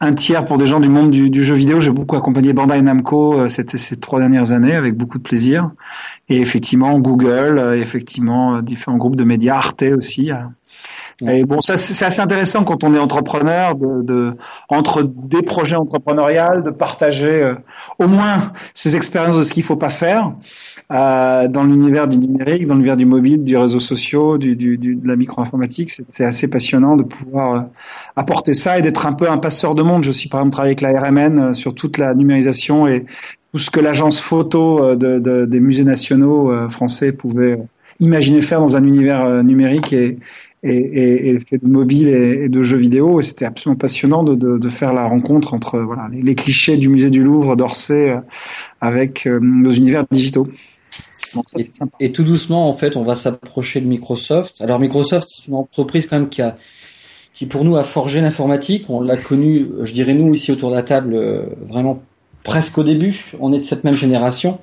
un 0.01 0.13
tiers 0.13 0.45
pour 0.45 0.59
des 0.59 0.67
gens 0.67 0.81
du 0.81 0.89
monde 0.89 1.11
du, 1.11 1.31
du 1.31 1.45
jeu 1.45 1.55
vidéo. 1.55 1.81
J'ai 1.81 1.91
beaucoup 1.91 2.17
accompagné 2.17 2.53
Bandai 2.53 2.81
Namco 2.83 3.39
euh, 3.39 3.49
c'était 3.49 3.79
ces 3.79 3.97
trois 3.97 4.19
dernières 4.19 4.53
années 4.53 4.75
avec 4.75 4.97
beaucoup 4.97 5.19
de 5.19 5.23
plaisir. 5.23 5.71
Et 6.29 6.41
effectivement, 6.41 6.99
Google, 6.99 7.59
euh, 7.59 7.81
effectivement, 7.81 8.63
différents 8.63 8.97
groupes 8.97 9.17
de 9.17 9.25
médias, 9.25 9.57
Arte 9.57 9.85
aussi. 9.97 10.31
Et 11.23 11.45
bon, 11.45 11.61
ça 11.61 11.77
c'est 11.77 12.05
assez 12.05 12.21
intéressant 12.21 12.65
quand 12.65 12.83
on 12.83 12.93
est 12.93 12.99
entrepreneur, 12.99 13.77
de, 13.77 14.03
de 14.03 14.37
entre 14.69 15.03
des 15.03 15.43
projets 15.43 15.77
entrepreneuriaux, 15.77 16.61
de 16.61 16.71
partager 16.71 17.55
au 17.99 18.09
moins 18.09 18.53
ces 18.75 18.97
expériences 18.97 19.39
de 19.39 19.45
ce 19.45 19.53
qu'il 19.53 19.63
faut 19.63 19.77
pas 19.77 19.91
faire 19.91 20.33
euh, 20.93 21.49
dans 21.49 21.65
l'univers 21.65 22.07
du 22.09 22.19
numérique, 22.19 22.67
dans 22.67 22.75
l'univers 22.75 22.99
du 22.99 23.07
mobile, 23.07 23.43
du 23.43 23.57
réseau 23.57 23.81
social, 23.81 24.37
du, 24.39 24.55
du, 24.55 24.77
du 24.77 24.97
de 24.97 25.09
la 25.09 25.17
micro-informatique. 25.17 25.91
C'est 25.91 26.25
assez 26.25 26.51
passionnant 26.51 26.97
de 26.97 27.03
pouvoir 27.03 27.55
euh, 27.55 27.61
apporter 28.17 28.53
ça 28.53 28.79
et 28.79 28.83
d'être 28.83 29.07
un 29.07 29.15
peu 29.15 29.31
un 29.31 29.39
passeur 29.39 29.75
de 29.75 29.83
monde. 29.83 30.05
Je 30.05 30.13
suis 30.13 30.29
par 30.29 30.41
exemple 30.41 30.53
travaillé 30.53 30.77
avec 30.79 30.83
la 30.83 31.01
RMN 31.01 31.39
euh, 31.39 31.55
sur 31.55 31.75
toute 31.75 31.97
la 31.97 32.15
numérisation 32.15 32.87
et 32.87 33.07
tout 33.53 33.59
ce 33.59 33.71
que 33.71 33.81
l'agence 33.81 34.21
photo 34.21 34.95
de, 34.95 35.19
de, 35.19 35.47
des 35.47 35.61
musées 35.61 35.85
nationaux 35.85 36.69
français 36.71 37.17
pouvait 37.17 37.57
imaginer 38.01 38.43
faire 38.43 38.59
dans 38.59 38.77
un 38.77 38.83
univers 38.83 39.45
numérique 39.45 39.93
et, 39.93 40.19
et, 40.65 41.39
et, 41.53 41.59
de 41.59 41.69
mobile 41.69 42.09
et, 42.09 42.49
de 42.49 42.63
jeux 42.63 42.79
vidéo. 42.79 43.21
Et 43.21 43.23
c'était 43.23 43.45
absolument 43.45 43.79
passionnant 43.79 44.25
de, 44.25 44.35
de, 44.35 44.59
de, 44.59 44.69
faire 44.69 44.93
la 44.93 45.05
rencontre 45.05 45.55
entre 45.55 45.79
voilà, 45.79 46.11
les, 46.13 46.35
clichés 46.35 46.77
du 46.77 46.89
musée 46.89 47.11
du 47.11 47.23
Louvre 47.23 47.55
d'Orsay 47.55 48.17
avec 48.81 49.25
nos 49.27 49.71
univers 49.71 50.05
digitaux 50.11 50.49
et, 52.01 52.13
tout 52.13 52.25
doucement, 52.25 52.69
en 52.69 52.75
fait, 52.75 52.97
on 52.97 53.03
va 53.03 53.15
s'approcher 53.15 53.81
de 53.81 53.87
Microsoft. 53.87 54.61
Alors 54.61 54.79
Microsoft, 54.79 55.29
c'est 55.29 55.47
une 55.47 55.55
entreprise 55.55 56.07
quand 56.07 56.19
même 56.19 56.29
qui 56.29 56.43
a, 56.43 56.57
qui 57.35 57.47
pour 57.47 57.65
nous 57.65 57.77
a 57.77 57.85
forgé 57.85 58.21
l'informatique. 58.21 58.87
On 58.89 59.01
l'a 59.01 59.17
connu, 59.17 59.67
je 59.83 59.93
dirais 59.93 60.15
nous 60.15 60.33
ici 60.35 60.53
autour 60.53 60.71
de 60.71 60.77
la 60.77 60.83
table, 60.83 61.15
euh, 61.15 61.43
vraiment 61.69 62.01
presque 62.45 62.79
au 62.79 62.85
début. 62.85 63.33
On 63.41 63.53
est 63.53 63.59
de 63.59 63.65
cette 63.65 63.85
même 63.85 63.97
génération. 63.97 64.59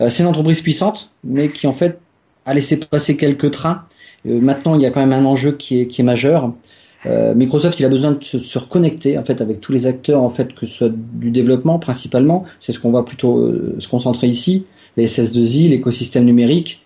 Euh, 0.00 0.10
c'est 0.10 0.22
une 0.22 0.28
entreprise 0.28 0.60
puissante, 0.60 1.10
mais 1.24 1.48
qui 1.48 1.66
en 1.66 1.72
fait 1.72 1.98
a 2.44 2.54
laissé 2.54 2.76
passer 2.76 3.16
quelques 3.16 3.50
trains. 3.50 3.84
Euh, 4.26 4.38
maintenant, 4.40 4.74
il 4.74 4.82
y 4.82 4.86
a 4.86 4.90
quand 4.90 5.00
même 5.00 5.12
un 5.12 5.24
enjeu 5.24 5.52
qui 5.52 5.80
est, 5.80 5.86
qui 5.86 6.02
est 6.02 6.04
majeur. 6.04 6.52
Microsoft, 7.34 7.80
il 7.80 7.86
a 7.86 7.88
besoin 7.88 8.12
de 8.12 8.22
se, 8.22 8.58
reconnecter 8.58 9.16
en 9.16 9.24
fait 9.24 9.40
avec 9.40 9.62
tous 9.62 9.72
les 9.72 9.86
acteurs 9.86 10.22
en 10.22 10.28
fait 10.28 10.54
que 10.54 10.66
ce 10.66 10.74
soit 10.74 10.92
du 10.92 11.30
développement 11.30 11.78
principalement. 11.78 12.44
C'est 12.60 12.72
ce 12.72 12.78
qu'on 12.78 12.90
va 12.90 13.02
plutôt 13.04 13.50
se 13.78 13.88
concentrer 13.88 14.26
ici 14.26 14.66
les 14.96 15.06
SS2I, 15.06 15.70
l'écosystème 15.70 16.24
numérique 16.24 16.82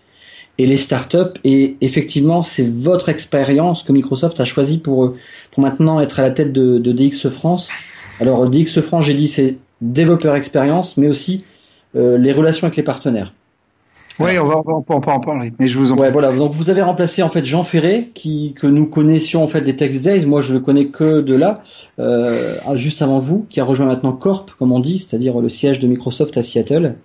et 0.57 0.65
les 0.65 0.77
startups. 0.77 1.39
Et 1.43 1.75
effectivement, 1.81 2.43
c'est 2.43 2.67
votre 2.67 3.09
expérience 3.09 3.83
que 3.83 3.91
Microsoft 3.91 4.39
a 4.39 4.45
choisi 4.45 4.77
pour, 4.77 5.13
pour 5.51 5.63
maintenant 5.63 5.99
être 5.99 6.19
à 6.19 6.23
la 6.23 6.31
tête 6.31 6.53
de, 6.53 6.77
de 6.77 6.91
DX 6.91 7.29
France. 7.29 7.69
Alors, 8.19 8.49
DX 8.49 8.81
France, 8.81 9.05
j'ai 9.05 9.13
dit, 9.13 9.27
c'est 9.27 9.57
développeur 9.81 10.35
expérience, 10.35 10.97
mais 10.97 11.07
aussi 11.07 11.43
euh, 11.95 12.17
les 12.17 12.31
relations 12.31 12.65
avec 12.65 12.77
les 12.77 12.83
partenaires. 12.83 13.33
Oui, 14.17 14.39
on 14.39 14.47
va, 14.47 14.61
on 14.65 14.81
peut, 14.81 14.93
en 14.93 15.19
parler, 15.19 15.51
mais 15.59 15.67
je 15.67 15.77
vous 15.77 15.91
en 15.91 15.97
ouais, 15.97 16.09
voilà. 16.09 16.31
Donc 16.31 16.53
vous 16.53 16.69
avez 16.69 16.81
remplacé 16.81 17.21
en 17.21 17.29
fait 17.29 17.43
Jean 17.43 17.65
Ferré, 17.65 18.11
qui 18.13 18.53
que 18.53 18.65
nous 18.65 18.87
connaissions 18.87 19.43
en 19.43 19.47
fait 19.47 19.59
des 19.59 19.75
Tech 19.75 19.99
Days. 19.99 20.25
Moi, 20.25 20.39
je 20.39 20.53
le 20.53 20.61
connais 20.61 20.85
que 20.85 21.21
de 21.21 21.35
là, 21.35 21.55
euh, 21.99 22.55
juste 22.75 23.01
avant 23.01 23.19
vous, 23.19 23.45
qui 23.49 23.59
a 23.59 23.65
rejoint 23.65 23.87
maintenant 23.87 24.13
Corp, 24.13 24.51
comme 24.57 24.71
on 24.71 24.79
dit, 24.79 24.99
c'est-à-dire 24.99 25.37
le 25.39 25.49
siège 25.49 25.79
de 25.79 25.87
Microsoft 25.87 26.37
à 26.37 26.43
Seattle. 26.43 26.95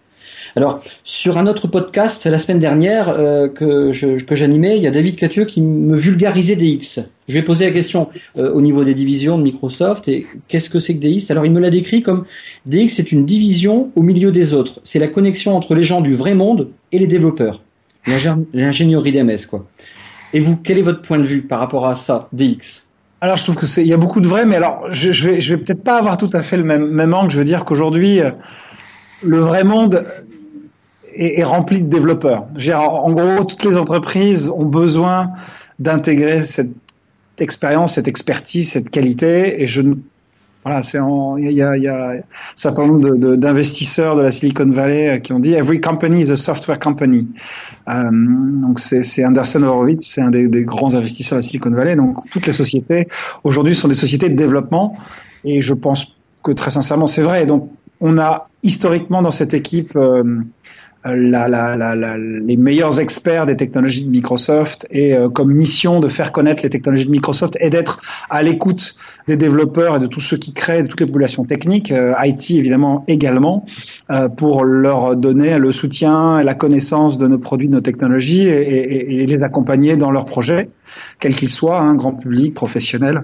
Alors, 0.56 0.82
sur 1.04 1.38
un 1.38 1.46
autre 1.46 1.68
podcast, 1.68 2.26
la 2.26 2.38
semaine 2.38 2.58
dernière, 2.58 3.08
euh, 3.08 3.48
que, 3.48 3.92
que 4.24 4.36
j'animais, 4.36 4.76
il 4.76 4.82
y 4.82 4.86
a 4.86 4.90
David 4.90 5.16
Catieux 5.16 5.44
qui 5.44 5.60
me 5.60 5.96
vulgarisait 5.96 6.56
DX. 6.56 7.00
Je 7.28 7.34
vais 7.34 7.42
poser 7.42 7.66
la 7.66 7.70
question 7.70 8.08
euh, 8.38 8.52
au 8.52 8.60
niveau 8.60 8.82
des 8.82 8.94
divisions 8.94 9.38
de 9.38 9.44
Microsoft 9.44 10.08
et 10.08 10.24
qu'est-ce 10.48 10.68
que 10.68 10.80
c'est 10.80 10.96
que 10.96 11.00
DX 11.00 11.30
Alors, 11.30 11.46
il 11.46 11.52
me 11.52 11.60
l'a 11.60 11.70
décrit 11.70 12.02
comme 12.02 12.24
DX, 12.66 12.88
c'est 12.88 13.12
une 13.12 13.24
division 13.24 13.90
au 13.94 14.02
milieu 14.02 14.32
des 14.32 14.52
autres. 14.52 14.80
C'est 14.82 14.98
la 14.98 15.08
connexion 15.08 15.56
entre 15.56 15.74
les 15.74 15.84
gens 15.84 16.00
du 16.00 16.14
vrai 16.14 16.34
monde 16.34 16.68
et 16.90 16.98
les 16.98 17.06
développeurs. 17.06 17.62
L'ingénierie 18.52 19.12
d'MS, 19.12 19.46
quoi. 19.48 19.66
Et 20.32 20.40
vous, 20.40 20.56
quel 20.56 20.78
est 20.78 20.82
votre 20.82 21.02
point 21.02 21.18
de 21.18 21.24
vue 21.24 21.42
par 21.42 21.60
rapport 21.60 21.86
à 21.86 21.94
ça, 21.94 22.28
DX 22.32 22.86
alors 23.22 23.36
je 23.36 23.42
trouve 23.42 23.56
que 23.56 23.66
c'est 23.66 23.82
il 23.82 23.86
y 23.86 23.92
a 23.92 23.98
beaucoup 23.98 24.22
de 24.22 24.26
vrai, 24.26 24.46
mais 24.46 24.56
alors 24.56 24.86
je, 24.90 25.12
je 25.12 25.28
vais 25.28 25.40
je 25.42 25.54
vais 25.54 25.62
peut-être 25.62 25.84
pas 25.84 25.98
avoir 25.98 26.16
tout 26.16 26.30
à 26.32 26.40
fait 26.40 26.56
le 26.56 26.64
même 26.64 26.86
même 26.86 27.12
angle. 27.12 27.30
Je 27.30 27.36
veux 27.36 27.44
dire 27.44 27.66
qu'aujourd'hui 27.66 28.18
euh, 28.18 28.30
le 29.22 29.40
vrai 29.40 29.62
monde 29.62 30.02
est, 31.14 31.40
est, 31.40 31.44
rempli 31.44 31.82
de 31.82 31.88
développeurs. 31.88 32.46
En 32.74 33.12
gros, 33.12 33.44
toutes 33.44 33.64
les 33.64 33.76
entreprises 33.76 34.48
ont 34.48 34.66
besoin 34.66 35.30
d'intégrer 35.78 36.42
cette 36.42 36.74
expérience, 37.38 37.94
cette 37.94 38.08
expertise, 38.08 38.70
cette 38.70 38.90
qualité, 38.90 39.62
et 39.62 39.66
je 39.66 39.82
voilà, 40.62 40.82
c'est 40.82 40.98
il 41.38 41.52
y 41.52 41.62
a, 41.62 41.76
y 41.78 41.88
a 41.88 42.10
un 42.10 42.20
certain 42.54 42.86
nombre 42.86 43.16
d'investisseurs 43.36 44.14
de, 44.14 44.20
la 44.20 44.30
Silicon 44.30 44.68
Valley 44.68 45.08
euh, 45.08 45.18
qui 45.18 45.32
ont 45.32 45.38
dit 45.38 45.54
every 45.54 45.80
company 45.80 46.20
is 46.20 46.30
a 46.30 46.36
software 46.36 46.78
company. 46.78 47.28
Euh, 47.88 48.10
donc 48.12 48.78
c'est 48.78 49.24
Anderson 49.24 49.62
Horowitz, 49.62 50.06
c'est 50.06 50.20
un 50.20 50.28
des, 50.28 50.48
des, 50.48 50.64
grands 50.64 50.94
investisseurs 50.94 51.38
de 51.38 51.42
la 51.42 51.46
Silicon 51.46 51.70
Valley. 51.70 51.96
Donc 51.96 52.18
toutes 52.30 52.46
les 52.46 52.52
sociétés 52.52 53.08
aujourd'hui 53.42 53.74
sont 53.74 53.88
des 53.88 53.94
sociétés 53.94 54.28
de 54.28 54.36
développement, 54.36 54.94
et 55.44 55.62
je 55.62 55.72
pense 55.72 56.18
que 56.42 56.52
très 56.52 56.70
sincèrement 56.70 57.06
c'est 57.06 57.22
vrai. 57.22 57.46
Donc 57.46 57.70
on 58.02 58.18
a 58.18 58.44
historiquement 58.62 59.22
dans 59.22 59.30
cette 59.30 59.54
équipe 59.54 59.96
euh, 59.96 60.42
la, 61.04 61.48
la, 61.48 61.76
la, 61.76 62.18
les 62.18 62.56
meilleurs 62.56 63.00
experts 63.00 63.46
des 63.46 63.56
technologies 63.56 64.04
de 64.04 64.10
Microsoft 64.10 64.86
et 64.90 65.14
euh, 65.14 65.28
comme 65.30 65.52
mission 65.52 65.98
de 65.98 66.08
faire 66.08 66.30
connaître 66.30 66.62
les 66.62 66.68
technologies 66.68 67.06
de 67.06 67.10
Microsoft 67.10 67.56
et 67.60 67.70
d'être 67.70 68.00
à 68.28 68.42
l'écoute 68.42 68.94
des 69.26 69.36
développeurs 69.36 69.96
et 69.96 70.00
de 70.00 70.06
tous 70.06 70.20
ceux 70.20 70.36
qui 70.36 70.52
créent, 70.52 70.82
de 70.82 70.88
toutes 70.88 71.00
les 71.00 71.06
populations 71.06 71.44
techniques, 71.44 71.90
euh, 71.90 72.12
IT 72.22 72.50
évidemment 72.50 73.04
également, 73.08 73.64
euh, 74.10 74.28
pour 74.28 74.64
leur 74.64 75.16
donner 75.16 75.58
le 75.58 75.72
soutien 75.72 76.38
et 76.38 76.44
la 76.44 76.54
connaissance 76.54 77.16
de 77.16 77.26
nos 77.26 77.38
produits, 77.38 77.68
de 77.68 77.74
nos 77.74 77.80
technologies 77.80 78.46
et, 78.48 78.60
et, 78.60 79.22
et 79.22 79.26
les 79.26 79.44
accompagner 79.44 79.96
dans 79.96 80.10
leurs 80.10 80.26
projets, 80.26 80.68
quels 81.18 81.34
qu'ils 81.34 81.50
soient, 81.50 81.80
hein, 81.80 81.94
grand 81.94 82.12
public, 82.12 82.52
professionnel 82.52 83.22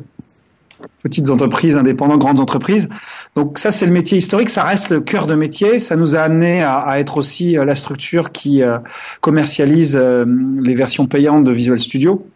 petites 1.02 1.30
entreprises 1.30 1.76
indépendantes, 1.76 2.18
grandes 2.18 2.40
entreprises. 2.40 2.88
Donc 3.34 3.58
ça, 3.58 3.70
c'est 3.70 3.86
le 3.86 3.92
métier 3.92 4.18
historique, 4.18 4.48
ça 4.48 4.64
reste 4.64 4.90
le 4.90 5.00
cœur 5.00 5.26
de 5.26 5.34
métier. 5.34 5.78
Ça 5.78 5.96
nous 5.96 6.16
a 6.16 6.20
amené 6.20 6.62
à, 6.62 6.98
être 6.98 7.18
aussi 7.18 7.56
euh, 7.56 7.64
la 7.64 7.74
structure 7.74 8.32
qui 8.32 8.62
euh, 8.62 8.78
commercialise 9.20 9.96
euh, 9.96 10.24
les 10.62 10.74
versions 10.74 11.06
payantes 11.06 11.44
de 11.44 11.52
Visual 11.52 11.78
Studio. 11.78 12.26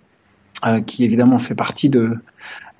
qui 0.86 1.04
évidemment 1.04 1.38
fait 1.38 1.54
partie 1.54 1.88
de 1.88 2.16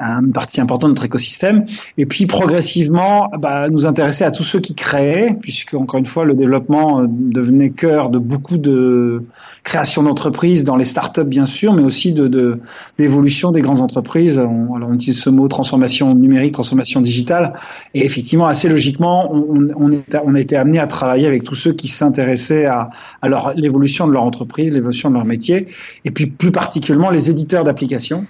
une 0.01 0.32
partie 0.32 0.61
importante 0.61 0.88
de 0.88 0.94
notre 0.94 1.05
écosystème, 1.05 1.66
et 1.98 2.07
puis 2.07 2.26
progressivement 2.26 3.30
bah, 3.38 3.68
nous 3.68 3.86
intéresser 3.86 4.24
à 4.24 4.30
tous 4.30 4.42
ceux 4.42 4.61
qui 4.61 4.74
créaient, 4.74 5.34
puisque 5.40 5.74
encore 5.74 5.98
une 5.98 6.07
fois 6.07 6.24
le 6.24 6.34
développement 6.34 7.01
euh, 7.01 7.07
devenait 7.09 7.70
cœur 7.70 8.09
de 8.09 8.18
beaucoup 8.18 8.57
de 8.57 9.22
création 9.62 10.03
d'entreprises 10.03 10.64
dans 10.64 10.76
les 10.76 10.86
startups 10.86 11.24
bien 11.24 11.46
sûr, 11.46 11.74
mais 11.74 11.82
aussi 11.82 12.12
de 12.14 12.61
d'évolution 12.98 13.53
des 13.53 13.61
grandes 13.61 13.80
entreprises. 13.80 14.38
On, 14.38 14.74
alors 14.74 14.88
on 14.90 14.94
utilise 14.94 15.20
ce 15.20 15.30
mot 15.30 15.48
transformation 15.48 16.14
numérique, 16.14 16.53
transformation 16.53 17.01
digitale, 17.01 17.53
et 17.94 18.05
effectivement 18.05 18.46
assez 18.46 18.68
logiquement 18.68 19.32
on, 19.32 19.68
on, 19.76 19.90
on 20.24 20.34
a 20.34 20.40
été 20.40 20.57
amené 20.57 20.78
à 20.78 20.86
travailler 20.86 21.26
avec 21.26 21.44
tous 21.44 21.55
ceux 21.55 21.72
qui 21.72 21.88
s'intéressaient 21.88 22.66
à, 22.66 22.90
à 23.22 23.53
l'évolution 23.55 24.07
de 24.07 24.12
leur 24.12 24.22
entreprise, 24.22 24.72
l'évolution 24.72 25.11
de 25.11 25.14
leur 25.14 25.24
métier, 25.24 25.68
et 26.05 26.11
puis 26.11 26.26
plus 26.26 26.53
particulièrement 26.53 27.11
les 27.11 27.28
éditeurs 27.30 27.64
d'applications 27.64 28.22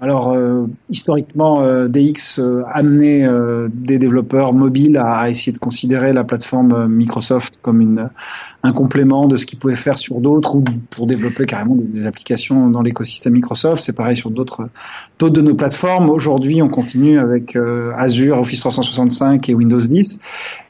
alors, 0.00 0.32
euh, 0.32 0.66
historiquement, 0.90 1.62
euh, 1.62 1.86
DX 1.86 2.38
euh, 2.38 2.62
amenait 2.70 3.26
euh, 3.26 3.68
des 3.72 3.98
développeurs 3.98 4.52
mobiles 4.52 4.98
à, 4.98 5.30
essayer 5.30 5.52
de 5.52 5.58
considérer 5.58 6.12
la 6.12 6.24
plateforme 6.24 6.88
Microsoft 6.88 7.60
comme 7.62 7.80
une, 7.80 8.10
un 8.64 8.72
complément 8.72 9.28
de 9.28 9.36
ce 9.36 9.46
qu'ils 9.46 9.58
pouvaient 9.58 9.76
faire 9.76 10.00
sur 10.00 10.20
d'autres 10.20 10.56
ou 10.56 10.64
pour 10.90 11.06
développer 11.06 11.46
carrément 11.46 11.76
des, 11.76 12.06
applications 12.06 12.70
dans 12.70 12.82
l'écosystème 12.82 13.34
Microsoft. 13.34 13.84
C'est 13.84 13.96
pareil 13.96 14.16
sur 14.16 14.30
d'autres 14.30 14.68
de 15.20 15.40
nos 15.40 15.54
plateformes. 15.54 16.10
Aujourd'hui, 16.10 16.60
on 16.60 16.68
continue 16.68 17.18
avec 17.18 17.56
Azure, 17.96 18.38
Office 18.40 18.60
365 18.60 19.48
et 19.48 19.54
Windows 19.54 19.80
10, 19.80 20.20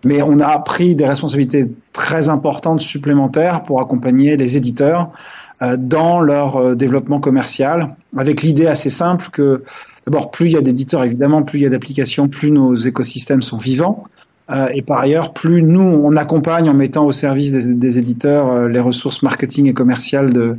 mais 0.05 0.23
on 0.23 0.39
a 0.39 0.57
pris 0.59 0.95
des 0.95 1.07
responsabilités 1.07 1.65
très 1.93 2.29
importantes 2.29 2.81
supplémentaires 2.81 3.65
pour 3.65 3.81
accompagner 3.81 4.37
les 4.37 4.57
éditeurs 4.57 5.11
euh, 5.11 5.44
dans 5.61 6.21
leur 6.21 6.57
euh, 6.57 6.75
développement 6.75 7.21
commercial, 7.21 7.95
avec 8.17 8.43
l'idée 8.43 8.67
assez 8.67 8.91
simple 8.91 9.29
que 9.33 9.63
d'abord 10.07 10.31
plus 10.31 10.47
il 10.47 10.53
y 10.53 10.57
a 10.57 10.61
d'éditeurs 10.61 11.05
évidemment, 11.05 11.43
plus 11.43 11.61
il 11.61 11.63
y 11.63 11.67
a 11.67 11.71
d'applications, 11.71 12.29
plus 12.29 12.51
nos 12.51 12.75
écosystèmes 12.75 13.43
sont 13.43 13.59
vivants. 13.59 14.05
Euh, 14.51 14.69
et 14.75 14.83
par 14.83 14.99
ailleurs, 14.99 15.33
plus 15.33 15.63
nous 15.63 15.81
on 15.81 16.17
accompagne 16.17 16.69
en 16.69 16.75
mettant 16.75 17.07
au 17.07 17.13
service 17.13 17.53
des, 17.53 17.99
éditeurs 17.99 18.69
les 18.69 18.81
ressources 18.81 19.23
marketing 19.23 19.67
et 19.67 19.75
commerciales 19.75 20.33
de, 20.33 20.59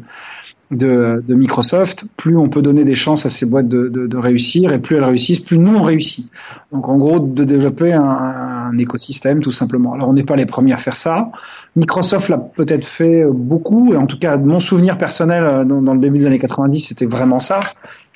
Microsoft, 1.28 2.06
plus 2.18 2.36
on 2.36 2.50
peut 2.50 2.64
donner 2.64 2.86
des 2.86 2.96
chances 2.96 3.26
à 3.28 3.30
ces 3.30 3.46
boîtes 3.46 3.70
de, 3.70 4.18
réussir, 4.18 4.72
et 4.72 4.80
plus 4.80 4.96
elles 4.96 5.04
réussissent, 5.04 5.40
plus 5.40 5.60
nous 5.60 5.76
on 5.76 5.84
réussit. 5.84 6.32
Donc 6.72 6.90
en 6.90 6.98
gros, 6.98 7.20
de 7.20 7.44
développer 7.44 7.94
un 7.94 8.55
écosystème 8.78 9.40
tout 9.42 9.52
simplement. 9.52 9.94
Alors 9.94 10.10
on 10.10 10.14
n'est 10.14 10.24
pas 10.24 10.36
les 10.36 10.46
premiers 10.46 10.74
à 10.74 10.78
faire 10.78 10.98
ça. 10.98 11.32
Microsoft 11.76 12.30
l'a 12.30 12.38
peut-être 12.38 12.86
fait 12.86 13.26
beaucoup, 13.26 13.94
et 13.94 13.98
en 13.98 14.08
tout 14.08 14.18
cas, 14.18 14.38
mon 14.38 14.60
souvenir 14.60 14.98
personnel 14.98 15.44
euh, 15.44 15.64
dans, 15.64 15.94
le 15.94 16.00
début 16.00 16.20
des 16.20 16.26
années 16.26 16.40
90, 16.40 16.80
c'était 16.80 17.06
vraiment 17.06 17.40
ça. 17.40 17.60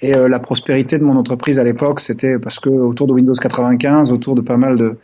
Et 0.02 0.16
euh, 0.16 0.30
la 0.30 0.40
prospérité 0.40 0.98
de 0.98 1.04
mon 1.04 1.18
entreprise 1.18 1.60
à 1.60 1.64
l'époque, 1.64 2.00
c'était 2.00 2.40
parce 2.40 2.60
que 2.60 2.70
autour 2.70 3.08
de 3.08 3.14
Windows 3.14 3.34
95, 3.34 4.12
autour 4.12 4.36
de 4.36 4.42
pas 4.42 4.58
mal 4.58 4.78
de, 4.78 4.98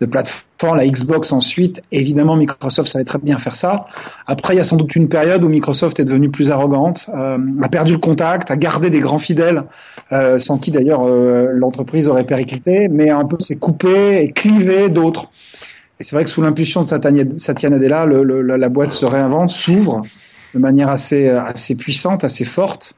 de 0.00 0.06
plateformes, 0.06 0.44
la 0.72 0.86
Xbox 0.86 1.32
ensuite, 1.32 1.82
évidemment, 1.92 2.36
Microsoft 2.36 2.90
savait 2.90 3.04
très 3.04 3.18
bien 3.18 3.38
faire 3.38 3.56
ça. 3.56 3.86
Après, 4.26 4.54
il 4.54 4.58
y 4.58 4.60
a 4.60 4.64
sans 4.64 4.76
doute 4.76 4.96
une 4.96 5.08
période 5.08 5.44
où 5.44 5.48
Microsoft 5.48 6.00
est 6.00 6.04
devenue 6.04 6.30
plus 6.30 6.50
arrogante, 6.50 7.06
euh, 7.14 7.38
a 7.62 7.68
perdu 7.68 7.92
le 7.92 7.98
contact, 7.98 8.50
a 8.50 8.56
gardé 8.56 8.90
des 8.90 9.00
grands 9.00 9.18
fidèles, 9.18 9.64
euh, 10.12 10.38
sans 10.38 10.58
qui 10.58 10.70
d'ailleurs 10.70 11.06
euh, 11.06 11.48
l'entreprise 11.52 12.08
aurait 12.08 12.24
périclité, 12.24 12.88
mais 12.90 13.10
un 13.10 13.24
peu 13.24 13.36
s'est 13.38 13.58
coupé 13.58 14.22
et 14.22 14.32
clivé 14.32 14.88
d'autres. 14.88 15.30
Et 16.00 16.04
c'est 16.04 16.16
vrai 16.16 16.24
que 16.24 16.30
sous 16.30 16.42
l'impulsion 16.42 16.82
de 16.82 17.38
Satya 17.38 17.70
Nadella, 17.70 18.04
la 18.06 18.68
boîte 18.68 18.92
se 18.92 19.06
réinvente, 19.06 19.50
s'ouvre 19.50 20.02
de 20.54 20.58
manière 20.58 20.88
assez, 20.88 21.28
assez 21.28 21.76
puissante, 21.76 22.24
assez 22.24 22.44
forte. 22.44 22.94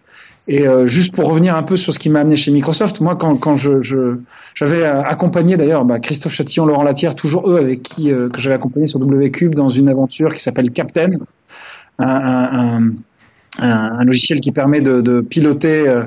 Et 0.48 0.66
euh, 0.66 0.86
juste 0.86 1.14
pour 1.14 1.28
revenir 1.28 1.56
un 1.56 1.62
peu 1.64 1.76
sur 1.76 1.92
ce 1.92 1.98
qui 1.98 2.08
m'a 2.08 2.20
amené 2.20 2.36
chez 2.36 2.52
Microsoft, 2.52 3.00
moi 3.00 3.16
quand, 3.16 3.36
quand 3.36 3.56
je, 3.56 4.16
j'avais 4.54 4.84
accompagné 4.84 5.56
d'ailleurs 5.56 5.84
bah, 5.84 5.98
Christophe 5.98 6.34
Chatillon, 6.34 6.66
Laurent 6.66 6.84
Latière, 6.84 7.16
toujours 7.16 7.50
eux 7.50 7.56
avec 7.56 7.82
qui 7.82 8.12
euh, 8.12 8.28
que 8.28 8.40
j'avais 8.40 8.54
accompagné 8.54 8.86
sur 8.86 9.00
WCube 9.00 9.56
dans 9.56 9.68
une 9.68 9.88
aventure 9.88 10.32
qui 10.34 10.42
s'appelle 10.42 10.70
Captain, 10.70 11.10
un, 11.98 12.06
un, 12.06 12.80
un, 13.58 13.98
un, 13.98 14.04
logiciel 14.04 14.40
qui 14.40 14.52
permet 14.52 14.80
de, 14.80 15.00
de 15.00 15.20
piloter 15.20 15.88
euh, 15.88 16.04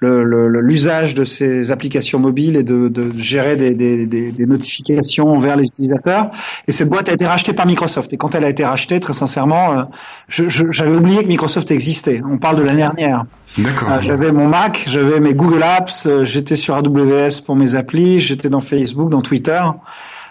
l'usage 0.00 1.14
de 1.14 1.24
ces 1.24 1.70
applications 1.70 2.18
mobiles 2.18 2.56
et 2.56 2.62
de, 2.62 2.88
de 2.88 3.10
gérer 3.18 3.56
des, 3.56 3.72
des, 3.72 4.06
des, 4.06 4.46
notifications 4.46 5.38
vers 5.38 5.56
les 5.56 5.64
utilisateurs. 5.64 6.30
Et 6.66 6.72
cette 6.72 6.88
boîte 6.88 7.08
a 7.08 7.12
été 7.12 7.26
rachetée 7.26 7.52
par 7.52 7.66
Microsoft. 7.66 8.12
Et 8.12 8.16
quand 8.16 8.34
elle 8.34 8.44
a 8.44 8.48
été 8.48 8.64
rachetée, 8.64 9.00
très 9.00 9.12
sincèrement, 9.12 9.72
euh, 9.72 9.82
j'avais 10.28 10.96
oublié 10.96 11.22
que 11.22 11.28
Microsoft 11.28 11.70
existait. 11.70 12.22
On 12.28 12.38
parle 12.38 12.56
de 12.56 12.62
l'année 12.62 12.78
dernière. 12.78 13.24
D'accord. 13.56 13.90
Euh, 13.90 13.98
j'avais 14.00 14.30
mon 14.30 14.46
Mac, 14.46 14.84
j'avais 14.86 15.20
mes 15.20 15.34
Google 15.34 15.62
Apps, 15.62 16.06
euh, 16.06 16.24
j'étais 16.24 16.56
sur 16.56 16.76
AWS 16.76 17.42
pour 17.44 17.56
mes 17.56 17.74
applis, 17.74 18.18
j'étais 18.18 18.48
dans 18.48 18.60
Facebook, 18.60 19.10
dans 19.10 19.22
Twitter. 19.22 19.60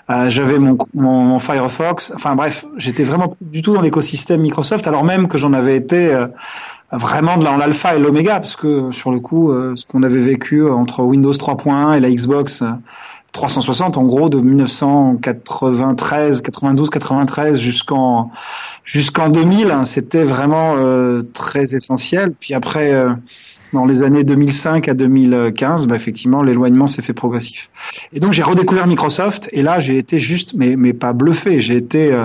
Euh, 0.09 0.30
j'avais 0.30 0.57
mon, 0.57 0.78
mon, 0.93 1.24
mon, 1.24 1.39
Firefox. 1.39 2.13
Enfin 2.15 2.36
bref, 2.36 2.65
j'étais 2.78 3.03
vraiment 3.03 3.36
du 3.41 3.61
tout 3.61 3.74
dans 3.74 3.82
l'écosystème 3.82 4.41
Microsoft, 4.41 4.88
alors 4.88 5.03
même 5.03 5.28
que 5.28 5.38
j'en 5.38 5.51
avais 5.51 5.76
été 5.76 6.15
vraiment 6.91 7.38
dans 7.38 7.55
l'alpha 7.57 7.95
et 7.95 7.99
l'oméga, 7.99 8.39
parce 8.39 8.55
que 8.55 8.91
sur 8.91 9.11
le 9.11 9.19
coup, 9.19 9.51
euh, 9.51 9.75
ce 9.75 9.85
qu'on 9.85 10.01
avait 10.03 10.21
vécu 10.21 10.65
entre 10.69 11.03
Windows 11.03 11.33
3.1 11.33 11.97
et 11.97 11.99
la 11.99 12.09
Xbox 12.09 12.63
360, 13.33 13.97
euh, 13.97 13.99
en 13.99 14.05
gros, 14.05 14.29
de 14.29 14.39
1993, 14.39 16.41
92, 16.41 16.89
93 16.89 17.59
jusqu'en 17.59 18.31
jusqu'en 18.85 19.27
2000, 19.29 19.71
hein, 19.71 19.83
c'était 19.83 20.23
vraiment 20.23 20.75
euh, 20.77 21.23
très 21.33 21.75
essentiel. 21.75 22.31
Puis 22.39 22.53
après, 22.53 22.93
dans 23.73 23.85
les 23.85 24.03
années 24.03 24.23
2005 24.23 24.88
à 24.88 24.93
2015, 24.93 25.88
bah, 25.88 25.97
effectivement, 25.97 26.41
l'éloignement 26.41 26.88
s'est 26.88 27.01
fait 27.01 27.11
progressif. 27.11 27.69
Et 28.13 28.21
donc 28.21 28.31
j'ai 28.31 28.43
redécouvert 28.43 28.88
Microsoft, 28.88 29.49
et 29.51 29.61
là 29.61 29.81
j'ai 29.81 29.97
été 29.97 30.21
juste, 30.21 30.53
mais 30.55 30.77
mais 30.77 30.93
pas 30.93 31.11
bluffé, 31.11 31.59
j'ai 31.59 31.75
été 31.75 32.17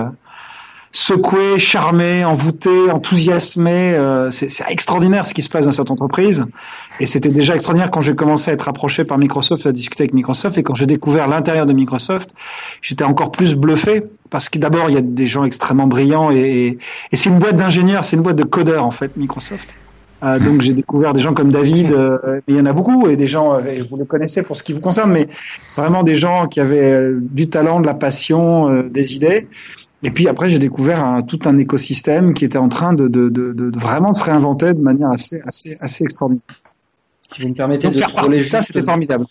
secoué, 0.93 1.57
charmé, 1.57 2.23
envoûté, 2.23 2.69
enthousiasmé. 2.91 3.93
Euh, 3.95 4.29
c'est 4.29 4.63
extraordinaire 4.69 5.25
ce 5.25 5.33
qui 5.33 5.41
se 5.41 5.49
passe 5.49 5.65
dans 5.65 5.71
cette 5.71 5.89
entreprise. 5.91 6.45
Et 6.99 7.07
c'était 7.07 7.29
déjà 7.29 7.55
extraordinaire 7.55 7.89
quand 7.89 8.01
j'ai 8.01 8.15
commencé 8.15 8.51
à 8.51 8.53
être 8.53 8.69
approché 8.69 9.03
par 9.03 9.17
Microsoft, 9.17 9.65
à 9.65 9.71
discuter 9.71 10.03
avec 10.03 10.13
Microsoft. 10.13 10.57
Et 10.57 10.63
quand 10.63 10.75
j'ai 10.75 10.85
découvert 10.85 11.27
l'intérieur 11.27 11.65
de 11.65 11.73
Microsoft, 11.73 12.29
j'étais 12.81 13.03
encore 13.03 13.31
plus 13.31 13.55
bluffé. 13.55 14.03
Parce 14.29 14.49
que 14.49 14.59
d'abord, 14.59 14.89
il 14.89 14.93
y 14.93 14.97
a 14.97 15.01
des 15.01 15.27
gens 15.27 15.43
extrêmement 15.45 15.87
brillants. 15.87 16.31
Et, 16.31 16.77
et 17.11 17.15
c'est 17.15 17.29
une 17.29 17.39
boîte 17.39 17.55
d'ingénieurs, 17.55 18.05
c'est 18.05 18.15
une 18.15 18.23
boîte 18.23 18.37
de 18.37 18.43
codeurs, 18.43 18.85
en 18.85 18.91
fait, 18.91 19.17
Microsoft. 19.17 19.75
Euh, 20.23 20.39
donc 20.39 20.61
j'ai 20.61 20.73
découvert 20.73 21.13
des 21.13 21.19
gens 21.19 21.33
comme 21.33 21.51
David, 21.51 21.91
euh, 21.91 22.17
mais 22.47 22.53
il 22.53 22.55
y 22.55 22.61
en 22.61 22.65
a 22.65 22.71
beaucoup, 22.71 23.09
et 23.09 23.17
des 23.17 23.27
gens, 23.27 23.59
et 23.59 23.81
vous 23.81 23.97
le 23.97 24.05
connaissez 24.05 24.41
pour 24.41 24.55
ce 24.55 24.63
qui 24.63 24.71
vous 24.71 24.79
concerne, 24.79 25.11
mais 25.11 25.27
vraiment 25.75 26.01
des 26.01 26.15
gens 26.15 26.47
qui 26.47 26.61
avaient 26.61 27.09
du 27.19 27.49
talent, 27.49 27.81
de 27.81 27.85
la 27.85 27.93
passion, 27.93 28.83
des 28.83 29.15
idées. 29.15 29.49
Et 30.03 30.11
puis 30.11 30.27
après, 30.27 30.49
j'ai 30.49 30.59
découvert 30.59 31.03
un, 31.03 31.21
tout 31.21 31.39
un 31.45 31.57
écosystème 31.57 32.33
qui 32.33 32.43
était 32.43 32.57
en 32.57 32.67
train 32.67 32.93
de, 32.93 33.07
de, 33.07 33.29
de, 33.29 33.53
de, 33.53 33.79
vraiment 33.79 34.11
se 34.13 34.21
réinventer 34.21 34.73
de 34.73 34.81
manière 34.81 35.09
assez, 35.09 35.41
assez, 35.45 35.77
assez 35.79 36.03
extraordinaire. 36.03 36.43
Si 37.31 37.41
vous 37.41 37.49
me 37.49 37.53
permettez 37.53 37.89
de 37.89 37.99
troller 37.99 38.43
ça, 38.43 38.61
c'était 38.61 38.83
formidable. 38.83 39.25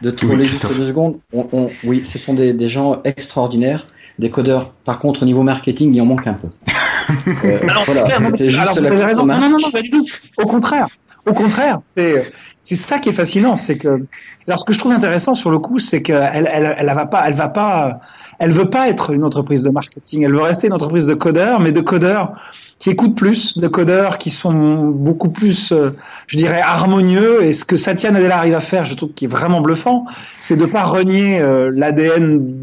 De 0.00 0.10
troller 0.12 0.44
juste 0.44 0.66
deux 0.76 0.86
secondes. 0.86 1.18
On, 1.32 1.48
on, 1.52 1.66
oui, 1.84 2.04
ce 2.04 2.16
sont 2.16 2.34
des, 2.34 2.52
des, 2.52 2.68
gens 2.68 3.02
extraordinaires, 3.02 3.88
des 4.20 4.30
codeurs. 4.30 4.70
Par 4.84 5.00
contre, 5.00 5.24
au 5.24 5.26
niveau 5.26 5.42
marketing, 5.42 5.92
il 5.92 6.00
en 6.00 6.06
manque 6.06 6.28
un 6.28 6.34
peu. 6.34 6.48
euh, 7.44 7.58
alors, 7.68 7.84
voilà, 7.84 8.02
clair, 8.02 8.20
non, 8.20 8.28
alors, 8.60 8.78
vous 8.78 8.86
avez 8.86 9.04
raison. 9.04 9.26
Non, 9.26 9.40
non, 9.40 9.58
non, 9.58 9.70
pas 9.72 9.82
du 9.82 9.90
tout. 9.90 10.06
Au 10.36 10.46
contraire. 10.46 10.86
Au 11.26 11.32
contraire, 11.32 11.78
c'est 11.82 12.26
c'est 12.60 12.76
ça 12.76 12.98
qui 12.98 13.10
est 13.10 13.12
fascinant, 13.12 13.56
c'est 13.56 13.76
que 13.76 14.04
alors 14.46 14.60
ce 14.60 14.64
que 14.64 14.72
je 14.72 14.78
trouve 14.78 14.92
intéressant 14.92 15.34
sur 15.34 15.50
le 15.50 15.58
coup, 15.58 15.78
c'est 15.78 16.00
qu'elle 16.00 16.48
elle, 16.50 16.74
elle, 16.78 16.94
va 16.94 17.06
pas, 17.06 17.22
elle 17.26 17.34
va 17.34 17.48
pas 17.48 18.00
elle 18.38 18.52
veut 18.52 18.70
pas 18.70 18.88
être 18.88 19.10
une 19.10 19.24
entreprise 19.24 19.62
de 19.62 19.70
marketing, 19.70 20.22
elle 20.22 20.32
veut 20.32 20.42
rester 20.42 20.68
une 20.68 20.72
entreprise 20.72 21.06
de 21.06 21.14
codeurs, 21.14 21.60
mais 21.60 21.72
de 21.72 21.80
codeurs 21.80 22.32
qui 22.78 22.90
écoutent 22.90 23.16
plus, 23.16 23.58
de 23.58 23.66
codeurs 23.66 24.18
qui 24.18 24.30
sont 24.30 24.88
beaucoup 24.88 25.30
plus, 25.30 25.72
euh, 25.72 25.90
je 26.28 26.36
dirais, 26.36 26.60
harmonieux. 26.60 27.42
Et 27.42 27.52
ce 27.52 27.64
que 27.64 27.76
Satya 27.76 28.12
Nadella 28.12 28.38
arrive 28.38 28.54
à 28.54 28.60
faire, 28.60 28.84
je 28.84 28.94
trouve, 28.94 29.12
qui 29.12 29.24
est 29.24 29.28
vraiment 29.28 29.60
bluffant, 29.60 30.06
c'est 30.40 30.56
de 30.56 30.66
pas 30.66 30.84
renier 30.84 31.40
euh, 31.40 31.70
l'ADN 31.74 32.54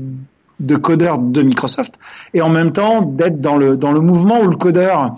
de 0.61 0.75
codeur 0.77 1.17
de 1.17 1.41
Microsoft 1.41 1.95
et 2.33 2.41
en 2.41 2.49
même 2.49 2.71
temps 2.71 3.01
d'être 3.01 3.41
dans 3.41 3.57
le 3.57 3.75
dans 3.75 3.91
le 3.91 3.99
mouvement 3.99 4.39
où 4.39 4.47
le 4.47 4.55
codeur 4.55 5.17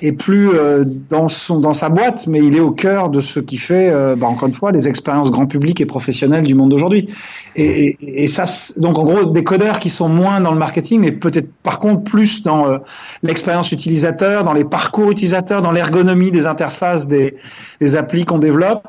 est 0.00 0.12
plus 0.12 0.50
euh, 0.50 0.84
dans 1.10 1.28
son 1.28 1.58
dans 1.58 1.72
sa 1.72 1.88
boîte, 1.88 2.26
mais 2.26 2.40
il 2.40 2.56
est 2.56 2.60
au 2.60 2.70
cœur 2.70 3.10
de 3.10 3.20
ce 3.20 3.40
qui 3.40 3.56
fait, 3.56 3.90
euh, 3.90 4.14
bah, 4.16 4.26
encore 4.26 4.48
une 4.48 4.54
fois, 4.54 4.70
les 4.70 4.86
expériences 4.86 5.30
grand 5.30 5.46
public 5.46 5.80
et 5.80 5.86
professionnelles 5.86 6.44
du 6.44 6.54
monde 6.54 6.70
d'aujourd'hui. 6.70 7.08
Et, 7.56 7.96
et, 8.00 8.22
et, 8.22 8.26
ça, 8.26 8.44
donc 8.76 8.98
en 8.98 9.04
gros, 9.04 9.24
des 9.24 9.44
codeurs 9.44 9.78
qui 9.78 9.90
sont 9.90 10.08
moins 10.08 10.40
dans 10.40 10.52
le 10.52 10.58
marketing, 10.58 11.00
mais 11.00 11.12
peut-être 11.12 11.52
par 11.62 11.78
contre 11.78 12.04
plus 12.04 12.42
dans 12.42 12.68
euh, 12.68 12.78
l'expérience 13.22 13.72
utilisateur, 13.72 14.44
dans 14.44 14.52
les 14.52 14.64
parcours 14.64 15.10
utilisateurs, 15.10 15.62
dans 15.62 15.72
l'ergonomie 15.72 16.30
des 16.30 16.46
interfaces 16.46 17.08
des, 17.08 17.36
des 17.80 17.96
applis 17.96 18.24
qu'on 18.24 18.38
développe. 18.38 18.86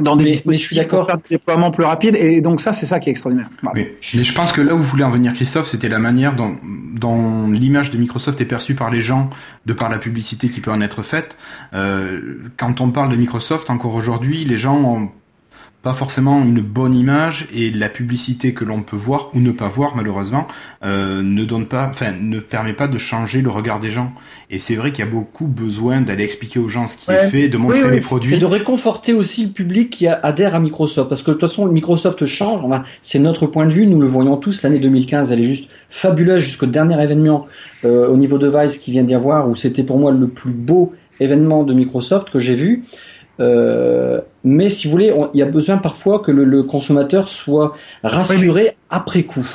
Dans 0.00 0.16
des 0.16 0.24
Mais- 0.24 0.28
mais 0.28 0.32
dispositifs 0.32 0.68
je 0.68 0.74
suis 0.74 0.76
d'accord. 0.76 1.00
pour 1.00 1.06
faire 1.08 1.18
des 1.18 1.28
déploiements 1.36 1.70
plus 1.70 1.84
rapides. 1.84 2.16
Et 2.16 2.40
donc 2.40 2.60
ça, 2.60 2.72
c'est 2.72 2.86
ça 2.86 3.00
qui 3.00 3.08
est 3.08 3.12
extraordinaire. 3.12 3.48
Voilà. 3.62 3.80
Oui. 3.80 3.88
Mais 4.14 4.24
je 4.24 4.32
pense 4.34 4.52
que 4.52 4.60
là 4.60 4.74
où 4.74 4.82
voulait 4.82 5.04
en 5.04 5.10
venir 5.10 5.32
Christophe, 5.32 5.68
c'était 5.68 5.88
la 5.88 5.98
manière 5.98 6.34
dont, 6.34 6.56
dont 6.94 7.48
l'image 7.48 7.90
de 7.90 7.98
Microsoft 7.98 8.40
est 8.40 8.44
perçue 8.44 8.74
par 8.74 8.90
les 8.90 9.00
gens, 9.00 9.30
de 9.66 9.72
par 9.72 9.88
la 9.88 9.98
publicité 9.98 10.48
qui 10.48 10.60
peut 10.60 10.72
en 10.72 10.80
être 10.80 11.02
faite. 11.02 11.36
Euh, 11.74 12.20
quand 12.56 12.80
on 12.80 12.90
parle 12.90 13.10
de 13.10 13.16
Microsoft, 13.16 13.70
encore 13.70 13.94
aujourd'hui, 13.94 14.44
les 14.44 14.58
gens 14.58 14.76
ont 14.82 15.10
pas 15.88 15.94
forcément 15.94 16.42
une 16.42 16.60
bonne 16.60 16.92
image 16.94 17.48
et 17.54 17.70
la 17.70 17.88
publicité 17.88 18.52
que 18.52 18.62
l'on 18.62 18.82
peut 18.82 18.94
voir 18.94 19.30
ou 19.32 19.40
ne 19.40 19.50
pas 19.50 19.68
voir 19.68 19.96
malheureusement 19.96 20.46
euh, 20.84 21.22
ne 21.22 21.46
donne 21.46 21.64
pas, 21.64 21.88
enfin 21.88 22.12
ne 22.12 22.40
permet 22.40 22.74
pas 22.74 22.88
de 22.88 22.98
changer 22.98 23.40
le 23.40 23.48
regard 23.48 23.80
des 23.80 23.90
gens. 23.90 24.12
Et 24.50 24.58
c'est 24.58 24.74
vrai 24.74 24.92
qu'il 24.92 25.02
y 25.02 25.08
a 25.08 25.10
beaucoup 25.10 25.46
besoin 25.46 26.02
d'aller 26.02 26.24
expliquer 26.24 26.58
aux 26.58 26.68
gens 26.68 26.88
ce 26.88 26.96
qui 26.98 27.08
Ouais. 27.08 27.24
est 27.24 27.30
fait, 27.30 27.48
de 27.48 27.56
montrer 27.56 27.84
oui. 27.84 27.90
les 27.90 27.94
C'est 27.96 28.00
produits. 28.02 28.38
de 28.38 28.44
réconforter 28.44 29.14
aussi 29.14 29.46
le 29.46 29.50
public 29.52 29.88
qui 29.88 30.06
adhère 30.06 30.54
à 30.54 30.60
Microsoft. 30.60 31.08
Parce 31.08 31.22
que 31.22 31.30
de 31.30 31.36
toute 31.38 31.48
façon, 31.48 31.64
Microsoft 31.64 32.26
change. 32.26 32.60
Enfin, 32.62 32.84
c'est 33.00 33.18
notre 33.18 33.46
point 33.46 33.64
de 33.66 33.72
vue. 33.72 33.86
Nous 33.86 33.98
le 33.98 34.06
voyons 34.06 34.36
tous. 34.36 34.60
L'année 34.62 34.80
2015, 34.80 35.32
elle 35.32 35.40
est 35.40 35.44
juste 35.44 35.70
fabuleuse 35.88 36.44
jusqu'au 36.44 36.66
dernier 36.66 37.02
événement 37.02 37.46
euh, 37.86 38.08
au 38.08 38.18
niveau 38.18 38.36
device 38.36 38.76
qui 38.76 38.90
vient 38.90 39.04
d'y 39.04 39.14
avoir, 39.14 39.48
où 39.48 39.56
c'était 39.56 39.84
pour 39.84 39.98
moi 39.98 40.12
le 40.12 40.28
plus 40.28 40.52
beau 40.52 40.92
événement 41.18 41.64
de 41.64 41.72
Microsoft 41.72 42.28
que 42.28 42.38
j'ai 42.38 42.56
vu. 42.56 42.82
Euh, 43.40 44.20
mais 44.44 44.68
si 44.68 44.86
vous 44.86 44.92
voulez, 44.92 45.14
il 45.34 45.38
y 45.38 45.42
a 45.42 45.46
besoin 45.46 45.78
parfois 45.78 46.20
que 46.20 46.30
le, 46.30 46.62
consommateur 46.62 47.28
soit 47.28 47.72
rassuré 48.02 48.76
après 48.90 49.22
coup. 49.22 49.46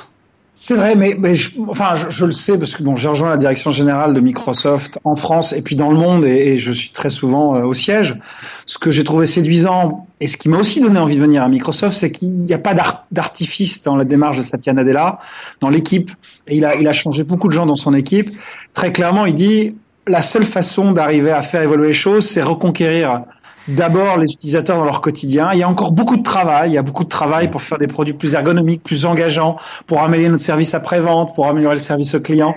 C'est 0.55 0.75
vrai, 0.75 0.95
mais, 0.95 1.33
je, 1.33 1.49
enfin, 1.67 1.93
je, 2.09 2.25
le 2.25 2.31
sais 2.31 2.59
parce 2.59 2.75
que 2.75 2.83
bon, 2.83 2.95
j'ai 2.95 3.07
rejoint 3.07 3.31
la 3.31 3.37
direction 3.37 3.71
générale 3.71 4.13
de 4.13 4.19
Microsoft 4.19 4.99
en 5.03 5.15
France 5.15 5.51
et 5.51 5.63
puis 5.63 5.75
dans 5.75 5.89
le 5.89 5.97
monde 5.97 6.25
et, 6.25 6.59
je 6.59 6.71
suis 6.71 6.91
très 6.91 7.09
souvent 7.09 7.55
euh, 7.55 7.63
au 7.63 7.73
siège. 7.73 8.19
Ce 8.67 8.77
que 8.77 8.91
j'ai 8.91 9.03
trouvé 9.03 9.25
séduisant 9.25 10.05
et 10.19 10.27
ce 10.27 10.37
qui 10.37 10.49
m'a 10.49 10.57
aussi 10.57 10.79
donné 10.79 10.99
envie 10.99 11.15
de 11.15 11.21
venir 11.21 11.41
à 11.41 11.47
Microsoft, 11.49 11.97
c'est 11.97 12.11
qu'il 12.11 12.29
n'y 12.29 12.53
a 12.53 12.59
pas 12.59 12.75
d'ar- 12.75 13.07
d'artifice 13.11 13.81
dans 13.81 13.95
la 13.95 14.05
démarche 14.05 14.37
de 14.37 14.43
Satya 14.43 14.73
Nadella, 14.73 15.17
dans 15.59 15.71
l'équipe. 15.71 16.11
Et 16.47 16.57
il 16.57 16.65
a, 16.65 16.75
il 16.75 16.87
a 16.87 16.93
changé 16.93 17.23
beaucoup 17.23 17.47
de 17.47 17.53
gens 17.53 17.65
dans 17.65 17.75
son 17.75 17.95
équipe. 17.95 18.29
Très 18.75 18.91
clairement, 18.91 19.25
il 19.25 19.33
dit 19.33 19.75
la 20.05 20.21
seule 20.21 20.45
façon 20.45 20.91
d'arriver 20.91 21.31
à 21.31 21.41
faire 21.41 21.63
évoluer 21.63 21.87
les 21.87 21.93
choses, 21.93 22.29
c'est 22.29 22.43
reconquérir 22.43 23.23
d'abord 23.67 24.17
les 24.17 24.31
utilisateurs 24.31 24.77
dans 24.77 24.83
leur 24.83 25.01
quotidien. 25.01 25.51
Il 25.53 25.59
y 25.59 25.63
a 25.63 25.69
encore 25.69 25.91
beaucoup 25.91 26.17
de 26.17 26.23
travail. 26.23 26.71
Il 26.71 26.73
y 26.73 26.77
a 26.77 26.81
beaucoup 26.81 27.03
de 27.03 27.09
travail 27.09 27.49
pour 27.49 27.61
faire 27.61 27.77
des 27.77 27.87
produits 27.87 28.13
plus 28.13 28.33
ergonomiques, 28.33 28.83
plus 28.83 29.05
engageants, 29.05 29.57
pour 29.87 30.01
améliorer 30.01 30.31
notre 30.31 30.43
service 30.43 30.73
après-vente, 30.73 31.35
pour 31.35 31.47
améliorer 31.47 31.75
le 31.75 31.79
service 31.79 32.15
au 32.15 32.21
client. 32.21 32.55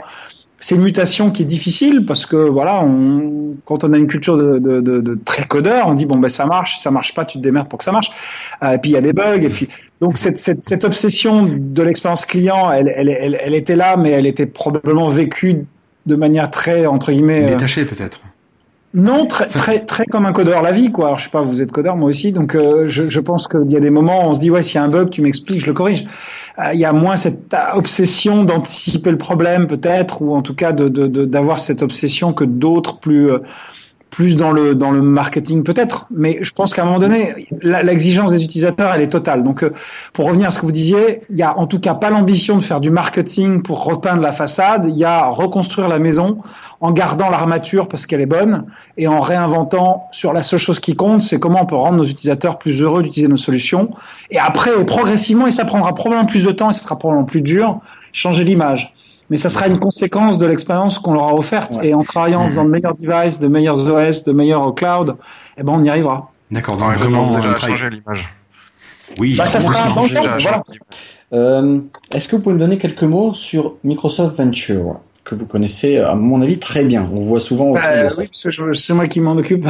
C'est 0.58 0.74
une 0.74 0.82
mutation 0.82 1.30
qui 1.30 1.42
est 1.42 1.46
difficile 1.46 2.06
parce 2.06 2.24
que 2.24 2.36
voilà, 2.36 2.82
on, 2.82 3.56
quand 3.66 3.84
on 3.84 3.92
a 3.92 3.98
une 3.98 4.06
culture 4.06 4.38
de, 4.38 4.58
de, 4.58 4.80
de, 4.80 5.00
de 5.00 5.18
très 5.22 5.44
codeur, 5.44 5.86
on 5.86 5.94
dit 5.94 6.06
bon 6.06 6.16
ben 6.16 6.30
ça 6.30 6.46
marche, 6.46 6.78
ça 6.78 6.90
marche 6.90 7.14
pas, 7.14 7.26
tu 7.26 7.36
te 7.36 7.42
démerdes 7.42 7.68
pour 7.68 7.78
que 7.78 7.84
ça 7.84 7.92
marche. 7.92 8.10
Euh, 8.62 8.72
et 8.72 8.78
puis 8.78 8.92
il 8.92 8.94
y 8.94 8.96
a 8.96 9.02
des 9.02 9.12
bugs 9.12 9.42
et 9.42 9.50
puis 9.50 9.68
donc 10.00 10.16
cette, 10.16 10.38
cette, 10.38 10.62
cette 10.62 10.84
obsession 10.84 11.44
de 11.46 11.82
l'expérience 11.82 12.24
client, 12.24 12.72
elle, 12.72 12.92
elle, 12.96 13.10
elle, 13.10 13.38
elle 13.40 13.54
était 13.54 13.76
là, 13.76 13.96
mais 13.98 14.12
elle 14.12 14.26
était 14.26 14.46
probablement 14.46 15.08
vécue 15.08 15.66
de 16.06 16.16
manière 16.16 16.50
très 16.50 16.86
entre 16.86 17.12
guillemets 17.12 17.44
euh, 17.44 17.48
Détaché 17.48 17.84
peut-être. 17.84 18.20
Non, 18.96 19.26
très, 19.26 19.46
très, 19.46 19.80
très 19.84 20.06
comme 20.06 20.26
un 20.26 20.32
codeur 20.32 20.62
la 20.62 20.72
vie, 20.72 20.90
quoi. 20.90 21.06
Alors, 21.06 21.18
je 21.18 21.24
sais 21.24 21.30
pas, 21.30 21.42
vous 21.42 21.60
êtes 21.62 21.70
codeur, 21.70 21.96
moi 21.96 22.08
aussi, 22.08 22.32
donc 22.32 22.54
euh, 22.54 22.86
je, 22.86 23.04
je 23.04 23.20
pense 23.20 23.46
qu'il 23.46 23.70
y 23.70 23.76
a 23.76 23.80
des 23.80 23.90
moments 23.90 24.26
où 24.26 24.30
on 24.30 24.34
se 24.34 24.40
dit, 24.40 24.50
ouais, 24.50 24.62
s'il 24.62 24.76
y 24.76 24.78
a 24.78 24.84
un 24.84 24.88
bug, 24.88 25.10
tu 25.10 25.20
m'expliques, 25.22 25.60
je 25.60 25.66
le 25.66 25.74
corrige. 25.74 26.04
Euh, 26.58 26.72
Il 26.72 26.80
y 26.80 26.84
a 26.86 26.92
moins 26.94 27.16
cette 27.18 27.54
obsession 27.74 28.42
d'anticiper 28.44 29.10
le 29.10 29.18
problème, 29.18 29.66
peut-être, 29.66 30.22
ou 30.22 30.34
en 30.34 30.40
tout 30.42 30.54
cas 30.54 30.72
de 30.72 30.88
de- 30.88 31.06
de- 31.06 31.26
d'avoir 31.26 31.60
cette 31.60 31.82
obsession 31.82 32.32
que 32.32 32.44
d'autres 32.44 32.98
plus 32.98 33.30
euh, 33.30 33.38
plus 34.10 34.36
dans 34.36 34.52
le 34.52 34.74
dans 34.74 34.92
le 34.92 35.02
marketing 35.02 35.62
peut-être, 35.62 36.06
mais 36.10 36.38
je 36.40 36.52
pense 36.52 36.72
qu'à 36.72 36.82
un 36.82 36.84
moment 36.86 36.98
donné, 36.98 37.48
l'exigence 37.60 38.32
des 38.32 38.42
utilisateurs, 38.42 38.92
elle 38.94 39.02
est 39.02 39.08
totale. 39.08 39.42
Donc, 39.42 39.62
euh, 39.62 39.72
pour 40.12 40.26
revenir 40.26 40.48
à 40.48 40.50
ce 40.50 40.58
que 40.58 40.64
vous 40.64 40.72
disiez, 40.72 41.20
il 41.28 41.36
y 41.36 41.42
a 41.42 41.58
en 41.58 41.66
tout 41.66 41.80
cas 41.80 41.94
pas 41.94 42.10
l'ambition 42.10 42.56
de 42.56 42.62
faire 42.62 42.80
du 42.80 42.90
marketing 42.90 43.62
pour 43.62 43.84
repeindre 43.84 44.22
la 44.22 44.32
façade. 44.32 44.86
Il 44.86 44.96
y 44.96 45.04
a 45.04 45.26
reconstruire 45.26 45.88
la 45.88 45.98
maison 45.98 46.38
en 46.80 46.92
gardant 46.92 47.30
l'armature 47.30 47.88
parce 47.88 48.06
qu'elle 48.06 48.20
est 48.20 48.26
bonne 48.26 48.64
et 48.96 49.08
en 49.08 49.20
réinventant 49.20 50.08
sur 50.12 50.32
la 50.32 50.42
seule 50.42 50.58
chose 50.58 50.78
qui 50.78 50.94
compte, 50.94 51.20
c'est 51.22 51.38
comment 51.38 51.62
on 51.62 51.66
peut 51.66 51.76
rendre 51.76 51.96
nos 51.96 52.04
utilisateurs 52.04 52.58
plus 52.58 52.80
heureux 52.82 53.02
d'utiliser 53.02 53.28
nos 53.28 53.36
solutions. 53.36 53.90
Et 54.30 54.38
après, 54.38 54.70
progressivement, 54.84 55.46
et 55.46 55.52
ça 55.52 55.64
prendra 55.64 55.94
probablement 55.94 56.26
plus 56.26 56.44
de 56.44 56.52
temps 56.52 56.70
et 56.70 56.72
ça 56.72 56.80
sera 56.80 56.98
probablement 56.98 57.26
plus 57.26 57.42
dur, 57.42 57.80
changer 58.12 58.44
l'image. 58.44 58.94
Mais 59.30 59.36
ça 59.36 59.48
sera 59.48 59.66
une 59.66 59.78
conséquence 59.78 60.38
de 60.38 60.46
l'expérience 60.46 60.98
qu'on 60.98 61.12
leur 61.14 61.28
a 61.28 61.34
offerte. 61.34 61.78
Et 61.82 61.94
en 61.94 62.02
travaillant 62.02 62.48
dans 62.54 62.64
de 62.64 62.70
meilleurs 62.70 62.94
devices, 62.96 63.40
de 63.40 63.48
meilleurs 63.48 63.78
OS, 63.88 64.24
de 64.24 64.32
meilleurs 64.32 64.74
cloud, 64.74 65.16
eh 65.58 65.62
ben, 65.62 65.72
on 65.72 65.82
y 65.82 65.88
arrivera. 65.88 66.30
D'accord, 66.50 66.76
donc 66.76 66.88
On 66.88 66.92
vraiment 66.92 67.22
commence 67.22 67.36
déjà 67.36 67.50
un 67.50 67.56
changer 67.56 67.90
l'image. 67.90 68.28
Oui, 69.18 69.34
Bah, 69.36 69.46
ça 69.46 69.58
on 69.58 69.62
sera 69.62 69.74
sent. 69.88 70.14
temps, 70.14 70.22
voilà. 70.38 70.62
Euh, 71.32 71.78
Est-ce 72.14 72.28
que 72.28 72.36
vous 72.36 72.42
pouvez 72.42 72.54
me 72.54 72.60
donner 72.60 72.78
quelques 72.78 73.02
mots 73.02 73.34
sur 73.34 73.74
Microsoft 73.82 74.36
Venture 74.36 75.00
que 75.24 75.34
vous 75.34 75.46
connaissez, 75.46 75.98
à 75.98 76.14
mon 76.14 76.40
avis, 76.40 76.56
très 76.60 76.84
bien. 76.84 77.08
On 77.12 77.24
voit 77.24 77.40
souvent. 77.40 77.74
Euh, 77.74 78.04
de 78.04 78.08
ça. 78.08 78.20
oui, 78.22 78.28
parce 78.28 78.56
que 78.56 78.74
c'est 78.74 78.94
moi 78.94 79.08
qui 79.08 79.18
m'en 79.18 79.32
occupe. 79.32 79.66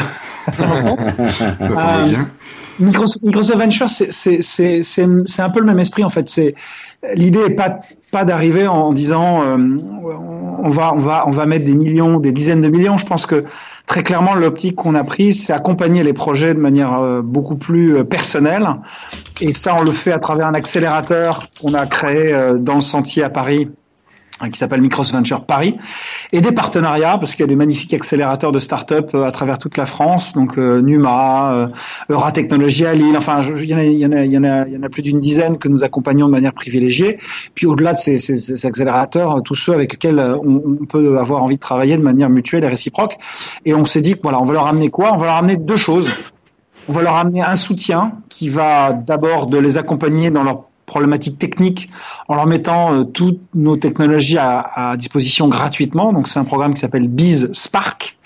Bien. 1.59 2.28
Microsoft, 2.78 3.22
Microsoft 3.24 3.59
Venture, 3.59 3.88
c'est- 3.88 5.40
un 5.42 5.50
peu 5.50 5.61
le 5.61 5.66
même 5.66 5.78
esprit 5.78 6.04
en 6.04 6.11
fait. 6.11 6.28
C'est 6.28 6.54
l'idée 7.14 7.40
est 7.40 7.51
pas 7.51 7.74
pas 8.12 8.24
d'arriver 8.24 8.66
en 8.66 8.92
disant 8.92 9.42
euh, 9.42 9.57
on 10.62 10.68
va 10.68 10.92
on 10.94 10.99
va 10.99 11.24
on 11.26 11.30
va 11.30 11.47
mettre 11.47 11.64
des 11.64 11.74
millions, 11.74 12.18
des 12.20 12.32
dizaines 12.32 12.61
de 12.61 12.68
millions. 12.68 12.97
Je 12.97 13.07
pense 13.07 13.26
que 13.26 13.44
très 13.86 14.03
clairement 14.03 14.34
l'optique 14.34 14.76
qu'on 14.76 14.94
a 14.94 15.05
prise, 15.05 15.47
c'est 15.47 15.53
accompagner 15.53 16.03
les 16.03 16.12
projets 16.12 16.55
de 16.55 16.61
manière 16.61 16.94
euh, 16.94 17.22
beaucoup 17.22 17.57
plus 17.57 17.97
euh, 17.97 18.05
personnelle. 18.05 18.68
Et 19.40 19.53
ça, 19.53 19.76
on 19.78 19.84
le 19.84 19.92
fait 19.92 20.12
à 20.12 20.18
travers 20.18 20.47
un 20.47 20.55
accélérateur 20.55 21.47
qu'on 21.61 21.74
a 21.74 21.86
créé 21.86 22.32
euh, 22.32 22.59
dans 22.59 22.76
le 22.76 22.80
Sentier 22.80 23.22
à 23.22 23.30
Paris 23.30 23.70
qui 24.53 24.59
s'appelle 24.59 24.82
Microsoft 24.82 25.16
Venture 25.16 25.45
Paris, 25.45 25.76
et 26.32 26.41
des 26.41 26.53
partenariats, 26.53 27.18
parce 27.18 27.34
qu'il 27.34 27.41
y 27.41 27.45
a 27.45 27.49
des 27.49 27.57
magnifiques 27.57 27.95
accélérateurs 27.95 28.53
de 28.53 28.59
start-up 28.59 29.11
euh, 29.14 29.24
à 29.24 29.30
travers 29.30 29.59
toute 29.59 29.76
la 29.76 29.87
France, 29.87 30.32
donc 30.34 30.59
euh, 30.59 30.80
Numa, 30.80 31.53
euh, 31.53 31.68
Eura 32.11 32.32
Technologies 32.32 32.87
à 32.87 32.95
Lille, 32.95 33.16
enfin, 33.16 33.41
il 33.43 33.70
y, 33.70 34.07
en 34.07 34.82
a, 34.82 34.89
plus 34.89 35.03
d'une 35.03 35.20
dizaine 35.20 35.59
que 35.59 35.68
nous 35.68 35.84
accompagnons 35.84 36.26
de 36.26 36.32
manière 36.32 36.53
privilégiée. 36.53 37.18
Puis 37.55 37.66
au-delà 37.66 37.93
de 37.93 37.99
ces, 37.99 38.66
accélérateurs, 38.66 39.39
euh, 39.39 39.41
tous 39.41 39.55
ceux 39.55 39.72
avec 39.72 39.93
lesquels 39.93 40.18
euh, 40.18 40.37
on, 40.45 40.78
on 40.80 40.84
peut 40.87 41.18
avoir 41.18 41.43
envie 41.43 41.57
de 41.57 41.61
travailler 41.61 41.97
de 41.97 42.03
manière 42.03 42.30
mutuelle 42.30 42.64
et 42.64 42.68
réciproque. 42.68 43.18
Et 43.64 43.74
on 43.74 43.84
s'est 43.84 44.01
dit 44.01 44.16
voilà, 44.22 44.41
on 44.41 44.45
va 44.45 44.55
leur 44.55 44.66
amener 44.66 44.91
quoi? 44.91 45.12
On 45.14 45.18
va 45.18 45.26
leur 45.26 45.37
amener 45.37 45.57
deux 45.57 45.76
choses. 45.76 46.09
On 46.89 46.93
va 46.93 47.03
leur 47.03 47.16
amener 47.16 47.43
un 47.43 47.57
soutien 47.57 48.12
qui 48.28 48.49
va 48.49 48.93
d'abord 48.93 49.47
de 49.47 49.59
les 49.59 49.76
accompagner 49.76 50.30
dans 50.30 50.45
leurs 50.45 50.64
problématiques 50.87 51.39
techniques 51.39 51.91
en 52.28 52.34
leur 52.37 52.47
mettant 52.47 52.95
euh, 52.95 53.05
toutes 53.05 53.41
nos 53.55 53.76
technologies 53.76 54.39
à, 54.39 54.61
à 54.74 54.97
disposition 54.97 55.49
gratuitement. 55.49 56.12
Donc 56.12 56.28
c'est 56.28 56.39
un 56.39 56.45
programme 56.45 56.74
qui 56.74 56.80
s'appelle 56.80 57.09
Biz 57.09 57.51
Spark, 57.53 58.16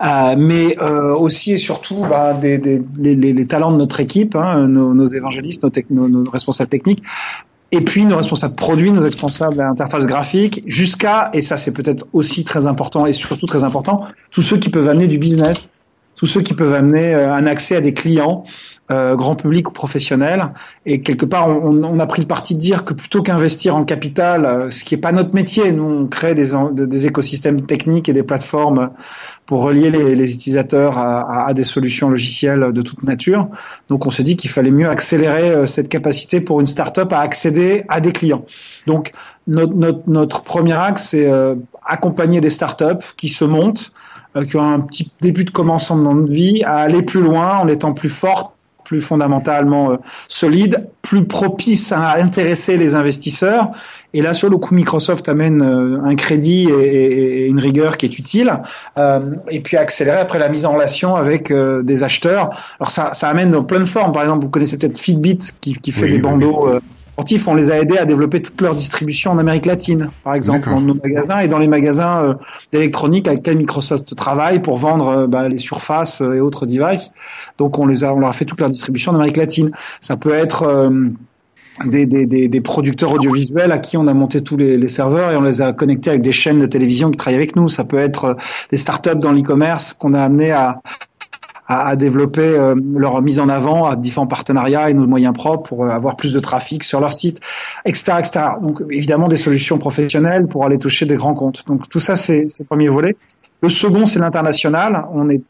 Euh, 0.00 0.34
mais 0.36 0.76
euh, 0.80 1.14
aussi 1.14 1.52
et 1.52 1.58
surtout 1.58 2.04
bah, 2.10 2.32
des, 2.34 2.58
des, 2.58 2.82
les, 2.98 3.14
les- 3.14 3.46
talents 3.46 3.70
de 3.70 3.76
notre 3.76 4.00
équipe, 4.00 4.34
hein, 4.34 4.66
nos, 4.66 4.92
nos 4.92 5.06
évangélistes, 5.06 5.62
nos, 5.62 5.70
nos- 6.08 6.08
nos 6.24 6.30
responsables 6.30 6.68
techniques. 6.70 7.02
Et 7.70 7.80
puis 7.80 8.04
nos 8.04 8.16
responsables 8.16 8.56
produits, 8.56 8.90
nos 8.90 9.02
responsables 9.02 9.60
interface 9.60 10.06
graphique, 10.06 10.62
jusqu'à, 10.66 11.30
et 11.32 11.42
ça 11.42 11.56
c'est 11.56 11.72
peut-être 11.72 12.06
aussi 12.12 12.44
très 12.44 12.66
important 12.66 13.06
et 13.06 13.12
surtout 13.12 13.46
très 13.46 13.62
important, 13.64 13.96
tous 14.30 14.42
ceux 14.42 14.58
qui 14.58 14.68
peuvent 14.68 14.88
amener 14.88 15.06
du 15.14 15.18
business, 15.18 15.72
tous 16.16 16.26
ceux 16.26 16.42
qui 16.42 16.54
peuvent 16.54 16.74
amener 16.74 17.14
euh, 17.14 17.32
un 17.34 17.46
accès 17.46 17.76
à 17.76 17.80
des 17.80 17.94
clients, 17.94 18.44
euh, 18.90 19.16
grand 19.16 19.34
public 19.34 19.68
ou 19.70 19.72
professionnel. 19.72 20.50
Et 20.84 21.00
quelque 21.00 21.24
part, 21.24 21.48
on, 21.48 21.82
on 21.84 21.98
a 21.98 22.06
pris 22.06 22.20
le 22.22 22.28
parti 22.28 22.54
de 22.54 22.60
dire 22.60 22.84
que 22.84 22.92
plutôt 22.92 23.22
qu'investir 23.22 23.76
en 23.76 23.84
capital, 23.84 24.44
euh, 24.44 24.70
ce 24.70 24.84
qui 24.84 24.94
est 24.94 24.98
pas 24.98 25.12
notre 25.12 25.34
métier, 25.34 25.72
nous 25.72 25.84
on 25.84 26.06
crée 26.06 26.34
des, 26.34 26.50
des 26.72 27.06
écosystèmes 27.06 27.62
techniques 27.62 28.08
et 28.08 28.12
des 28.12 28.22
plateformes 28.22 28.90
pour 29.46 29.62
relier 29.62 29.90
les, 29.90 30.14
les 30.14 30.32
utilisateurs 30.32 30.98
à, 30.98 31.46
à- 31.46 31.54
des 31.54 31.64
solutions 31.64 32.08
logicielles 32.10 32.72
de 32.72 32.82
toute 32.82 33.02
nature. 33.02 33.48
Donc 33.88 34.06
on 34.06 34.10
s'est 34.10 34.22
dit 34.22 34.36
qu'il 34.36 34.50
fallait 34.50 34.70
mieux 34.70 34.88
accélérer 34.88 35.50
euh, 35.50 35.66
cette 35.66 35.88
capacité 35.88 36.40
pour 36.40 36.60
une 36.60 36.66
startup 36.66 37.12
à 37.12 37.20
accéder 37.20 37.84
à 37.88 38.00
des 38.00 38.12
clients. 38.12 38.44
Donc 38.86 39.12
notre, 39.46 39.74
notre, 39.74 40.00
notre 40.06 40.42
premier 40.42 40.72
axe, 40.74 41.08
c'est 41.10 41.30
euh, 41.30 41.54
accompagner 41.86 42.40
des 42.40 42.50
startups 42.50 43.06
qui 43.16 43.28
se 43.28 43.44
montent, 43.44 43.92
qui 44.48 44.56
ont 44.56 44.66
un 44.66 44.80
petit 44.80 45.12
début 45.20 45.44
de 45.44 45.50
commencement 45.50 46.14
de 46.14 46.32
vie, 46.32 46.64
à 46.64 46.76
aller 46.78 47.02
plus 47.02 47.20
loin 47.20 47.58
en 47.58 47.68
étant 47.68 47.92
plus 47.92 48.08
fortes, 48.08 48.53
plus 48.84 49.00
fondamentalement 49.00 49.92
euh, 49.92 49.96
solides, 50.28 50.86
plus 51.02 51.24
propices 51.24 51.90
à 51.92 52.16
intéresser 52.16 52.76
les 52.76 52.94
investisseurs. 52.94 53.70
Et 54.12 54.22
là, 54.22 54.32
sur 54.32 54.48
le 54.48 54.56
coup, 54.58 54.74
Microsoft 54.74 55.28
amène 55.28 55.62
euh, 55.62 56.00
un 56.04 56.14
crédit 56.14 56.68
et, 56.70 57.46
une 57.46 57.58
rigueur 57.58 57.96
qui 57.96 58.06
est 58.06 58.18
utile, 58.18 58.60
euh, 58.96 59.20
et 59.50 59.60
puis 59.60 59.76
accélérer 59.76 60.18
après 60.18 60.38
la 60.38 60.48
mise 60.48 60.64
en 60.66 60.72
relation 60.74 61.16
avec 61.16 61.52
des 61.52 62.02
acheteurs. 62.02 62.50
Alors 62.78 62.90
ça, 62.90 63.14
ça 63.14 63.28
amène 63.28 63.50
dans 63.50 63.64
plein 63.64 63.80
de 63.80 63.84
formes. 63.84 64.12
Par 64.12 64.22
exemple, 64.22 64.44
vous 64.44 64.50
connaissez 64.50 64.78
peut-être 64.78 64.98
Fitbit 64.98 65.38
qui, 65.60 65.74
qui 65.74 65.92
fait 65.92 66.04
Oui, 66.04 66.12
des 66.12 66.18
bandeaux. 66.18 66.68
Sportifs, 67.14 67.46
on 67.46 67.54
les 67.54 67.70
a 67.70 67.78
aidés 67.78 67.96
à 67.96 68.06
développer 68.06 68.42
toute 68.42 68.60
leur 68.60 68.74
distribution 68.74 69.30
en 69.30 69.38
Amérique 69.38 69.66
latine, 69.66 70.10
par 70.24 70.34
exemple, 70.34 70.68
dans 70.68 70.80
nos 70.80 70.94
magasins 70.94 71.38
et 71.38 71.46
dans 71.46 71.60
les 71.60 71.68
magasins 71.68 72.24
euh, 72.24 72.34
d'électronique 72.72 73.28
avec 73.28 73.38
lesquels 73.38 73.56
Microsoft 73.56 74.16
travaille 74.16 74.60
pour 74.60 74.78
vendre 74.78 75.08
euh, 75.08 75.26
bah, 75.28 75.48
les 75.48 75.58
surfaces 75.58 76.20
euh, 76.20 76.34
et 76.34 76.40
autres 76.40 76.66
devices. 76.66 77.12
Donc 77.56 77.78
on 77.78 77.86
les 77.86 78.02
a, 78.02 78.12
on 78.12 78.18
leur 78.18 78.30
a 78.30 78.32
fait 78.32 78.44
toute 78.44 78.58
leur 78.58 78.68
distribution 78.68 79.12
en 79.12 79.14
Amérique 79.14 79.36
latine. 79.36 79.70
Ça 80.00 80.16
peut 80.16 80.34
être 80.34 80.90
des, 81.84 82.04
des, 82.04 82.26
des, 82.26 82.48
des 82.48 82.60
producteurs 82.60 83.12
audiovisuels 83.12 83.70
à 83.70 83.78
qui 83.78 83.96
on 83.96 84.08
a 84.08 84.12
monté 84.12 84.42
tous 84.42 84.56
les, 84.56 84.76
les 84.76 84.88
serveurs 84.88 85.30
et 85.30 85.36
on 85.36 85.42
les 85.42 85.62
a 85.62 85.72
connectés 85.72 86.10
avec 86.10 86.22
des 86.22 86.32
chaînes 86.32 86.58
de 86.58 86.66
télévision 86.66 87.12
qui 87.12 87.16
travaillent 87.16 87.36
avec 87.36 87.54
nous. 87.54 87.68
Ça 87.68 87.84
peut 87.84 87.98
être 87.98 88.36
des 88.72 88.76
startups 88.76 89.20
dans 89.20 89.30
l'e-commerce 89.30 89.92
qu'on 89.92 90.14
a 90.14 90.20
amené 90.20 90.50
à, 90.50 90.80
à, 91.66 91.88
à 91.88 91.96
développer 91.96 92.42
euh, 92.42 92.74
leur 92.96 93.20
mise 93.22 93.40
en 93.40 93.48
avant 93.48 93.84
à 93.84 93.96
différents 93.96 94.26
partenariats 94.26 94.90
et 94.90 94.94
nos 94.94 95.06
moyens 95.06 95.34
propres 95.34 95.68
pour 95.68 95.84
euh, 95.84 95.90
avoir 95.90 96.16
plus 96.16 96.32
de 96.32 96.40
trafic 96.40 96.84
sur 96.84 97.00
leur 97.00 97.14
site, 97.14 97.40
etc., 97.84 98.12
etc. 98.18 98.40
Donc 98.60 98.82
évidemment 98.90 99.28
des 99.28 99.36
solutions 99.36 99.78
professionnelles 99.78 100.46
pour 100.46 100.64
aller 100.64 100.78
toucher 100.78 101.06
des 101.06 101.16
grands 101.16 101.34
comptes. 101.34 101.64
Donc 101.66 101.88
tout 101.88 102.00
ça 102.00 102.16
c'est 102.16 102.46
le 102.58 102.64
premier 102.64 102.88
volet. 102.88 103.16
Le 103.62 103.68
second 103.68 104.06
c'est 104.06 104.18
l'international. 104.18 105.06
On 105.12 105.28
est 105.28 105.40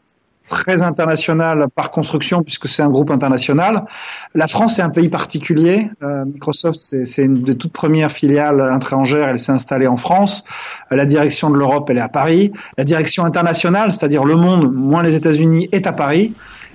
très 0.47 0.83
international 0.83 1.67
par 1.73 1.91
construction 1.91 2.43
puisque 2.43 2.67
c'est 2.67 2.81
un 2.83 2.89
groupe 2.89 3.11
international. 3.11 3.85
La 4.33 4.47
France 4.47 4.79
est 4.79 4.81
un 4.81 4.89
pays 4.89 5.09
particulier. 5.09 5.89
Euh, 6.03 6.25
Microsoft, 6.25 6.79
c'est 6.79 7.23
une 7.23 7.43
des 7.43 7.55
toutes 7.55 7.73
premières 7.73 8.11
filiales 8.11 8.73
étrangères. 8.75 9.29
Elle 9.29 9.39
s'est 9.39 9.51
installée 9.51 9.87
en 9.87 9.97
France. 9.97 10.43
Euh, 10.91 10.95
La 10.95 11.05
direction 11.05 11.49
de 11.49 11.55
l'Europe, 11.55 11.89
elle 11.89 11.97
est 11.97 12.01
à 12.01 12.09
Paris. 12.09 12.51
La 12.77 12.83
direction 12.83 13.25
internationale, 13.25 13.91
c'est-à-dire 13.91 14.23
le 14.23 14.35
monde, 14.35 14.73
moins 14.73 15.03
les 15.03 15.15
États-Unis, 15.15 15.69
est 15.71 15.87
à 15.87 15.93
Paris. 15.93 16.33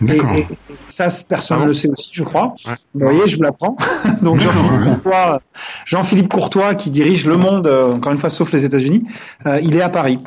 Et, 0.08 0.20
ça, 0.88 1.08
personne 1.28 1.58
Ah 1.58 1.60
ne 1.60 1.64
bon 1.64 1.68
le 1.68 1.74
sait 1.74 1.88
aussi, 1.88 2.10
je 2.12 2.24
crois. 2.24 2.54
Ouais. 2.66 2.74
Vous 2.94 3.06
voyez, 3.06 3.28
je 3.28 3.36
vous 3.36 3.42
l'apprends. 3.42 3.76
Donc 4.22 4.40
Jean-Philippe. 5.86 6.32
Courtois, 6.32 6.74
qui 6.74 6.90
dirige 6.90 7.26
le 7.26 7.36
monde, 7.36 7.66
euh, 7.66 7.92
encore 7.92 8.12
une 8.12 8.18
fois, 8.18 8.30
sauf 8.30 8.52
les 8.52 8.64
États-Unis, 8.64 9.06
euh, 9.46 9.60
il 9.62 9.76
est 9.76 9.82
à 9.82 9.88
Paris. 9.88 10.18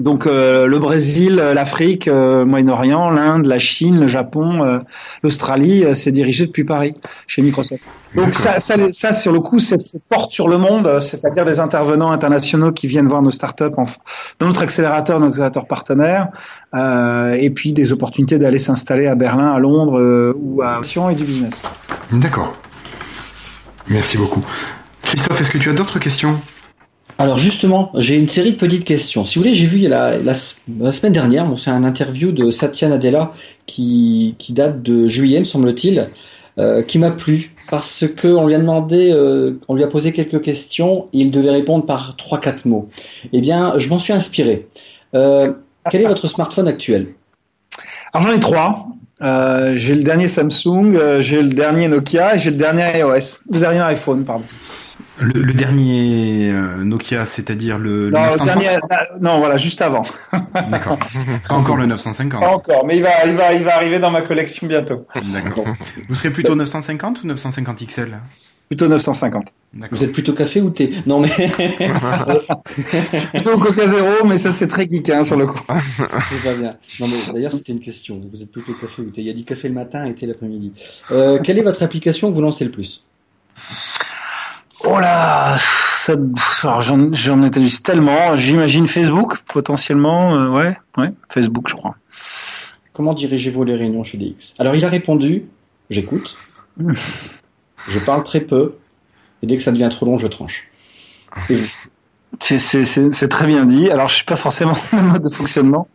Donc 0.00 0.26
euh, 0.26 0.66
le 0.66 0.78
Brésil, 0.80 1.38
euh, 1.38 1.54
l'Afrique, 1.54 2.08
euh, 2.08 2.44
Moyen-Orient, 2.44 3.10
l'Inde, 3.10 3.46
la 3.46 3.60
Chine, 3.60 4.00
le 4.00 4.08
Japon, 4.08 4.64
euh, 4.64 4.78
l'Australie, 5.22 5.84
euh, 5.84 5.94
c'est 5.94 6.10
dirigé 6.10 6.46
depuis 6.46 6.64
Paris 6.64 6.96
chez 7.28 7.42
Microsoft. 7.42 7.84
Donc 8.16 8.34
ça, 8.34 8.58
ça, 8.58 8.74
ça, 8.90 9.12
sur 9.12 9.30
le 9.30 9.38
coup, 9.38 9.60
c'est 9.60 9.86
c'est 9.86 10.02
porte 10.02 10.32
sur 10.32 10.48
le 10.48 10.58
monde, 10.58 10.88
euh, 10.88 11.00
c'est-à-dire 11.00 11.44
des 11.44 11.60
intervenants 11.60 12.10
internationaux 12.10 12.72
qui 12.72 12.88
viennent 12.88 13.06
voir 13.06 13.22
nos 13.22 13.30
startups 13.30 13.64
en, 13.76 13.84
dans 14.40 14.46
notre 14.48 14.62
accélérateur, 14.62 15.20
nos 15.20 15.28
accélérateurs 15.28 15.66
partenaires, 15.66 16.28
euh, 16.74 17.34
et 17.34 17.50
puis 17.50 17.72
des 17.72 17.92
opportunités 17.92 18.38
d'aller 18.38 18.58
s'installer 18.58 19.06
à 19.06 19.14
Berlin, 19.14 19.52
à 19.52 19.60
Londres 19.60 20.00
euh, 20.00 20.36
ou 20.36 20.62
à 20.62 20.82
Sion 20.82 21.08
et 21.08 21.14
du 21.14 21.22
business. 21.22 21.62
D'accord. 22.10 22.52
Merci 23.88 24.16
beaucoup. 24.16 24.44
Christophe, 25.02 25.40
est-ce 25.40 25.50
que 25.50 25.58
tu 25.58 25.70
as 25.70 25.74
d'autres 25.74 26.00
questions? 26.00 26.40
Alors 27.18 27.38
justement, 27.38 27.92
j'ai 27.94 28.16
une 28.16 28.28
série 28.28 28.52
de 28.52 28.56
petites 28.56 28.84
questions. 28.84 29.24
Si 29.24 29.38
vous 29.38 29.44
voulez, 29.44 29.54
j'ai 29.54 29.66
vu 29.66 29.78
la, 29.88 30.16
la, 30.18 30.34
semaine 30.34 31.12
dernière, 31.12 31.46
c'est 31.56 31.70
un 31.70 31.84
interview 31.84 32.32
de 32.32 32.50
Satya 32.50 32.88
Nadella 32.88 33.32
qui, 33.66 34.34
date 34.50 34.82
de 34.82 35.06
juillet, 35.06 35.38
me 35.38 35.44
semble-t-il, 35.44 36.06
euh, 36.58 36.82
qui 36.82 36.98
m'a 36.98 37.10
plu 37.10 37.52
parce 37.70 38.04
que 38.16 38.28
on 38.28 38.46
lui 38.46 38.54
a 38.54 38.58
demandé, 38.58 39.10
euh, 39.12 39.60
on 39.68 39.74
lui 39.74 39.84
a 39.84 39.88
posé 39.88 40.12
quelques 40.12 40.40
questions 40.40 41.08
il 41.12 41.30
devait 41.30 41.50
répondre 41.50 41.86
par 41.86 42.16
trois 42.16 42.40
quatre 42.40 42.64
mots. 42.64 42.88
Eh 43.32 43.40
bien, 43.40 43.74
je 43.78 43.88
m'en 43.88 43.98
suis 43.98 44.12
inspiré. 44.12 44.66
Euh, 45.14 45.52
quel 45.90 46.02
est 46.02 46.08
votre 46.08 46.26
smartphone 46.26 46.66
actuel? 46.66 47.06
Alors 48.12 48.28
j'en 48.28 48.34
ai 48.34 48.40
trois. 48.40 48.86
J'ai 49.20 49.94
le 49.94 50.02
dernier 50.02 50.26
Samsung, 50.26 51.20
j'ai 51.20 51.42
le 51.42 51.50
dernier 51.50 51.86
Nokia 51.86 52.34
et 52.34 52.38
j'ai 52.40 52.50
le 52.50 52.56
dernier 52.56 52.98
iOS, 52.98 53.38
le 53.50 53.60
dernier 53.60 53.80
iPhone, 53.80 54.24
pardon. 54.24 54.44
Le, 55.20 55.42
le 55.42 55.52
dernier 55.52 56.50
euh, 56.50 56.84
Nokia, 56.84 57.24
c'est-à-dire 57.24 57.78
le, 57.78 58.10
le 58.10 58.10
Non, 58.10 58.22
le 58.24 58.30
930 58.30 58.46
dernier, 58.46 58.76
euh, 58.76 59.18
non, 59.20 59.38
voilà, 59.38 59.56
juste 59.56 59.82
avant. 59.82 60.04
D'accord. 60.70 60.98
Pas 61.48 61.54
encore 61.54 61.76
le 61.76 61.86
950. 61.86 62.40
Pas 62.40 62.48
encore, 62.48 62.86
mais 62.86 62.96
il 62.96 63.02
va, 63.02 63.24
il 63.26 63.34
va, 63.34 63.52
il 63.52 63.64
va 63.64 63.76
arriver 63.76 63.98
dans 63.98 64.10
ma 64.10 64.22
collection 64.22 64.66
bientôt. 64.66 65.06
D'accord. 65.32 65.66
Vous 66.08 66.14
serez 66.14 66.30
plutôt 66.30 66.54
950 66.54 67.22
ou 67.22 67.26
950 67.28 67.86
XL 67.86 68.18
Plutôt 68.68 68.88
950. 68.88 69.44
D'accord. 69.74 69.98
Vous 69.98 70.04
êtes 70.04 70.12
plutôt 70.12 70.32
café 70.32 70.60
ou 70.60 70.70
thé? 70.70 70.90
Non 71.04 71.20
mais 71.20 71.28
Plutôt 73.32 73.58
Coca 73.58 73.86
Zéro, 73.86 74.24
mais 74.24 74.38
ça 74.38 74.52
c'est 74.52 74.68
très 74.68 74.88
geek 74.88 75.10
hein, 75.10 75.22
sur 75.22 75.36
le 75.36 75.46
coup. 75.46 75.60
c'est 75.68 76.42
pas 76.42 76.54
bien. 76.58 76.76
Non 77.00 77.06
mais 77.08 77.32
d'ailleurs 77.34 77.52
c'était 77.52 77.72
une 77.72 77.80
question. 77.80 78.20
Vous 78.32 78.40
êtes 78.40 78.50
plutôt 78.50 78.72
café 78.72 79.02
ou 79.02 79.10
thé? 79.10 79.20
Il 79.20 79.26
y 79.26 79.30
a 79.30 79.34
dit 79.34 79.44
café 79.44 79.68
le 79.68 79.74
matin 79.74 80.06
et 80.06 80.14
thé 80.14 80.24
l'après-midi. 80.26 80.72
Euh, 81.10 81.40
quelle 81.42 81.58
est 81.58 81.62
votre 81.62 81.82
application 81.82 82.30
que 82.30 82.34
vous 82.34 82.40
lancez 82.40 82.64
le 82.64 82.70
plus? 82.70 83.04
Oh 84.86 84.98
là, 84.98 85.56
j'en, 86.80 87.40
vu 87.40 87.70
tellement. 87.82 88.36
J'imagine 88.36 88.86
Facebook 88.86 89.38
potentiellement, 89.52 90.34
euh, 90.36 90.48
ouais, 90.48 90.76
ouais, 90.98 91.12
Facebook 91.28 91.68
je 91.68 91.74
crois. 91.74 91.96
Comment 92.92 93.14
dirigez-vous 93.14 93.64
les 93.64 93.76
réunions 93.76 94.04
chez 94.04 94.18
DX 94.18 94.54
Alors 94.58 94.74
il 94.74 94.84
a 94.84 94.88
répondu, 94.88 95.44
j'écoute, 95.90 96.36
je 96.78 97.98
parle 98.00 98.24
très 98.24 98.40
peu, 98.40 98.74
et 99.42 99.46
dès 99.46 99.56
que 99.56 99.62
ça 99.62 99.72
devient 99.72 99.88
trop 99.90 100.06
long, 100.06 100.18
je 100.18 100.26
tranche. 100.26 100.68
C'est, 102.40 103.28
très 103.28 103.46
bien 103.46 103.64
dit. 103.64 103.90
Alors, 103.90 104.08
je 104.08 104.16
suis 104.16 104.24
pas 104.24 104.36
forcément 104.36 104.76
le 104.92 105.02
mode 105.02 105.22
de 105.22 105.28
fonctionnement. 105.28 105.88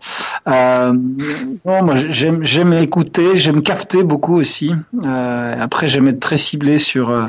Euh, 0.48 0.94
non, 0.94 1.84
moi, 1.84 1.96
j'aime, 1.96 2.44
j'aime 2.44 2.74
écouter, 2.74 3.36
j'aime 3.36 3.62
capter 3.62 4.04
beaucoup 4.04 4.36
aussi. 4.36 4.72
Euh, 5.04 5.56
après, 5.60 5.88
j'aime 5.88 6.08
être 6.08 6.20
très 6.20 6.38
ciblé 6.38 6.78
sur 6.78 7.10
euh, 7.10 7.26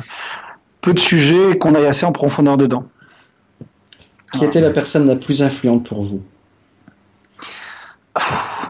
peu 0.80 0.94
de 0.94 0.98
sujets 0.98 1.52
et 1.52 1.58
qu'on 1.58 1.74
aille 1.74 1.86
assez 1.86 2.06
en 2.06 2.12
profondeur 2.12 2.56
dedans. 2.56 2.84
Qui 4.32 4.44
était 4.44 4.60
la 4.60 4.70
personne 4.70 5.06
la 5.06 5.16
plus 5.16 5.42
influente 5.42 5.86
pour 5.88 6.04
vous? 6.04 6.20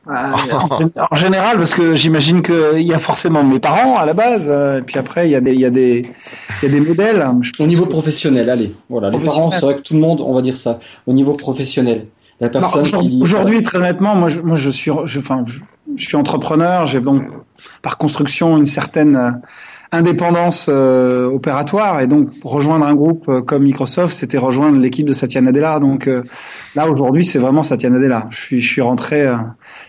Euh, 0.09 0.11
en, 1.11 1.15
général, 1.17 1.57
parce 1.59 1.75
que 1.75 1.95
j'imagine 1.95 2.43
qu'il 2.43 2.83
y 2.83 2.93
a 2.95 2.99
forcément 2.99 3.45
mes 3.45 3.59
parents 3.59 3.97
à 3.97 4.07
la 4.07 4.15
base, 4.15 4.47
euh, 4.49 4.79
et 4.79 4.83
puis 4.83 4.99
après, 4.99 5.29
il 5.29 5.33
y 5.33 5.35
a 5.35 5.41
des, 5.41 5.53
il 5.53 5.61
y 5.61 5.65
a 5.67 5.71
des, 5.71 6.11
il 6.63 6.69
y 6.69 6.73
a 6.73 6.81
des 6.81 6.87
modèles. 6.87 7.27
Au 7.59 7.67
niveau 7.67 7.85
que- 7.85 7.91
professionnel, 7.91 8.49
allez, 8.49 8.75
voilà, 8.89 9.11
les 9.11 9.19
parents, 9.19 9.51
c'est 9.51 9.61
vrai 9.61 9.77
que 9.77 9.83
tout 9.83 9.95
le 9.95 10.01
monde, 10.01 10.21
on 10.21 10.35
va 10.35 10.43
dire 10.43 10.57
ça. 10.57 10.81
Au 11.07 11.13
niveau 11.13 11.33
professionnel, 11.35 12.07
la 12.41 12.47
Non, 12.49 12.53
personne 12.53 12.81
aujourd'hui- 12.81 13.11
qui 13.11 13.17
dit- 13.17 13.23
Aujourd'hui, 13.23 13.63
très 13.63 13.79
honnêtement, 13.79 14.15
moi, 14.17 14.29
je, 14.29 14.41
moi, 14.41 14.57
je 14.57 14.71
suis, 14.71 14.91
je, 15.05 15.19
enfin, 15.19 15.45
je, 15.47 15.61
je 15.97 16.05
suis 16.07 16.17
entrepreneur. 16.17 16.87
J'ai 16.87 17.01
donc, 17.01 17.23
par 17.83 17.99
construction, 17.99 18.57
une 18.57 18.67
certaine 18.67 19.17
euh, 19.17 19.31
indépendance 19.93 20.67
euh, 20.69 21.27
opératoire, 21.27 22.01
et 22.01 22.07
donc 22.07 22.29
rejoindre 22.45 22.87
un 22.87 22.95
groupe 22.95 23.29
euh, 23.29 23.43
comme 23.43 23.65
Microsoft, 23.65 24.17
c'était 24.17 24.39
rejoindre 24.39 24.79
l'équipe 24.79 25.07
de 25.07 25.13
Satya 25.13 25.41
Nadella. 25.41 25.79
Donc 25.81 26.07
euh, 26.07 26.23
là, 26.77 26.89
aujourd'hui, 26.89 27.25
c'est 27.25 27.39
vraiment 27.39 27.63
Satya 27.63 27.91
Nadella. 27.91 28.27
Je 28.31 28.37
suis, 28.37 28.61
je 28.61 28.69
suis 28.69 28.81
rentré, 28.81 29.23
euh, 29.23 29.37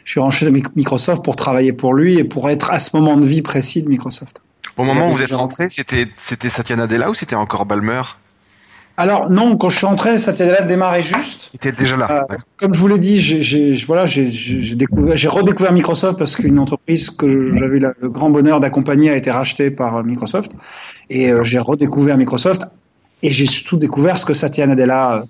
je 0.03 0.11
suis 0.11 0.19
rentré 0.19 0.45
chez 0.45 0.51
Microsoft 0.75 1.23
pour 1.23 1.35
travailler 1.35 1.73
pour 1.73 1.93
lui 1.93 2.17
et 2.17 2.23
pour 2.23 2.49
être 2.49 2.71
à 2.71 2.79
ce 2.79 2.95
moment 2.95 3.17
de 3.17 3.27
vie 3.27 3.41
précis 3.41 3.83
de 3.83 3.89
Microsoft. 3.89 4.41
Au 4.77 4.83
moment 4.83 5.09
où 5.09 5.11
vous 5.11 5.21
êtes 5.21 5.33
rentré, 5.33 5.69
c'était 5.69 6.07
c'était 6.17 6.49
Satya 6.49 6.75
Nadella 6.75 7.09
ou 7.09 7.13
c'était 7.13 7.35
encore 7.35 7.65
Balmer? 7.65 8.01
Alors 9.01 9.31
non, 9.31 9.57
quand 9.57 9.69
je 9.69 9.77
suis 9.77 9.87
rentré, 9.87 10.19
Satya 10.19 10.45
Nadella 10.45 10.67
démarrait 10.67 11.01
juste. 11.01 11.49
Il 11.53 11.55
était 11.55 11.71
déjà 11.71 11.97
là. 11.97 12.27
Euh. 12.29 12.35
Comme 12.57 12.75
je 12.75 12.79
vous 12.79 12.87
l'ai 12.87 12.99
dit, 12.99 13.19
j'ai, 13.19 13.73
voilà, 13.87 14.05
j'ai, 14.05 14.31
j'ai 14.31 14.61
j'ai 14.61 14.75
découvert, 14.75 15.17
j'ai 15.17 15.27
redécouvert 15.27 15.73
Microsoft 15.73 16.19
parce 16.19 16.35
qu'une 16.35 16.59
entreprise 16.59 17.09
que 17.09 17.49
j'avais 17.57 17.79
le 17.79 18.09
grand 18.09 18.29
bonheur 18.29 18.59
d'accompagner 18.59 19.09
a 19.09 19.15
été 19.15 19.31
rachetée 19.31 19.71
par 19.71 19.97
euh, 19.97 20.03
Microsoft, 20.03 20.51
et 21.09 21.31
euh, 21.31 21.43
j'ai 21.43 21.57
redécouvert 21.57 22.15
Microsoft 22.15 22.61
et 23.23 23.31
j'ai 23.31 23.47
surtout 23.47 23.77
découvert 23.77 24.19
ce 24.19 24.25
que 24.25 24.35
Satya 24.35 24.67
Nadella 24.67 25.23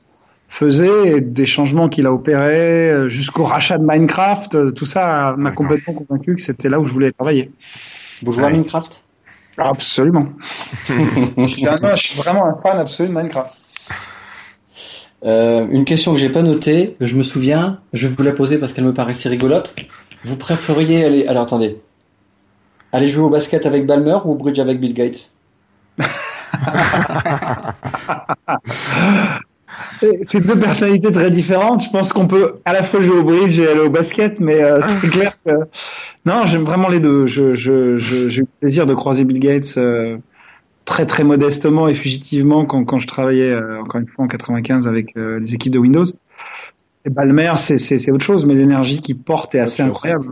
faisait, 0.50 1.08
et 1.08 1.22
des 1.22 1.46
changements 1.46 1.88
qu'il 1.88 2.06
a 2.08 2.12
opérés 2.12 3.10
jusqu'au 3.10 3.46
rachat 3.46 3.78
de 3.78 3.86
Minecraft. 3.86 4.74
Tout 4.74 4.86
ça 4.86 5.34
m'a 5.38 5.52
complètement 5.52 5.94
convaincu 5.94 6.36
que 6.36 6.42
c'était 6.42 6.68
là 6.68 6.78
où 6.78 6.86
je 6.86 6.92
voulais 6.92 7.14
travailler. 7.14 7.52
Vous 8.22 8.34
jouez 8.34 8.44
à. 8.44 8.50
Minecraft? 8.50 9.02
Absolument. 9.58 10.28
je, 10.88 11.46
suis 11.46 11.68
un- 11.68 11.80
non, 11.80 11.96
je 11.96 12.02
suis 12.02 12.18
vraiment 12.18 12.46
un 12.46 12.56
fan 12.56 12.80
absolu 12.80 13.08
de 13.10 13.14
Minecraft. 13.14 13.61
Euh, 15.24 15.68
une 15.70 15.86
question 15.86 16.14
que 16.14 16.20
j'ai 16.20 16.30
pas 16.30 16.42
notée, 16.42 16.96
que 17.00 17.06
je 17.06 17.16
me 17.16 17.24
souviens, 17.24 17.80
je 17.94 18.08
vais 18.08 18.14
vous 18.16 18.24
la 18.24 18.32
poser 18.32 18.58
parce 18.58 18.74
qu'elle 18.74 18.86
me 18.86 18.94
paraissait 18.94 19.30
rigolote. 19.30 19.76
Vous 20.26 20.36
préfériez 20.36 21.06
aller, 21.06 21.28
alors 21.28 21.44
attendez, 21.44 21.78
aller 22.92 23.08
jouer 23.08 23.24
au 23.24 23.30
basket 23.30 23.66
avec 23.66 23.86
Balmer 23.86 24.18
ou 24.26 24.32
au 24.32 24.36
bridge 24.36 24.60
avec 24.60 24.80
Bill 24.80 24.94
Gates? 24.94 25.32
C'est 30.22 30.46
deux 30.46 30.60
personnalités 30.60 31.12
très 31.12 31.32
différentes. 31.32 31.84
Je 31.84 31.90
pense 31.90 32.12
qu'on 32.12 32.28
peut 32.28 32.56
à 32.66 32.74
la 32.74 32.84
fois 32.84 33.00
jouer 33.02 33.18
au 33.20 33.24
bridge 33.24 33.60
et 33.60 33.68
aller 33.68 33.80
au 33.80 33.90
basket, 33.90 34.40
mais 34.40 34.62
euh, 34.62 34.82
c'est 35.02 35.10
clair 35.10 35.34
que 35.46 35.52
non, 36.26 36.46
j'aime 36.46 36.64
vraiment 36.64 36.90
les 36.90 37.00
deux. 37.00 37.28
Je, 37.28 37.54
je, 37.54 37.98
je- 37.98 38.30
j'ai 38.30 38.40
eu 38.40 38.42
le 38.42 38.48
plaisir 38.60 38.86
de 38.86 38.94
croiser 38.94 39.24
Bill 39.24 39.40
Gates 39.40 39.76
euh, 39.78 40.18
très 40.92 41.06
très 41.06 41.24
modestement 41.24 41.88
et 41.88 41.94
fugitivement 41.94 42.66
quand, 42.66 42.84
quand 42.84 43.00
je 43.00 43.08
travaillais 43.08 43.50
euh, 43.50 43.82
encore 43.82 44.02
une 44.02 44.08
fois 44.08 44.26
en 44.26 44.28
95 44.28 44.90
avec 44.90 45.16
euh, 45.16 45.40
les 45.40 45.54
équipes 45.54 45.72
de 45.72 45.80
Windows. 45.80 46.04
Et 47.06 47.10
Balmer, 47.10 47.54
c'est, 47.56 48.12
autre 48.12 48.26
chose, 48.26 48.46
mais 48.46 48.56
l'énergie 48.56 49.00
qu'il 49.00 49.18
porte 49.18 49.56
est 49.56 49.62
assez 49.62 49.82
incroyable. 49.82 50.26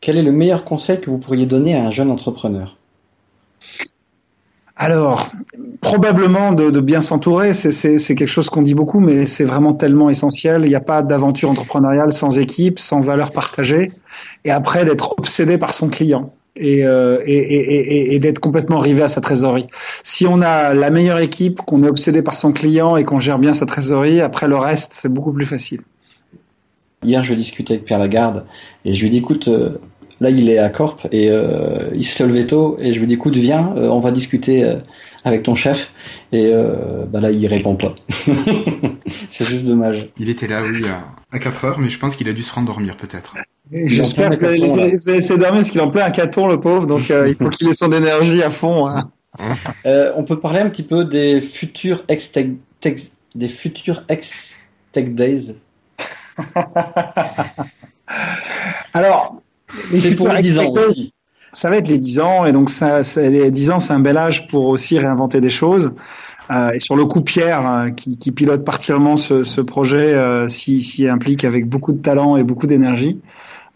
Quel 0.00 0.16
est 0.16 0.22
le 0.22 0.32
meilleur 0.32 0.64
conseil 0.64 0.98
que 0.98 1.10
vous 1.10 1.18
pourriez 1.18 1.44
donner 1.44 1.76
à 1.76 1.84
un 1.84 1.90
jeune 1.90 2.10
entrepreneur? 2.10 2.78
Alors, 4.76 5.30
probablement 5.82 6.52
de, 6.54 6.70
de 6.70 6.80
bien 6.80 7.02
s'entourer, 7.02 7.52
c'est- 7.52 7.72
c'est 7.72 7.98
c'est 7.98 8.14
quelque 8.14 8.28
chose 8.28 8.48
qu'on 8.48 8.62
dit 8.62 8.74
beaucoup, 8.74 9.00
mais 9.00 9.26
c'est 9.26 9.44
vraiment 9.44 9.74
tellement 9.74 10.08
essentiel. 10.08 10.62
Il 10.64 10.70
n'y 10.70 10.74
a 10.74 10.80
pas 10.80 11.02
d'aventure 11.02 11.50
entrepreneuriale 11.50 12.14
sans 12.14 12.38
équipe, 12.38 12.78
sans 12.78 13.02
valeur 13.02 13.30
partagée, 13.30 13.90
et 14.46 14.50
après 14.50 14.86
d'être 14.86 15.14
obsédé 15.18 15.58
par 15.58 15.74
son 15.74 15.88
client 15.88 16.32
et, 16.56 16.84
euh, 16.84 17.18
et, 17.26 17.36
et, 17.36 17.76
et- 18.12 18.14
et 18.14 18.18
d'être 18.18 18.38
complètement 18.38 18.78
rivé 18.78 19.02
à 19.02 19.08
sa 19.08 19.20
trésorerie. 19.20 19.66
Si 20.02 20.26
on 20.26 20.40
a 20.42 20.74
la 20.74 20.90
meilleure 20.90 21.18
équipe, 21.20 21.56
qu'on 21.58 21.82
est 21.84 21.88
obsédé 21.88 22.22
par 22.22 22.36
son 22.36 22.52
client 22.52 22.96
et 22.96 23.04
qu'on 23.04 23.18
gère 23.18 23.38
bien 23.38 23.52
sa 23.52 23.66
trésorerie, 23.66 24.20
après 24.20 24.48
le 24.48 24.56
reste, 24.56 24.92
c'est 24.94 25.12
beaucoup 25.12 25.32
plus 25.32 25.46
facile. 25.46 25.80
Hier, 27.04 27.22
je 27.22 27.34
discutais 27.34 27.74
avec 27.74 27.84
Pierre 27.84 27.98
Lagarde 27.98 28.44
et 28.84 28.94
je 28.94 29.02
lui 29.02 29.10
dis 29.10 29.18
écoute, 29.18 29.48
euh, 29.48 29.78
là 30.20 30.30
il 30.30 30.48
est 30.48 30.58
à 30.58 30.70
Corp 30.70 31.06
et 31.12 31.30
euh, 31.30 31.90
il 31.94 32.04
se 32.06 32.22
levait 32.24 32.46
tôt 32.46 32.76
et 32.80 32.92
je 32.94 33.00
lui 33.00 33.06
dis 33.06 33.14
écoute, 33.14 33.36
viens, 33.36 33.74
euh, 33.76 33.88
on 33.88 34.00
va 34.00 34.10
discuter 34.10 34.64
euh, 34.64 34.76
avec 35.24 35.42
ton 35.42 35.54
chef 35.54 35.92
et 36.32 36.50
euh, 36.52 37.04
bah 37.06 37.20
là 37.20 37.30
il 37.30 37.46
répond 37.46 37.76
pas. 37.76 37.94
c'est 39.28 39.44
juste 39.44 39.66
dommage. 39.66 40.08
Il 40.18 40.28
était 40.30 40.46
là, 40.48 40.62
oui, 40.62 40.84
à, 40.88 41.04
à 41.36 41.38
4 41.38 41.64
heures, 41.66 41.78
mais 41.78 41.90
je 41.90 41.98
pense 41.98 42.16
qu'il 42.16 42.28
a 42.28 42.32
dû 42.32 42.42
se 42.42 42.52
rendormir 42.54 42.96
peut-être. 42.96 43.34
J'espère 43.72 44.30
que 44.30 44.36
vous 44.36 44.78
allez 44.78 44.98
laisser- 45.04 45.34
vous 45.34 45.38
dormir 45.40 45.60
parce 45.60 45.70
qu'il 45.70 45.80
en 45.80 45.90
plein 45.90 46.04
hackathon, 46.04 46.46
le 46.46 46.60
pauvre, 46.60 46.86
donc 46.86 47.10
euh, 47.10 47.28
il 47.28 47.34
faut 47.34 47.48
qu'il 47.50 47.68
ait 47.68 47.74
son 47.74 47.90
énergie 47.92 48.42
à 48.42 48.50
fond. 48.50 48.86
hein. 48.86 49.10
Euh, 49.84 50.12
on 50.16 50.24
peut 50.24 50.38
parler 50.40 50.60
un 50.60 50.70
petit 50.70 50.82
peu 50.84 51.04
des 51.04 51.40
futurs 51.40 52.04
ex 52.08 52.30
tech, 52.32 52.46
tech- 52.80 53.10
des 53.34 53.48
futurs 53.48 54.04
ex 54.08 54.30
tech 54.92 55.06
days. 55.10 55.56
Alors, 58.94 59.40
C'est 59.68 60.14
pour 60.14 60.28
les 60.28 60.40
10 60.40 60.58
ans 60.58 60.70
aussi. 60.72 61.12
Ça 61.52 61.70
va 61.70 61.76
être 61.78 61.88
les 61.88 61.98
10 61.98 62.20
ans, 62.20 62.44
et 62.44 62.52
donc 62.52 62.70
ça, 62.70 63.02
ça- 63.02 63.28
les 63.28 63.50
10 63.50 63.70
ans, 63.70 63.78
c'est 63.78 63.92
un 63.92 64.00
bel 64.00 64.16
âge 64.16 64.46
pour 64.48 64.66
aussi 64.68 64.98
réinventer 64.98 65.40
des 65.40 65.50
choses. 65.50 65.92
Euh, 66.50 66.70
et 66.72 66.78
sur 66.80 66.94
le 66.96 67.04
coup, 67.06 67.22
Pierre, 67.22 67.68
euh, 67.68 67.90
qui, 67.90 68.16
qui 68.18 68.30
pilote 68.30 68.64
particulièrement 68.64 69.16
ce, 69.16 69.42
ce 69.42 69.60
projet, 69.60 70.14
euh, 70.14 70.46
s'y 70.48 70.82
s'y 70.82 71.08
implique 71.08 71.44
avec 71.44 71.66
beaucoup 71.68 71.92
de 71.92 72.00
talent 72.00 72.36
et 72.36 72.44
beaucoup 72.44 72.66
d'énergie. 72.68 73.18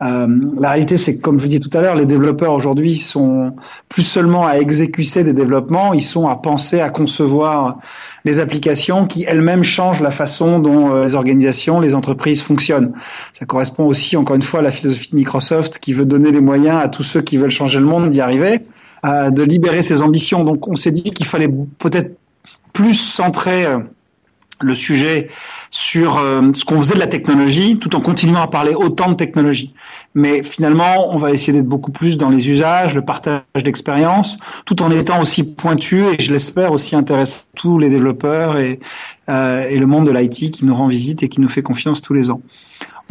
Euh, 0.03 0.27
la 0.59 0.71
réalité, 0.71 0.97
c'est 0.97 1.17
que, 1.17 1.21
comme 1.21 1.39
je 1.39 1.45
vous 1.45 1.51
dis 1.51 1.61
tout 1.61 1.77
à 1.77 1.83
l'heure, 1.83 1.95
les 1.95 2.07
développeurs 2.07 2.55
aujourd'hui 2.55 2.97
sont 2.97 3.55
plus 3.89 4.03
seulement 4.03 4.47
à 4.47 4.55
exécuter 4.55 5.25
des 5.25 5.35
développements, 5.35 5.93
ils 5.93 6.03
sont 6.03 6.27
à 6.27 6.37
penser, 6.37 6.81
à 6.81 6.89
concevoir 6.89 7.79
les 8.25 8.41
applications 8.41 9.07
qui 9.07 9.25
elles-mêmes 9.25 9.63
changent 9.63 10.01
la 10.01 10.11
façon 10.11 10.59
dont 10.59 10.95
euh, 10.95 11.05
les 11.05 11.15
organisations, 11.15 11.81
les 11.81 11.95
entreprises 11.95 12.41
fonctionnent. 12.41 12.93
Ça 13.35 13.45
correspond 13.45 13.85
aussi, 13.85 14.17
encore 14.17 14.37
une 14.37 14.43
fois, 14.43 14.61
à 14.61 14.63
la 14.63 14.71
philosophie 14.71 15.11
de 15.11 15.17
Microsoft 15.17 15.79
qui 15.79 15.93
veut 15.93 16.07
donner 16.07 16.33
les 16.33 16.41
moyens 16.41 16.79
à 16.83 16.89
tous 16.89 17.03
ceux 17.03 17.21
qui 17.21 17.37
veulent 17.37 17.51
changer 17.51 17.79
le 17.79 17.87
monde 17.87 18.09
d'y 18.09 18.23
arriver, 18.23 18.63
euh, 19.05 19.31
de 19.31 19.43
libérer 19.43 19.83
ses 19.83 20.01
ambitions. 20.01 20.45
Donc, 20.45 20.67
on 20.67 20.77
s'est 20.77 20.93
dit 20.93 21.11
qu'il 21.13 21.27
fallait 21.27 21.51
peut-être 21.79 22.17
plus 22.73 22.95
centrer 22.95 23.67
le 24.61 24.75
sujet 24.75 25.29
sur 25.71 26.19
euh, 26.19 26.53
ce 26.55 26.65
qu'on 26.65 26.79
faisait 26.79 26.95
de 26.95 27.01
la 27.01 27.07
technologie, 27.07 27.79
tout 27.79 27.95
en 27.97 28.01
continuant 28.01 28.43
à 28.43 28.49
parler 28.49 28.75
autant 28.75 29.11
de 29.11 29.15
technologie. 29.15 29.75
Mais 30.15 30.43
finalement, 30.43 31.13
on 31.13 31.17
va 31.17 31.31
essayer 31.31 31.53
d'être 31.53 31.69
beaucoup 31.69 31.93
plus 31.93 32.19
dans 32.19 32.31
les 32.31 32.49
usages, 32.49 32.95
le 32.95 33.05
partage 33.05 33.43
d'expériences, 33.65 34.39
tout 34.65 34.83
en 34.83 34.91
étant 34.91 35.21
aussi 35.21 35.55
pointu 35.55 36.05
et 36.07 36.23
je 36.23 36.33
l'espère 36.33 36.73
aussi 36.73 36.97
intéresser 36.97 37.45
tous 37.57 37.79
les 37.79 37.89
développeurs 37.89 38.59
et, 38.59 38.81
euh, 39.29 39.69
et 39.69 39.79
le 39.79 39.87
monde 39.87 40.07
de 40.07 40.13
l'IT 40.13 40.53
qui 40.53 40.65
nous 40.65 40.75
rend 40.75 40.89
visite 40.89 41.23
et 41.23 41.29
qui 41.29 41.41
nous 41.41 41.49
fait 41.49 41.63
confiance 41.63 42.03
tous 42.03 42.15
les 42.15 42.31
ans. 42.31 42.43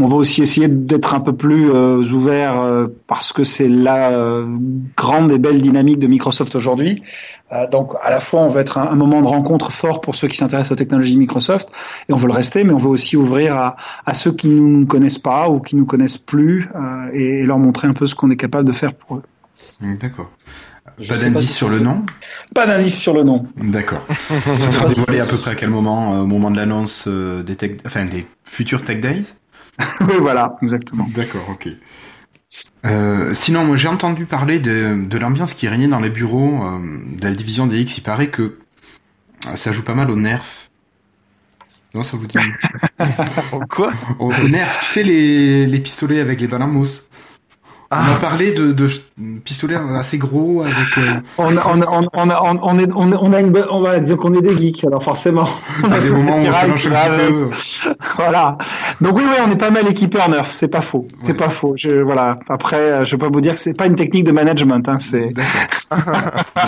On 0.01 0.05
va 0.05 0.15
aussi 0.15 0.41
essayer 0.41 0.69
d'être 0.69 1.13
un 1.13 1.19
peu 1.19 1.34
plus 1.35 1.69
euh, 1.69 2.01
ouvert 2.13 2.61
euh, 2.61 2.88
parce 3.07 3.34
que 3.34 3.43
c'est 3.43 3.67
la 3.67 4.11
euh, 4.11 4.47
grande 4.95 5.30
et 5.34 5.38
belle 5.38 5.61
dynamique 5.61 5.99
de 5.99 6.07
Microsoft 6.07 6.55
aujourd'hui. 6.55 7.03
Euh, 7.51 7.67
donc 7.67 7.93
à 8.01 8.09
la 8.09 8.21
fois 8.21 8.39
on 8.39 8.47
veut 8.47 8.61
être 8.61 8.77
un, 8.77 8.88
un 8.88 8.95
moment 8.95 9.21
de 9.21 9.27
rencontre 9.27 9.73
fort 9.73 9.99
pour 9.99 10.15
ceux 10.15 10.30
qui 10.30 10.38
s'intéressent 10.38 10.71
aux 10.71 10.76
technologies 10.76 11.17
Microsoft 11.17 11.69
et 12.07 12.13
on 12.13 12.15
veut 12.15 12.27
le 12.27 12.34
rester, 12.34 12.63
mais 12.63 12.71
on 12.71 12.77
veut 12.77 12.88
aussi 12.89 13.17
ouvrir 13.17 13.57
à, 13.57 13.76
à 14.05 14.13
ceux 14.13 14.31
qui 14.31 14.47
ne 14.49 14.59
nous 14.61 14.85
connaissent 14.85 15.17
pas 15.17 15.49
ou 15.49 15.59
qui 15.59 15.76
nous 15.76 15.85
connaissent 15.85 16.17
plus 16.17 16.69
euh, 16.76 17.09
et, 17.13 17.39
et 17.41 17.45
leur 17.45 17.59
montrer 17.59 17.89
un 17.89 17.93
peu 17.93 18.05
ce 18.05 18.15
qu'on 18.15 18.31
est 18.31 18.38
capable 18.38 18.65
de 18.65 18.73
faire 18.73 18.93
pour 18.93 19.17
eux. 19.17 19.23
Hum, 19.84 19.97
D'accord. 19.97 20.30
Je 20.97 21.13
Pas 21.13 21.19
d'indice 21.19 21.49
si 21.51 21.55
sur 21.55 21.69
le 21.69 21.80
nom? 21.80 22.05
Pas 22.55 22.67
d'indice 22.67 22.97
sur 22.97 23.13
le 23.13 23.23
nom. 23.23 23.45
D'accord. 23.57 24.05
Ça 24.09 24.71
sera 24.71 24.85
dévoilé 24.88 25.19
à 25.19 25.26
peu 25.26 25.38
près 25.38 25.51
à 25.51 25.55
quel 25.55 25.69
moment 25.69 26.21
Au 26.21 26.26
moment 26.26 26.51
de 26.51 26.57
l'annonce 26.57 27.07
des, 27.07 27.55
tech... 27.55 27.77
enfin, 27.85 28.05
des 28.05 28.26
futurs 28.43 28.84
Tech 28.84 28.99
Days? 28.99 29.34
oui, 30.01 30.15
voilà, 30.19 30.57
exactement. 30.61 31.07
D'accord, 31.15 31.49
ok. 31.49 31.69
Euh, 32.85 33.34
sinon, 33.34 33.65
moi 33.65 33.76
j'ai 33.77 33.88
entendu 33.88 34.26
parler 34.26 34.60
de, 34.60 35.06
de 35.07 35.18
l'ambiance 35.18 35.53
qui 35.53 35.68
régnait 35.68 35.88
dans 35.88 35.99
les 35.99 36.10
bureaux 36.10 36.64
euh, 36.64 36.80
de 37.19 37.23
la 37.23 37.31
division 37.34 37.68
des 37.68 37.80
X. 37.81 37.97
Il 37.97 38.01
paraît 38.01 38.30
que 38.30 38.57
euh, 39.47 39.56
ça 39.56 39.72
joue 39.72 39.84
pas 39.84 39.95
mal 39.95 40.11
au 40.11 40.15
nerf. 40.15 40.69
Non, 41.93 42.03
ça 42.03 42.18
vous 42.18 42.27
dit 42.27 42.38
Quoi 43.69 43.93
au, 44.19 44.31
au 44.31 44.47
nerf, 44.47 44.80
tu 44.81 44.85
sais, 44.88 45.03
les, 45.03 45.65
les 45.65 45.80
pistolets 45.80 46.19
avec 46.19 46.39
les 46.39 46.47
balles 46.47 46.61
en 46.64 46.68
mousse. 46.68 47.10
On 47.91 47.95
Ah. 47.95 48.11
a 48.13 48.19
parlé 48.19 48.51
de, 48.53 48.71
de 48.71 48.87
pistolets 49.43 49.75
assez 49.97 50.19
gros 50.19 50.61
avec. 50.61 50.75
euh, 50.99 51.01
On, 51.39 51.57
a- 51.57 51.65
on, 51.73 51.81
a- 51.81 51.87
on, 51.89 52.07
on, 52.13 52.29
a- 52.29 52.41
on, 52.43 52.59
on 52.61 52.77
est, 52.79 52.87
on, 52.95 53.11
a- 53.11 53.17
on 53.19 53.33
a 53.33 53.39
une, 53.41 53.51
bonne- 53.51 53.65
on 53.71 53.81
va 53.81 53.99
dire 53.99 54.15
qu'on 54.17 54.33
est 54.35 54.41
des 54.43 54.55
geeks, 54.55 54.83
alors 54.85 55.01
forcément. 55.03 55.47
On 55.83 55.91
a 55.91 55.99
des 55.99 56.09
moments 56.11 56.33
où 56.33 56.35
on 56.35 56.39
se 56.39 56.45
lâche 56.45 56.63
un 56.63 56.71
petit 56.73 57.79
peu. 57.87 57.95
Voilà. 58.17 58.57
Donc 59.01 59.15
oui, 59.17 59.23
oui, 59.25 59.35
on 59.43 59.49
est 59.49 59.55
pas 59.55 59.71
mal 59.71 59.87
équipé 59.87 60.19
en 60.21 60.29
nerf, 60.29 60.45
c'est 60.51 60.67
pas 60.67 60.81
faux. 60.81 61.07
C'est 61.23 61.31
Ouais. 61.31 61.37
pas 61.37 61.49
faux. 61.49 61.73
Je, 61.77 61.89
voilà. 62.01 62.37
Après, 62.47 62.77
euh, 62.77 63.05
je 63.05 63.11
vais 63.11 63.17
pas 63.17 63.29
vous 63.33 63.41
dire 63.41 63.53
que 63.53 63.59
c'est 63.59 63.73
pas 63.73 63.87
une 63.87 63.95
technique 63.95 64.23
de 64.25 64.31
management, 64.33 64.87
hein, 64.87 64.99
c'est. 64.99 65.33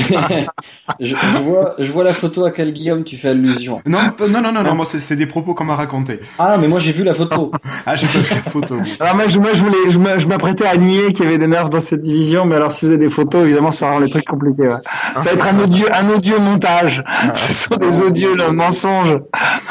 Je, 0.99 1.15
je 1.15 1.37
vois, 1.43 1.75
je 1.77 1.91
vois 1.91 2.03
la 2.03 2.13
photo 2.13 2.43
à 2.43 2.47
laquelle 2.49 2.73
Guillaume 2.73 3.03
tu 3.03 3.17
fais 3.17 3.29
allusion. 3.29 3.79
Non, 3.85 3.99
non, 4.29 4.41
non, 4.41 4.51
non, 4.51 4.63
non, 4.63 4.75
moi 4.75 4.85
c'est 4.85 4.99
c'est 4.99 5.15
des 5.15 5.25
propos 5.27 5.53
qu'on 5.53 5.65
m'a 5.65 5.75
raconté. 5.75 6.19
Ah 6.39 6.57
mais 6.59 6.67
moi 6.67 6.79
j'ai 6.79 6.91
vu 6.91 7.03
la 7.03 7.13
photo. 7.13 7.51
Ah, 7.85 7.95
j'ai 7.95 8.07
pas 8.07 8.19
vu 8.19 8.29
la 8.35 8.49
photo. 8.51 8.77
Alors 8.99 9.15
moi, 9.15 9.25
je, 9.27 9.39
moi, 9.39 9.49
je 9.53 9.61
voulais, 9.63 10.19
je 10.19 10.27
m'apprêtais 10.27 10.65
à 10.67 10.77
nier 10.77 11.10
qu'il 11.13 11.25
y 11.25 11.27
avait 11.27 11.37
des 11.37 11.47
nerfs 11.47 11.69
dans 11.69 11.79
cette 11.79 12.01
division, 12.01 12.45
mais 12.45 12.55
alors 12.55 12.71
si 12.71 12.85
vous 12.85 12.91
avez 12.91 12.97
des 12.99 13.09
photos, 13.09 13.43
évidemment, 13.45 13.71
ça 13.71 13.85
va 13.85 13.93
rendre 13.93 14.05
les 14.05 14.11
trucs 14.11 14.25
compliqués. 14.25 14.67
ouais. 14.67 14.75
Ça 15.15 15.19
va 15.21 15.31
être 15.33 15.47
un 15.47 15.59
odieux, 15.59 15.87
un 15.93 16.09
odieux 16.09 16.39
montage. 16.39 17.03
Ce 17.35 17.53
sont 17.53 17.75
des 17.77 18.01
odieux 18.01 18.35
là, 18.35 18.51
mensonges. 18.51 19.19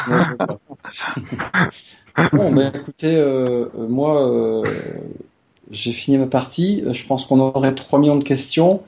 Bon, 2.33 2.51
bah 2.51 2.71
écoutez, 2.75 3.15
euh, 3.15 3.65
euh, 3.77 3.87
moi, 3.87 4.29
euh, 4.29 4.61
j'ai 5.71 5.93
fini 5.93 6.17
ma 6.17 6.25
partie. 6.27 6.83
Je 6.91 7.05
pense 7.05 7.25
qu'on 7.25 7.39
aurait 7.39 7.73
3 7.73 7.99
millions 7.99 8.17
de 8.17 8.23
questions. 8.23 8.81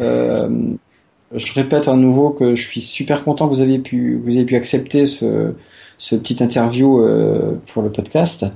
Euh, 0.00 0.48
je 1.34 1.52
répète 1.52 1.88
à 1.88 1.94
nouveau 1.94 2.30
que 2.30 2.56
je 2.56 2.62
suis 2.66 2.80
super 2.80 3.22
content 3.22 3.48
que 3.48 3.54
vous 3.54 3.62
ayez 3.62 3.78
pu, 3.78 4.18
vous 4.24 4.30
ayez 4.30 4.44
pu 4.44 4.56
accepter 4.56 5.06
ce, 5.06 5.52
ce 5.98 6.16
petit 6.16 6.42
interview 6.42 7.00
euh, 7.00 7.60
pour 7.72 7.82
le 7.82 7.90
podcast. 7.92 8.46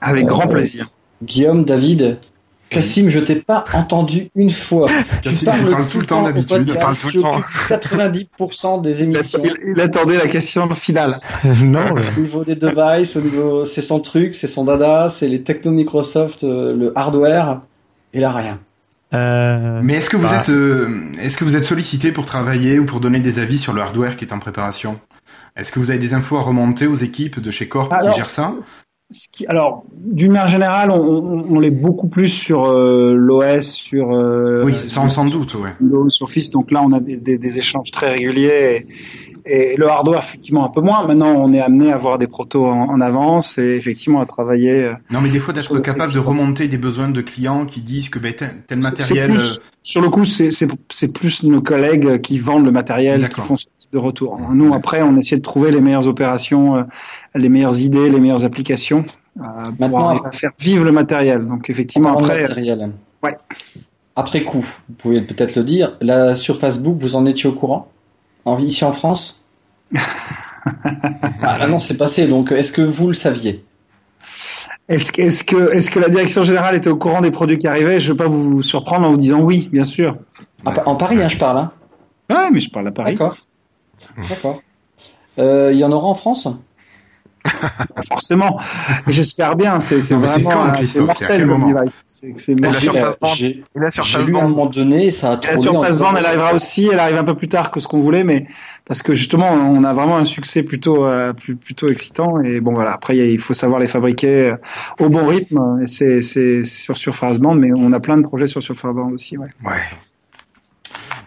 Avec 0.00 0.26
grand 0.26 0.44
Euh, 0.46 0.52
plaisir. 0.52 0.86
Guillaume, 1.24 1.64
David, 1.64 2.18
Cassim, 2.70 3.08
je 3.08 3.20
t'ai 3.20 3.36
pas 3.36 3.64
entendu 3.72 4.28
une 4.34 4.50
fois. 4.50 4.88
Cassim, 5.22 5.52
tu 5.52 5.60
il 5.62 5.70
parle 5.70 5.88
tout 5.88 6.00
le 6.00 6.06
temps 6.06 6.22
d'habitude. 6.22 6.64
Il 6.66 6.74
parle 6.74 6.96
tout 6.96 7.06
le 7.06 7.12
tu 7.12 7.18
temps. 7.18 7.36
occupes 7.36 7.70
90% 7.70 8.82
des 8.82 9.02
émissions. 9.02 9.40
Il, 9.44 9.56
il 9.74 9.80
attendait 9.80 10.16
la 10.18 10.28
question 10.28 10.68
finale. 10.74 11.20
non, 11.44 11.92
ouais. 11.92 12.02
Au 12.16 12.20
niveau 12.20 12.44
des 12.44 12.56
devices, 12.56 13.16
au 13.16 13.20
niveau, 13.20 13.64
c'est 13.64 13.82
son 13.82 14.00
truc, 14.00 14.34
c'est 14.34 14.48
son 14.48 14.64
dada, 14.64 15.08
c'est 15.08 15.28
les 15.28 15.42
techno 15.42 15.70
Microsoft, 15.70 16.44
euh, 16.44 16.74
le 16.76 16.92
hardware, 16.98 17.60
et 18.12 18.20
là 18.20 18.32
rien. 18.32 18.58
Euh, 19.14 19.80
Mais 19.82 19.94
est-ce 19.94 20.10
que 20.10 20.16
vous 20.16 20.26
bah, 20.26 20.40
êtes, 20.40 20.50
euh, 20.50 21.12
est-ce 21.20 21.36
que 21.36 21.44
vous 21.44 21.56
êtes 21.56 21.64
sollicité 21.64 22.10
pour 22.12 22.26
travailler 22.26 22.78
ou 22.78 22.86
pour 22.86 23.00
donner 23.00 23.20
des 23.20 23.38
avis 23.38 23.58
sur 23.58 23.72
le 23.72 23.80
hardware 23.80 24.16
qui 24.16 24.24
est 24.24 24.32
en 24.32 24.38
préparation? 24.38 24.98
Est-ce 25.56 25.72
que 25.72 25.78
vous 25.78 25.90
avez 25.90 25.98
des 25.98 26.12
infos 26.12 26.36
à 26.36 26.42
remonter 26.42 26.86
aux 26.86 26.96
équipes 26.96 27.40
de 27.40 27.50
chez 27.50 27.68
Corp 27.68 27.92
Alors, 27.92 28.10
qui 28.10 28.16
gèrent 28.16 28.26
ça? 28.26 28.54
Ce 29.08 29.28
qui- 29.30 29.46
alors, 29.46 29.84
d'une 29.96 30.32
manière 30.32 30.48
générale, 30.48 30.90
on, 30.90 30.96
on, 30.96 31.42
on 31.48 31.60
l'est 31.60 31.70
beaucoup 31.70 32.08
plus 32.08 32.28
sur 32.28 32.64
euh, 32.66 33.14
l'OS, 33.14 33.62
sur 33.70 34.12
euh, 34.12 34.64
Oui, 34.64 34.74
sans, 34.86 35.08
sans 35.08 35.24
doute, 35.26 35.54
ouais. 35.54 35.70
Windows, 35.80 36.08
Surface. 36.10 36.50
Donc 36.50 36.72
là, 36.72 36.82
on 36.84 36.90
a 36.92 36.98
des, 37.00 37.20
des, 37.20 37.38
des 37.38 37.58
échanges 37.58 37.92
très 37.92 38.10
réguliers. 38.10 38.82
Et, 39.48 39.72
et 39.72 39.76
le 39.76 39.86
hardware, 39.88 40.18
effectivement, 40.18 40.66
un 40.66 40.70
peu 40.70 40.80
moins. 40.80 41.06
Maintenant, 41.06 41.32
on 41.36 41.52
est 41.52 41.60
amené 41.60 41.92
à 41.92 41.94
avoir 41.94 42.18
des 42.18 42.26
protos 42.26 42.66
en, 42.66 42.88
en 42.90 43.00
avance 43.00 43.58
et 43.58 43.76
effectivement 43.76 44.20
à 44.20 44.26
travailler. 44.26 44.70
euh, 44.72 44.92
Non, 45.12 45.20
mais 45.20 45.28
des 45.28 45.38
fois 45.38 45.54
d'être 45.54 45.62
Sur 45.66 45.76
le 45.76 45.82
capable 45.82 46.12
de 46.12 46.18
remonter 46.18 46.66
des 46.66 46.78
besoins 46.78 47.08
de 47.08 47.20
clients 47.20 47.64
qui 47.64 47.82
disent 47.82 48.08
que 48.08 48.18
ben, 48.18 48.32
tel, 48.34 48.82
matériel. 48.82 49.30
plus- 49.30 49.60
sur 49.84 50.00
le 50.00 50.08
coup, 50.08 50.24
c'est 50.24 50.50
c'est- 50.50 50.66
c'est 50.92 51.12
plus 51.12 51.44
nos 51.44 51.60
collègues 51.62 52.20
qui 52.20 52.40
vendent 52.40 52.64
le 52.64 52.72
matériel, 52.72 53.28
qui 53.28 53.40
font 53.40 53.56
ce 53.56 53.66
type 53.78 53.92
de 53.92 53.98
retour. 53.98 54.36
Nous, 54.52 54.74
après, 54.74 55.00
on 55.02 55.16
essaie 55.16 55.36
de 55.36 55.42
trouver 55.42 55.70
les 55.70 55.80
meilleures 55.80 56.08
opérations, 56.08 56.74
euh, 56.74 56.82
les 57.36 57.48
meilleures 57.48 57.78
idées, 57.78 58.08
les 58.08 58.20
meilleures 58.20 58.44
applications 58.44 59.04
euh, 59.40 59.42
pour 59.78 60.34
faire 60.34 60.50
vivre 60.58 60.84
le 60.84 60.92
matériel. 60.92 61.44
Donc, 61.46 61.68
effectivement, 61.70 62.12
de 62.12 62.24
après, 62.24 62.42
matériel. 62.42 62.90
ouais. 63.22 63.36
Après 64.18 64.42
coup, 64.44 64.64
vous 64.88 64.94
pouvez 64.96 65.20
peut-être 65.20 65.56
le 65.56 65.62
dire, 65.64 65.96
là 66.00 66.34
sur 66.36 66.58
Facebook, 66.58 66.96
vous 66.98 67.16
en 67.16 67.26
étiez 67.26 67.48
au 67.50 67.52
courant? 67.52 67.88
En, 68.46 68.58
Ici 68.58 68.84
en 68.84 68.92
France? 68.92 69.44
Ah 71.42 71.56
là, 71.58 71.68
non, 71.68 71.78
c'est 71.78 71.96
passé, 71.96 72.26
donc 72.26 72.50
est-ce 72.50 72.72
que 72.72 72.82
vous 72.82 73.06
le 73.06 73.14
saviez? 73.14 73.64
Est-ce 74.88 75.12
que, 75.44 75.98
la 76.00 76.08
direction 76.08 76.42
générale 76.42 76.74
était 76.74 76.90
au 76.90 76.96
courant 76.96 77.20
des 77.20 77.30
produits 77.30 77.58
qui 77.58 77.68
arrivaient? 77.68 78.00
Je 78.00 78.08
ne 78.10 78.16
vais 78.16 78.24
pas 78.24 78.28
vous 78.28 78.62
surprendre 78.62 79.06
en 79.06 79.10
vous 79.10 79.16
disant 79.16 79.40
oui, 79.40 79.68
bien 79.72 79.84
sûr. 79.84 80.16
En, 80.64 80.72
Pa- 80.72 80.82
en 80.86 80.96
Paris, 80.96 81.22
hein, 81.22 81.28
je 81.28 81.36
parle. 81.36 81.58
Hein. 81.58 81.70
Ouais, 82.30 82.50
mais 82.52 82.58
je 82.60 82.70
parle 82.70 82.88
à 82.88 82.90
Paris. 82.90 83.12
D'accord. 83.12 83.36
D'accord. 84.28 84.60
Euh, 85.38 85.70
Il 85.72 85.78
y 85.78 85.84
en 85.84 85.92
aura 85.92 86.08
en 86.08 86.14
France? 86.14 86.48
Forcément. 88.08 88.58
J'espère 89.06 89.56
bien. 89.56 89.80
C'est 89.80 90.00
vraiment 90.14 90.64
euh, 90.74 91.00
mortel 91.02 91.42
le 91.42 91.46
device. 91.74 92.24
Et 92.48 92.54
la 92.54 92.70
mortel. 92.70 92.82
surface 92.82 93.18
bande? 93.20 93.34
J'ai 93.36 93.46
Et 93.74 93.78
la 93.80 93.90
surface 93.90 94.26
lu 94.26 94.34
à 94.36 94.38
un 94.38 94.42
bande? 94.42 94.50
moment 94.50 94.66
donné, 94.66 95.10
ça 95.10 95.32
a 95.32 95.36
La 95.46 95.56
surface 95.56 95.98
bande, 95.98 96.16
elle 96.18 96.26
arrivera 96.26 96.54
aussi. 96.54 96.88
Elle 96.92 96.98
arrive 97.00 97.16
un 97.16 97.24
peu 97.24 97.34
plus 97.34 97.48
tard 97.48 97.70
que 97.70 97.80
ce 97.80 97.86
qu'on 97.88 98.00
voulait, 98.00 98.24
mais 98.24 98.46
parce 98.86 99.02
que 99.02 99.14
justement, 99.14 99.50
on 99.50 99.82
a 99.84 99.92
vraiment 99.92 100.16
un 100.18 100.24
succès 100.24 100.62
plutôt 100.62 101.04
euh, 101.04 101.32
plus- 101.32 101.56
plutôt 101.56 101.88
excitant. 101.88 102.40
Et 102.42 102.60
bon, 102.60 102.72
voilà. 102.74 102.92
Après, 102.92 103.16
il 103.16 103.40
faut 103.40 103.54
savoir 103.54 103.80
les 103.80 103.86
fabriquer 103.86 104.50
euh, 104.50 104.56
au 105.00 105.08
bon 105.08 105.26
rythme. 105.26 105.86
C'est 105.86 106.22
c'est 106.22 106.64
sur 106.64 106.96
surface 106.96 107.38
bande, 107.38 107.58
mais 107.60 107.70
on 107.76 107.92
a 107.92 108.00
plein 108.00 108.16
de 108.16 108.22
projets 108.22 108.46
sur 108.46 108.62
surface 108.62 108.94
bande 108.94 109.12
aussi. 109.14 109.36
Ouais. 109.38 109.48
Ouais. 109.64 109.72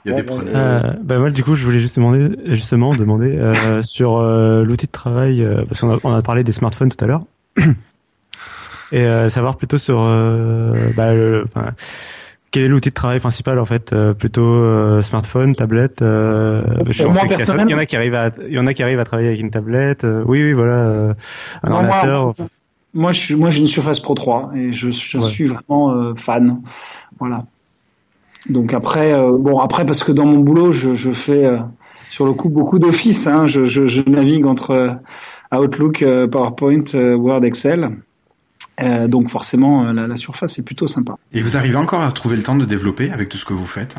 Il 0.06 0.12
y 0.12 0.14
a 0.14 0.18
des 0.18 0.24
preneurs. 0.24 0.48
Euh, 0.56 0.94
bah 1.04 1.20
moi 1.20 1.30
du 1.30 1.44
coup 1.44 1.56
je 1.56 1.66
voulais 1.66 1.80
juste 1.80 1.98
demander, 1.98 2.30
justement 2.46 2.96
demander 2.96 3.36
euh, 3.38 3.82
sur 3.84 4.18
euh, 4.18 4.64
l'outil 4.64 4.86
de 4.88 4.92
travail 4.92 5.44
euh, 5.44 5.64
parce 5.68 5.82
qu'on 5.82 5.94
a, 5.94 5.98
on 6.04 6.14
a 6.14 6.22
parlé 6.22 6.44
des 6.44 6.52
smartphones 6.54 6.90
tout 6.90 7.04
à 7.04 7.08
l'heure 7.08 7.24
et 8.92 9.02
euh, 9.04 9.30
savoir 9.30 9.58
plutôt 9.58 9.78
sur 9.78 10.00
euh, 10.02 10.74
bah, 10.96 11.14
le- 11.14 11.46
quel 12.52 12.64
est 12.64 12.68
l'outil 12.68 12.90
de 12.90 12.94
travail 12.96 13.20
principal 13.20 13.60
en 13.60 13.66
fait 13.66 13.94
euh, 13.94 14.14
plutôt 14.14 14.42
euh, 14.54 15.02
smartphone 15.02 15.56
tablette 15.56 16.02
euh, 16.02 16.64
je 16.88 17.04
personnellement- 17.04 17.68
il 17.68 17.72
y 17.72 17.76
en 17.76 17.78
a 17.80 17.86
qui 17.86 17.96
arrivent 17.96 18.16
à 18.16 18.32
il 18.48 18.54
y 18.54 18.60
en 18.60 18.66
a 18.68 18.74
qui 18.74 18.82
arrivent 18.82 19.00
à 19.00 19.04
travailler 19.06 19.28
avec 19.30 19.40
une 19.42 19.52
tablette 19.52 20.04
euh, 20.06 20.24
oui 20.26 20.44
oui 20.44 20.54
voilà 20.54 20.78
euh, 20.88 21.14
un 21.64 21.70
Moi, 21.70 21.82
moi, 21.84 21.90
ordinateur 21.96 22.34
Moi, 22.96 23.12
je 23.12 23.20
suis, 23.20 23.36
moi, 23.36 23.52
j'ai 23.52 23.60
une 23.62 23.68
Surface 23.68 24.00
Pro 24.00 24.16
3 24.16 24.52
et 24.56 24.74
je, 24.74 24.90
je 24.90 25.18
Ouais. 25.20 25.30
suis 25.30 25.46
vraiment 25.46 25.92
euh, 25.94 26.14
fan. 26.16 26.62
Voilà. 27.20 27.46
Donc 28.48 28.74
après, 28.74 29.14
euh, 29.14 29.38
bon, 29.38 29.60
après 29.60 29.86
parce 29.86 30.04
que 30.04 30.12
dans 30.12 30.26
mon 30.26 30.40
boulot, 30.40 30.72
je, 30.72 31.12
fais 31.12 31.46
euh, 31.46 31.58
sur 32.10 32.26
le 32.26 32.34
coup 32.34 32.50
beaucoup 32.50 32.80
d'office. 32.80 33.28
Hein, 33.28 33.46
je, 33.46 33.66
je, 33.66 34.10
navigue 34.10 34.46
entre 34.46 34.72
euh, 34.72 35.58
Outlook, 35.58 36.06
PowerPoint, 36.32 36.94
Word, 36.94 37.44
Excel. 37.44 37.90
Donc 39.08 39.30
forcément, 39.30 39.92
la, 39.92 40.08
la 40.08 40.16
Surface 40.16 40.58
est 40.58 40.64
plutôt 40.64 40.88
sympa. 40.88 41.16
Et 41.34 41.42
vous 41.42 41.58
arrivez 41.58 41.76
encore 41.76 42.02
à 42.02 42.12
trouver 42.14 42.38
le 42.38 42.44
temps 42.44 42.56
de 42.56 42.64
développer 42.64 43.12
avec 43.12 43.28
tout 43.28 43.38
ce 43.38 43.44
que 43.44 43.54
vous 43.54 43.66
faites? 43.66 43.98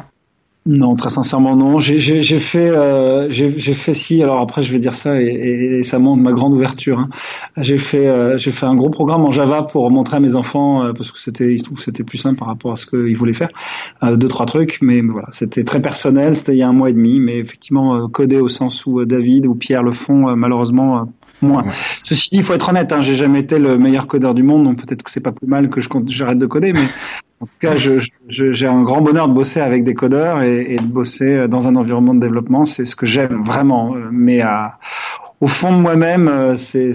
Non, 0.72 0.94
très 0.94 1.08
sincèrement, 1.08 1.56
non. 1.56 1.80
J'ai 1.80 2.20
fait, 2.38 2.68
euh, 2.70 3.26
j'ai 3.28 3.48
fait 3.74 3.92
si. 3.92 4.22
Alors 4.22 4.38
après, 4.40 4.62
je 4.62 4.70
vais 4.72 4.78
dire 4.78 4.94
ça 4.94 5.20
et, 5.20 5.24
et- 5.24 5.78
et 5.78 5.82
ça 5.82 5.98
montre 5.98 6.22
ma 6.22 6.30
grande 6.32 6.52
ouverture. 6.52 7.00
hein. 7.00 7.08
J'ai 7.56 7.76
fait, 7.78 8.06
euh, 8.06 8.38
j'ai 8.38 8.52
fait 8.52 8.66
un 8.66 8.76
gros 8.76 8.88
programme 8.90 9.22
en 9.24 9.32
Java 9.32 9.62
pour 9.64 9.90
montrer 9.90 10.18
à 10.18 10.20
mes 10.20 10.36
enfants 10.36 10.84
euh, 10.84 10.92
parce 10.92 11.10
que 11.10 11.18
c'était, 11.18 11.52
il 11.54 11.58
se 11.58 11.68
que 11.70 11.80
c'était 11.82 12.04
plus 12.04 12.18
simple 12.18 12.38
par 12.38 12.46
rapport 12.46 12.72
à 12.72 12.76
ce 12.76 12.86
qu'ils 12.86 13.16
voulaient 13.16 13.32
faire. 13.34 13.48
Euh, 14.04 14.14
deux 14.16 14.28
trois 14.28 14.46
trucs, 14.46 14.78
mais, 14.80 15.00
voilà, 15.00 15.26
c'était 15.32 15.64
très 15.64 15.82
personnel. 15.82 16.36
C'était 16.36 16.52
il 16.52 16.58
y 16.58 16.62
a 16.62 16.68
un 16.68 16.72
mois 16.72 16.90
et 16.90 16.92
demi, 16.92 17.18
mais 17.18 17.38
effectivement 17.38 17.96
euh, 17.96 18.06
codé 18.06 18.38
au 18.38 18.48
sens 18.48 18.86
où 18.86 19.00
euh, 19.00 19.06
David 19.06 19.46
ou 19.46 19.56
Pierre 19.56 19.82
le 19.82 19.92
font, 19.92 20.36
malheureusement. 20.36 21.08
Moins. 21.42 21.62
Ouais. 21.62 21.72
Ceci 22.04 22.30
dit, 22.30 22.36
il 22.38 22.44
faut 22.44 22.54
être 22.54 22.68
honnête. 22.68 22.92
Hein, 22.92 23.00
j'ai 23.00 23.14
jamais 23.14 23.40
été 23.40 23.58
le 23.58 23.78
meilleur 23.78 24.06
codeur 24.06 24.34
du 24.34 24.42
monde, 24.42 24.64
donc 24.64 24.82
peut-être 24.82 25.02
que 25.02 25.10
c'est 25.10 25.22
pas 25.22 25.32
plus 25.32 25.46
mal 25.46 25.70
que 25.70 25.80
j'arrête 26.06 26.38
de 26.38 26.46
coder, 26.46 26.72
mais 26.72 26.84
en 27.40 27.46
tout 27.46 27.52
cas, 27.58 27.74
j'ai 27.74 28.66
un 28.66 28.82
grand 28.82 29.00
bonheur 29.00 29.28
de 29.28 29.32
bosser 29.32 29.60
avec 29.60 29.84
des 29.84 29.94
codeurs 29.94 30.42
et, 30.42 30.74
et 30.74 30.76
de 30.76 30.86
bosser 30.86 31.48
dans 31.48 31.68
un 31.68 31.76
environnement 31.76 32.14
de 32.14 32.20
développement. 32.20 32.66
C'est 32.66 32.84
ce 32.84 32.94
que 32.94 33.06
j'aime 33.06 33.42
vraiment. 33.42 33.94
Mais 34.10 34.42
à, 34.42 34.78
au 35.40 35.46
fond 35.46 35.72
de 35.74 35.80
moi-même, 35.80 36.54
c'est 36.56 36.92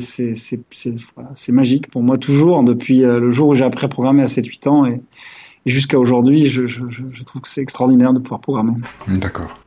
voilà, 1.16 1.32
magique 1.50 1.90
pour 1.90 2.04
moi 2.04 2.18
toujours. 2.18 2.64
Depuis 2.64 3.04
euh, 3.04 3.20
le 3.20 3.32
jour 3.32 3.50
où 3.50 3.56
j'ai 3.56 3.66
appris 3.66 3.86
à 3.86 3.90
programmer 3.90 4.22
à 4.22 4.28
7-8 4.28 4.70
ans 4.70 4.86
et, 4.86 5.02
et 5.66 5.70
jusqu'à 5.70 5.98
aujourd'hui, 5.98 6.46
je, 6.46 6.68
je, 6.68 6.84
je, 6.90 7.02
je 7.12 7.24
trouve 7.24 7.42
que 7.42 7.50
c'est 7.50 7.62
extraordinaire 7.62 8.14
de 8.14 8.20
pouvoir 8.20 8.40
programmer. 8.40 8.74
D'accord. 9.08 9.65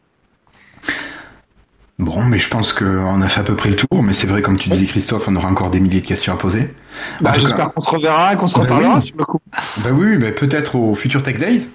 Bon, 1.98 2.22
mais 2.22 2.38
je 2.38 2.48
pense 2.48 2.72
qu'on 2.72 3.20
a 3.22 3.28
fait 3.28 3.40
à 3.40 3.42
peu 3.42 3.56
près 3.56 3.70
le 3.70 3.76
tour, 3.76 4.02
mais 4.04 4.12
c'est 4.12 4.28
vrai, 4.28 4.40
comme 4.40 4.56
tu 4.56 4.68
disais 4.68 4.86
Christophe, 4.86 5.26
on 5.26 5.34
aura 5.34 5.48
encore 5.48 5.70
des 5.70 5.80
milliers 5.80 6.00
de 6.00 6.06
questions 6.06 6.32
à 6.32 6.36
poser. 6.36 6.72
Bah, 7.20 7.32
J'espère 7.36 7.72
qu'on 7.72 7.80
se 7.80 7.90
reverra 7.90 8.34
et 8.34 8.36
qu'on 8.36 8.46
se 8.46 8.54
Bah 8.54 8.60
reparlera 8.60 8.94
oui. 8.96 9.02
sur 9.02 9.16
le 9.16 9.24
coup. 9.24 9.40
Bah 9.78 9.90
oui, 9.92 10.16
bah 10.16 10.30
peut-être 10.30 10.76
au 10.76 10.94
Future 10.94 11.22
Tech 11.24 11.38
Days. 11.38 11.68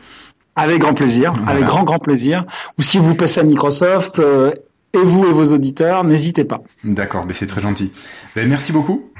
Avec 0.55 0.79
grand 0.79 0.93
plaisir, 0.93 1.33
Voilà. 1.33 1.51
avec 1.51 1.65
grand 1.65 1.83
grand 1.83 1.99
plaisir. 1.99 2.45
Ou 2.79 2.83
si 2.83 2.99
vous 2.99 3.15
passez 3.15 3.41
à 3.41 3.43
Microsoft, 3.43 4.19
euh, 4.19 4.51
et 4.93 4.99
vous 4.99 5.25
et 5.25 5.31
vos 5.33 5.51
auditeurs, 5.51 6.03
n'hésitez 6.05 6.45
pas. 6.45 6.61
D'accord, 6.85 7.25
mais 7.25 7.33
c'est 7.33 7.47
très 7.47 7.61
gentil. 7.61 7.91
Ben, 8.35 8.47
merci 8.47 8.71
beaucoup. 8.71 9.11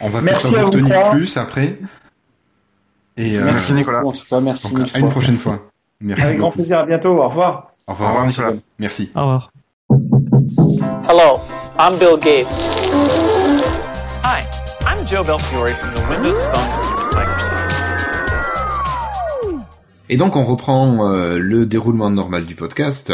On 0.00 0.08
va 0.08 0.20
peut-être 0.20 0.32
Merci 0.32 0.56
à 0.56 0.60
vous 0.60 0.70
retenir 0.70 1.00
trois. 1.00 1.10
plus 1.10 1.36
après. 1.36 1.78
Et 3.18 3.36
euh, 3.36 3.44
Merci, 3.44 3.72
Nicolas. 3.74 4.06
En 4.06 4.12
tout 4.12 4.20
cas, 4.30 4.40
merci. 4.40 4.72
donc, 4.72 4.88
à 4.94 4.98
une 5.00 5.10
prochaine 5.10 5.34
fois. 5.34 5.66
Merci 6.00 6.22
Avec 6.24 6.38
grand 6.38 6.50
plaisir, 6.52 6.78
à 6.78 6.86
bientôt, 6.86 7.10
au 7.10 7.28
revoir. 7.28 7.72
Au 7.86 7.90
Au 7.90 7.94
revoir, 7.94 8.10
revoir. 8.10 8.26
Nicolas. 8.28 8.52
Merci. 8.78 9.10
au 9.14 9.20
revoir 9.20 9.49
Hello, 10.56 11.40
I'm 11.78 11.98
Bill 11.98 12.16
Gates. 12.16 12.66
Hi, 14.24 14.44
I'm 14.86 15.06
Joe 15.06 15.22
Belfiore 15.22 15.68
from 15.70 15.94
the 15.94 16.00
Windows 16.08 16.40
Phone 16.52 16.68
Microsoft. 17.14 17.70
Et 20.08 20.16
donc 20.16 20.36
on 20.36 20.44
reprend 20.44 21.08
euh, 21.08 21.38
le 21.38 21.66
déroulement 21.66 22.10
normal 22.10 22.46
du 22.46 22.54
podcast. 22.54 23.12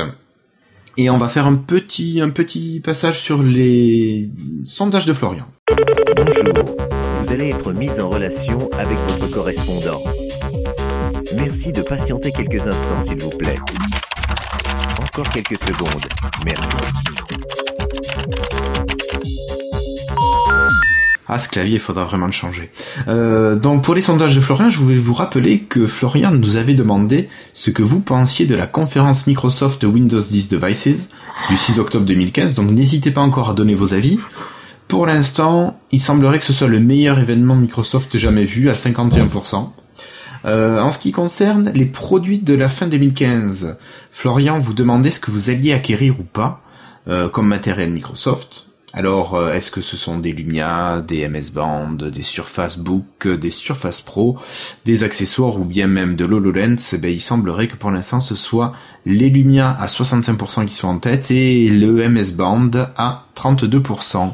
Et 0.96 1.10
on 1.10 1.18
va 1.18 1.28
faire 1.28 1.46
un 1.46 1.56
petit, 1.56 2.20
un 2.22 2.30
petit 2.30 2.80
passage 2.82 3.20
sur 3.20 3.42
les 3.42 4.30
sondages 4.64 5.04
de 5.04 5.12
Florian. 5.12 5.46
Bonjour, 6.16 6.64
vous 7.20 7.32
allez 7.32 7.50
être 7.50 7.72
mis 7.72 7.90
en 7.90 8.08
relation 8.08 8.70
avec 8.72 8.98
votre 9.08 9.28
correspondant. 9.30 10.00
Merci 11.34 11.72
de 11.72 11.82
patienter 11.82 12.32
quelques 12.32 12.62
instants, 12.62 13.04
s'il 13.06 13.22
vous 13.22 13.36
plaît. 13.36 13.56
Encore 15.16 15.32
quelques 15.32 15.64
secondes. 15.64 16.06
Merci. 16.44 16.62
Ah, 21.26 21.38
ce 21.38 21.48
clavier, 21.48 21.76
il 21.76 21.80
faudra 21.80 22.04
vraiment 22.04 22.26
le 22.26 22.32
changer. 22.32 22.70
Euh, 23.08 23.56
donc, 23.56 23.82
pour 23.82 23.94
les 23.94 24.02
sondages 24.02 24.34
de 24.34 24.42
Florian, 24.42 24.68
je 24.68 24.78
voulais 24.78 24.98
vous 24.98 25.14
rappeler 25.14 25.60
que 25.60 25.86
Florian 25.86 26.32
nous 26.32 26.58
avait 26.58 26.74
demandé 26.74 27.30
ce 27.54 27.70
que 27.70 27.82
vous 27.82 28.00
pensiez 28.00 28.44
de 28.44 28.54
la 28.54 28.66
conférence 28.66 29.26
Microsoft 29.26 29.84
Windows 29.84 30.20
10 30.20 30.50
Devices 30.50 31.08
du 31.48 31.56
6 31.56 31.78
octobre 31.78 32.04
2015. 32.04 32.54
Donc, 32.54 32.70
n'hésitez 32.70 33.10
pas 33.10 33.22
encore 33.22 33.48
à 33.48 33.54
donner 33.54 33.74
vos 33.74 33.94
avis. 33.94 34.18
Pour 34.86 35.06
l'instant, 35.06 35.80
il 35.92 36.00
semblerait 36.02 36.40
que 36.40 36.44
ce 36.44 36.52
soit 36.52 36.68
le 36.68 36.78
meilleur 36.78 37.18
événement 37.18 37.56
Microsoft 37.56 38.18
jamais 38.18 38.44
vu 38.44 38.68
à 38.68 38.74
51%. 38.74 39.70
Euh, 40.46 40.78
en 40.78 40.90
ce 40.90 40.98
qui 40.98 41.12
concerne 41.12 41.70
les 41.74 41.86
produits 41.86 42.38
de 42.38 42.54
la 42.54 42.68
fin 42.68 42.86
2015, 42.86 43.78
Florian 44.12 44.58
vous 44.58 44.74
demandait 44.74 45.10
ce 45.10 45.18
que 45.18 45.30
vous 45.30 45.50
alliez 45.50 45.72
acquérir 45.72 46.20
ou 46.20 46.22
pas 46.22 46.62
euh, 47.08 47.28
comme 47.28 47.48
matériel 47.48 47.90
Microsoft. 47.90 48.66
Alors, 48.92 49.34
euh, 49.34 49.52
est-ce 49.52 49.70
que 49.70 49.80
ce 49.80 49.96
sont 49.96 50.18
des 50.18 50.32
Lumia, 50.32 51.02
des 51.06 51.28
MS 51.28 51.50
Band, 51.52 51.92
des 51.94 52.22
Surface 52.22 52.78
Book, 52.78 53.26
des 53.26 53.50
Surface 53.50 54.00
Pro, 54.00 54.38
des 54.84 55.02
accessoires 55.02 55.58
ou 55.58 55.64
bien 55.64 55.88
même 55.88 56.14
de 56.14 56.24
l'HoloLens? 56.24 56.94
Eh 56.94 56.98
ben, 56.98 57.12
il 57.12 57.20
semblerait 57.20 57.66
que 57.66 57.76
pour 57.76 57.90
l'instant 57.90 58.20
ce 58.20 58.36
soit 58.36 58.72
les 59.04 59.28
Lumia 59.28 59.76
à 59.78 59.86
65% 59.86 60.64
qui 60.64 60.74
sont 60.74 60.88
en 60.88 60.98
tête 60.98 61.30
et 61.30 61.68
le 61.68 62.08
MS 62.08 62.32
Band 62.36 62.70
à 62.96 63.26
32%. 63.36 64.28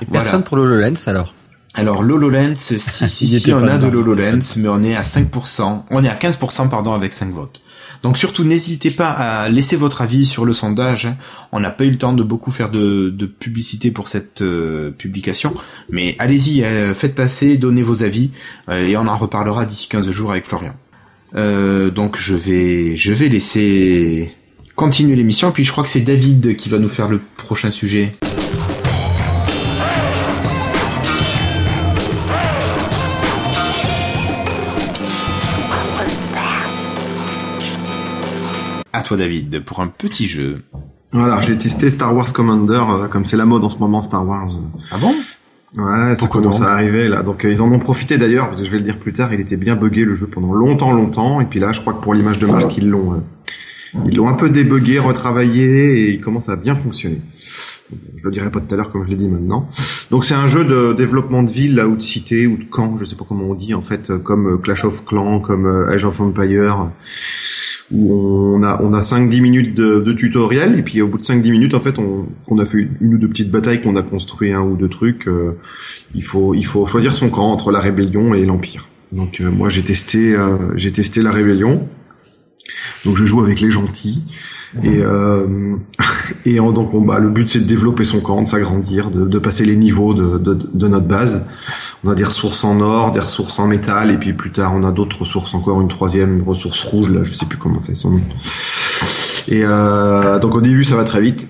Et 0.00 0.06
Voilà. 0.08 0.22
Personne 0.22 0.44
pour 0.44 0.56
le 0.56 0.62
HoloLens 0.62 1.08
alors? 1.08 1.34
Alors 1.76 2.02
l'HoloLens, 2.02 2.56
si, 2.56 2.78
si, 3.08 3.52
on 3.52 3.68
a 3.68 3.76
de 3.76 3.86
l'HoloLens, 3.86 4.56
mais 4.56 4.68
on 4.68 4.82
est 4.82 4.96
à 4.96 5.02
5%, 5.02 5.82
on 5.90 6.04
est 6.04 6.08
à 6.08 6.14
15% 6.14 6.70
pardon 6.70 6.94
avec 6.94 7.12
5 7.12 7.32
votes. 7.32 7.60
Donc 8.02 8.16
surtout 8.16 8.44
n'hésitez 8.44 8.90
pas 8.90 9.10
à 9.10 9.48
laisser 9.48 9.76
votre 9.76 10.00
avis 10.00 10.24
sur 10.24 10.44
le 10.44 10.52
sondage. 10.52 11.08
On 11.52 11.60
n'a 11.60 11.70
pas 11.70 11.84
eu 11.84 11.90
le 11.90 11.98
temps 11.98 12.14
de 12.14 12.22
beaucoup 12.22 12.50
faire 12.50 12.70
de, 12.70 13.10
de 13.10 13.26
publicité 13.26 13.90
pour 13.90 14.08
cette 14.08 14.40
euh, 14.42 14.90
publication, 14.90 15.54
mais 15.90 16.16
allez-y, 16.18 16.64
euh, 16.64 16.94
faites 16.94 17.14
passer, 17.14 17.58
donnez 17.58 17.82
vos 17.82 18.02
avis, 18.02 18.30
euh, 18.68 18.86
et 18.86 18.96
on 18.96 19.06
en 19.06 19.16
reparlera 19.16 19.66
d'ici 19.66 19.88
15 19.88 20.10
jours 20.10 20.30
avec 20.30 20.46
Florian. 20.46 20.74
Donc 21.34 22.16
je 22.16 22.34
vais, 22.34 22.96
je 22.96 23.12
vais 23.12 23.28
laisser 23.28 24.32
continuer 24.74 25.16
l'émission, 25.16 25.52
puis 25.52 25.64
je 25.64 25.72
crois 25.72 25.84
que 25.84 25.90
c'est 25.90 26.00
David 26.00 26.56
qui 26.56 26.70
va 26.70 26.78
nous 26.78 26.88
faire 26.88 27.08
le 27.08 27.20
prochain 27.36 27.70
sujet. 27.70 28.12
À 38.96 39.02
toi 39.02 39.18
David, 39.18 39.62
pour 39.62 39.80
un 39.80 39.88
petit 39.88 40.26
jeu. 40.26 40.62
Voilà, 41.12 41.42
j'ai 41.42 41.58
testé 41.58 41.90
Star 41.90 42.16
Wars 42.16 42.32
Commander, 42.32 42.80
euh, 42.88 43.08
comme 43.08 43.26
c'est 43.26 43.36
la 43.36 43.44
mode 43.44 43.62
en 43.62 43.68
ce 43.68 43.76
moment, 43.76 44.00
Star 44.00 44.26
Wars. 44.26 44.48
Ah 44.90 44.96
bon? 44.98 45.12
Ouais, 45.76 46.16
ça 46.16 46.20
Pourquoi 46.20 46.40
commence 46.40 46.62
à 46.62 46.72
arriver 46.72 47.06
là. 47.06 47.22
Donc 47.22 47.44
euh, 47.44 47.52
ils 47.52 47.60
en 47.60 47.70
ont 47.70 47.78
profité 47.78 48.16
d'ailleurs, 48.16 48.46
parce 48.46 48.60
que 48.60 48.64
je 48.64 48.70
vais 48.70 48.78
le 48.78 48.84
dire 48.84 48.98
plus 48.98 49.12
tard, 49.12 49.34
il 49.34 49.40
était 49.40 49.58
bien 49.58 49.76
buggé 49.76 50.06
le 50.06 50.14
jeu 50.14 50.28
pendant 50.28 50.54
longtemps, 50.54 50.94
longtemps. 50.94 51.42
Et 51.42 51.44
puis 51.44 51.60
là, 51.60 51.72
je 51.72 51.82
crois 51.82 51.92
que 51.92 52.00
pour 52.00 52.14
l'image 52.14 52.38
de 52.38 52.46
marque, 52.46 52.74
ils 52.78 52.88
l'ont, 52.88 53.12
euh, 53.12 53.98
ils 54.06 54.16
l'ont 54.16 54.28
un 54.28 54.32
peu 54.32 54.48
débugué, 54.48 54.98
retravaillé, 54.98 56.00
et 56.00 56.14
il 56.14 56.20
commence 56.22 56.48
à 56.48 56.56
bien 56.56 56.74
fonctionner. 56.74 57.20
Je 58.16 58.24
le 58.24 58.30
dirai 58.30 58.50
pas 58.50 58.60
tout 58.60 58.72
à 58.72 58.78
l'heure 58.78 58.90
comme 58.90 59.04
je 59.04 59.10
l'ai 59.10 59.16
dit 59.16 59.28
maintenant. 59.28 59.68
Donc 60.10 60.24
c'est 60.24 60.34
un 60.34 60.46
jeu 60.46 60.64
de 60.64 60.94
développement 60.94 61.42
de 61.42 61.50
ville 61.50 61.74
là 61.74 61.86
ou 61.86 61.96
de 61.96 62.02
cité 62.02 62.46
ou 62.46 62.56
de 62.56 62.64
camp, 62.64 62.96
je 62.96 63.04
sais 63.04 63.14
pas 63.14 63.26
comment 63.28 63.44
on 63.44 63.54
dit 63.54 63.74
en 63.74 63.82
fait, 63.82 64.10
comme 64.24 64.58
Clash 64.62 64.86
of 64.86 65.04
Clans, 65.04 65.40
comme 65.40 65.66
Age 65.90 66.06
of 66.06 66.18
Empire 66.18 66.88
où 67.92 68.12
on 68.12 68.62
a 68.62 68.80
on 68.82 68.92
a 68.92 69.00
5-10 69.00 69.40
minutes 69.40 69.74
de, 69.74 70.00
de 70.00 70.12
tutoriel 70.12 70.78
et 70.78 70.82
puis 70.82 71.00
au 71.02 71.06
bout 71.06 71.18
de 71.18 71.22
5-10 71.22 71.50
minutes 71.50 71.74
en 71.74 71.80
fait 71.80 71.98
on, 71.98 72.26
on 72.48 72.58
a 72.58 72.64
fait 72.64 72.88
une, 73.00 73.14
ou 73.14 73.18
deux 73.18 73.28
petites 73.28 73.50
batailles 73.50 73.80
qu'on 73.80 73.96
a 73.96 74.02
construit 74.02 74.52
un 74.52 74.62
ou 74.62 74.76
deux 74.76 74.88
trucs 74.88 75.28
euh, 75.28 75.56
il 76.14 76.22
faut 76.22 76.54
il 76.54 76.66
faut 76.66 76.86
choisir 76.86 77.14
son 77.14 77.30
camp 77.30 77.52
entre 77.52 77.70
la 77.70 77.78
rébellion 77.78 78.34
et 78.34 78.44
l'empire. 78.44 78.88
Donc 79.12 79.40
euh, 79.40 79.50
moi 79.50 79.68
j'ai 79.68 79.82
testé 79.82 80.34
euh, 80.34 80.76
j'ai 80.76 80.92
testé 80.92 81.22
la 81.22 81.30
rébellion. 81.30 81.88
Donc 83.04 83.16
je 83.16 83.24
joue 83.24 83.40
avec 83.40 83.60
les 83.60 83.70
gentils. 83.70 84.24
Et 84.82 84.98
euh, 84.98 85.76
et 86.44 86.60
en, 86.60 86.72
donc 86.72 86.94
on, 86.94 87.00
bah, 87.00 87.18
le 87.18 87.30
but 87.30 87.48
c'est 87.48 87.60
de 87.60 87.64
développer 87.64 88.04
son 88.04 88.20
camp 88.20 88.42
de 88.42 88.46
s'agrandir 88.46 89.10
de, 89.10 89.26
de 89.26 89.38
passer 89.38 89.64
les 89.64 89.76
niveaux 89.76 90.14
de, 90.14 90.38
de, 90.38 90.54
de 90.54 90.88
notre 90.88 91.06
base 91.06 91.46
on 92.04 92.10
a 92.10 92.14
des 92.14 92.24
ressources 92.24 92.62
en 92.64 92.80
or, 92.80 93.12
des 93.12 93.20
ressources 93.20 93.58
en 93.58 93.66
métal, 93.66 94.10
et 94.10 94.16
puis 94.16 94.32
plus 94.32 94.52
tard 94.52 94.72
on 94.74 94.84
a 94.84 94.92
d'autres 94.92 95.20
ressources 95.20 95.54
encore, 95.54 95.80
une 95.80 95.88
troisième 95.88 96.42
ressource 96.42 96.84
rouge, 96.84 97.10
là 97.10 97.24
je 97.24 97.32
sais 97.32 97.46
plus 97.46 97.58
comment 97.58 97.80
c'est 97.80 97.96
son 97.96 98.12
nom. 98.12 98.20
Et 99.48 99.62
euh, 99.64 100.38
donc 100.38 100.54
au 100.54 100.60
début 100.60 100.84
ça 100.84 100.96
va 100.96 101.04
très 101.04 101.20
vite, 101.20 101.48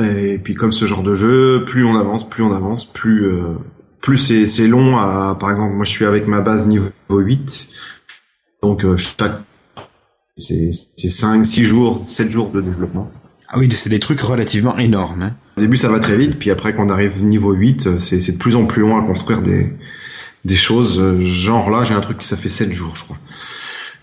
et 0.00 0.38
puis 0.38 0.54
comme 0.54 0.72
ce 0.72 0.86
genre 0.86 1.02
de 1.02 1.14
jeu, 1.14 1.64
plus 1.66 1.84
on 1.84 1.96
avance, 1.96 2.28
plus 2.28 2.42
on 2.42 2.54
avance, 2.54 2.84
plus 2.84 3.26
euh, 3.26 3.54
plus 4.00 4.46
c'est 4.46 4.68
long. 4.68 4.96
À, 4.96 5.36
par 5.38 5.50
exemple, 5.50 5.74
moi 5.74 5.84
je 5.84 5.90
suis 5.90 6.06
avec 6.06 6.26
ma 6.26 6.40
base 6.40 6.66
niveau 6.66 6.88
8, 7.10 7.68
donc 8.62 8.84
euh, 8.84 8.96
chaque 8.96 9.40
c'est 10.36 10.72
5, 10.96 11.44
6 11.44 11.64
jours, 11.64 12.00
7 12.02 12.30
jours 12.30 12.50
de 12.50 12.62
développement. 12.62 13.10
Ah 13.50 13.58
oui, 13.58 13.68
c'est 13.74 13.90
des 13.90 13.98
trucs 13.98 14.20
relativement 14.20 14.78
énormes. 14.78 15.22
Hein. 15.22 15.32
Au 15.56 15.60
début, 15.60 15.76
ça 15.76 15.88
va 15.88 16.00
très 16.00 16.16
vite, 16.16 16.38
puis 16.38 16.50
après, 16.50 16.74
quand 16.74 16.86
on 16.86 16.88
arrive 16.88 17.22
niveau 17.22 17.52
8, 17.52 17.86
euh, 17.86 17.98
c'est 17.98 18.20
c'est 18.20 18.32
de 18.32 18.38
plus 18.38 18.54
en 18.54 18.66
plus 18.66 18.82
long 18.82 18.96
à 18.96 19.02
construire 19.04 19.42
des, 19.42 19.72
des 20.44 20.56
choses. 20.56 21.02
Genre 21.20 21.68
là, 21.70 21.84
j'ai 21.84 21.94
un 21.94 22.00
truc 22.00 22.18
qui 22.18 22.28
ça 22.28 22.36
fait 22.36 22.48
7 22.48 22.72
jours, 22.72 22.94
je 22.96 23.04
crois. 23.04 23.18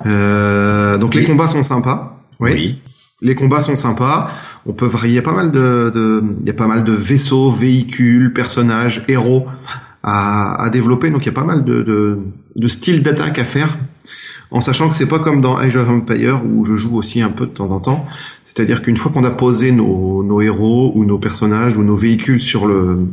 Euh, 0.06 0.98
donc 0.98 1.16
les 1.16 1.24
combats 1.24 1.48
sont 1.48 1.64
sympas. 1.64 2.22
Oui. 2.40 2.82
Les 3.22 3.36
combats 3.36 3.62
sont 3.62 3.76
sympas. 3.76 4.32
On 4.66 4.74
peut 4.74 4.86
varier 4.86 5.14
il 5.14 5.16
y 5.16 5.20
a 5.20 5.24
pas 5.24 5.34
mal 5.34 5.52
de, 5.52 5.92
de 5.94 6.24
il 6.42 6.48
y 6.48 6.52
a 6.52 6.54
pas 6.54 6.68
mal 6.68 6.84
de 6.84 6.92
vaisseaux, 6.92 7.50
véhicules, 7.50 8.32
personnages, 8.34 9.04
héros 9.08 9.48
à, 10.04 10.62
à 10.62 10.70
développer. 10.70 11.10
Donc 11.10 11.24
il 11.24 11.28
y 11.28 11.30
a 11.30 11.34
pas 11.34 11.44
mal 11.44 11.64
de, 11.64 11.82
de, 11.82 12.20
de 12.56 12.68
styles 12.68 13.02
d'attaque 13.02 13.40
à 13.40 13.46
faire. 13.46 13.78
En 14.52 14.60
sachant 14.60 14.90
que 14.90 14.96
c'est 14.96 15.08
pas 15.08 15.20
comme 15.20 15.42
dans 15.42 15.58
Age 15.58 15.76
of 15.76 15.90
Empire 15.90 16.42
où 16.46 16.66
je 16.66 16.76
joue 16.76 16.96
aussi 16.96 17.22
un 17.22 17.30
peu 17.30 17.46
de 17.46 17.52
temps 17.52 17.72
en 17.72 17.80
temps. 17.80 18.06
C'est-à-dire 18.44 18.82
qu'une 18.82 18.98
fois 18.98 19.12
qu'on 19.12 19.24
a 19.26 19.32
posé 19.32 19.72
nos, 19.72 20.24
nos 20.24 20.42
héros 20.42 20.94
ou 20.96 21.04
nos 21.04 21.18
personnages 21.18 21.78
ou 21.78 21.84
nos 21.84 21.96
véhicules 21.96 22.40
sur 22.40 22.66
le 22.66 23.08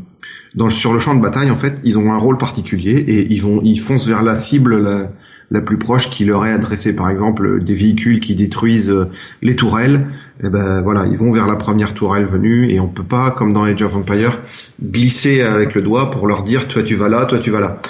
sur 0.69 0.93
le 0.93 1.01
champ 1.01 1.17
de 1.17 1.21
bataille, 1.21 1.51
en 1.51 1.57
fait, 1.57 1.81
ils 1.83 1.99
ont 1.99 2.13
un 2.13 2.17
rôle 2.17 2.39
particulier 2.39 2.93
et 2.93 3.33
ils 3.33 3.43
vont 3.43 3.61
ils 3.65 3.81
foncent 3.81 4.07
vers 4.07 4.23
la 4.23 4.37
cible 4.37 4.81
la, 4.81 5.11
la 5.51 5.61
plus 5.61 5.79
proche 5.79 6.11
qui 6.11 6.25
leur 6.25 6.47
est 6.47 6.53
adressée. 6.53 6.95
Par 6.95 7.11
exemple, 7.11 7.63
des 7.65 7.75
véhicules 7.75 8.21
qui 8.21 8.35
détruisent 8.35 8.91
euh, 8.91 9.11
les 9.43 9.57
tourelles, 9.57 10.07
et 10.43 10.49
ben 10.49 10.83
voilà, 10.83 11.07
ils 11.07 11.17
vont 11.17 11.31
vers 11.31 11.47
la 11.47 11.57
première 11.57 11.95
tourelle 11.95 12.25
venue 12.25 12.71
et 12.71 12.81
on 12.81 12.89
peut 12.89 13.05
pas, 13.05 13.31
comme 13.31 13.53
dans 13.53 13.65
Age 13.65 13.83
of 13.83 13.95
Empire, 13.95 14.41
glisser 14.83 15.43
avec 15.43 15.75
le 15.75 15.83
doigt 15.83 16.11
pour 16.11 16.27
leur 16.27 16.43
dire 16.43 16.67
toi 16.67 16.83
tu 16.83 16.95
vas 16.95 17.09
là, 17.09 17.25
toi 17.27 17.39
tu 17.39 17.51
vas 17.51 17.61
là. 17.61 17.81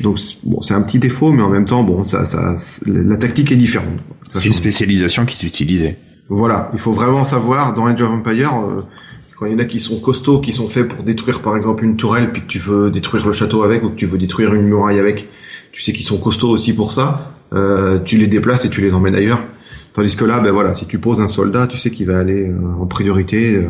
Donc 0.00 0.18
c'est- 0.18 0.36
bon, 0.44 0.60
c'est 0.60 0.74
un 0.74 0.82
petit 0.82 0.98
défaut, 0.98 1.32
mais 1.32 1.42
en 1.42 1.48
même 1.50 1.64
temps, 1.66 1.82
bon, 1.84 2.02
ça, 2.04 2.24
ça, 2.24 2.54
la 2.86 3.16
tactique 3.16 3.52
est 3.52 3.56
différente. 3.56 3.88
C'est 4.32 4.46
une 4.46 4.52
spécialisation 4.54 5.24
qui 5.24 5.44
est 5.44 5.48
utilisée. 5.48 5.96
Voilà, 6.28 6.70
il 6.72 6.78
faut 6.78 6.92
vraiment 6.92 7.22
savoir 7.24 7.74
dans 7.74 7.86
Age 7.86 8.00
of 8.02 8.10
Empire 8.10 8.52
euh, 8.54 8.82
quand 9.38 9.46
il 9.46 9.52
y 9.52 9.54
en 9.54 9.58
a 9.58 9.64
qui 9.66 9.78
sont 9.80 10.00
costauds, 10.00 10.40
qui 10.40 10.52
sont 10.52 10.68
faits 10.68 10.88
pour 10.88 11.04
détruire 11.04 11.40
par 11.40 11.56
exemple 11.56 11.84
une 11.84 11.96
tourelle, 11.96 12.32
puis 12.32 12.42
que 12.42 12.46
tu 12.46 12.58
veux 12.58 12.90
détruire 12.90 13.24
le 13.26 13.32
château 13.32 13.62
avec 13.62 13.82
ou 13.84 13.90
que 13.90 13.96
tu 13.96 14.06
veux 14.06 14.18
détruire 14.18 14.54
une 14.54 14.62
muraille 14.62 14.98
avec, 14.98 15.28
tu 15.70 15.82
sais 15.82 15.92
qu'ils 15.92 16.06
sont 16.06 16.18
costauds 16.18 16.50
aussi 16.50 16.72
pour 16.72 16.92
ça. 16.92 17.30
euh, 17.52 18.00
tu 18.04 18.16
les 18.16 18.26
déplaces 18.26 18.64
et 18.64 18.70
tu 18.70 18.80
les 18.80 18.92
emmènes 18.94 19.14
ailleurs. 19.14 19.44
Tandis 19.92 20.16
que 20.16 20.24
là, 20.24 20.40
ben 20.40 20.50
voilà, 20.50 20.74
si 20.74 20.86
tu 20.88 20.98
poses 20.98 21.20
un 21.20 21.28
soldat, 21.28 21.68
tu 21.68 21.78
sais 21.78 21.90
qu'il 21.92 22.06
va 22.06 22.18
aller 22.18 22.48
euh, 22.48 22.56
en 22.82 22.86
priorité 22.86 23.56
euh, 23.58 23.68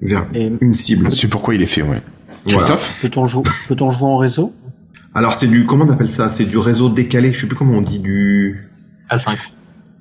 vers 0.00 0.24
une 0.60 0.74
cible. 0.74 1.12
C'est 1.12 1.28
pourquoi 1.28 1.54
il 1.54 1.60
est 1.60 1.66
fait, 1.66 1.82
ouais. 1.82 2.00
Voilà. 2.46 2.78
Peut-on 3.02 3.26
jouer, 3.26 3.42
peut-on 3.68 3.90
jouer 3.90 4.06
en 4.06 4.16
réseau? 4.16 4.52
Alors 5.16 5.34
c'est 5.34 5.46
du 5.46 5.64
comment 5.64 5.84
on 5.86 5.90
appelle 5.90 6.10
ça? 6.10 6.28
C'est 6.28 6.44
du 6.44 6.58
réseau 6.58 6.88
décalé. 6.90 7.32
Je 7.32 7.40
sais 7.40 7.46
plus 7.46 7.56
comment 7.56 7.72
on 7.78 7.80
dit 7.82 7.98
du 7.98 8.68
Asynchrone. 9.08 9.36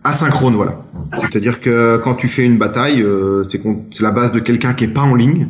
asynchrone. 0.03 0.55
Voilà. 0.55 0.83
C'est-à-dire 1.21 1.61
que 1.61 1.97
quand 2.03 2.15
tu 2.15 2.27
fais 2.27 2.43
une 2.43 2.57
bataille, 2.57 3.01
euh, 3.01 3.43
c'est 3.49 4.01
la 4.03 4.11
base 4.11 4.31
de 4.33 4.39
quelqu'un 4.39 4.73
qui 4.73 4.83
est 4.83 4.93
pas 4.93 5.03
en 5.03 5.15
ligne. 5.15 5.47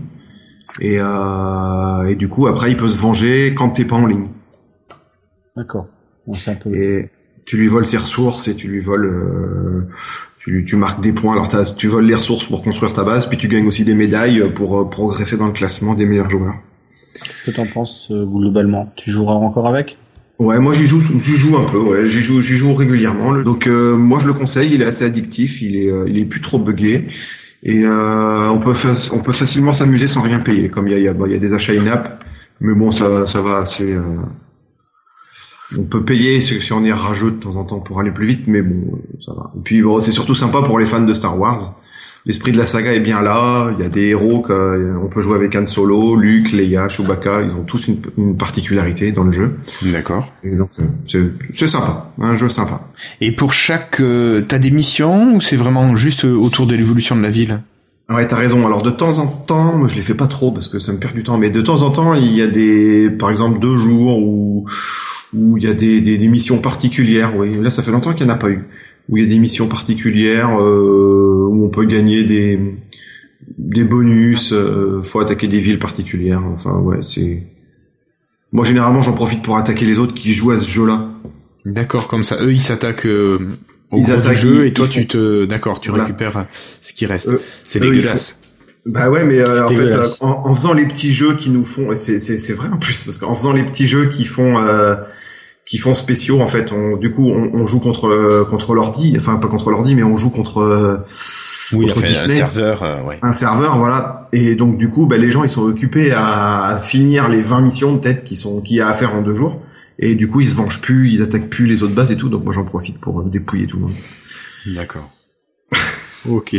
Et, 0.82 0.98
euh, 1.00 2.04
et 2.08 2.16
du 2.16 2.28
coup 2.30 2.48
après 2.48 2.70
il 2.72 2.78
peut 2.78 2.90
se 2.90 3.00
venger 3.00 3.56
quand 3.58 3.70
t'es 3.70 3.86
pas 3.86 3.96
en 3.96 4.06
ligne. 4.06 4.28
D'accord. 5.58 5.88
Bon, 6.28 6.36
c'est 6.36 6.52
un 6.52 6.56
peu. 6.56 6.70
Et 6.76 7.10
tu 7.46 7.58
lui 7.58 7.68
voles 7.68 7.86
ses 7.86 7.98
ressources 7.98 8.48
et 8.48 8.56
tu 8.56 8.68
lui 8.68 8.80
voles, 8.82 9.06
euh, 9.06 9.88
tu, 10.38 10.52
lui- 10.52 10.66
tu 10.66 10.76
marques 10.76 11.02
des 11.02 11.14
points. 11.14 11.32
Alors 11.34 11.48
tu 11.78 11.88
voles 11.88 12.06
les 12.06 12.16
ressources 12.16 12.46
pour 12.46 12.62
construire 12.62 12.94
ta 12.94 13.04
base, 13.04 13.26
puis 13.28 13.38
tu 13.38 13.48
gagnes 13.48 13.68
aussi 13.68 13.84
des 13.86 13.94
médailles 13.96 14.52
pour 14.54 14.80
euh, 14.82 14.90
progresser 14.90 15.38
dans 15.38 15.48
le 15.48 15.54
classement 15.54 15.94
des 15.96 16.06
meilleurs 16.06 16.30
joueurs. 16.30 16.56
Qu'est-ce 17.24 17.44
que 17.44 17.52
t'en 17.52 17.66
penses 17.66 18.10
euh, 18.12 18.26
globalement? 18.26 18.92
Tu 18.96 19.12
joueras 19.12 19.34
encore 19.34 19.68
avec? 19.68 19.98
Ouais, 20.38 20.60
moi 20.60 20.74
j'y 20.74 20.86
joue, 20.86 21.00
j'y 21.00 21.36
joue 21.38 21.58
un 21.58 21.64
peu. 21.66 21.80
Ouais, 21.80 22.06
j'y 22.08 22.22
joue, 22.22 22.42
joue 22.42 22.74
régulièrement. 22.74 23.42
Donc 23.42 23.68
euh, 23.68 23.96
moi 23.96 24.20
je 24.20 24.28
le 24.28 24.34
conseille. 24.34 24.74
Il 24.74 24.82
est 24.82 24.86
assez 24.86 25.06
addictif. 25.06 25.62
Il 25.62 25.78
est, 25.78 25.90
euh, 25.90 26.06
il 26.08 26.18
est 26.18 26.26
plus 26.26 26.42
trop 26.42 26.60
buggé. 26.60 27.08
Et 27.64 27.84
on 27.88 28.60
peut, 28.60 28.76
on 29.12 29.22
peut 29.22 29.32
facilement 29.32 29.74
s'amuser 29.74 30.08
sans 30.08 30.22
rien 30.22 30.40
payer. 30.40 30.70
Comme 30.70 30.88
il 30.88 30.92
y 30.92 30.96
a, 30.96 31.00
y 31.00 31.08
a, 31.08 31.40
des 31.40 31.52
achats 31.52 31.74
in-app, 31.74 32.24
mais 32.60 32.76
bon, 32.76 32.92
ça, 32.92 33.26
ça 33.26 33.42
va 33.42 33.58
assez. 33.58 33.98
On 35.76 35.82
peut 35.82 36.06
payer 36.06 36.42
si 36.42 36.74
on 36.74 36.86
est 36.86 36.94
rageux 36.94 37.32
de 37.32 37.38
temps 37.38 37.56
en 37.56 37.64
temps 37.64 37.80
pour 37.80 38.00
aller 38.00 38.12
plus 38.12 38.28
vite, 38.28 38.44
mais 38.46 38.62
bon, 38.62 39.00
ça 39.20 39.34
va. 39.34 39.52
Et 39.58 39.62
puis 39.64 39.82
bon, 39.82 40.00
c'est 40.00 40.12
surtout 40.12 40.36
sympa 40.36 40.62
pour 40.62 40.78
les 40.78 40.86
fans 40.86 41.02
de 41.02 41.14
Star 41.14 41.40
Wars. 41.40 41.80
L'esprit 42.26 42.52
de 42.52 42.58
la 42.58 42.66
saga 42.66 42.92
est 42.92 43.00
bien 43.00 43.22
là. 43.22 43.72
Il 43.78 43.84
y 43.84 43.86
a 43.86 43.90
des 43.90 44.08
héros 44.08 44.40
que, 44.40 44.98
on 44.98 45.08
peut 45.08 45.22
jouer 45.22 45.36
avec 45.36 45.56
Han 45.56 45.68
Solo, 45.68 46.16
Luke, 46.16 46.52
Leia, 46.54 46.90
Chewbacca. 46.90 47.44
Ils 47.44 47.52
ont 47.52 47.64
tous 47.64 47.88
une, 47.88 47.98
une 48.18 48.36
particularité 48.36 49.12
dans 49.12 49.24
le 49.24 49.32
jeu. 49.32 49.58
D'accord. 49.84 50.34
Et 50.44 50.56
donc, 50.56 50.72
euh, 50.80 51.30
c'est 51.52 51.68
sympa, 51.68 52.12
un 52.20 52.36
jeu 52.36 52.50
sympa. 52.50 52.82
Et 53.22 53.32
pour 53.32 53.54
chaque, 53.54 54.00
euh, 54.00 54.44
t'as 54.48 54.58
des 54.58 54.72
missions 54.72 55.36
ou 55.36 55.42
c'est 55.42 55.56
vraiment 55.56 55.96
juste 55.96 56.26
euh, 56.26 56.34
autour 56.34 56.66
de 56.66 56.74
l'évolution 56.74 57.16
de 57.16 57.22
la 57.22 57.30
ville? 57.30 57.62
Ouais, 58.10 58.26
t'as 58.26 58.38
raison. 58.38 58.66
Alors 58.66 58.82
de 58.82 58.92
temps 58.92 59.20
en 59.20 59.28
temps, 59.28 59.78
moi 59.78 59.88
je 59.88 59.96
les 59.96 60.02
fais 60.02 60.14
pas 60.14 60.28
trop 60.28 60.52
parce 60.52 60.68
que 60.68 60.80
ça 60.80 60.94
me 60.94 61.00
perd 61.00 61.14
du 61.14 61.24
temps, 61.24 61.38
mais 61.38 61.50
de 61.50 61.62
temps 61.62 61.82
en 61.84 61.92
temps, 61.92 62.14
il 62.16 62.36
y 62.36 62.42
a 62.42 62.48
des, 62.48 63.10
par 63.10 63.30
exemple, 63.30 63.60
deux 63.60 63.78
jours 63.78 64.18
où 64.20 64.66
où 65.34 65.58
il 65.58 65.64
y 65.64 65.68
a 65.68 65.74
des, 65.74 66.02
des, 66.02 66.18
des 66.18 66.28
missions 66.28 66.60
particulières. 66.60 67.36
Oui, 67.36 67.58
là 67.62 67.70
ça 67.70 67.84
fait 67.84 67.92
longtemps 67.92 68.14
qu'il 68.14 68.26
n'y 68.26 68.32
en 68.32 68.36
a 68.36 68.38
pas 68.38 68.50
eu. 68.50 68.64
Où 69.10 69.18
il 69.18 69.24
y 69.24 69.26
a 69.28 69.30
des 69.30 69.40
missions 69.40 69.68
particulières 69.68 70.60
euh, 70.60 71.48
où 71.50 71.66
on 71.66 71.70
peut 71.70 71.86
gagner 71.86 72.24
des 72.24 72.60
des 73.58 73.84
bonus, 73.84 74.52
euh, 74.54 75.02
faut 75.04 75.20
attaquer 75.20 75.48
des 75.48 75.60
villes 75.60 75.78
particulières. 75.80 76.42
Enfin 76.54 76.80
ouais, 76.80 77.02
c'est. 77.02 77.44
Moi 78.52 78.66
généralement 78.66 79.02
j'en 79.02 79.14
profite 79.14 79.42
pour 79.44 79.58
attaquer 79.58 79.86
les 79.86 80.00
autres 80.00 80.14
qui 80.16 80.34
jouent 80.34 80.52
à 80.52 80.60
ce 80.60 80.72
jeu-là. 80.72 81.10
D'accord, 81.66 82.08
comme 82.08 82.24
ça, 82.24 82.38
eux 82.42 82.52
ils 82.54 82.62
s'attaquent 82.62 83.06
euh, 83.06 83.38
au 83.92 83.98
Ils 83.98 84.04
gros 84.04 84.14
du 84.14 84.20
attaquent, 84.20 84.38
jeu 84.38 84.66
et 84.68 84.74
toi 84.74 84.88
tu 84.88 85.06
te, 85.08 85.46
d'accord, 85.46 85.80
tu 85.80 85.90
Voilà. 85.90 86.06
récupères 86.06 86.38
euh, 86.38 86.44
ce 86.82 86.94
qui 86.94 87.06
reste. 87.06 87.30
C'est 87.66 87.80
dégueulasse. 87.80 88.42
Bah 88.88 89.10
ouais, 89.10 89.26
mais 89.26 89.40
euh, 89.40 89.66
en 89.66 89.70
fait, 89.70 89.96
euh, 89.96 90.06
en, 90.22 90.44
en 90.46 90.54
faisant 90.56 90.74
les 90.74 90.86
petits 90.86 91.12
jeux 91.12 91.36
qui 91.36 91.50
nous 91.50 91.64
font, 91.66 91.96
c'est 91.96 92.20
c'est 92.20 92.38
c'est 92.38 92.54
vrai 92.54 92.70
en 92.72 92.78
plus, 92.78 93.04
parce 93.04 93.18
qu'en 93.18 93.34
faisant 93.36 93.52
les 93.54 93.64
petits 93.66 93.88
jeux 93.88 94.10
qui 94.10 94.26
font 94.26 94.60
euh, 94.60 94.96
qui 95.66 95.78
font 95.78 95.94
spéciaux, 95.94 96.42
en 96.42 96.48
fait, 96.48 96.72
on, 96.72 96.96
du 96.98 97.12
coup, 97.14 97.28
on, 97.28 97.52
on 97.54 97.68
joue 97.68 97.80
contre 97.80 98.08
euh, 98.08 98.46
contre 98.46 98.74
l'ordi, 98.76 99.16
enfin 99.18 99.38
pas 99.38 99.48
contre 99.48 99.72
l'ordi, 99.72 99.96
mais 99.96 100.04
on 100.04 100.16
joue 100.16 100.30
contre 100.30 100.60
euh, 100.60 100.98
Oui, 101.74 101.88
contre 101.88 101.98
enfin, 101.98 102.06
un 102.06 102.10
Disney. 102.10 102.36
serveur, 102.36 102.84
euh, 102.84 103.02
ouais. 103.04 103.20
un 103.22 103.32
serveur, 103.32 103.78
voilà. 103.78 104.30
Et 104.32 104.56
donc 104.56 104.78
du 104.78 104.90
coup, 104.90 105.06
bah, 105.08 105.18
les 105.18 105.32
gens 105.32 105.44
ils 105.44 105.50
sont 105.50 105.64
occupés 105.64 106.12
à, 106.12 106.66
à 106.66 106.78
finir 106.78 107.30
les 107.30 107.42
20 107.42 107.62
missions 107.62 107.98
peut-être 107.98 108.24
qui 108.24 108.36
sont 108.36 108.62
qui 108.62 108.80
a 108.80 108.90
à 108.90 108.94
faire 108.94 109.16
en 109.16 109.22
deux 109.22 109.36
jours. 109.36 109.62
Et 109.98 110.16
du 110.16 110.28
coup, 110.30 110.42
ils 110.42 110.50
se 110.50 110.56
vengent 110.56 110.82
plus, 110.82 111.10
ils 111.12 111.22
attaquent 111.22 111.50
plus 111.50 111.66
les 111.66 111.82
autres 111.82 111.96
bases 111.96 112.12
et 112.12 112.18
tout. 112.18 112.28
Donc 112.30 112.44
moi, 112.44 112.54
j'en 112.54 112.66
profite 112.66 113.00
pour 113.00 113.22
euh, 113.22 113.30
dépouiller 113.30 113.66
tout 113.66 113.78
le 113.78 113.84
monde. 113.84 113.96
D'accord. 114.68 115.10
ok. 116.30 116.58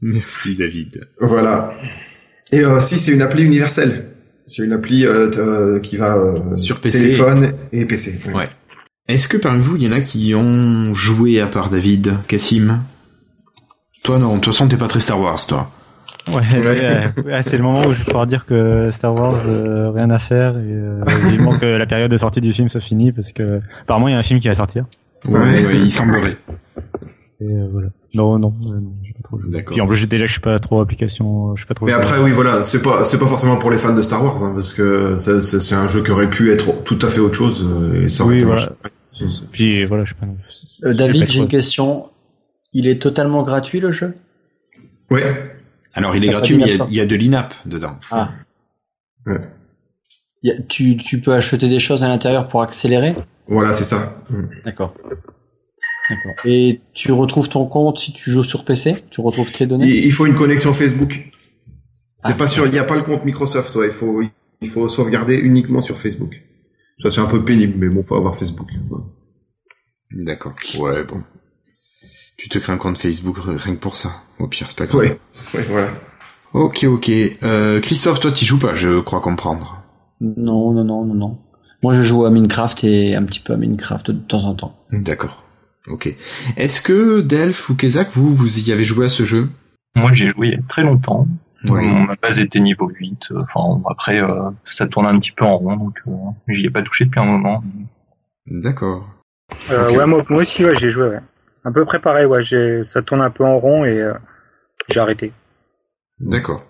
Merci 0.00 0.54
David. 0.56 1.08
Voilà. 1.20 1.74
Et 2.52 2.60
euh, 2.64 2.80
si 2.80 2.98
c'est 2.98 3.12
une 3.12 3.22
appli 3.22 3.42
universelle, 3.42 4.10
c'est 4.48 4.64
une 4.64 4.72
appli 4.72 5.06
euh, 5.06 5.30
euh, 5.38 5.78
qui 5.80 5.96
va 5.96 6.16
euh, 6.16 6.56
Sur 6.56 6.80
PC. 6.80 6.98
téléphone 6.98 7.46
et 7.72 7.84
PC. 7.84 8.30
Ouais. 8.32 8.48
Est-ce 9.06 9.28
que 9.28 9.36
parmi 9.36 9.60
vous, 9.60 9.76
il 9.76 9.84
y 9.84 9.88
en 9.88 9.92
a 9.92 10.00
qui 10.00 10.34
ont 10.34 10.92
joué 10.94 11.40
à 11.40 11.46
part 11.46 11.70
David, 11.70 12.14
Cassim? 12.26 12.80
Toi 14.02 14.18
non, 14.18 14.36
de 14.36 14.40
toute 14.40 14.52
façon 14.52 14.68
t'es 14.68 14.76
pas 14.76 14.88
très 14.88 15.00
Star 15.00 15.20
Wars, 15.20 15.38
toi. 15.46 15.70
Ouais, 16.28 16.34
ouais, 16.34 17.42
c'est 17.44 17.56
le 17.56 17.62
moment 17.62 17.86
où 17.86 17.92
je 17.92 17.98
vais 17.98 18.04
pouvoir 18.04 18.26
dire 18.26 18.44
que 18.44 18.90
Star 18.92 19.14
Wars, 19.14 19.42
euh, 19.46 19.90
rien 19.90 20.10
à 20.10 20.18
faire 20.18 20.58
et 20.58 20.62
euh, 20.62 21.02
vivement 21.30 21.58
que 21.58 21.64
la 21.64 21.86
période 21.86 22.10
de 22.10 22.18
sortie 22.18 22.40
du 22.42 22.52
film 22.52 22.68
soit 22.68 22.82
finie 22.82 23.12
parce 23.12 23.32
que 23.32 23.60
apparemment 23.82 24.08
il 24.08 24.12
y 24.12 24.14
a 24.14 24.18
un 24.18 24.22
film 24.22 24.38
qui 24.40 24.48
va 24.48 24.54
sortir. 24.54 24.84
Ouais, 25.24 25.38
ouais, 25.38 25.76
il 25.76 25.90
semblerait. 25.90 26.36
Et 27.40 27.44
euh, 27.44 27.68
voilà. 27.72 27.88
Non, 28.14 28.38
non, 28.38 28.54
euh, 28.62 28.80
non, 28.80 28.94
j'ai 29.04 29.12
pas 29.12 29.22
trop. 29.22 29.38
joué. 29.38 29.50
D'accord. 29.50 29.72
Puis 29.74 29.80
en 29.82 29.86
plus 29.86 30.06
déjà 30.08 30.26
je 30.26 30.32
suis 30.32 30.40
pas 30.40 30.58
trop 30.58 30.80
application, 30.80 31.54
je 31.56 31.60
suis 31.60 31.66
pas 31.68 31.74
trop. 31.74 31.84
Mais 31.86 31.92
après, 31.92 32.18
oui, 32.18 32.30
voilà, 32.30 32.64
c'est 32.64 32.80
pas 32.82 33.04
c'est 33.04 33.18
pas 33.18 33.26
forcément 33.26 33.56
pour 33.58 33.70
les 33.70 33.76
fans 33.76 33.94
de 33.94 34.00
Star 34.00 34.24
Wars, 34.24 34.42
hein, 34.42 34.52
parce 34.54 34.72
que 34.72 35.16
c'est 35.18 35.74
un 35.74 35.88
jeu 35.88 36.02
qui 36.02 36.10
aurait 36.10 36.30
pu 36.30 36.50
être 36.50 36.82
tout 36.84 36.98
à 37.02 37.08
fait 37.08 37.20
autre 37.20 37.34
chose 37.34 37.66
euh, 37.68 38.04
et 38.04 38.08
ça 38.08 38.24
aurait 38.24 38.32
Oui, 38.34 38.38
été 38.38 38.46
voilà. 38.46 38.68
Puis 39.52 39.84
voilà, 39.84 40.04
je 40.04 40.14
suis 40.14 40.20
pas. 40.20 40.26
Euh, 40.88 40.94
David, 40.94 41.26
j'ai 41.26 41.40
une 41.40 41.48
question. 41.48 42.08
Il 42.72 42.86
est 42.86 43.00
totalement 43.02 43.42
gratuit 43.42 43.80
le 43.80 43.90
jeu? 43.90 44.14
Ouais. 45.10 45.52
Alors 45.94 46.14
il 46.16 46.24
est 46.24 46.28
gratuit, 46.28 46.56
mais 46.56 46.64
il 46.64 46.76
y 46.76 46.80
a- 46.80 46.86
il 46.88 46.94
y, 46.96 47.00
a 47.00 47.06
de 47.06 47.16
l'INAP 47.16 47.52
dedans. 47.66 47.96
Ah. 48.10 48.30
Ouais. 49.26 49.40
A- 50.46 50.62
tu, 50.68 50.96
tu 50.96 51.20
peux 51.20 51.34
acheter 51.34 51.68
des 51.68 51.78
choses 51.78 52.04
à 52.04 52.08
l'intérieur 52.08 52.48
pour 52.48 52.62
accélérer? 52.62 53.16
Voilà, 53.48 53.72
c'est 53.72 53.84
ça. 53.84 54.22
D'accord. 54.64 54.94
D'accord. 56.10 56.34
Et 56.44 56.80
tu 56.94 57.12
retrouves 57.12 57.48
ton 57.48 57.66
compte 57.66 57.98
si 57.98 58.12
tu 58.12 58.30
joues 58.30 58.44
sur 58.44 58.64
PC 58.64 58.96
Tu 59.10 59.20
retrouves 59.20 59.50
tes 59.52 59.66
données? 59.66 59.86
Il, 59.88 60.12
faut 60.12 60.26
une 60.26 60.34
connexion 60.34 60.72
Facebook. 60.72 61.30
C'est 62.16 62.32
Ah. 62.32 62.36
pas 62.36 62.46
sûr, 62.48 62.66
il 62.66 62.72
n'y 62.72 62.78
a 62.78 62.84
pas 62.84 62.96
le 62.96 63.02
compte 63.02 63.24
Microsoft, 63.24 63.74
ouais, 63.76 63.86
il 63.86 63.92
faut, 63.92 64.22
il 64.60 64.68
faut 64.68 64.88
sauvegarder 64.88 65.36
uniquement 65.36 65.80
sur 65.82 65.98
Facebook. 65.98 66.42
Ça, 66.98 67.10
c'est 67.10 67.20
un 67.20 67.26
peu 67.26 67.44
pénible, 67.44 67.74
mais 67.76 67.88
bon, 67.88 68.02
faut 68.02 68.16
avoir 68.16 68.34
Facebook. 68.34 68.68
D'accord. 70.12 70.54
Ouais, 70.78 71.04
bon. 71.04 71.22
Tu 72.36 72.48
te 72.48 72.58
crées 72.58 72.72
un 72.72 72.76
compte 72.78 72.98
Facebook 72.98 73.36
rien 73.44 73.74
que 73.74 73.80
pour 73.80 73.96
ça. 73.96 74.22
Au 74.38 74.48
pire, 74.48 74.66
c'est 74.68 74.78
pas 74.78 74.86
grave. 74.86 75.00
Ouais, 75.00 75.18
ouais, 75.54 75.62
voilà. 75.68 75.88
Ok, 76.54 76.84
ok. 76.84 77.10
Euh, 77.42 77.80
Christophe, 77.80 78.20
toi, 78.20 78.32
tu 78.32 78.44
joues 78.44 78.58
pas, 78.58 78.74
je 78.74 79.00
crois 79.00 79.20
comprendre. 79.20 79.82
Non, 80.20 80.72
non, 80.72 80.84
non, 80.84 81.04
non, 81.04 81.14
non. 81.14 81.38
Moi, 81.82 81.94
je 81.94 82.02
joue 82.02 82.24
à 82.24 82.30
Minecraft 82.30 82.82
et 82.84 83.14
un 83.14 83.24
petit 83.24 83.40
peu 83.40 83.52
à 83.52 83.56
Minecraft 83.56 84.10
de 84.10 84.18
temps 84.18 84.44
en 84.44 84.54
temps. 84.54 84.76
D'accord. 84.90 85.44
Ok. 85.90 86.14
Est-ce 86.56 86.80
que 86.80 87.20
Delph 87.20 87.68
ou 87.70 87.74
Kezak, 87.74 88.08
vous, 88.12 88.34
vous 88.34 88.58
y 88.58 88.72
avez 88.72 88.84
joué 88.84 89.06
à 89.06 89.08
ce 89.08 89.24
jeu? 89.24 89.48
Moi, 89.96 90.12
j'ai 90.12 90.28
joué 90.28 90.48
il 90.48 90.52
y 90.54 90.56
a 90.56 90.62
très 90.68 90.82
longtemps. 90.82 91.26
Oui. 91.64 91.86
Mon- 91.86 92.04
Ma 92.04 92.14
base 92.16 92.38
était 92.38 92.60
niveau 92.60 92.88
8. 92.88 93.28
euh, 93.32 93.42
Enfin, 93.42 93.80
après, 93.90 94.22
euh, 94.22 94.50
ça 94.64 94.86
tourne 94.86 95.06
un 95.06 95.18
petit 95.18 95.32
peu 95.32 95.44
en 95.44 95.56
rond, 95.56 95.76
donc 95.76 95.98
euh, 96.06 96.12
j'y 96.48 96.66
ai 96.66 96.70
pas 96.70 96.82
touché 96.82 97.04
depuis 97.06 97.20
un 97.20 97.24
moment. 97.24 97.64
D'accord. 98.46 99.08
Euh. 99.70 99.90
Ouais, 99.90 100.06
moi, 100.06 100.24
moi 100.28 100.42
aussi, 100.42 100.64
ouais, 100.64 100.76
j'ai 100.76 100.90
joué, 100.90 101.08
ouais. 101.08 101.20
Un 101.64 101.72
peu 101.72 101.84
préparé, 101.84 102.26
ouais, 102.26 102.42
j'ai, 102.42 102.82
ça 102.84 103.02
tourne 103.02 103.20
un 103.22 103.30
peu 103.30 103.44
en 103.44 103.58
rond 103.58 103.84
et 103.84 103.88
euh, 104.00 104.12
j'ai 104.88 105.00
arrêté. 105.00 105.32
D'accord. 106.20 106.64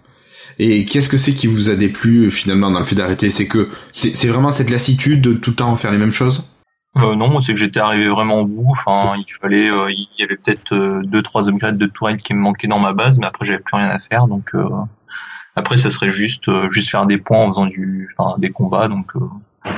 Et 0.58 0.84
qu'est-ce 0.86 1.08
que 1.08 1.16
c'est 1.18 1.32
qui 1.32 1.46
vous 1.46 1.68
a 1.70 1.74
déplu 1.76 2.30
finalement 2.30 2.70
dans 2.70 2.78
le 2.78 2.84
fait 2.84 2.94
d'arrêter? 2.96 3.28
C'est 3.30 3.46
que 3.46 3.68
c'est 3.92 4.14
c'est 4.16 4.28
vraiment 4.28 4.50
cette 4.50 4.70
lassitude 4.70 5.20
de 5.20 5.32
tout 5.34 5.50
le 5.50 5.56
temps 5.56 5.76
faire 5.76 5.90
les 5.92 5.98
mêmes 5.98 6.12
choses? 6.12 6.57
Euh, 6.96 7.14
non, 7.14 7.40
c'est 7.40 7.52
que 7.52 7.58
j'étais 7.58 7.80
arrivé 7.80 8.08
vraiment 8.08 8.40
au 8.40 8.46
bout. 8.46 8.70
Enfin, 8.70 9.14
il 9.16 9.24
fallait, 9.40 9.70
euh, 9.70 9.90
il 9.90 10.08
y 10.18 10.24
avait 10.24 10.36
peut-être 10.36 10.72
euh, 10.74 11.02
deux, 11.04 11.22
trois 11.22 11.48
upgrades 11.48 11.78
de 11.78 11.86
tourelles 11.86 12.16
qui 12.16 12.34
me 12.34 12.40
manquaient 12.40 12.66
dans 12.66 12.78
ma 12.78 12.92
base, 12.92 13.18
mais 13.18 13.26
après 13.26 13.44
j'avais 13.44 13.60
plus 13.60 13.76
rien 13.76 13.88
à 13.90 13.98
faire. 13.98 14.26
Donc 14.26 14.50
euh, 14.54 14.68
après, 15.54 15.76
ça 15.76 15.90
serait 15.90 16.10
juste, 16.10 16.48
euh, 16.48 16.70
juste 16.70 16.90
faire 16.90 17.06
des 17.06 17.18
points 17.18 17.38
en 17.38 17.48
faisant 17.48 17.66
du, 17.66 18.08
enfin, 18.16 18.38
des 18.38 18.50
combats. 18.50 18.88
Donc 18.88 19.12
euh, 19.16 19.70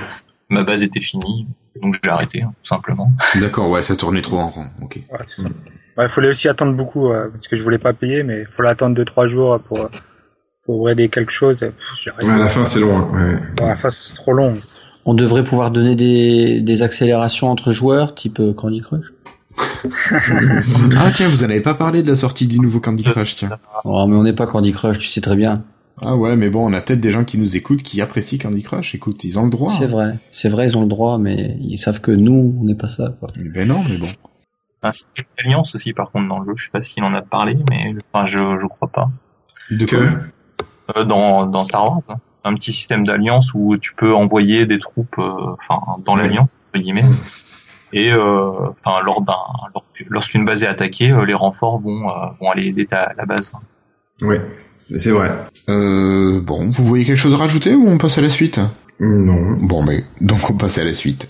ma 0.49 0.63
base 0.63 0.83
était 0.83 1.01
finie, 1.01 1.47
donc 1.83 1.99
j'ai 2.03 2.11
arrêté 2.11 2.43
hein, 2.43 2.53
tout 2.63 2.69
simplement. 2.69 3.11
D'accord, 3.37 3.69
ouais, 3.71 3.83
ça 3.83 3.97
tournait 3.97 4.23
trop 4.23 4.39
en 4.39 4.49
rond. 4.49 4.67
Ok. 4.81 5.01
Ouais, 5.11 5.19
c'est 5.27 5.43
ça. 5.43 5.49
Ouais, 5.99 6.09
fallait 6.09 6.29
aussi 6.29 6.49
attendre 6.49 6.75
beaucoup, 6.75 7.11
euh, 7.11 7.29
parce 7.33 7.49
que 7.49 7.57
je 7.57 7.63
voulais 7.63 7.79
pas 7.79 7.93
payer, 7.93 8.23
mais 8.23 8.43
il 8.43 8.47
fallait 8.57 8.71
attendre 8.71 8.99
2-3 9.03 9.29
jours 9.29 9.61
pour, 9.61 9.91
pour 10.65 10.89
aider 10.89 11.09
quelque 11.09 11.33
chose. 11.33 11.63
et, 11.63 11.71
pff, 11.71 11.87
j'ai 12.03 12.11
arrêté. 12.11 12.27
Ouais, 12.27 12.35
à 12.35 12.39
la 12.39 12.49
fin, 12.49 12.65
c'est 12.65 12.81
loin. 12.81 13.11
Ouais. 13.13 13.35
Ouais, 13.35 13.65
à 13.65 13.69
la 13.69 13.77
fin, 13.77 13.91
c'est 13.91 14.15
trop 14.15 14.33
long. 14.33 14.59
On 15.05 15.15
devrait 15.15 15.45
pouvoir 15.45 15.71
donner 15.71 15.97
des, 15.97 16.61
des 16.61 16.83
accélérations 16.83 17.49
entre 17.49 17.71
joueurs, 17.71 18.15
type 18.15 18.41
euh, 18.41 18.53
Candy 18.53 18.81
Crush. 18.81 19.07
ah 20.97 21.11
tiens, 21.13 21.29
vous 21.29 21.43
en 21.45 21.51
avez 21.51 21.61
pas 21.61 21.75
parlé 21.75 22.03
de 22.03 22.09
la 22.09 22.15
sortie 22.15 22.47
du 22.47 22.59
nouveau 22.59 22.81
Candy 22.81 23.03
Crush, 23.03 23.37
tiens. 23.37 23.59
Oh, 23.85 24.07
mais 24.07 24.17
on 24.17 24.23
n'est 24.23 24.35
pas 24.35 24.47
Candy 24.47 24.73
Crush, 24.73 24.99
tu 24.99 25.09
sais 25.09 25.21
très 25.21 25.37
bien. 25.37 25.65
Ah 26.03 26.17
ouais, 26.17 26.37
mais 26.37 26.49
bon, 26.49 26.67
on 26.67 26.73
a 26.73 26.81
peut-être 26.81 27.01
des 27.01 27.11
gens 27.11 27.25
qui 27.25 27.37
nous 27.37 27.57
écoutent 27.57 27.83
qui 27.83 28.01
apprécient 28.01 28.39
Candy 28.39 28.63
Crush. 28.63 28.95
Écoute, 28.95 29.23
ils 29.25 29.39
ont 29.39 29.45
le 29.45 29.51
droit. 29.51 29.71
C'est 29.71 29.85
hein. 29.85 29.89
vrai, 29.89 30.19
c'est 30.31 30.49
vrai, 30.49 30.67
ils 30.67 30.77
ont 30.79 30.83
le 30.83 30.87
droit, 30.87 31.19
mais 31.19 31.57
ils 31.61 31.79
savent 31.79 32.01
que 32.01 32.11
nous, 32.11 32.57
on 32.59 32.65
n'est 32.65 32.75
pas 32.75 32.89
ça. 32.89 33.15
Quoi. 33.19 33.29
Ben 33.53 33.69
non, 33.69 33.83
mais 33.89 33.99
bon. 33.99 34.09
Un 34.83 34.93
système 34.93 35.27
d'alliance 35.37 35.75
aussi, 35.75 35.93
par 35.93 36.11
contre, 36.11 36.29
dans 36.29 36.39
le 36.39 36.47
jeu. 36.47 36.53
Je 36.57 36.65
sais 36.65 36.71
pas 36.71 36.81
s'il 36.81 37.05
en 37.05 37.13
a 37.13 37.21
parlé, 37.21 37.59
mais 37.69 37.95
enfin, 38.13 38.25
je, 38.25 38.39
je 38.59 38.67
crois 38.67 38.89
pas. 38.89 39.11
De 39.71 39.85
Que- 39.85 39.97
quoi? 39.97 40.07
Euh, 40.97 41.05
dans, 41.05 41.47
dans 41.47 41.65
Star 41.65 41.85
Wars, 41.85 42.03
hein. 42.09 42.17
Un 42.45 42.55
petit 42.55 42.73
système 42.73 43.07
d'alliance 43.07 43.53
où 43.55 43.77
tu 43.79 43.95
peux 43.95 44.15
envoyer 44.15 44.67
des 44.67 44.79
troupes, 44.79 45.17
euh, 45.19 45.55
enfin, 45.61 45.81
dans 46.05 46.17
l'alliance, 46.17 46.49
entre 46.73 46.83
guillemets. 46.83 47.05
Et 47.93 48.13
euh, 48.13 48.51
enfin, 48.85 49.03
lors 49.05 49.23
d'un, 49.23 49.33
lors- 49.75 49.85
lorsqu'une 50.09 50.45
base 50.45 50.63
est 50.63 50.67
attaquée, 50.67 51.11
euh, 51.11 51.25
les 51.25 51.35
renforts 51.35 51.81
vont, 51.81 52.09
euh, 52.09 52.13
vont 52.41 52.51
aller 52.51 52.67
aider 52.67 52.87
ta, 52.87 53.13
la 53.19 53.27
base. 53.27 53.53
Ouais, 54.23 54.41
c'est 54.97 55.11
vrai. 55.11 55.31
Euh, 55.69 56.41
bon, 56.41 56.71
vous 56.71 56.85
voyez 56.85 57.05
quelque 57.05 57.17
chose 57.17 57.35
à 57.35 57.39
rajouter 57.39 57.75
ou 57.75 57.89
on 57.89 57.99
passe 57.99 58.19
à 58.19 58.21
la 58.21 58.29
suite? 58.29 58.61
Non. 59.01 59.57
Bon, 59.61 59.83
mais 59.83 60.05
donc 60.21 60.39
on 60.51 60.55
passe 60.55 60.79
à 60.79 60.85
la 60.85 60.93
suite. 60.95 61.29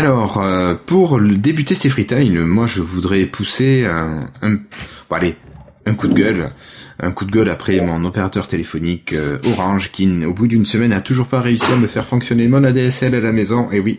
Alors, 0.00 0.38
euh, 0.42 0.74
pour 0.86 1.18
le- 1.18 1.36
débuter 1.36 1.74
ces 1.74 1.90
freetiles, 1.90 2.40
moi 2.40 2.66
je 2.66 2.80
voudrais 2.80 3.26
pousser 3.26 3.84
un, 3.84 4.16
bon, 4.42 5.16
allez, 5.16 5.36
un 5.84 5.92
coup 5.92 6.08
de 6.08 6.14
gueule. 6.14 6.48
Un 7.02 7.12
coup 7.12 7.26
de 7.26 7.30
gueule 7.30 7.50
après 7.50 7.80
mon 7.82 8.02
opérateur 8.06 8.46
téléphonique 8.48 9.12
euh, 9.12 9.36
Orange 9.52 9.90
qui, 9.90 10.06
au 10.24 10.32
bout 10.32 10.46
d'une 10.46 10.64
semaine, 10.64 10.94
a 10.94 11.02
toujours 11.02 11.26
pas 11.26 11.40
réussi 11.42 11.70
à 11.70 11.76
me 11.76 11.86
faire 11.86 12.06
fonctionner 12.06 12.48
mon 12.48 12.64
ADSL 12.64 13.14
à 13.14 13.20
la 13.20 13.32
maison. 13.32 13.70
Et 13.72 13.80
oui, 13.80 13.98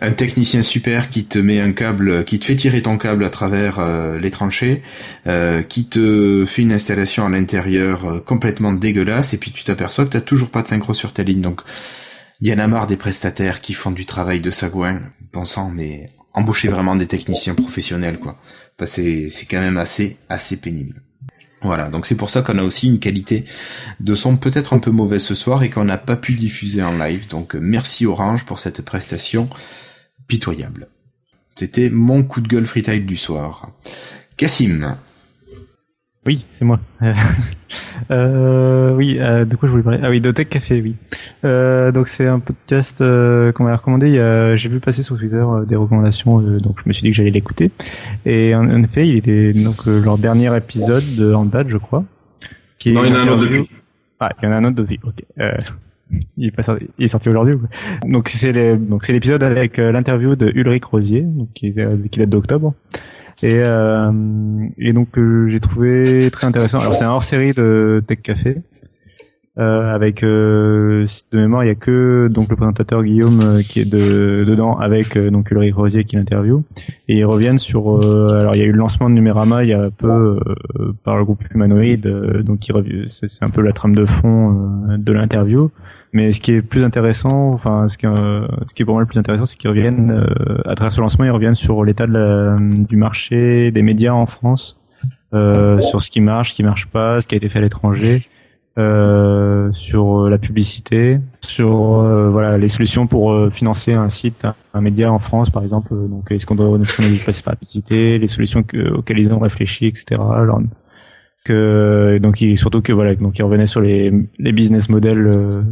un 0.00 0.12
technicien 0.12 0.62
super 0.62 1.10
qui 1.10 1.24
te 1.24 1.38
met 1.38 1.60
un 1.60 1.72
câble, 1.72 2.24
qui 2.24 2.38
te 2.38 2.46
fait 2.46 2.56
tirer 2.56 2.80
ton 2.80 2.96
câble 2.96 3.22
à 3.24 3.30
travers 3.30 3.76
euh, 3.78 4.18
les 4.18 4.30
tranchées, 4.30 4.80
qui 5.68 5.84
te 5.86 6.44
fait 6.46 6.62
une 6.62 6.72
installation 6.72 7.26
à 7.26 7.28
l'intérieur 7.28 8.22
complètement 8.24 8.72
dégueulasse, 8.72 9.34
et 9.34 9.38
puis 9.38 9.50
tu 9.50 9.64
t'aperçois 9.64 10.04
que 10.06 10.10
t'as 10.10 10.20
toujours 10.22 10.48
pas 10.50 10.62
de 10.62 10.68
synchro 10.68 10.94
sur 10.94 11.12
ta 11.12 11.22
ligne. 11.22 11.40
Donc, 11.42 11.60
il 12.40 12.48
y 12.48 12.52
en 12.52 12.58
a 12.58 12.66
marre 12.66 12.86
des 12.86 12.96
prestataires 12.96 13.60
qui 13.60 13.72
font 13.72 13.90
du 13.90 14.06
travail 14.06 14.40
de 14.40 14.50
sagouin, 14.50 15.00
pensant 15.32 15.70
mais 15.70 16.10
embaucher 16.32 16.68
vraiment 16.68 16.96
des 16.96 17.06
techniciens 17.06 17.54
professionnels, 17.54 18.18
quoi. 18.18 18.36
Que 18.76 18.84
c'est 18.84 19.30
c'est 19.30 19.46
quand 19.46 19.60
même 19.60 19.78
assez 19.78 20.18
assez 20.28 20.56
pénible. 20.58 21.02
Voilà, 21.62 21.88
donc 21.88 22.06
c'est 22.06 22.14
pour 22.14 22.28
ça 22.28 22.42
qu'on 22.42 22.58
a 22.58 22.62
aussi 22.62 22.86
une 22.86 23.00
qualité 23.00 23.46
de 24.00 24.14
son 24.14 24.36
peut-être 24.36 24.74
un 24.74 24.78
peu 24.78 24.90
mauvaise 24.90 25.24
ce 25.24 25.34
soir 25.34 25.62
et 25.62 25.70
qu'on 25.70 25.84
n'a 25.84 25.96
pas 25.96 26.16
pu 26.16 26.32
diffuser 26.32 26.82
en 26.82 26.98
live. 26.98 27.28
Donc 27.28 27.54
merci 27.54 28.04
Orange 28.06 28.44
pour 28.44 28.58
cette 28.58 28.82
prestation 28.82 29.48
pitoyable. 30.28 30.88
C'était 31.54 31.88
mon 31.88 32.22
coup 32.22 32.42
de 32.42 32.48
gueule 32.48 32.66
freetile 32.66 33.06
du 33.06 33.16
soir. 33.16 33.70
Cassim. 34.36 34.96
Oui, 36.26 36.44
c'est 36.52 36.64
moi. 36.64 36.80
euh, 38.10 38.94
oui, 38.94 39.16
euh, 39.20 39.44
de 39.44 39.56
quoi 39.56 39.68
je 39.68 39.72
voulais 39.72 39.84
parler? 39.84 40.00
Ah 40.02 40.10
oui, 40.10 40.20
de 40.20 40.30
Tech 40.30 40.48
Café, 40.48 40.80
oui. 40.82 40.96
Euh, 41.44 41.92
donc 41.92 42.08
c'est 42.08 42.26
un 42.26 42.38
podcast 42.40 43.00
euh, 43.00 43.52
qu'on 43.52 43.64
m'a 43.64 43.76
recommandé. 43.76 44.12
J'ai 44.56 44.68
vu 44.68 44.80
passer 44.80 45.02
sur 45.02 45.18
Twitter 45.18 45.36
euh, 45.36 45.64
des 45.64 45.76
recommandations, 45.76 46.40
euh, 46.40 46.58
donc 46.58 46.78
je 46.82 46.88
me 46.88 46.92
suis 46.92 47.02
dit 47.02 47.10
que 47.10 47.16
j'allais 47.16 47.30
l'écouter. 47.30 47.70
Et 48.24 48.54
en, 48.54 48.68
en 48.68 48.82
effet, 48.82 49.06
il 49.08 49.16
était 49.16 49.52
donc 49.52 49.86
leur 49.86 50.18
dernier 50.18 50.54
épisode 50.56 51.04
de 51.16 51.32
en 51.32 51.44
date, 51.44 51.68
je 51.68 51.76
crois. 51.76 52.04
Qui 52.78 52.92
Non, 52.92 53.04
il 53.04 53.10
y 53.10 53.12
en 53.12 53.16
a 53.16 53.20
un 53.20 53.28
autre 53.28 53.42
depuis. 53.46 53.68
Ah, 54.20 54.30
il 54.42 54.46
y 54.46 54.48
en 54.48 54.52
a 54.52 54.56
un 54.56 54.64
autre 54.64 54.76
depuis. 54.76 54.98
Ok. 55.04 55.24
Euh, 55.40 55.52
il 56.36 56.46
est 56.48 56.50
pas 56.50 56.62
sorti, 56.62 56.88
il 56.98 57.04
est 57.04 57.08
sorti 57.08 57.28
aujourd'hui. 57.28 57.54
ou 57.54 57.58
quoi 57.58 57.68
Donc 58.08 58.28
c'est 58.28 58.52
l'épisode 59.12 59.42
avec 59.42 59.76
l'interview 59.78 60.34
de 60.36 60.50
Ulrich 60.54 60.84
Rosier, 60.86 61.22
donc 61.22 61.48
qui, 61.54 61.68
est- 61.68 62.08
qui 62.10 62.18
date 62.18 62.30
d'octobre. 62.30 62.74
Et, 63.42 63.60
euh, 63.62 64.10
et 64.78 64.92
donc 64.92 65.18
euh, 65.18 65.48
j'ai 65.48 65.60
trouvé 65.60 66.30
très 66.30 66.46
intéressant. 66.46 66.80
Alors 66.80 66.94
c'est 66.94 67.04
un 67.04 67.10
hors-série 67.10 67.52
de 67.52 68.02
Tech 68.06 68.20
Café. 68.22 68.62
Euh, 69.58 69.94
avec 69.94 70.22
euh, 70.22 71.06
de 71.32 71.38
mémoire 71.38 71.64
il 71.64 71.68
y 71.68 71.70
a 71.70 71.74
que 71.74 72.28
donc 72.28 72.50
le 72.50 72.56
présentateur 72.56 73.02
Guillaume 73.02 73.40
euh, 73.40 73.62
qui 73.62 73.80
est 73.80 73.90
de, 73.90 74.44
dedans 74.46 74.76
avec 74.78 75.16
euh, 75.16 75.30
donc 75.30 75.50
Ulrich 75.50 75.74
Rosier 75.74 76.04
qui 76.04 76.16
l'interview. 76.16 76.62
Et 77.08 77.16
ils 77.16 77.24
reviennent 77.24 77.56
sur 77.56 77.90
euh, 77.90 78.38
alors 78.38 78.54
il 78.54 78.58
y 78.58 78.62
a 78.62 78.66
eu 78.66 78.72
le 78.72 78.76
lancement 78.76 79.08
de 79.08 79.14
Numérama 79.14 79.64
il 79.64 79.70
y 79.70 79.72
a 79.72 79.80
un 79.84 79.88
peu 79.88 80.38
euh, 80.78 80.92
par 81.04 81.16
le 81.16 81.24
groupe 81.24 81.42
humanoïde 81.54 82.04
euh, 82.04 82.42
donc 82.42 82.70
c'est 83.08 83.42
un 83.42 83.48
peu 83.48 83.62
la 83.62 83.72
trame 83.72 83.94
de 83.94 84.04
fond 84.04 84.82
euh, 84.90 84.98
de 84.98 85.12
l'interview. 85.14 85.70
Mais 86.12 86.32
ce 86.32 86.40
qui 86.40 86.52
est 86.52 86.60
plus 86.60 86.84
intéressant 86.84 87.48
enfin 87.54 87.88
ce 87.88 87.96
qui, 87.96 88.04
euh, 88.06 88.12
ce 88.66 88.74
qui 88.74 88.82
est 88.82 88.84
pour 88.84 88.96
moi 88.96 89.02
le 89.02 89.08
plus 89.08 89.18
intéressant 89.18 89.46
c'est 89.46 89.56
qu'ils 89.56 89.70
reviennent 89.70 90.10
euh, 90.10 90.58
à 90.66 90.74
travers 90.74 90.92
ce 90.92 91.00
lancement 91.00 91.24
ils 91.24 91.32
reviennent 91.32 91.54
sur 91.54 91.82
l'état 91.82 92.06
du 92.06 92.96
marché 92.98 93.70
des 93.70 93.82
médias 93.82 94.12
en 94.12 94.26
France 94.26 94.78
euh, 95.32 95.80
sur 95.80 96.02
ce 96.02 96.10
qui 96.10 96.20
marche 96.20 96.50
ce 96.50 96.56
qui 96.56 96.62
marche 96.62 96.88
pas 96.88 97.22
ce 97.22 97.26
qui 97.26 97.36
a 97.36 97.38
été 97.38 97.48
fait 97.48 97.60
à 97.60 97.62
l'étranger 97.62 98.20
euh, 98.78 99.72
sur 99.72 100.24
euh, 100.24 100.28
la 100.28 100.36
publicité, 100.36 101.18
sur 101.40 102.00
euh, 102.00 102.28
voilà 102.28 102.58
les 102.58 102.68
solutions 102.68 103.06
pour 103.06 103.32
euh, 103.32 103.48
financer 103.48 103.94
un 103.94 104.10
site, 104.10 104.46
un, 104.74 104.80
média 104.82 105.10
en 105.10 105.18
France 105.18 105.48
par 105.48 105.62
exemple. 105.62 105.94
Donc 105.94 106.30
est-ce 106.30 106.44
qu'on 106.44 106.56
doit, 106.56 106.78
est-ce 106.78 106.94
qu'on 106.94 107.02
doit 107.08 107.24
passer 107.24 107.42
par 107.42 107.52
la 107.52 107.56
publicité, 107.56 108.18
les 108.18 108.26
solutions 108.26 108.62
que- 108.62 108.92
auxquelles 108.92 109.18
ils 109.18 109.32
ont 109.32 109.38
réfléchi, 109.38 109.86
etc. 109.86 110.20
Alors, 110.20 110.60
que 111.44 112.18
donc 112.20 112.44
surtout 112.56 112.82
que 112.82 112.92
voilà 112.92 113.14
donc 113.14 113.38
ils 113.38 113.42
revenaient 113.44 113.66
sur 113.66 113.80
les, 113.80 114.12
les 114.38 114.52
business 114.52 114.88
models 114.88 115.26
euh, 115.26 115.62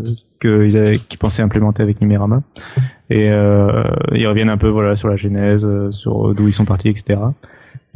qu'ils 0.40 0.98
qu'ils 1.08 1.18
pensaient 1.18 1.42
implémenter 1.42 1.82
avec 1.82 2.00
Numérama 2.00 2.42
et 3.10 3.26
ils 3.26 4.26
reviennent 4.26 4.48
un 4.48 4.56
peu 4.56 4.68
voilà 4.68 4.96
sur 4.96 5.08
la 5.08 5.16
genèse, 5.16 5.68
sur 5.90 6.34
d'où 6.34 6.48
ils 6.48 6.54
sont 6.54 6.64
partis, 6.64 6.88
etc. 6.88 7.18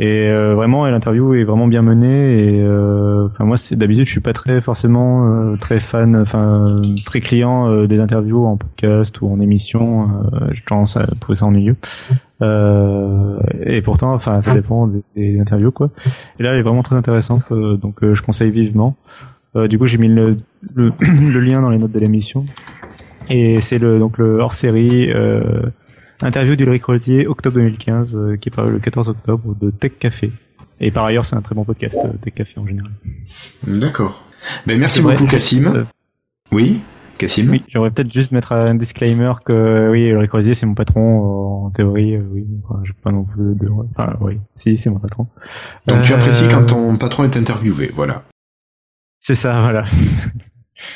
Et 0.00 0.28
euh, 0.28 0.54
vraiment, 0.54 0.86
l'interview 0.86 1.34
est 1.34 1.42
vraiment 1.42 1.66
bien 1.66 1.82
menée. 1.82 2.56
Et 2.56 2.60
euh, 2.60 3.26
enfin, 3.26 3.44
moi, 3.44 3.56
c'est 3.56 3.74
d'habitude, 3.74 4.06
je 4.06 4.10
suis 4.12 4.20
pas 4.20 4.32
très 4.32 4.60
forcément 4.60 5.26
euh, 5.26 5.56
très 5.56 5.80
fan, 5.80 6.14
enfin 6.16 6.80
très 7.04 7.20
client 7.20 7.68
euh, 7.68 7.86
des 7.88 7.98
interviews 7.98 8.46
en 8.46 8.56
podcast 8.56 9.20
ou 9.20 9.32
en 9.32 9.40
émission. 9.40 10.08
Euh, 10.32 10.48
J'ai 10.52 10.62
tendance 10.62 10.96
à 10.96 11.06
trouver 11.20 11.34
ça 11.34 11.46
ennuyeux. 11.46 11.76
Euh, 12.42 13.38
et 13.64 13.82
pourtant, 13.82 14.14
enfin, 14.14 14.40
ça 14.40 14.54
dépend 14.54 14.88
des, 15.16 15.40
interviews, 15.40 15.72
quoi. 15.72 15.90
Et 16.38 16.42
là, 16.42 16.52
elle 16.52 16.60
est 16.60 16.62
vraiment 16.62 16.82
très 16.82 16.96
intéressante, 16.96 17.50
euh, 17.50 17.76
donc 17.76 18.02
euh, 18.02 18.12
je 18.12 18.22
conseille 18.22 18.50
vivement. 18.50 18.96
Euh, 19.56 19.66
du 19.66 19.78
coup, 19.78 19.86
j'ai 19.86 19.98
mis 19.98 20.08
le, 20.08 20.36
le, 20.76 20.92
le 21.00 21.40
lien 21.40 21.60
dans 21.60 21.70
les 21.70 21.78
notes 21.78 21.92
de 21.92 21.98
l'émission. 21.98 22.44
Et 23.30 23.60
c'est 23.60 23.78
le 23.78 23.98
donc 23.98 24.18
le 24.18 24.38
hors 24.38 24.54
série. 24.54 25.10
Euh, 25.12 25.62
Interview 26.22 26.56
d'Ulrich 26.56 26.84
Rosier, 26.84 27.26
octobre 27.26 27.56
2015, 27.56 28.16
euh, 28.16 28.36
qui 28.36 28.48
est 28.48 28.54
paru 28.54 28.72
le 28.72 28.78
14 28.80 29.08
octobre 29.08 29.54
de 29.60 29.70
Tech 29.70 29.92
Café. 29.98 30.32
Et 30.80 30.90
par 30.90 31.04
ailleurs, 31.04 31.24
c'est 31.26 31.36
un 31.36 31.42
très 31.42 31.54
bon 31.54 31.64
podcast, 31.64 31.98
euh, 32.04 32.08
Tech 32.20 32.34
Café 32.34 32.58
en 32.58 32.66
général. 32.66 32.90
D'accord. 33.66 34.24
Ben, 34.66 34.78
merci 34.78 35.00
beaucoup, 35.00 35.26
Cassim. 35.26 35.66
euh, 35.66 35.84
Oui, 36.52 36.80
Cassim 37.18 37.48
Oui, 37.50 37.62
j'aurais 37.68 37.90
peut-être 37.90 38.12
juste 38.12 38.32
mettre 38.32 38.52
un 38.52 38.74
disclaimer 38.74 39.32
que 39.44 39.88
oui, 39.90 40.06
Ulrich 40.06 40.30
Rosier, 40.32 40.54
c'est 40.54 40.66
mon 40.66 40.74
patron 40.74 41.00
euh, 41.62 41.66
en 41.66 41.70
théorie. 41.70 42.16
euh, 42.16 42.22
oui, 42.32 42.46
enfin, 42.64 42.80
j'ai 42.84 42.92
pas 42.94 43.10
non 43.12 43.24
plus 43.24 43.54
de. 43.58 43.68
Enfin, 43.90 44.16
oui, 44.20 44.38
si, 44.54 44.76
c'est 44.78 44.90
mon 44.90 44.98
patron. 44.98 45.26
Donc 45.86 46.02
tu 46.02 46.12
Euh, 46.12 46.16
apprécies 46.16 46.48
quand 46.48 46.64
ton 46.66 46.96
patron 46.96 47.24
est 47.24 47.36
interviewé, 47.36 47.90
voilà. 47.94 48.24
C'est 49.20 49.34
ça, 49.36 49.60
voilà. 49.60 49.84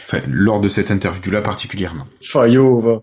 Enfin, 0.07 0.19
lors 0.29 0.61
de 0.61 0.69
cette 0.69 0.93
interview-là 0.93 1.43
particulièrement. 1.43 2.05
Fayot, 2.23 2.81
va. 2.81 3.03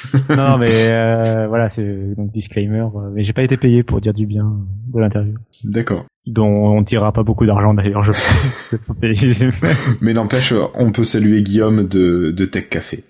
non, 0.28 0.58
mais 0.58 0.68
euh, 0.70 1.46
voilà, 1.48 1.68
c'est 1.68 2.14
donc 2.14 2.30
disclaimer. 2.30 2.80
euh, 2.80 3.10
mais 3.12 3.22
j'ai 3.22 3.32
pas 3.32 3.42
été 3.42 3.56
payé 3.56 3.82
pour 3.82 4.00
dire 4.00 4.14
du 4.14 4.26
bien 4.26 4.52
de 4.92 5.00
l'interview. 5.00 5.34
D'accord. 5.64 6.04
Dont 6.26 6.64
on 6.66 6.84
tirera 6.84 7.12
pas 7.12 7.22
beaucoup 7.22 7.46
d'argent 7.46 7.74
d'ailleurs, 7.74 8.04
je 8.04 8.12
pense. 8.12 8.74
Mais 10.00 10.12
n'empêche, 10.12 10.54
on 10.74 10.92
peut 10.92 11.04
saluer 11.04 11.42
Guillaume 11.42 11.86
de, 11.86 12.30
de 12.30 12.44
Tech 12.44 12.68
Café. 12.68 13.04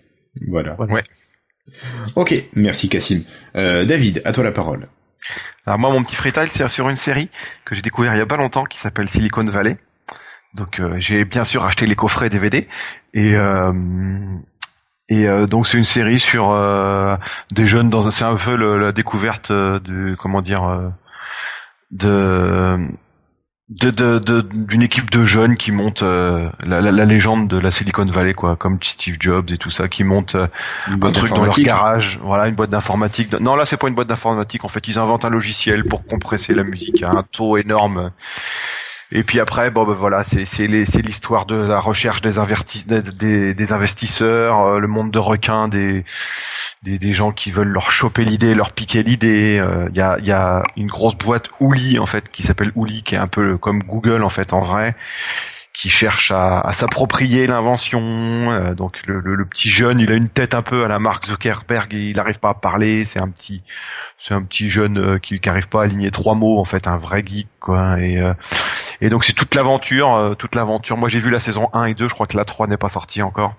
Voilà. 0.48 0.80
Ouais. 0.80 1.02
Ok, 2.16 2.34
merci 2.54 2.88
Cassim. 2.88 3.22
Euh, 3.56 3.84
David, 3.84 4.22
à 4.24 4.32
toi 4.32 4.44
la 4.44 4.52
parole. 4.52 4.88
Alors 5.66 5.78
moi, 5.78 5.90
mon 5.90 6.02
petit 6.02 6.16
freestyle, 6.16 6.48
c'est 6.50 6.66
sur 6.68 6.88
une 6.88 6.96
série 6.96 7.28
que 7.64 7.74
j'ai 7.74 7.82
découvert 7.82 8.14
il 8.14 8.18
y 8.18 8.22
a 8.22 8.26
pas 8.26 8.36
longtemps 8.36 8.64
qui 8.64 8.78
s'appelle 8.78 9.08
Silicon 9.08 9.44
Valley. 9.44 9.76
Donc 10.54 10.80
euh, 10.80 10.96
j'ai 10.98 11.24
bien 11.24 11.44
sûr 11.44 11.64
acheté 11.64 11.86
les 11.86 11.94
coffrets 11.94 12.28
DVD 12.28 12.68
et 13.14 13.34
euh, 13.34 13.72
et 15.08 15.28
euh, 15.28 15.46
donc 15.46 15.66
c'est 15.66 15.78
une 15.78 15.84
série 15.84 16.18
sur 16.18 16.50
euh, 16.50 17.16
des 17.52 17.66
jeunes 17.66 17.90
dans 17.90 18.06
un- 18.08 18.10
c'est 18.10 18.24
un 18.24 18.36
peu 18.36 18.56
le- 18.56 18.78
la 18.78 18.92
découverte 18.92 19.50
euh, 19.50 19.78
du 19.80 20.16
comment 20.18 20.42
dire 20.42 20.64
euh, 20.64 20.88
de 21.90 22.78
de 23.68 23.90
de- 23.90 24.18
de- 24.18 24.40
d'une 24.42 24.82
équipe 24.82 25.10
de 25.10 25.24
jeunes 25.24 25.56
qui 25.56 25.70
monte 25.72 26.02
euh, 26.02 26.50
la, 26.66 26.80
la, 26.82 26.90
la 26.92 27.04
légende 27.06 27.48
de 27.48 27.56
la 27.58 27.70
Silicon 27.70 28.04
Valley 28.04 28.34
quoi 28.34 28.56
comme 28.56 28.76
Steve 28.82 29.16
Jobs 29.18 29.50
et 29.50 29.56
tout 29.56 29.70
ça 29.70 29.88
qui 29.88 30.04
monte 30.04 30.34
euh, 30.34 30.46
un 31.08 31.12
truc 31.12 31.30
dans 31.30 31.36
leur 31.44 31.54
garage. 31.64 32.18
Voilà 32.22 32.48
une 32.48 32.54
boîte 32.54 32.70
d'informatique. 32.70 33.32
Non 33.40 33.56
là 33.56 33.64
c'est 33.64 33.78
pas 33.78 33.88
une 33.88 33.94
boîte 33.94 34.08
d'informatique 34.08 34.64
en 34.64 34.68
fait. 34.68 34.88
Ils 34.88 34.98
inventent 34.98 35.24
un 35.24 35.30
logiciel 35.30 35.84
pour 35.84 36.04
compresser 36.04 36.54
la 36.54 36.64
musique. 36.64 37.02
À 37.02 37.10
un 37.16 37.22
taux 37.22 37.56
énorme 37.56 38.10
et 39.12 39.22
puis 39.22 39.38
après 39.40 39.70
bon 39.70 39.84
ben 39.84 39.92
voilà 39.92 40.24
c'est 40.24 40.66
l'histoire 40.66 41.46
de 41.46 41.54
la 41.54 41.80
recherche 41.80 42.22
des 42.22 43.72
investisseurs 43.72 44.60
euh, 44.60 44.78
le 44.78 44.88
monde 44.88 45.10
de 45.10 45.18
requins 45.18 45.68
des 45.68 46.04
des, 46.82 47.12
gens 47.12 47.32
qui 47.32 47.50
veulent 47.50 47.68
leur 47.68 47.90
choper 47.90 48.24
l'idée, 48.24 48.54
leur 48.54 48.72
piquer 48.72 49.02
l'idée. 49.02 49.58
Euh, 49.58 49.88
Il 49.90 49.96
y, 49.96 50.00
a, 50.00 50.18
y 50.20 50.32
a 50.32 50.64
une 50.76 50.88
grosse 50.88 51.16
boîte 51.16 51.48
Ouli 51.60 51.98
en 51.98 52.06
fait 52.06 52.28
qui 52.30 52.42
s'appelle 52.42 52.72
Ouli, 52.74 53.02
qui 53.02 53.14
est 53.14 53.18
un 53.18 53.28
peu 53.28 53.56
comme 53.56 53.82
Google 53.82 54.24
en 54.24 54.30
fait 54.30 54.52
en 54.52 54.60
vrai, 54.60 54.96
qui 55.74 55.88
cherche 55.88 56.30
à, 56.30 56.60
à 56.60 56.72
s'approprier 56.72 57.46
l'invention. 57.46 58.50
Euh, 58.50 58.74
donc 58.74 59.00
le, 59.06 59.20
le, 59.20 59.34
le 59.34 59.44
petit 59.46 59.68
jeune, 59.68 60.00
il 60.00 60.12
a 60.12 60.14
une 60.14 60.28
tête 60.28 60.54
un 60.54 60.62
peu 60.62 60.84
à 60.84 60.88
la 60.88 60.98
Mark 60.98 61.26
Zuckerberg, 61.26 61.92
il 61.92 62.16
n'arrive 62.16 62.38
pas 62.38 62.50
à 62.50 62.54
parler. 62.54 63.04
C'est 63.04 63.20
un 63.22 63.28
petit, 63.30 63.62
c'est 64.18 64.34
un 64.34 64.42
petit 64.42 64.68
jeune 64.70 64.98
euh, 64.98 65.18
qui 65.18 65.40
n'arrive 65.44 65.68
pas 65.68 65.80
à 65.80 65.84
aligner 65.84 66.10
trois 66.10 66.34
mots 66.34 66.58
en 66.58 66.64
fait, 66.64 66.86
un 66.86 66.98
vrai 66.98 67.24
geek 67.26 67.48
quoi. 67.60 67.98
Et 68.00 68.20
euh, 68.20 68.34
et 69.00 69.08
donc 69.08 69.24
c'est 69.24 69.32
toute 69.32 69.54
l'aventure, 69.54 70.14
euh, 70.14 70.34
toute 70.34 70.54
l'aventure. 70.54 70.96
Moi 70.96 71.08
j'ai 71.08 71.20
vu 71.20 71.30
la 71.30 71.40
saison 71.40 71.70
1 71.72 71.86
et 71.86 71.94
2, 71.94 72.08
je 72.08 72.14
crois 72.14 72.26
que 72.26 72.36
la 72.36 72.44
3 72.44 72.66
n'est 72.66 72.76
pas 72.76 72.88
sortie 72.88 73.22
encore. 73.22 73.54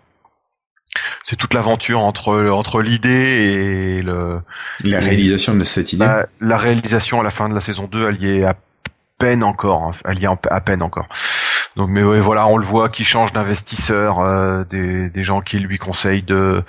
C'est 1.26 1.36
toute 1.36 1.56
l'aventure 1.56 2.02
entre 2.02 2.50
entre 2.50 2.82
l'idée 2.82 3.10
et 3.98 4.02
le 4.04 4.42
La 4.84 5.00
réalisation 5.00 5.56
de 5.56 5.64
cette 5.64 5.92
idée. 5.92 6.06
la, 6.06 6.28
la 6.40 6.58
réalisation 6.58 7.20
à 7.20 7.24
la 7.24 7.32
fin 7.32 7.50
de 7.50 7.56
la 7.56 7.62
saison 7.62 7.86
2, 7.92 8.10
elle 8.10 8.24
y 8.24 8.38
est 8.38 8.44
à 8.44 8.54
peine 9.18 9.44
encore, 9.44 9.84
hein. 9.84 9.92
elle 10.06 10.20
y 10.20 10.26
est 10.26 10.30
à 10.50 10.62
peine 10.62 10.84
encore. 10.84 11.08
Donc 11.76 11.90
mais 11.90 12.20
voilà, 12.20 12.48
on 12.48 12.58
le 12.58 12.66
voit 12.66 12.90
qui 12.90 13.04
change 13.04 13.34
d'investisseur, 13.34 14.20
euh, 14.20 14.64
des, 14.64 15.24
gens 15.24 15.42
qui 15.42 15.58
lui 15.60 15.80
conseillent 15.80 16.22
de 16.22 16.64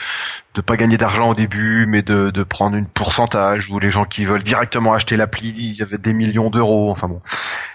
de 0.54 0.60
pas 0.60 0.76
gagner 0.76 0.96
d'argent 0.96 1.30
au 1.30 1.34
début, 1.34 1.84
mais 1.86 2.02
de, 2.02 2.30
de 2.30 2.42
prendre 2.44 2.76
une 2.76 2.86
pourcentage, 2.86 3.70
ou 3.70 3.80
les 3.80 3.90
gens 3.90 4.04
qui 4.04 4.24
veulent 4.24 4.42
directement 4.42 4.92
acheter 4.94 5.16
l'appli, 5.16 5.48
il 5.50 5.74
y 5.74 5.82
avait 5.82 5.98
des 5.98 6.12
millions 6.12 6.48
d'euros, 6.48 6.90
enfin 6.90 7.08
bon. 7.08 7.20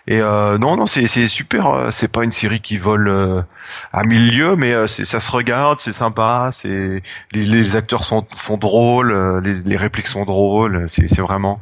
Et 0.07 0.21
euh, 0.21 0.57
non, 0.57 0.75
non, 0.75 0.87
c'est 0.87 1.27
super. 1.27 1.67
euh, 1.67 1.91
C'est 1.91 2.11
pas 2.11 2.23
une 2.23 2.31
série 2.31 2.61
qui 2.61 2.77
vole 2.77 3.07
euh, 3.09 3.41
à 3.93 4.03
mille 4.03 4.35
lieues, 4.35 4.55
mais 4.55 4.87
ça 4.87 5.19
se 5.19 5.31
regarde, 5.31 5.79
c'est 5.81 5.93
sympa. 5.93 6.49
C'est 6.51 7.03
les, 7.31 7.75
acteurs 7.75 8.03
sont 8.03 8.25
sont 8.35 8.57
drôles, 8.57 9.41
les, 9.43 9.61
les 9.61 9.77
répliques 9.77 10.07
sont 10.07 10.25
drôles. 10.25 10.87
C'est 10.89 11.07
c'est 11.07 11.21
vraiment 11.21 11.59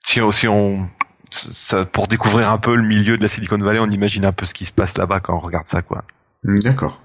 si 0.00 0.20
si 0.32 0.48
on 0.48 0.86
ça, 1.30 1.84
pour 1.84 2.06
découvrir 2.08 2.50
un 2.50 2.58
peu 2.58 2.74
le 2.74 2.82
milieu 2.82 3.16
de 3.16 3.22
la 3.22 3.28
Silicon 3.28 3.58
Valley, 3.58 3.78
on 3.78 3.88
imagine 3.90 4.24
un 4.24 4.32
peu 4.32 4.46
ce 4.46 4.54
qui 4.54 4.64
se 4.64 4.72
passe 4.72 4.96
là-bas 4.96 5.20
quand 5.20 5.34
on 5.36 5.40
regarde 5.40 5.66
ça, 5.68 5.82
quoi. 5.82 6.04
D'accord. 6.44 7.02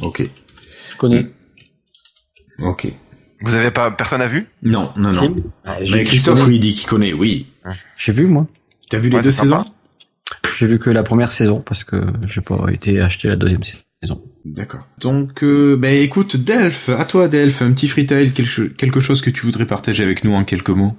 Ok. 0.00 0.22
Je 0.90 0.96
connais. 0.96 1.26
Ok. 2.58 2.88
Vous 3.44 3.54
avez 3.54 3.70
pas 3.70 3.90
personne 3.90 4.20
a 4.20 4.26
vu? 4.26 4.46
Non, 4.62 4.92
non, 4.96 5.12
non. 5.12 5.34
Ah, 5.64 5.78
j'ai- 5.82 5.96
Mais 5.96 6.04
Christophe, 6.04 6.40
connais. 6.40 6.48
oui, 6.50 6.56
il 6.56 6.60
dit 6.60 6.74
qu'il 6.74 6.88
connaît, 6.88 7.12
oui. 7.12 7.46
J'ai 7.98 8.12
vu 8.12 8.26
moi. 8.26 8.46
T'as 8.90 8.98
vu 8.98 9.08
les 9.08 9.16
Ouais, 9.16 9.22
deux 9.22 9.30
saisons? 9.30 9.64
J'ai 10.56 10.66
vu 10.66 10.78
que 10.78 10.90
la 10.90 11.02
première 11.02 11.32
saison 11.32 11.60
parce 11.60 11.82
que 11.82 12.00
j'ai 12.26 12.40
pas 12.40 12.66
été 12.70 13.00
acheter 13.00 13.28
la 13.28 13.36
deuxième 13.36 13.62
saison. 13.64 14.22
D'accord. 14.44 14.86
Donc, 14.98 15.42
euh, 15.44 15.76
ben 15.76 15.94
écoute, 16.02 16.36
Delph, 16.36 16.88
à 16.88 17.04
toi 17.04 17.28
Delph, 17.28 17.62
un 17.62 17.72
petit 17.72 17.88
freetail, 17.88 18.32
quelque, 18.32 18.62
quelque 18.68 19.00
chose 19.00 19.20
que 19.22 19.30
tu 19.30 19.42
voudrais 19.46 19.66
partager 19.66 20.02
avec 20.04 20.24
nous 20.24 20.34
en 20.34 20.44
quelques 20.44 20.70
mots? 20.70 20.96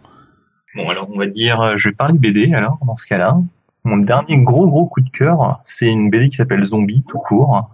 Bon, 0.76 0.90
alors 0.90 1.10
on 1.12 1.18
va 1.18 1.28
dire, 1.28 1.62
euh, 1.62 1.78
je 1.78 1.90
vais 1.90 1.96
parler 1.96 2.18
BD 2.18 2.54
alors, 2.54 2.80
dans 2.86 2.96
ce 2.96 3.06
cas-là. 3.08 3.38
Mon 3.84 3.98
dernier 3.98 4.38
gros 4.38 4.68
gros 4.68 4.86
coup 4.88 5.02
de 5.02 5.10
cœur, 5.10 5.60
c'est 5.64 5.90
une 5.90 6.10
BD 6.10 6.30
qui 6.30 6.38
s'appelle 6.38 6.64
Zombie 6.64 7.04
tout 7.08 7.20
court, 7.20 7.70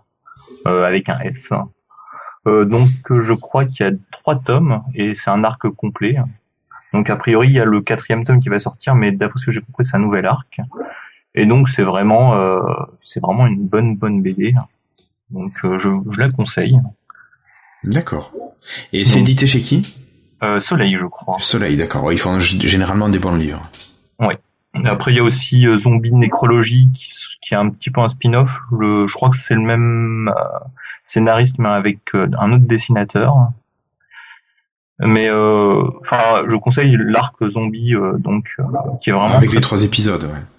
euh, 0.66 0.84
avec 0.84 1.08
un 1.08 1.20
S. 1.20 1.54
Euh, 2.48 2.66
donc 2.66 2.88
je 3.10 3.34
crois 3.34 3.66
qu'il 3.66 3.86
y 3.86 3.90
a 3.90 3.92
trois 4.12 4.36
tomes 4.36 4.82
et 4.96 5.14
c'est 5.14 5.30
un 5.30 5.44
arc 5.44 5.70
complet. 5.70 6.18
Donc 6.94 7.10
a 7.10 7.16
priori 7.16 7.50
il 7.50 7.54
y 7.54 7.60
a 7.60 7.66
le 7.66 7.82
quatrième 7.82 8.26
tome 8.26 8.40
qui 8.40 8.50
va 8.50 8.60
sortir, 8.60 8.96
mais 8.96 9.12
d'après 9.12 9.40
ce 9.40 9.46
que 9.46 9.52
j'ai 9.52 9.62
compris 9.62 9.86
c'est 9.86 9.98
un 9.98 10.00
nouvel 10.00 10.26
arc. 10.26 10.60
Et 11.36 11.46
donc 11.46 11.70
c'est 11.70 11.84
vraiment 11.84 12.36
euh, 12.36 12.62
c'est 12.98 13.22
vraiment 13.22 13.46
une 13.46 13.68
bonne 13.68 13.96
bonne 13.96 14.22
BD. 14.22 14.56
Donc 15.30 15.52
euh, 15.64 15.78
je, 15.78 15.90
je 16.10 16.20
la 16.20 16.30
conseille. 16.30 16.80
D'accord. 17.84 18.32
Et 18.94 19.06
c'est 19.06 19.20
édité 19.20 19.46
chez 19.46 19.62
qui? 19.62 19.96
Euh, 20.44 20.60
Soleil 20.60 20.96
je 20.96 21.06
crois. 21.06 21.38
Soleil, 21.40 21.78
d'accord. 21.78 22.04
Ouais, 22.04 22.16
Ils 22.16 22.20
font 22.20 22.40
généralement 22.40 23.10
des 23.10 23.20
bons 23.20 23.36
livres. 23.36 23.70
Après, 24.86 25.12
il 25.12 25.18
y 25.18 25.20
a 25.20 25.24
aussi 25.24 25.68
euh, 25.68 25.78
Zombie 25.78 26.14
Nécrologie 26.14 26.90
qui, 26.94 27.12
qui 27.42 27.54
est 27.54 27.58
un 27.58 27.70
petit 27.70 27.90
peu 27.90 28.02
un 28.02 28.08
spin-off. 28.08 28.60
Je 28.72 29.14
crois 29.14 29.30
que 29.30 29.38
c'est 29.38 29.56
le 29.56 29.62
même 29.62 30.30
euh, 30.30 30.60
scénariste, 31.04 31.58
mais 31.60 31.70
avec 31.70 32.00
un 32.14 32.52
autre 32.54 32.66
dessinateur. 32.66 33.50
Mais 35.00 35.30
euh, 35.30 35.84
enfin, 36.02 36.44
je 36.48 36.56
conseille 36.58 36.98
l'arc 37.00 37.36
zombie, 37.50 37.96
donc 38.20 38.56
qui 39.02 39.10
est 39.10 39.14
vraiment. 39.14 39.36
Avec 39.36 39.54
les 39.54 39.62
trois 39.62 39.84
épisodes, 39.84 40.24
ouais. 40.24 40.59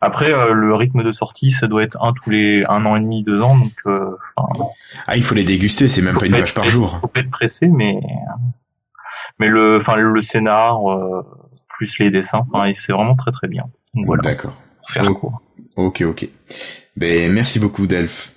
Après, 0.00 0.32
euh, 0.32 0.52
le 0.52 0.74
rythme 0.74 1.02
de 1.02 1.12
sortie, 1.12 1.50
ça 1.52 1.66
doit 1.66 1.82
être 1.82 1.96
un 2.02 2.12
tous 2.12 2.30
les 2.30 2.64
un 2.68 2.84
an 2.84 2.96
et 2.96 3.00
demi, 3.00 3.22
deux 3.24 3.40
ans. 3.42 3.56
Donc, 3.56 3.72
euh, 3.86 4.10
Ah, 5.06 5.16
il 5.16 5.22
faut 5.22 5.34
les 5.34 5.44
déguster, 5.44 5.88
c'est 5.88 6.02
même 6.02 6.16
pas 6.18 6.26
une 6.26 6.32
page 6.32 6.52
par 6.54 6.64
pressé- 6.64 6.70
jour. 6.70 6.98
Faut 7.00 7.08
pas 7.08 7.20
être 7.20 7.30
pressé, 7.30 7.68
mais 7.68 7.98
mais 9.38 9.48
le, 9.48 9.78
enfin 9.78 9.96
le 9.96 10.22
scénar 10.22 10.90
euh, 10.92 11.22
plus 11.68 11.98
les 11.98 12.10
dessins, 12.10 12.46
enfin, 12.52 12.70
c'est 12.72 12.92
vraiment 12.92 13.16
très 13.16 13.30
très 13.30 13.48
bien. 13.48 13.64
Donc 13.94 14.06
voilà. 14.06 14.22
D'accord. 14.22 14.54
Faire 14.88 15.04
Oh. 15.08 15.14
court. 15.14 15.40
Ok, 15.76 16.02
ok. 16.02 16.28
Ben, 16.96 17.30
merci 17.32 17.58
beaucoup, 17.58 17.86
Delph. 17.86 18.32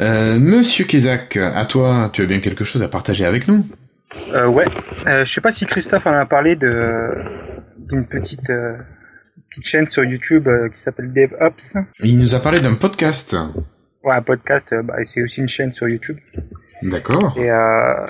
Euh, 0.00 0.38
Monsieur 0.38 0.84
Kezak, 0.84 1.36
à 1.36 1.64
toi, 1.66 2.08
tu 2.12 2.22
as 2.22 2.26
bien 2.26 2.40
quelque 2.40 2.64
chose 2.64 2.82
à 2.82 2.88
partager 2.88 3.24
avec 3.26 3.48
nous? 3.48 3.66
Euh, 4.32 4.46
ouais. 4.46 4.64
Euh, 5.06 5.24
je 5.24 5.32
sais 5.34 5.40
pas 5.40 5.52
si 5.52 5.66
Christophe 5.66 6.06
en 6.06 6.12
a 6.12 6.24
parlé 6.24 6.54
de 6.56 7.10
d'une 7.90 8.06
petite 8.06 8.48
euh, 8.50 8.76
petite 9.50 9.66
chaîne 9.66 9.88
sur 9.90 10.04
YouTube 10.04 10.48
euh, 10.48 10.68
qui 10.68 10.80
s'appelle 10.80 11.12
DevOps. 11.12 11.78
Il 12.02 12.18
nous 12.18 12.34
a 12.34 12.40
parlé 12.40 12.60
d'un 12.60 12.74
podcast. 12.74 13.36
Ouais, 14.04 14.14
un 14.14 14.22
podcast. 14.22 14.66
euh, 14.72 14.82
bah, 14.82 14.94
c'est 15.04 15.22
aussi 15.22 15.40
une 15.40 15.48
chaîne 15.48 15.72
sur 15.72 15.88
YouTube. 15.88 16.18
D'accord. 16.82 17.36
Et 17.38 17.50
euh, 17.50 18.06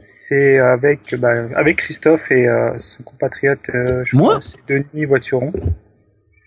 c'est 0.00 0.58
avec 0.58 1.14
bah, 1.18 1.32
avec 1.54 1.78
Christophe 1.78 2.30
et 2.30 2.48
euh, 2.48 2.76
son 2.78 3.02
compatriote, 3.04 3.60
euh, 3.74 4.02
je 4.06 4.16
Moi 4.16 4.40
crois, 4.40 4.50
c'est 4.66 4.74
Denis 4.74 5.04
Voituron. 5.04 5.52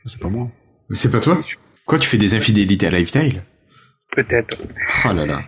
C'est 0.06 0.20
pas 0.20 0.30
moi. 0.30 0.50
Mais 0.90 0.96
c'est 0.96 1.12
pas 1.12 1.20
toi 1.20 1.38
Quoi, 1.86 2.00
tu 2.00 2.08
fais 2.10 2.18
des 2.18 2.34
infidélités 2.34 2.88
à 2.88 2.90
Lifestyle 2.92 3.42
Peut-être. 4.16 4.58
Oh 5.06 5.14
là 5.14 5.26
là. 5.26 5.42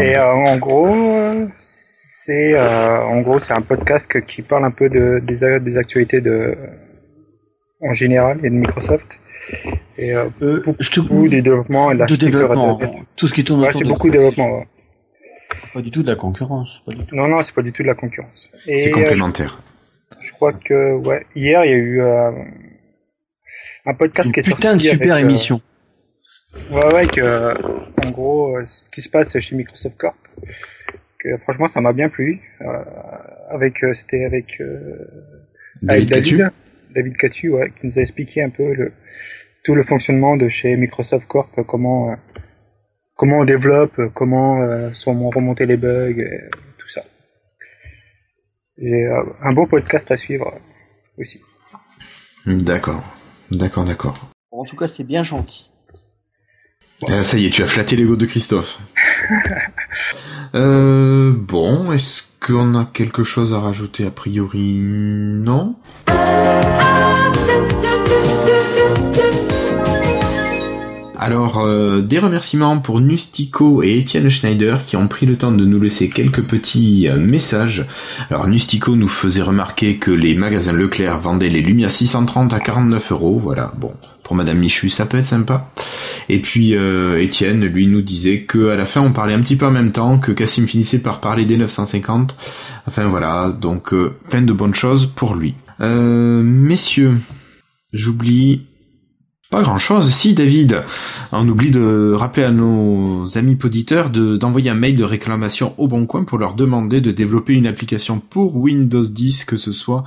Et 0.00 0.16
euh, 0.16 0.24
en 0.32 0.56
gros, 0.58 0.88
euh, 1.16 1.46
c'est 2.24 2.54
euh, 2.56 3.02
en 3.04 3.20
gros 3.22 3.38
c'est 3.40 3.52
un 3.52 3.60
podcast 3.60 4.08
qui 4.26 4.42
parle 4.42 4.64
un 4.64 4.70
peu 4.70 4.88
de 4.88 5.20
des, 5.22 5.60
des 5.60 5.76
actualités 5.76 6.20
de 6.20 6.56
en 7.80 7.92
général 7.94 8.38
et 8.44 8.50
de 8.50 8.54
Microsoft. 8.54 9.06
Et 9.98 10.14
euh, 10.14 10.28
beaucoup 10.96 11.28
des 11.28 11.42
développements 11.42 11.92
et 11.92 11.96
de 11.96 12.04
de 12.06 12.16
développement, 12.16 12.80
tout 13.16 13.28
ce 13.28 13.34
qui 13.34 13.44
tourne 13.44 13.60
Ouais, 13.60 13.68
autour 13.68 13.80
c'est 13.80 13.84
de 13.84 13.90
beaucoup 13.90 14.08
de 14.08 14.12
développement. 14.12 14.58
ouais. 14.58 14.66
C'est 15.58 15.72
pas 15.72 15.82
du 15.82 15.90
tout 15.90 16.02
de 16.02 16.08
la 16.08 16.16
concurrence. 16.16 16.82
Pas 16.86 16.94
du 16.94 17.04
tout. 17.04 17.14
Non 17.14 17.28
non, 17.28 17.42
c'est 17.42 17.54
pas 17.54 17.62
du 17.62 17.72
tout 17.72 17.82
de 17.82 17.88
la 17.88 17.94
concurrence. 17.94 18.50
C'est 18.64 18.88
euh, 18.88 18.92
complémentaire. 18.92 19.62
je 20.24 20.32
crois 20.32 20.52
que 20.54 20.94
ouais, 20.96 21.26
hier 21.36 21.64
il 21.64 21.70
y 21.70 21.74
a 21.74 21.76
eu 21.76 22.00
euh, 22.00 22.30
un 23.86 23.94
podcast 23.94 24.32
qui 24.32 24.40
est 24.40 24.42
Putain 24.42 24.76
de 24.76 24.80
sorti 24.82 24.88
super 24.88 25.12
avec, 25.12 25.24
euh, 25.24 25.28
émission. 25.28 25.60
Ouais, 26.70 26.94
ouais, 26.94 27.06
que, 27.06 27.20
euh, 27.20 27.54
en 28.04 28.10
gros, 28.10 28.56
euh, 28.56 28.64
ce 28.68 28.88
qui 28.90 29.02
se 29.02 29.08
passe 29.10 29.38
chez 29.38 29.54
Microsoft 29.56 29.96
Corp, 29.98 30.16
que 31.18 31.36
franchement, 31.38 31.68
ça 31.68 31.80
m'a 31.80 31.92
bien 31.92 32.08
plu. 32.08 32.40
Euh, 32.62 32.66
avec, 33.50 33.82
euh, 33.84 33.92
c'était 33.94 34.24
avec, 34.24 34.60
euh, 34.60 34.98
David 35.82 36.12
avec 36.12 36.24
Catu 36.24 36.36
David, 36.38 36.52
David 36.94 37.16
Catu, 37.16 37.50
ouais, 37.50 37.72
qui 37.78 37.86
nous 37.86 37.98
a 37.98 38.02
expliqué 38.02 38.42
un 38.42 38.50
peu 38.50 38.72
le, 38.72 38.92
tout 39.64 39.74
le 39.74 39.84
fonctionnement 39.84 40.36
de 40.36 40.48
chez 40.48 40.76
Microsoft 40.76 41.26
Corp, 41.26 41.50
comment, 41.66 42.10
euh, 42.10 42.14
comment 43.16 43.38
on 43.38 43.44
développe, 43.44 44.00
comment 44.14 44.62
euh, 44.62 44.92
sont 44.92 45.30
remonter 45.30 45.66
les 45.66 45.76
bugs, 45.76 46.18
et 46.18 46.50
tout 46.78 46.88
ça. 46.88 47.02
Et 48.78 49.06
euh, 49.06 49.22
un 49.42 49.52
beau 49.52 49.66
podcast 49.66 50.10
à 50.10 50.16
suivre 50.16 50.60
aussi. 51.18 51.40
D'accord. 52.46 53.02
D'accord, 53.50 53.84
d'accord. 53.84 54.30
En 54.50 54.64
tout 54.64 54.76
cas, 54.76 54.86
c'est 54.86 55.06
bien 55.06 55.22
gentil. 55.22 55.70
Ah, 57.08 57.22
ça 57.22 57.38
y 57.38 57.46
est, 57.46 57.50
tu 57.50 57.62
as 57.62 57.66
flatté 57.66 57.96
l'ego 57.96 58.16
de 58.16 58.26
Christophe. 58.26 58.78
euh, 60.54 61.32
bon, 61.36 61.92
est-ce 61.92 62.22
qu'on 62.46 62.74
a 62.74 62.84
quelque 62.84 63.24
chose 63.24 63.54
à 63.54 63.60
rajouter 63.60 64.04
A 64.04 64.10
priori, 64.10 64.74
non? 64.74 65.76
Alors, 71.18 71.60
euh, 71.60 72.02
des 72.02 72.18
remerciements 72.18 72.78
pour 72.80 73.00
Nustico 73.00 73.82
et 73.82 73.96
Étienne 73.96 74.28
Schneider 74.28 74.84
qui 74.84 74.96
ont 74.96 75.08
pris 75.08 75.24
le 75.24 75.38
temps 75.38 75.52
de 75.52 75.64
nous 75.64 75.80
laisser 75.80 76.10
quelques 76.10 76.42
petits 76.42 77.08
euh, 77.08 77.16
messages. 77.16 77.86
Alors, 78.28 78.46
Nustico 78.46 78.94
nous 78.94 79.08
faisait 79.08 79.40
remarquer 79.40 79.96
que 79.96 80.10
les 80.10 80.34
magasins 80.34 80.74
Leclerc 80.74 81.18
vendaient 81.18 81.48
les 81.48 81.62
Lumia 81.62 81.88
630 81.88 82.52
à 82.52 82.60
49 82.60 83.12
euros. 83.12 83.40
Voilà, 83.42 83.72
bon, 83.78 83.94
pour 84.24 84.34
Madame 84.34 84.58
Michu, 84.58 84.88
ça 84.88 85.06
peut 85.06 85.18
être 85.18 85.26
sympa. 85.26 85.70
Et 86.28 86.40
puis, 86.40 86.74
euh, 86.74 87.22
Étienne, 87.22 87.64
lui, 87.64 87.86
nous 87.86 88.02
disait 88.02 88.40
que 88.40 88.70
à 88.70 88.76
la 88.76 88.86
fin, 88.86 89.02
on 89.02 89.12
parlait 89.12 89.34
un 89.34 89.40
petit 89.40 89.54
peu 89.54 89.66
en 89.66 89.70
même 89.70 89.92
temps, 89.92 90.18
que 90.18 90.32
Cassim 90.32 90.66
finissait 90.66 90.98
par 90.98 91.20
parler 91.20 91.44
des 91.44 91.56
950. 91.56 92.36
Enfin, 92.88 93.06
voilà, 93.06 93.52
donc 93.52 93.92
euh, 93.92 94.16
plein 94.30 94.42
de 94.42 94.52
bonnes 94.52 94.74
choses 94.74 95.06
pour 95.06 95.34
lui. 95.34 95.54
Euh, 95.80 96.42
messieurs, 96.42 97.18
j'oublie 97.92 98.66
pas 99.54 99.62
grand 99.62 99.78
chose. 99.78 100.10
Si, 100.10 100.34
David, 100.34 100.82
on 101.30 101.48
oublie 101.48 101.70
de 101.70 102.12
rappeler 102.16 102.42
à 102.42 102.50
nos 102.50 103.38
amis 103.38 103.54
poditeurs 103.54 104.10
de, 104.10 104.36
d'envoyer 104.36 104.68
un 104.68 104.74
mail 104.74 104.96
de 104.96 105.04
réclamation 105.04 105.74
au 105.78 105.86
Bon 105.86 106.06
Coin 106.06 106.24
pour 106.24 106.38
leur 106.38 106.54
demander 106.54 107.00
de 107.00 107.12
développer 107.12 107.54
une 107.54 107.68
application 107.68 108.18
pour 108.18 108.56
Windows 108.56 109.04
10, 109.04 109.44
que 109.44 109.56
ce 109.56 109.70
soit 109.70 110.02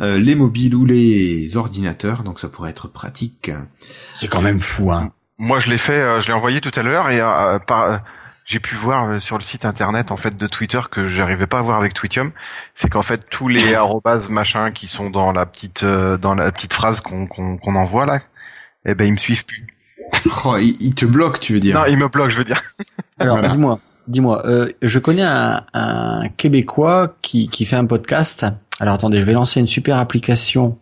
euh, 0.00 0.18
les 0.18 0.34
mobiles 0.34 0.74
ou 0.74 0.86
les 0.86 1.58
ordinateurs. 1.58 2.22
Donc 2.22 2.40
ça 2.40 2.48
pourrait 2.48 2.70
être 2.70 2.88
pratique. 2.88 3.50
C'est 4.14 4.28
quand 4.28 4.40
même 4.40 4.60
fou, 4.60 4.90
hein. 4.90 5.10
Moi, 5.36 5.58
je 5.58 5.68
l'ai 5.68 5.76
fait, 5.76 6.00
euh, 6.00 6.20
je 6.22 6.28
l'ai 6.28 6.32
envoyé 6.32 6.62
tout 6.62 6.72
à 6.74 6.82
l'heure 6.82 7.10
et 7.10 7.20
euh, 7.20 7.58
par, 7.58 7.82
euh, 7.82 7.96
j'ai 8.46 8.60
pu 8.60 8.76
voir 8.76 9.04
euh, 9.08 9.18
sur 9.18 9.36
le 9.36 9.42
site 9.42 9.64
internet 9.64 10.12
en 10.12 10.16
fait 10.16 10.36
de 10.36 10.46
Twitter 10.46 10.80
que 10.90 11.08
j'arrivais 11.08 11.48
pas 11.48 11.58
à 11.58 11.62
voir 11.62 11.78
avec 11.78 11.92
Twitium, 11.94 12.30
c'est 12.74 12.88
qu'en 12.88 13.02
fait 13.02 13.28
tous 13.28 13.48
les 13.48 13.74
arrobas 13.74 14.28
machin 14.30 14.70
qui 14.70 14.86
sont 14.86 15.10
dans 15.10 15.32
la 15.32 15.44
petite 15.44 15.82
euh, 15.82 16.16
dans 16.16 16.34
la 16.34 16.50
petite 16.52 16.72
phrase 16.72 17.00
qu'on 17.00 17.26
qu'on 17.26 17.58
qu'on 17.58 17.74
envoie 17.74 18.06
là, 18.06 18.20
eh 18.86 18.94
ben 18.94 19.06
ils 19.06 19.12
me 19.12 19.18
suivent 19.18 19.44
plus. 19.44 19.66
Oh, 20.44 20.56
il, 20.58 20.76
il 20.80 20.94
te 20.94 21.04
bloque, 21.04 21.40
tu 21.40 21.52
veux 21.54 21.60
dire 21.60 21.78
Non, 21.80 21.86
ils 21.86 21.96
me 21.96 22.08
bloquent, 22.08 22.28
je 22.30 22.38
veux 22.38 22.44
dire. 22.44 22.60
Alors, 23.18 23.36
Voilà. 23.38 23.48
dis-moi, 23.52 23.80
dis-moi, 24.06 24.46
euh, 24.46 24.70
je 24.82 24.98
connais 25.00 25.22
un, 25.24 25.64
un 25.74 26.28
Québécois 26.36 27.16
qui, 27.22 27.48
qui 27.48 27.64
fait 27.64 27.74
un 27.76 27.86
podcast. 27.86 28.46
Alors, 28.78 28.94
attendez, 28.94 29.18
je 29.18 29.24
vais 29.24 29.32
lancer 29.32 29.58
une 29.60 29.66
super 29.68 29.96
application 29.98 30.78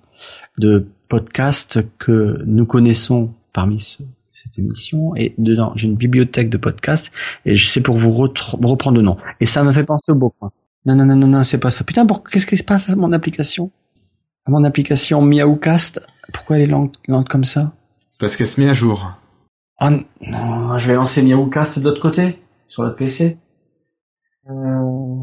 de 0.59 0.87
podcast 1.09 1.81
que 1.99 2.43
nous 2.47 2.67
connaissons 2.67 3.33
parmi 3.55 3.81
ce- 3.81 4.03
cette 4.33 4.59
émission. 4.59 5.15
Et 5.17 5.35
dedans, 5.39 5.73
j'ai 5.77 5.89
une 5.89 5.97
bibliothèque 5.97 6.51
de 6.51 6.59
podcasts 6.59 7.11
et 7.47 7.55
je 7.55 7.67
sais 7.67 7.81
pour 7.81 7.97
vous 7.97 8.11
reprendre 8.13 8.97
le 8.99 9.03
nom. 9.03 9.17
Et 9.41 9.47
ça 9.47 9.63
me 9.63 9.73
fait 9.73 9.85
penser 9.85 10.13
au 10.13 10.17
beau 10.17 10.35
point. 10.39 10.51
Non, 10.85 10.95
non, 10.97 11.07
non, 11.07 11.17
non, 11.17 11.29
non, 11.29 11.43
c'est 11.45 11.59
pas 11.59 11.71
ça. 11.71 11.83
Putain, 11.85 12.05
pour, 12.05 12.25
qu'est-ce 12.25 12.47
qui 12.47 12.59
se 12.59 12.65
passe 12.65 12.91
à 12.91 12.97
mon 12.97 13.13
application? 13.13 13.71
À 14.47 14.51
mon 14.51 14.65
application 14.65 15.23
Miaoucast? 15.23 16.05
Pourquoi 16.33 16.57
elle 16.57 16.63
est 16.63 16.67
lente, 16.67 16.97
lente 17.09 17.29
comme 17.29 17.45
ça? 17.45 17.73
Parce 18.25 18.37
qu'elle 18.37 18.47
se 18.47 18.59
met 18.59 18.71
à 18.71 18.73
jour. 18.73 19.11
Ah 19.79 19.91
non, 19.91 20.79
je 20.79 20.89
vais 20.89 20.95
lancer 20.95 21.23
Miaoucast 21.23 21.79
de 21.79 21.85
l'autre 21.85 22.01
côté, 22.01 22.43
sur 22.69 22.83
votre 22.83 22.97
PC. 22.97 23.37
Euh, 24.49 25.21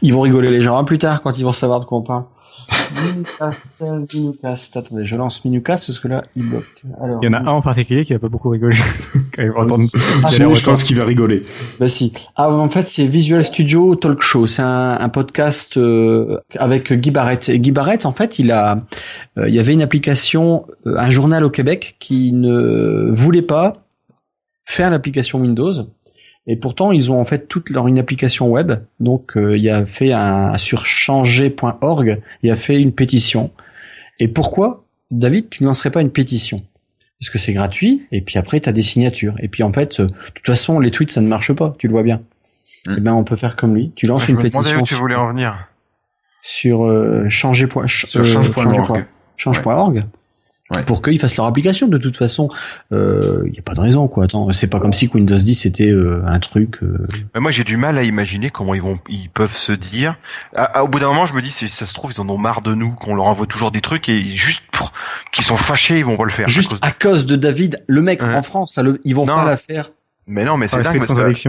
Ils 0.00 0.14
vont 0.14 0.22
rigoler 0.22 0.50
les 0.50 0.62
gens 0.62 0.78
hein, 0.78 0.84
plus 0.84 0.96
tard 0.96 1.20
quand 1.20 1.36
ils 1.38 1.44
vont 1.44 1.52
savoir 1.52 1.80
de 1.80 1.84
quoi 1.84 1.98
on 1.98 2.02
parle. 2.02 2.24
Minucast, 3.14 3.74
Minucast. 4.14 4.76
Attendez, 4.76 5.04
je 5.06 5.16
lance 5.16 5.44
Minucast 5.44 5.86
parce 5.86 5.98
que 6.00 6.08
là, 6.08 6.24
il 6.36 6.48
bloque. 6.48 6.82
Alors, 7.02 7.18
Il 7.22 7.26
y 7.26 7.28
en 7.28 7.32
a 7.34 7.38
un 7.40 7.46
en 7.46 7.60
particulier 7.62 8.04
qui 8.04 8.14
a 8.14 8.18
pas 8.18 8.28
beaucoup 8.28 8.48
rigolé. 8.48 8.76
Quand 9.34 9.42
il 9.42 9.50
va 9.50 9.60
entendre- 9.60 9.88
Ah, 10.24 10.28
je 10.30 10.64
pense 10.64 10.82
qu'il 10.82 10.96
va 10.96 11.04
rigoler. 11.04 11.42
Bah 11.78 11.88
si. 11.88 12.12
Ah, 12.36 12.50
en 12.50 12.68
fait, 12.68 12.86
c'est 12.88 13.06
Visual 13.06 13.44
Studio 13.44 13.94
Talk 13.96 14.20
Show. 14.22 14.46
C'est 14.46 14.62
un, 14.62 14.98
un 14.98 15.08
podcast 15.08 15.76
euh, 15.76 16.38
avec 16.56 16.92
Guy 16.92 17.10
Barrett. 17.10 17.48
Et 17.48 17.58
Guy 17.58 17.70
Barrett, 17.72 18.06
en 18.06 18.12
fait, 18.12 18.38
il 18.38 18.50
a, 18.52 18.82
euh, 19.38 19.48
il 19.48 19.54
y 19.54 19.60
avait 19.60 19.72
une 19.74 19.82
application, 19.82 20.66
euh, 20.86 20.96
un 20.98 21.10
journal 21.10 21.44
au 21.44 21.50
Québec 21.50 21.96
qui 21.98 22.32
ne 22.32 23.10
voulait 23.12 23.42
pas 23.42 23.84
faire 24.64 24.90
l'application 24.90 25.40
Windows. 25.40 25.72
Et 26.50 26.56
pourtant, 26.56 26.90
ils 26.92 27.12
ont 27.12 27.20
en 27.20 27.24
fait 27.24 27.46
toute 27.46 27.68
leur 27.70 27.86
une 27.88 27.98
application 27.98 28.48
web. 28.50 28.72
Donc, 29.00 29.36
euh, 29.36 29.56
il 29.56 29.68
a 29.68 29.84
fait 29.86 30.12
un 30.12 30.56
sur 30.58 30.86
changer.org, 30.86 32.20
il 32.42 32.50
a 32.50 32.56
fait 32.56 32.80
une 32.80 32.92
pétition. 32.92 33.50
Et 34.18 34.28
pourquoi, 34.28 34.82
David, 35.10 35.50
tu 35.50 35.62
ne 35.62 35.68
lancerais 35.68 35.90
pas 35.90 36.00
une 36.00 36.10
pétition? 36.10 36.62
Parce 37.20 37.30
que 37.30 37.38
c'est 37.38 37.52
gratuit. 37.52 38.00
Et 38.12 38.20
puis 38.22 38.38
après, 38.38 38.60
tu 38.60 38.68
as 38.68 38.72
des 38.72 38.82
signatures. 38.82 39.34
Et 39.40 39.48
puis 39.48 39.62
en 39.62 39.72
fait, 39.72 40.00
euh, 40.00 40.06
de 40.06 40.12
toute 40.34 40.46
façon, 40.46 40.80
les 40.80 40.90
tweets, 40.90 41.10
ça 41.12 41.20
ne 41.20 41.28
marche 41.28 41.52
pas. 41.52 41.74
Tu 41.78 41.86
le 41.86 41.92
vois 41.92 42.02
bien. 42.02 42.20
Eh 42.96 43.00
ben, 43.00 43.12
on 43.12 43.24
peut 43.24 43.36
faire 43.36 43.54
comme 43.56 43.74
lui. 43.74 43.92
Tu 43.96 44.06
lances 44.06 44.22
Je 44.24 44.30
une 44.30 44.38
me 44.38 44.42
demandais 44.42 44.58
pétition 44.58 44.80
où 44.80 44.84
tu 44.86 44.94
voulais 44.94 45.16
en 45.16 45.28
venir. 45.28 45.68
sur 46.42 46.86
euh, 46.86 47.28
changer. 47.28 47.66
point- 47.66 47.86
ch- 47.86 48.06
Sur 48.06 48.20
euh, 48.20 48.24
change.org. 49.36 50.04
Ouais. 50.76 50.82
Pour 50.84 51.00
qu'ils 51.00 51.18
fassent 51.18 51.36
leur 51.36 51.46
application. 51.46 51.88
De 51.88 51.96
toute 51.96 52.16
façon, 52.16 52.50
il 52.90 53.50
n'y 53.50 53.58
a 53.58 53.62
pas 53.62 53.72
de 53.74 53.80
raison, 53.80 54.06
quoi. 54.06 54.24
Attends, 54.24 54.52
c'est 54.52 54.66
pas 54.66 54.80
comme 54.80 54.92
si 54.92 55.08
Windows 55.12 55.34
10 55.36 55.54
c'était 55.54 55.88
euh, 55.90 56.22
un 56.26 56.38
truc. 56.40 56.82
euh, 56.82 57.06
Mais 57.34 57.40
moi, 57.40 57.50
j'ai 57.50 57.64
du 57.64 57.76
mal 57.78 57.96
à 57.96 58.02
imaginer 58.02 58.50
comment 58.50 58.74
ils 58.74 58.82
vont, 58.82 58.98
ils 59.08 59.30
peuvent 59.30 59.56
se 59.56 59.72
dire. 59.72 60.16
À- 60.54 60.64
à- 60.80 60.82
au 60.82 60.88
bout 60.88 60.98
d'un 60.98 61.06
moment, 61.08 61.24
je 61.24 61.32
me 61.34 61.40
dis, 61.40 61.50
si 61.50 61.68
ça 61.68 61.86
se 61.86 61.94
trouve, 61.94 62.12
ils 62.14 62.20
en 62.20 62.28
ont 62.28 62.36
marre 62.36 62.60
de 62.60 62.74
nous, 62.74 62.90
qu'on 62.92 63.14
leur 63.14 63.24
envoie 63.24 63.46
toujours 63.46 63.70
des 63.70 63.80
trucs 63.80 64.08
et 64.10 64.36
juste 64.36 64.62
pour 64.70 64.92
qu'ils 65.32 65.44
sont 65.44 65.56
fâchés, 65.56 65.98
ils 65.98 66.04
vont 66.04 66.16
pas 66.18 66.24
le 66.24 66.30
faire. 66.30 66.46
à 66.46 66.50
Juste 66.50 66.70
cause- 66.72 66.78
à 66.82 66.90
cause 66.92 67.24
de 67.24 67.36
David, 67.36 67.82
le 67.86 68.02
mec 68.02 68.22
Ouais. 68.22 68.34
en 68.34 68.42
France, 68.42 68.74
là, 68.76 68.82
le- 68.82 69.00
ils 69.04 69.14
vont 69.14 69.24
Non. 69.24 69.36
pas 69.36 69.44
la 69.46 69.56
faire. 69.56 69.90
Mais 70.26 70.44
non, 70.44 70.58
mais 70.58 70.68
c'est 70.68 70.82
dingue 70.82 70.98
parce 70.98 71.14
que 71.14 71.48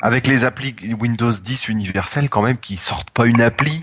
avec 0.00 0.26
les 0.26 0.44
applis 0.46 0.74
Windows 0.98 1.32
10 1.32 1.68
universel, 1.68 2.28
quand 2.30 2.42
même, 2.42 2.56
qui 2.58 2.76
sortent 2.78 3.10
pas 3.10 3.26
une 3.26 3.40
appli. 3.42 3.80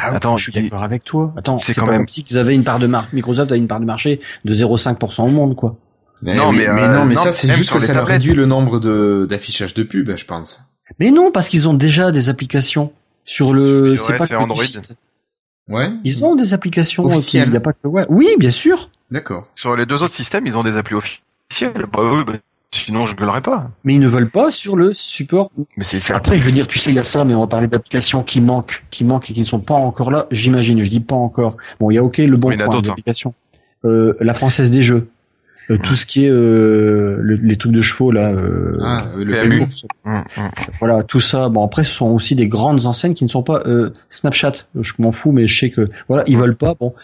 Ah, 0.00 0.14
Attends, 0.14 0.36
je 0.36 0.50
suis 0.50 0.52
d'accord 0.52 0.82
avec 0.84 1.02
toi. 1.04 1.32
Attends, 1.36 1.58
c'est 1.58 1.74
quand 1.74 1.84
pas 1.84 1.92
même- 1.92 2.00
comme 2.02 2.08
si 2.08 2.22
qu'ils 2.24 2.38
avaient 2.38 2.54
une 2.54 2.62
part 2.64 2.78
de 2.78 2.86
marché. 2.86 3.08
Microsoft 3.12 3.50
a 3.52 3.56
une 3.56 3.66
part 3.66 3.80
de 3.80 3.84
marché 3.84 4.20
de 4.44 4.52
0,5% 4.52 5.24
au 5.24 5.30
monde, 5.30 5.56
quoi. 5.56 5.76
Eh 6.26 6.34
Non, 6.34 6.52
mais, 6.52 6.68
euh, 6.68 6.96
non, 6.96 7.04
mais 7.04 7.14
non, 7.14 7.22
ça, 7.22 7.32
c'est 7.32 7.50
juste 7.50 7.64
sur 7.70 7.76
que 7.76 7.80
les 7.80 7.86
ça 7.86 7.92
leur 7.94 8.02
tablettes. 8.04 8.22
réduit 8.22 8.34
le 8.36 8.46
nombre 8.46 8.80
de, 8.80 9.26
d'affichage 9.28 9.74
de 9.74 9.82
pub, 9.82 10.10
je 10.16 10.24
pense. 10.24 10.60
Mais 11.00 11.10
non, 11.10 11.30
parce 11.32 11.48
qu'ils 11.48 11.68
ont 11.68 11.74
déjà 11.74 12.10
des 12.12 12.28
applications 12.28 12.92
sur 13.24 13.52
le. 13.52 13.96
C'est 13.98 14.16
pas 14.16 14.26
que 14.26 14.34
Android. 14.34 14.62
site. 14.64 14.94
Ouais. 15.68 15.90
Ils 16.04 16.24
ont 16.24 16.34
des 16.34 16.54
applications. 16.54 17.04
Officielles. 17.04 17.44
qui- 17.44 17.50
Il 17.50 17.54
y 17.54 17.56
a 17.56 17.60
pas 17.60 17.72
que. 17.72 17.86
Ouais. 17.86 18.06
Oui, 18.08 18.28
bien 18.38 18.50
sûr. 18.50 18.90
D'accord. 19.10 19.48
Sur 19.54 19.76
les 19.76 19.84
deux 19.86 20.02
autres 20.02 20.14
systèmes, 20.14 20.46
ils 20.46 20.56
ont 20.56 20.62
des 20.64 20.76
applis 20.76 20.94
officielles. 20.94 21.86
Bah 21.92 22.00
oui, 22.02 22.24
bah, 22.26 22.32
sinon 22.70 23.06
je 23.06 23.16
gueulerais 23.16 23.40
pas. 23.42 23.70
Mais 23.84 23.94
ils 23.94 24.00
ne 24.00 24.08
veulent 24.08 24.30
pas 24.30 24.50
sur 24.50 24.76
le 24.76 24.92
support. 24.92 25.50
Mais 25.76 25.84
c'est 25.84 26.12
Après, 26.12 26.38
je 26.38 26.44
veux 26.44 26.52
dire, 26.52 26.66
tu 26.66 26.78
sais, 26.78 26.90
il 26.90 26.96
y 26.96 27.00
a 27.00 27.04
ça, 27.04 27.24
mais 27.24 27.34
on 27.34 27.40
va 27.40 27.46
parler 27.46 27.66
d'applications 27.66 28.22
qui 28.22 28.40
manquent, 28.40 28.84
qui 28.90 29.04
manquent 29.04 29.30
et 29.30 29.34
qui 29.34 29.40
ne 29.40 29.44
sont 29.46 29.60
pas 29.60 29.74
encore 29.74 30.10
là. 30.10 30.26
J'imagine. 30.30 30.82
Je 30.82 30.90
dis 30.90 31.00
pas 31.00 31.16
encore. 31.16 31.56
Bon, 31.80 31.90
il 31.90 31.94
y 31.94 31.98
a 31.98 32.04
OK, 32.04 32.18
le 32.18 32.36
bon 32.36 32.48
Oui, 32.48 32.54
il 32.56 32.60
y 32.60 32.62
en 32.62 32.64
a 32.64 32.66
coin 32.68 32.76
d'autres, 32.76 32.88
hein. 32.90 32.92
d'application. 32.92 33.34
Euh, 33.84 34.14
la 34.20 34.34
française 34.34 34.70
des 34.70 34.82
jeux. 34.82 35.08
Euh, 35.70 35.76
tout 35.76 35.94
ce 35.94 36.06
qui 36.06 36.24
est 36.24 36.30
euh, 36.30 37.18
le- 37.20 37.34
les 37.34 37.56
trucs 37.58 37.72
de 37.72 37.82
chevaux 37.82 38.10
là. 38.10 38.30
euh, 38.32 38.78
Ah, 38.82 39.04
le. 39.16 39.60
Hum, 40.06 40.24
hum. 40.36 40.50
Voilà, 40.78 41.02
tout 41.02 41.20
ça. 41.20 41.50
Bon, 41.50 41.62
après, 41.62 41.82
ce 41.82 41.90
sont 41.92 42.06
aussi 42.06 42.34
des 42.34 42.48
grandes 42.48 42.86
enseignes 42.86 43.12
qui 43.12 43.24
ne 43.24 43.28
sont 43.28 43.42
pas 43.42 43.62
euh, 43.66 43.90
Snapchat. 44.08 44.52
Je 44.80 44.94
m'en 44.98 45.12
fous, 45.12 45.30
mais 45.30 45.46
je 45.46 45.58
sais 45.60 45.68
que 45.70 45.86
voilà, 46.08 46.24
ils 46.26 46.38
veulent 46.38 46.56
pas. 46.56 46.72
Bon, 46.80 46.94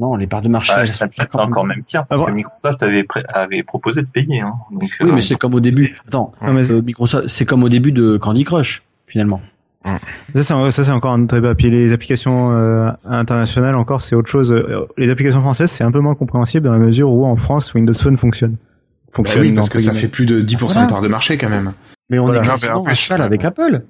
non, 0.00 0.16
les 0.16 0.26
parts 0.26 0.42
de 0.42 0.48
marché. 0.48 0.72
Ah, 0.74 0.84
c'est 0.86 1.34
encore 1.34 1.64
même 1.64 1.82
pire, 1.84 2.04
parce 2.06 2.20
Ah, 2.22 2.26
que. 2.26 2.32
Microsoft 2.32 2.82
avait, 2.82 3.04
pré- 3.04 3.22
avait 3.28 3.62
proposé 3.62 4.02
de 4.02 4.06
payer. 4.06 4.40
Hein. 4.40 4.54
Donc, 4.72 4.82
Oui, 4.82 5.10
euh, 5.10 5.12
mais 5.14 5.20
c'est 5.20 5.36
comme 5.36 5.54
au 5.54 5.60
début. 5.60 5.96
Attends, 6.08 6.32
Non, 6.42 6.52
mais- 6.52 6.70
euh, 6.70 6.82
Microsoft, 6.82 7.28
c'est 7.28 7.44
comme 7.44 7.62
au 7.62 7.68
début 7.68 7.92
de 7.92 8.16
Candy 8.16 8.44
Crush, 8.44 8.82
finalement. 9.06 9.40
Ça, 9.84 10.42
c'est, 10.42 10.42
ça, 10.70 10.82
c'est 10.84 10.90
encore 10.90 11.12
un 11.12 11.24
autre 11.24 11.34
débat. 11.36 11.54
Puis 11.54 11.68
les 11.70 11.92
applications 11.92 12.50
euh, 12.52 12.90
internationales, 13.04 13.76
encore, 13.76 14.00
c'est 14.00 14.16
autre 14.16 14.30
chose. 14.30 14.50
Euh, 14.50 14.86
Les 14.96 15.10
applications 15.10 15.42
françaises, 15.42 15.70
c'est 15.70 15.84
un 15.84 15.92
peu 15.92 16.00
moins 16.00 16.14
compréhensible 16.14 16.66
dans 16.66 16.72
la 16.72 16.78
mesure 16.78 17.10
où 17.12 17.26
en 17.26 17.36
France, 17.36 17.74
Windows 17.74 17.92
Phone 17.92 18.16
fonctionne. 18.16 18.52
Bah 18.52 18.58
Fonctionne. 19.12 19.42
oui, 19.42 19.52
parce 19.52 19.68
que 19.68 19.78
ça 19.78 19.92
fait 19.92 20.08
plus 20.08 20.24
de 20.26 20.40
10% 20.40 20.72
Voilà. 20.72 20.86
de 20.86 20.90
part 20.90 21.02
de 21.02 21.08
marché 21.08 21.36
quand 21.38 21.50
même. 21.50 21.72
Mais 22.10 22.18
on 22.18 22.24
Voilà. 22.24 22.40
est 22.40 22.44
Non, 22.46 22.76
en 22.78 22.80
à 22.80 22.84
plus, 22.86 22.94
cheval 22.96 23.20
avec 23.22 23.44
Apple. 23.44 23.82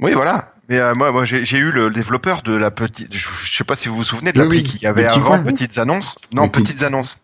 Oui, 0.00 0.12
voilà. 0.12 0.53
Mais 0.68 0.78
euh, 0.78 0.94
moi, 0.94 1.12
moi 1.12 1.24
j'ai 1.24 1.58
eu 1.58 1.70
le 1.70 1.90
développeur 1.90 2.42
de 2.42 2.54
la 2.54 2.70
petite. 2.70 3.14
Je, 3.14 3.52
sais 3.52 3.64
pas 3.64 3.74
si 3.74 3.88
vous 3.88 3.96
vous 3.96 4.02
souvenez 4.02 4.32
de 4.32 4.38
l'appli 4.40 4.58
oui. 4.58 4.62
qui 4.64 4.86
avait 4.86 5.02
Le 5.02 5.08
petit 5.08 5.18
avant 5.18 5.28
coin. 5.28 5.38
petites 5.42 5.78
annonces. 5.78 6.18
Non, 6.32 6.48
petit- 6.48 6.62
petites 6.62 6.82
annonces. 6.82 7.22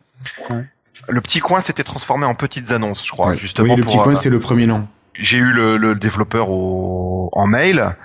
Ouais. 0.51 0.65
Le 1.09 1.21
petit 1.23 1.41
coin 1.41 1.61
s'était 1.62 1.83
transformé 1.85 2.27
en 2.27 2.35
petites 2.35 2.71
annonces, 2.73 3.05
je 3.07 3.11
crois, 3.12 3.29
Ouais. 3.29 3.37
justement. 3.37 3.71
oui, 3.73 3.77
le 3.77 3.83
pour, 3.83 3.93
petit 3.93 4.03
coin, 4.03 4.12
euh, 4.12 4.15
c'est 4.15 4.29
le 4.31 4.39
premier 4.39 4.67
nom. 4.67 4.87
j'ai 5.15 5.39
eu 5.39 5.51
le, 5.53 5.79
le 5.79 5.95
développeur 5.95 6.51
au, 6.51 7.31
en 7.33 7.47
mail. 7.47 7.97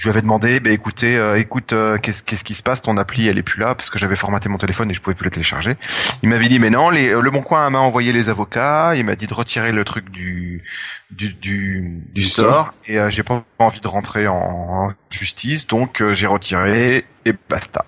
Je 0.00 0.06
lui 0.06 0.12
avais 0.12 0.22
demandé, 0.22 0.60
bah, 0.60 0.70
écoutez, 0.70 1.18
euh, 1.18 1.38
écoute, 1.38 1.74
euh, 1.74 1.98
qu'est-ce 1.98 2.22
qu'est-ce 2.22 2.42
qui 2.42 2.54
se 2.54 2.62
passe? 2.62 2.80
Ton 2.80 2.96
appli, 2.96 3.28
elle 3.28 3.36
est 3.36 3.42
plus 3.42 3.60
là 3.60 3.74
parce 3.74 3.90
que 3.90 3.98
j'avais 3.98 4.16
formaté 4.16 4.48
mon 4.48 4.56
téléphone 4.56 4.90
et 4.90 4.94
je 4.94 5.00
pouvais 5.02 5.14
plus 5.14 5.26
la 5.26 5.30
télécharger. 5.30 5.76
Il 6.22 6.30
m'avait 6.30 6.48
dit, 6.48 6.58
mais 6.58 6.70
non, 6.70 6.88
les, 6.88 7.10
le 7.10 7.30
Bon 7.30 7.42
Coin 7.42 7.68
m'a 7.68 7.80
envoyé 7.80 8.10
les 8.10 8.30
avocats. 8.30 8.94
Il 8.96 9.04
m'a 9.04 9.14
dit 9.14 9.26
de 9.26 9.34
retirer 9.34 9.72
le 9.72 9.84
truc 9.84 10.08
du 10.10 10.62
du 11.10 11.34
du, 11.34 12.02
du 12.14 12.22
store, 12.22 12.46
store. 12.46 12.74
et 12.86 12.98
euh, 12.98 13.10
j'ai 13.10 13.22
pas 13.22 13.44
envie 13.58 13.80
de 13.80 13.88
rentrer 13.88 14.26
en, 14.26 14.36
en 14.36 14.92
justice, 15.10 15.66
donc 15.66 16.00
euh, 16.00 16.14
j'ai 16.14 16.26
retiré 16.26 17.04
et 17.26 17.34
basta. 17.50 17.84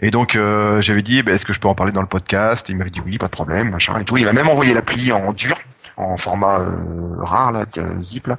Et 0.00 0.10
donc 0.10 0.36
euh, 0.36 0.80
j'avais 0.80 1.02
dit, 1.02 1.22
bah, 1.22 1.32
est-ce 1.32 1.44
que 1.44 1.52
je 1.52 1.60
peux 1.60 1.68
en 1.68 1.74
parler 1.74 1.92
dans 1.92 2.00
le 2.00 2.06
podcast? 2.06 2.70
Il 2.70 2.76
m'avait 2.78 2.88
dit 2.88 3.02
oui, 3.04 3.18
pas 3.18 3.26
de 3.26 3.32
problème, 3.32 3.68
machin 3.68 3.98
et 4.00 4.06
tout. 4.06 4.16
Il 4.16 4.24
m'a 4.24 4.32
même 4.32 4.48
envoyé 4.48 4.72
l'appli 4.72 5.12
en 5.12 5.34
dur, 5.34 5.56
en 5.98 6.16
format 6.16 6.60
euh, 6.60 7.16
rare 7.18 7.52
là, 7.52 7.66
euh, 7.76 8.02
zip 8.02 8.28
là. 8.28 8.38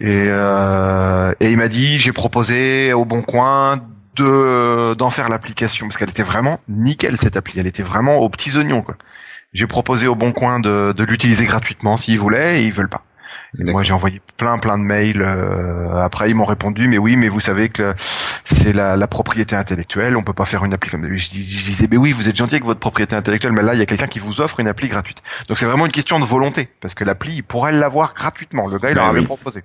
Et, 0.00 0.26
euh, 0.28 1.32
et 1.40 1.50
il 1.50 1.56
m'a 1.56 1.68
dit, 1.68 1.98
j'ai 1.98 2.12
proposé 2.12 2.92
au 2.92 3.04
Bon 3.04 3.22
Coin 3.22 3.80
de 4.16 4.94
d'en 4.94 5.10
faire 5.10 5.28
l'application 5.28 5.86
parce 5.86 5.96
qu'elle 5.96 6.10
était 6.10 6.22
vraiment 6.24 6.60
nickel 6.68 7.16
cette 7.16 7.36
appli. 7.36 7.58
Elle 7.60 7.66
était 7.66 7.82
vraiment 7.82 8.16
aux 8.18 8.28
petits 8.28 8.56
oignons 8.56 8.82
quoi. 8.82 8.96
J'ai 9.54 9.66
proposé 9.66 10.08
au 10.08 10.14
Bon 10.14 10.32
Coin 10.32 10.60
de, 10.60 10.92
de 10.92 11.04
l'utiliser 11.04 11.44
gratuitement 11.46 11.96
s'ils 11.96 12.18
voulaient 12.18 12.62
et 12.62 12.66
ils 12.66 12.72
veulent 12.72 12.88
pas. 12.88 13.04
Moi 13.58 13.82
j'ai 13.82 13.92
envoyé 13.92 14.20
plein 14.36 14.58
plein 14.58 14.76
de 14.78 14.82
mails. 14.82 15.22
euh, 15.22 16.02
après 16.02 16.28
ils 16.30 16.34
m'ont 16.34 16.44
répondu 16.44 16.86
mais 16.88 16.98
oui 16.98 17.16
mais 17.16 17.28
vous 17.28 17.40
savez 17.40 17.68
que 17.68 17.94
c'est 18.50 18.72
la, 18.72 18.96
la 18.96 19.06
propriété 19.06 19.54
intellectuelle. 19.56 20.16
On 20.16 20.22
peut 20.22 20.32
pas 20.32 20.44
faire 20.46 20.64
une 20.64 20.72
appli 20.74 20.90
comme 20.90 21.04
je, 21.16 21.30
dis- 21.30 21.48
je 21.48 21.64
disais 21.64 21.86
mais 21.90 21.96
oui 21.96 22.12
vous 22.12 22.28
êtes 22.28 22.36
gentil 22.36 22.54
avec 22.54 22.64
votre 22.64 22.80
propriété 22.80 23.14
intellectuelle 23.14 23.52
mais 23.52 23.62
là 23.62 23.74
il 23.74 23.78
y 23.78 23.82
a 23.82 23.86
quelqu'un 23.86 24.06
qui 24.06 24.18
vous 24.18 24.40
offre 24.40 24.60
une 24.60 24.68
appli 24.68 24.88
gratuite. 24.88 25.18
Donc 25.48 25.58
c'est 25.58 25.66
vraiment 25.66 25.86
une 25.86 25.92
question 25.92 26.18
de 26.18 26.24
volonté 26.24 26.68
parce 26.80 26.94
que 26.94 27.04
l'appli 27.04 27.34
il 27.36 27.42
pourrait 27.42 27.72
l'avoir 27.72 28.14
gratuitement. 28.14 28.66
Le 28.66 28.78
gars 28.78 28.90
il 28.90 28.94
Bah 28.94 29.02
leur 29.02 29.10
avait 29.10 29.20
oui. 29.20 29.26
proposé. 29.26 29.62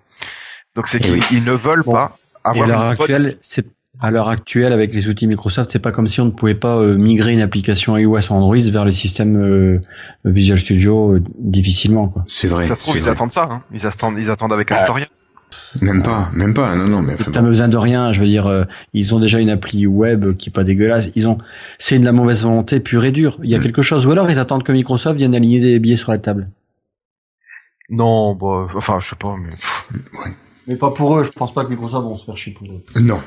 Donc 0.76 0.88
c'est 0.88 0.99
qu'ils 0.99 1.14
oui. 1.14 1.41
ne 1.45 1.51
veulent 1.53 1.84
pas 1.84 2.18
Et 2.45 2.47
à 2.47 2.49
avoir 2.49 2.68
l'heure 2.68 2.81
actuelle, 2.81 3.38
c'est 3.41 3.65
à 4.01 4.10
l'heure 4.10 4.27
actuelle 4.27 4.73
avec 4.73 4.91
les 4.93 5.07
outils 5.07 5.27
Microsoft, 5.27 5.69
c'est 5.72 5.77
pas 5.80 5.91
comme 5.91 6.07
si 6.07 6.19
on 6.19 6.26
ne 6.26 6.31
pouvait 6.31 6.55
pas 6.55 6.77
euh, 6.77 6.95
migrer 6.97 7.31
une 7.31 7.41
application 7.41 7.95
iOS 7.95 8.31
ou 8.31 8.34
Android 8.34 8.57
vers 8.57 8.85
le 8.85 8.91
système 8.91 9.38
euh, 9.39 9.81
Visual 10.26 10.57
Studio 10.57 11.14
euh, 11.14 11.23
difficilement 11.38 12.07
quoi. 12.07 12.23
C'est 12.27 12.47
vrai. 12.47 12.64
Ça 12.64 12.73
se 12.76 12.80
trouve 12.81 12.97
ils 12.97 13.01
vrai. 13.03 13.11
attendent 13.11 13.31
ça. 13.31 13.47
Hein. 13.51 13.61
Ils 13.72 13.85
attendent 13.85 14.18
ils 14.18 14.31
attendent 14.31 14.51
avec 14.53 14.72
Astoria. 14.72 15.05
Même 15.81 16.03
pas, 16.03 16.30
même 16.34 16.53
pas. 16.53 16.75
Non, 16.75 16.85
non, 16.85 17.01
mais 17.01 17.13
enfin, 17.13 17.31
T'as 17.31 17.41
bon. 17.41 17.47
besoin 17.47 17.67
de 17.67 17.77
rien, 17.77 18.13
je 18.13 18.21
veux 18.21 18.27
dire, 18.27 18.45
euh, 18.47 18.63
ils 18.93 19.13
ont 19.15 19.19
déjà 19.19 19.39
une 19.39 19.49
appli 19.49 19.88
web 19.88 20.35
qui 20.38 20.49
est 20.49 20.51
pas 20.53 20.63
dégueulasse. 20.63 21.05
Ils 21.15 21.27
ont, 21.27 21.38
c'est 21.80 21.97
de 21.99 22.05
la 22.05 22.11
mauvaise 22.11 22.43
volonté 22.43 22.80
pure 22.80 23.05
et 23.05 23.11
dure. 23.11 23.39
Il 23.43 23.49
y 23.49 23.55
a 23.55 23.59
Mm. 23.59 23.63
quelque 23.63 23.81
chose, 23.81 24.05
ou 24.05 24.11
alors 24.11 24.30
ils 24.30 24.39
attendent 24.39 24.63
que 24.63 24.71
Microsoft 24.71 25.17
vienne 25.17 25.34
aligner 25.35 25.59
des 25.59 25.80
billets 25.80 25.95
sur 25.95 26.11
la 26.11 26.17
table. 26.19 26.45
Non, 27.89 28.35
bah, 28.35 28.67
enfin 28.75 28.99
je 28.99 29.09
sais 29.09 29.15
pas 29.15 29.35
mais. 29.38 29.53
Mais 30.67 30.75
pas 30.77 30.91
pour 30.91 31.17
eux. 31.17 31.23
Je 31.25 31.31
pense 31.31 31.53
pas 31.53 31.65
que 31.65 31.69
Microsoft 31.69 32.05
vont 32.05 32.17
se 32.17 32.23
faire 32.25 32.38
chier 32.38 32.53
pour 32.53 32.67
eux. 32.67 32.81
Non. 33.01 33.19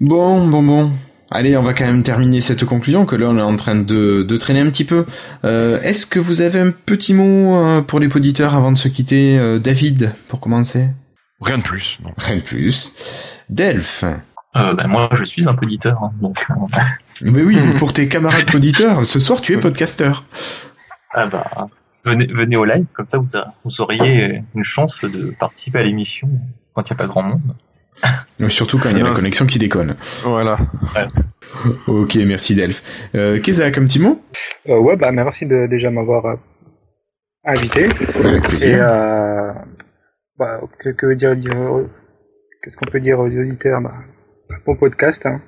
Bon, 0.00 0.46
bon, 0.46 0.62
bon. 0.62 0.90
Allez, 1.30 1.56
on 1.56 1.62
va 1.62 1.72
quand 1.74 1.84
même 1.86 2.02
terminer 2.02 2.40
cette 2.40 2.64
conclusion, 2.64 3.06
que 3.06 3.16
là 3.16 3.26
on 3.28 3.38
est 3.38 3.42
en 3.42 3.56
train 3.56 3.76
de, 3.76 4.22
de 4.22 4.36
traîner 4.36 4.60
un 4.60 4.70
petit 4.70 4.84
peu. 4.84 5.06
Euh, 5.44 5.80
Est-ce 5.82 6.06
que 6.06 6.20
vous 6.20 6.40
avez 6.42 6.60
un 6.60 6.70
petit 6.70 7.14
mot 7.14 7.56
euh, 7.56 7.80
pour 7.82 7.98
les 7.98 8.06
auditeurs 8.14 8.54
avant 8.54 8.70
de 8.72 8.78
se 8.78 8.88
quitter 8.88 9.38
Euh, 9.38 9.58
David, 9.58 10.12
pour 10.28 10.38
commencer? 10.40 10.86
Rien 11.40 11.58
de 11.58 11.62
plus. 11.62 11.98
Non. 12.04 12.10
Rien 12.16 12.36
de 12.36 12.42
plus. 12.42 12.92
Delph? 13.50 14.04
Euh, 14.56 14.72
ben, 14.74 14.86
moi, 14.86 15.08
je 15.14 15.24
suis 15.24 15.48
un 15.48 15.54
poditeur. 15.54 16.02
hein, 16.04 16.12
donc, 16.20 16.46
Mais 17.22 17.42
oui, 17.42 17.56
pour 17.78 17.92
tes 17.92 18.06
camarades 18.06 18.54
auditeurs, 18.54 19.04
ce 19.04 19.18
soir 19.18 19.40
tu 19.40 19.52
es 19.54 19.56
podcasteur. 19.58 20.24
ah 21.12 21.26
bah, 21.26 21.68
venez, 22.04 22.26
venez 22.26 22.56
au 22.56 22.64
live, 22.64 22.84
comme 22.92 23.06
ça 23.06 23.18
vous, 23.18 23.34
a- 23.36 23.52
vous 23.64 23.80
auriez 23.80 24.42
une 24.54 24.62
chance 24.64 25.00
de 25.02 25.32
participer 25.40 25.78
à 25.78 25.82
l'émission 25.82 26.28
quand 26.74 26.88
il 26.88 26.92
n'y 26.92 26.96
a 26.96 26.98
pas 26.98 27.06
grand 27.08 27.22
monde. 27.22 27.40
Mais 28.38 28.48
Surtout 28.54 28.78
quand 28.78 28.90
il 28.90 28.98
y 28.98 29.00
a 29.00 29.04
la 29.04 29.12
connexion 29.12 29.46
qui 29.46 29.58
déconne. 29.58 29.96
Voilà. 30.22 30.58
Ok, 31.86 32.16
merci 32.26 32.54
Delph. 32.54 32.82
Euh, 33.14 33.40
Kézak, 33.40 33.78
un 33.78 33.84
petit 33.86 33.98
mot? 34.00 34.20
Euh, 34.68 34.78
ouais, 34.78 34.96
bah 34.96 35.12
merci 35.12 35.46
de 35.46 35.66
déjà 35.68 35.90
m'avoir 35.90 36.26
euh, 36.26 36.34
invité. 37.44 37.84
Avec 37.84 38.44
Et 38.44 38.48
plaisir. 38.48 38.78
euh, 38.82 39.52
bah, 40.38 40.60
que, 40.82 40.90
que 40.90 41.14
dire, 41.14 41.36
dire 41.36 41.52
qu'est-ce 42.62 42.76
qu'on 42.76 42.90
peut 42.90 43.00
dire 43.00 43.18
aux 43.20 43.26
auditeurs 43.28 43.80
bah, 43.80 43.92
Bon 44.66 44.74
podcast, 44.76 45.24
hein. 45.26 45.40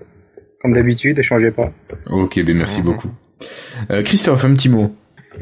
comme 0.63 0.75
d'habitude, 0.75 1.21
changez 1.23 1.51
pas. 1.51 1.73
Ok, 2.07 2.39
ben 2.45 2.57
merci 2.57 2.83
beaucoup. 2.83 3.11
Euh, 3.91 4.03
Christophe, 4.03 4.45
un 4.45 4.55
petit 4.55 4.69
mot. 4.69 4.95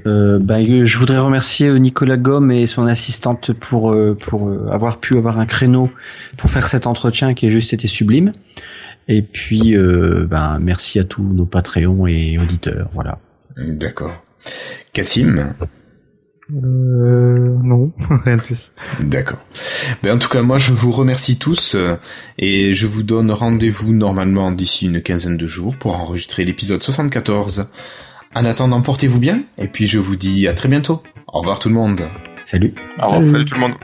Euh, 0.07 0.39
ben, 0.39 0.65
euh, 0.69 0.87
je 0.87 0.99
voudrais 0.99 1.19
remercier 1.19 1.69
euh, 1.69 1.79
Nicolas 1.79 2.17
Gomme 2.17 2.51
et 2.51 2.67
son 2.67 2.87
assistante 2.87 3.53
pour 3.53 3.95
pour 4.21 4.51
avoir 4.71 5.01
pu 5.01 5.17
avoir 5.17 5.39
un 5.39 5.47
créneau 5.47 5.91
pour 6.37 6.51
faire 6.51 6.67
cet 6.67 6.87
entretien 6.87 7.35
qui 7.35 7.47
a 7.47 7.51
juste 7.51 7.73
été 7.73 7.89
sublime. 7.89 8.33
Et 9.09 9.23
puis, 9.23 9.77
euh, 9.77 10.27
ben, 10.29 10.59
merci 10.61 10.99
à 10.99 11.05
tous 11.05 11.23
nos 11.23 11.47
Patreons 11.47 12.07
et 12.07 12.39
auditeurs. 12.39 12.89
Voilà. 12.95 13.19
D'accord. 13.57 14.25
Cassim? 14.93 15.55
Euh, 16.51 17.59
non, 17.63 17.93
rien 18.25 18.37
de 18.37 18.41
plus. 18.41 18.73
D'accord. 19.01 19.41
Ben, 20.03 20.17
en 20.17 20.19
tout 20.19 20.29
cas, 20.29 20.43
moi, 20.43 20.59
je 20.59 20.73
vous 20.73 20.91
remercie 20.91 21.37
tous 21.37 21.77
et 22.39 22.73
je 22.73 22.87
vous 22.87 23.03
donne 23.03 23.31
rendez-vous 23.31 23.93
normalement 23.93 24.53
d'ici 24.53 24.87
une 24.87 25.03
quinzaine 25.03 25.37
de 25.37 25.47
jours 25.47 25.77
pour 25.77 25.97
enregistrer 25.97 26.45
l'épisode 26.45 26.83
74. 26.83 27.67
En 28.37 28.45
attendant, 28.45 28.83
portez-vous 28.83 29.21
bien 29.21 29.45
et 29.59 29.69
puis 29.69 29.87
je 29.87 30.01
vous 30.01 30.17
dis 30.17 30.49
à 30.49 30.55
très 30.55 30.69
bientôt. 30.69 31.03
Au 31.29 31.39
revoir 31.39 31.61
tout 31.61 31.69
le 31.69 31.77
monde. 31.77 32.09
Salut. 32.43 32.75
Au 33.01 33.07
revoir. 33.07 33.29
Salut 33.29 33.45
tout 33.45 33.55
le 33.55 33.61
monde. 33.61 33.75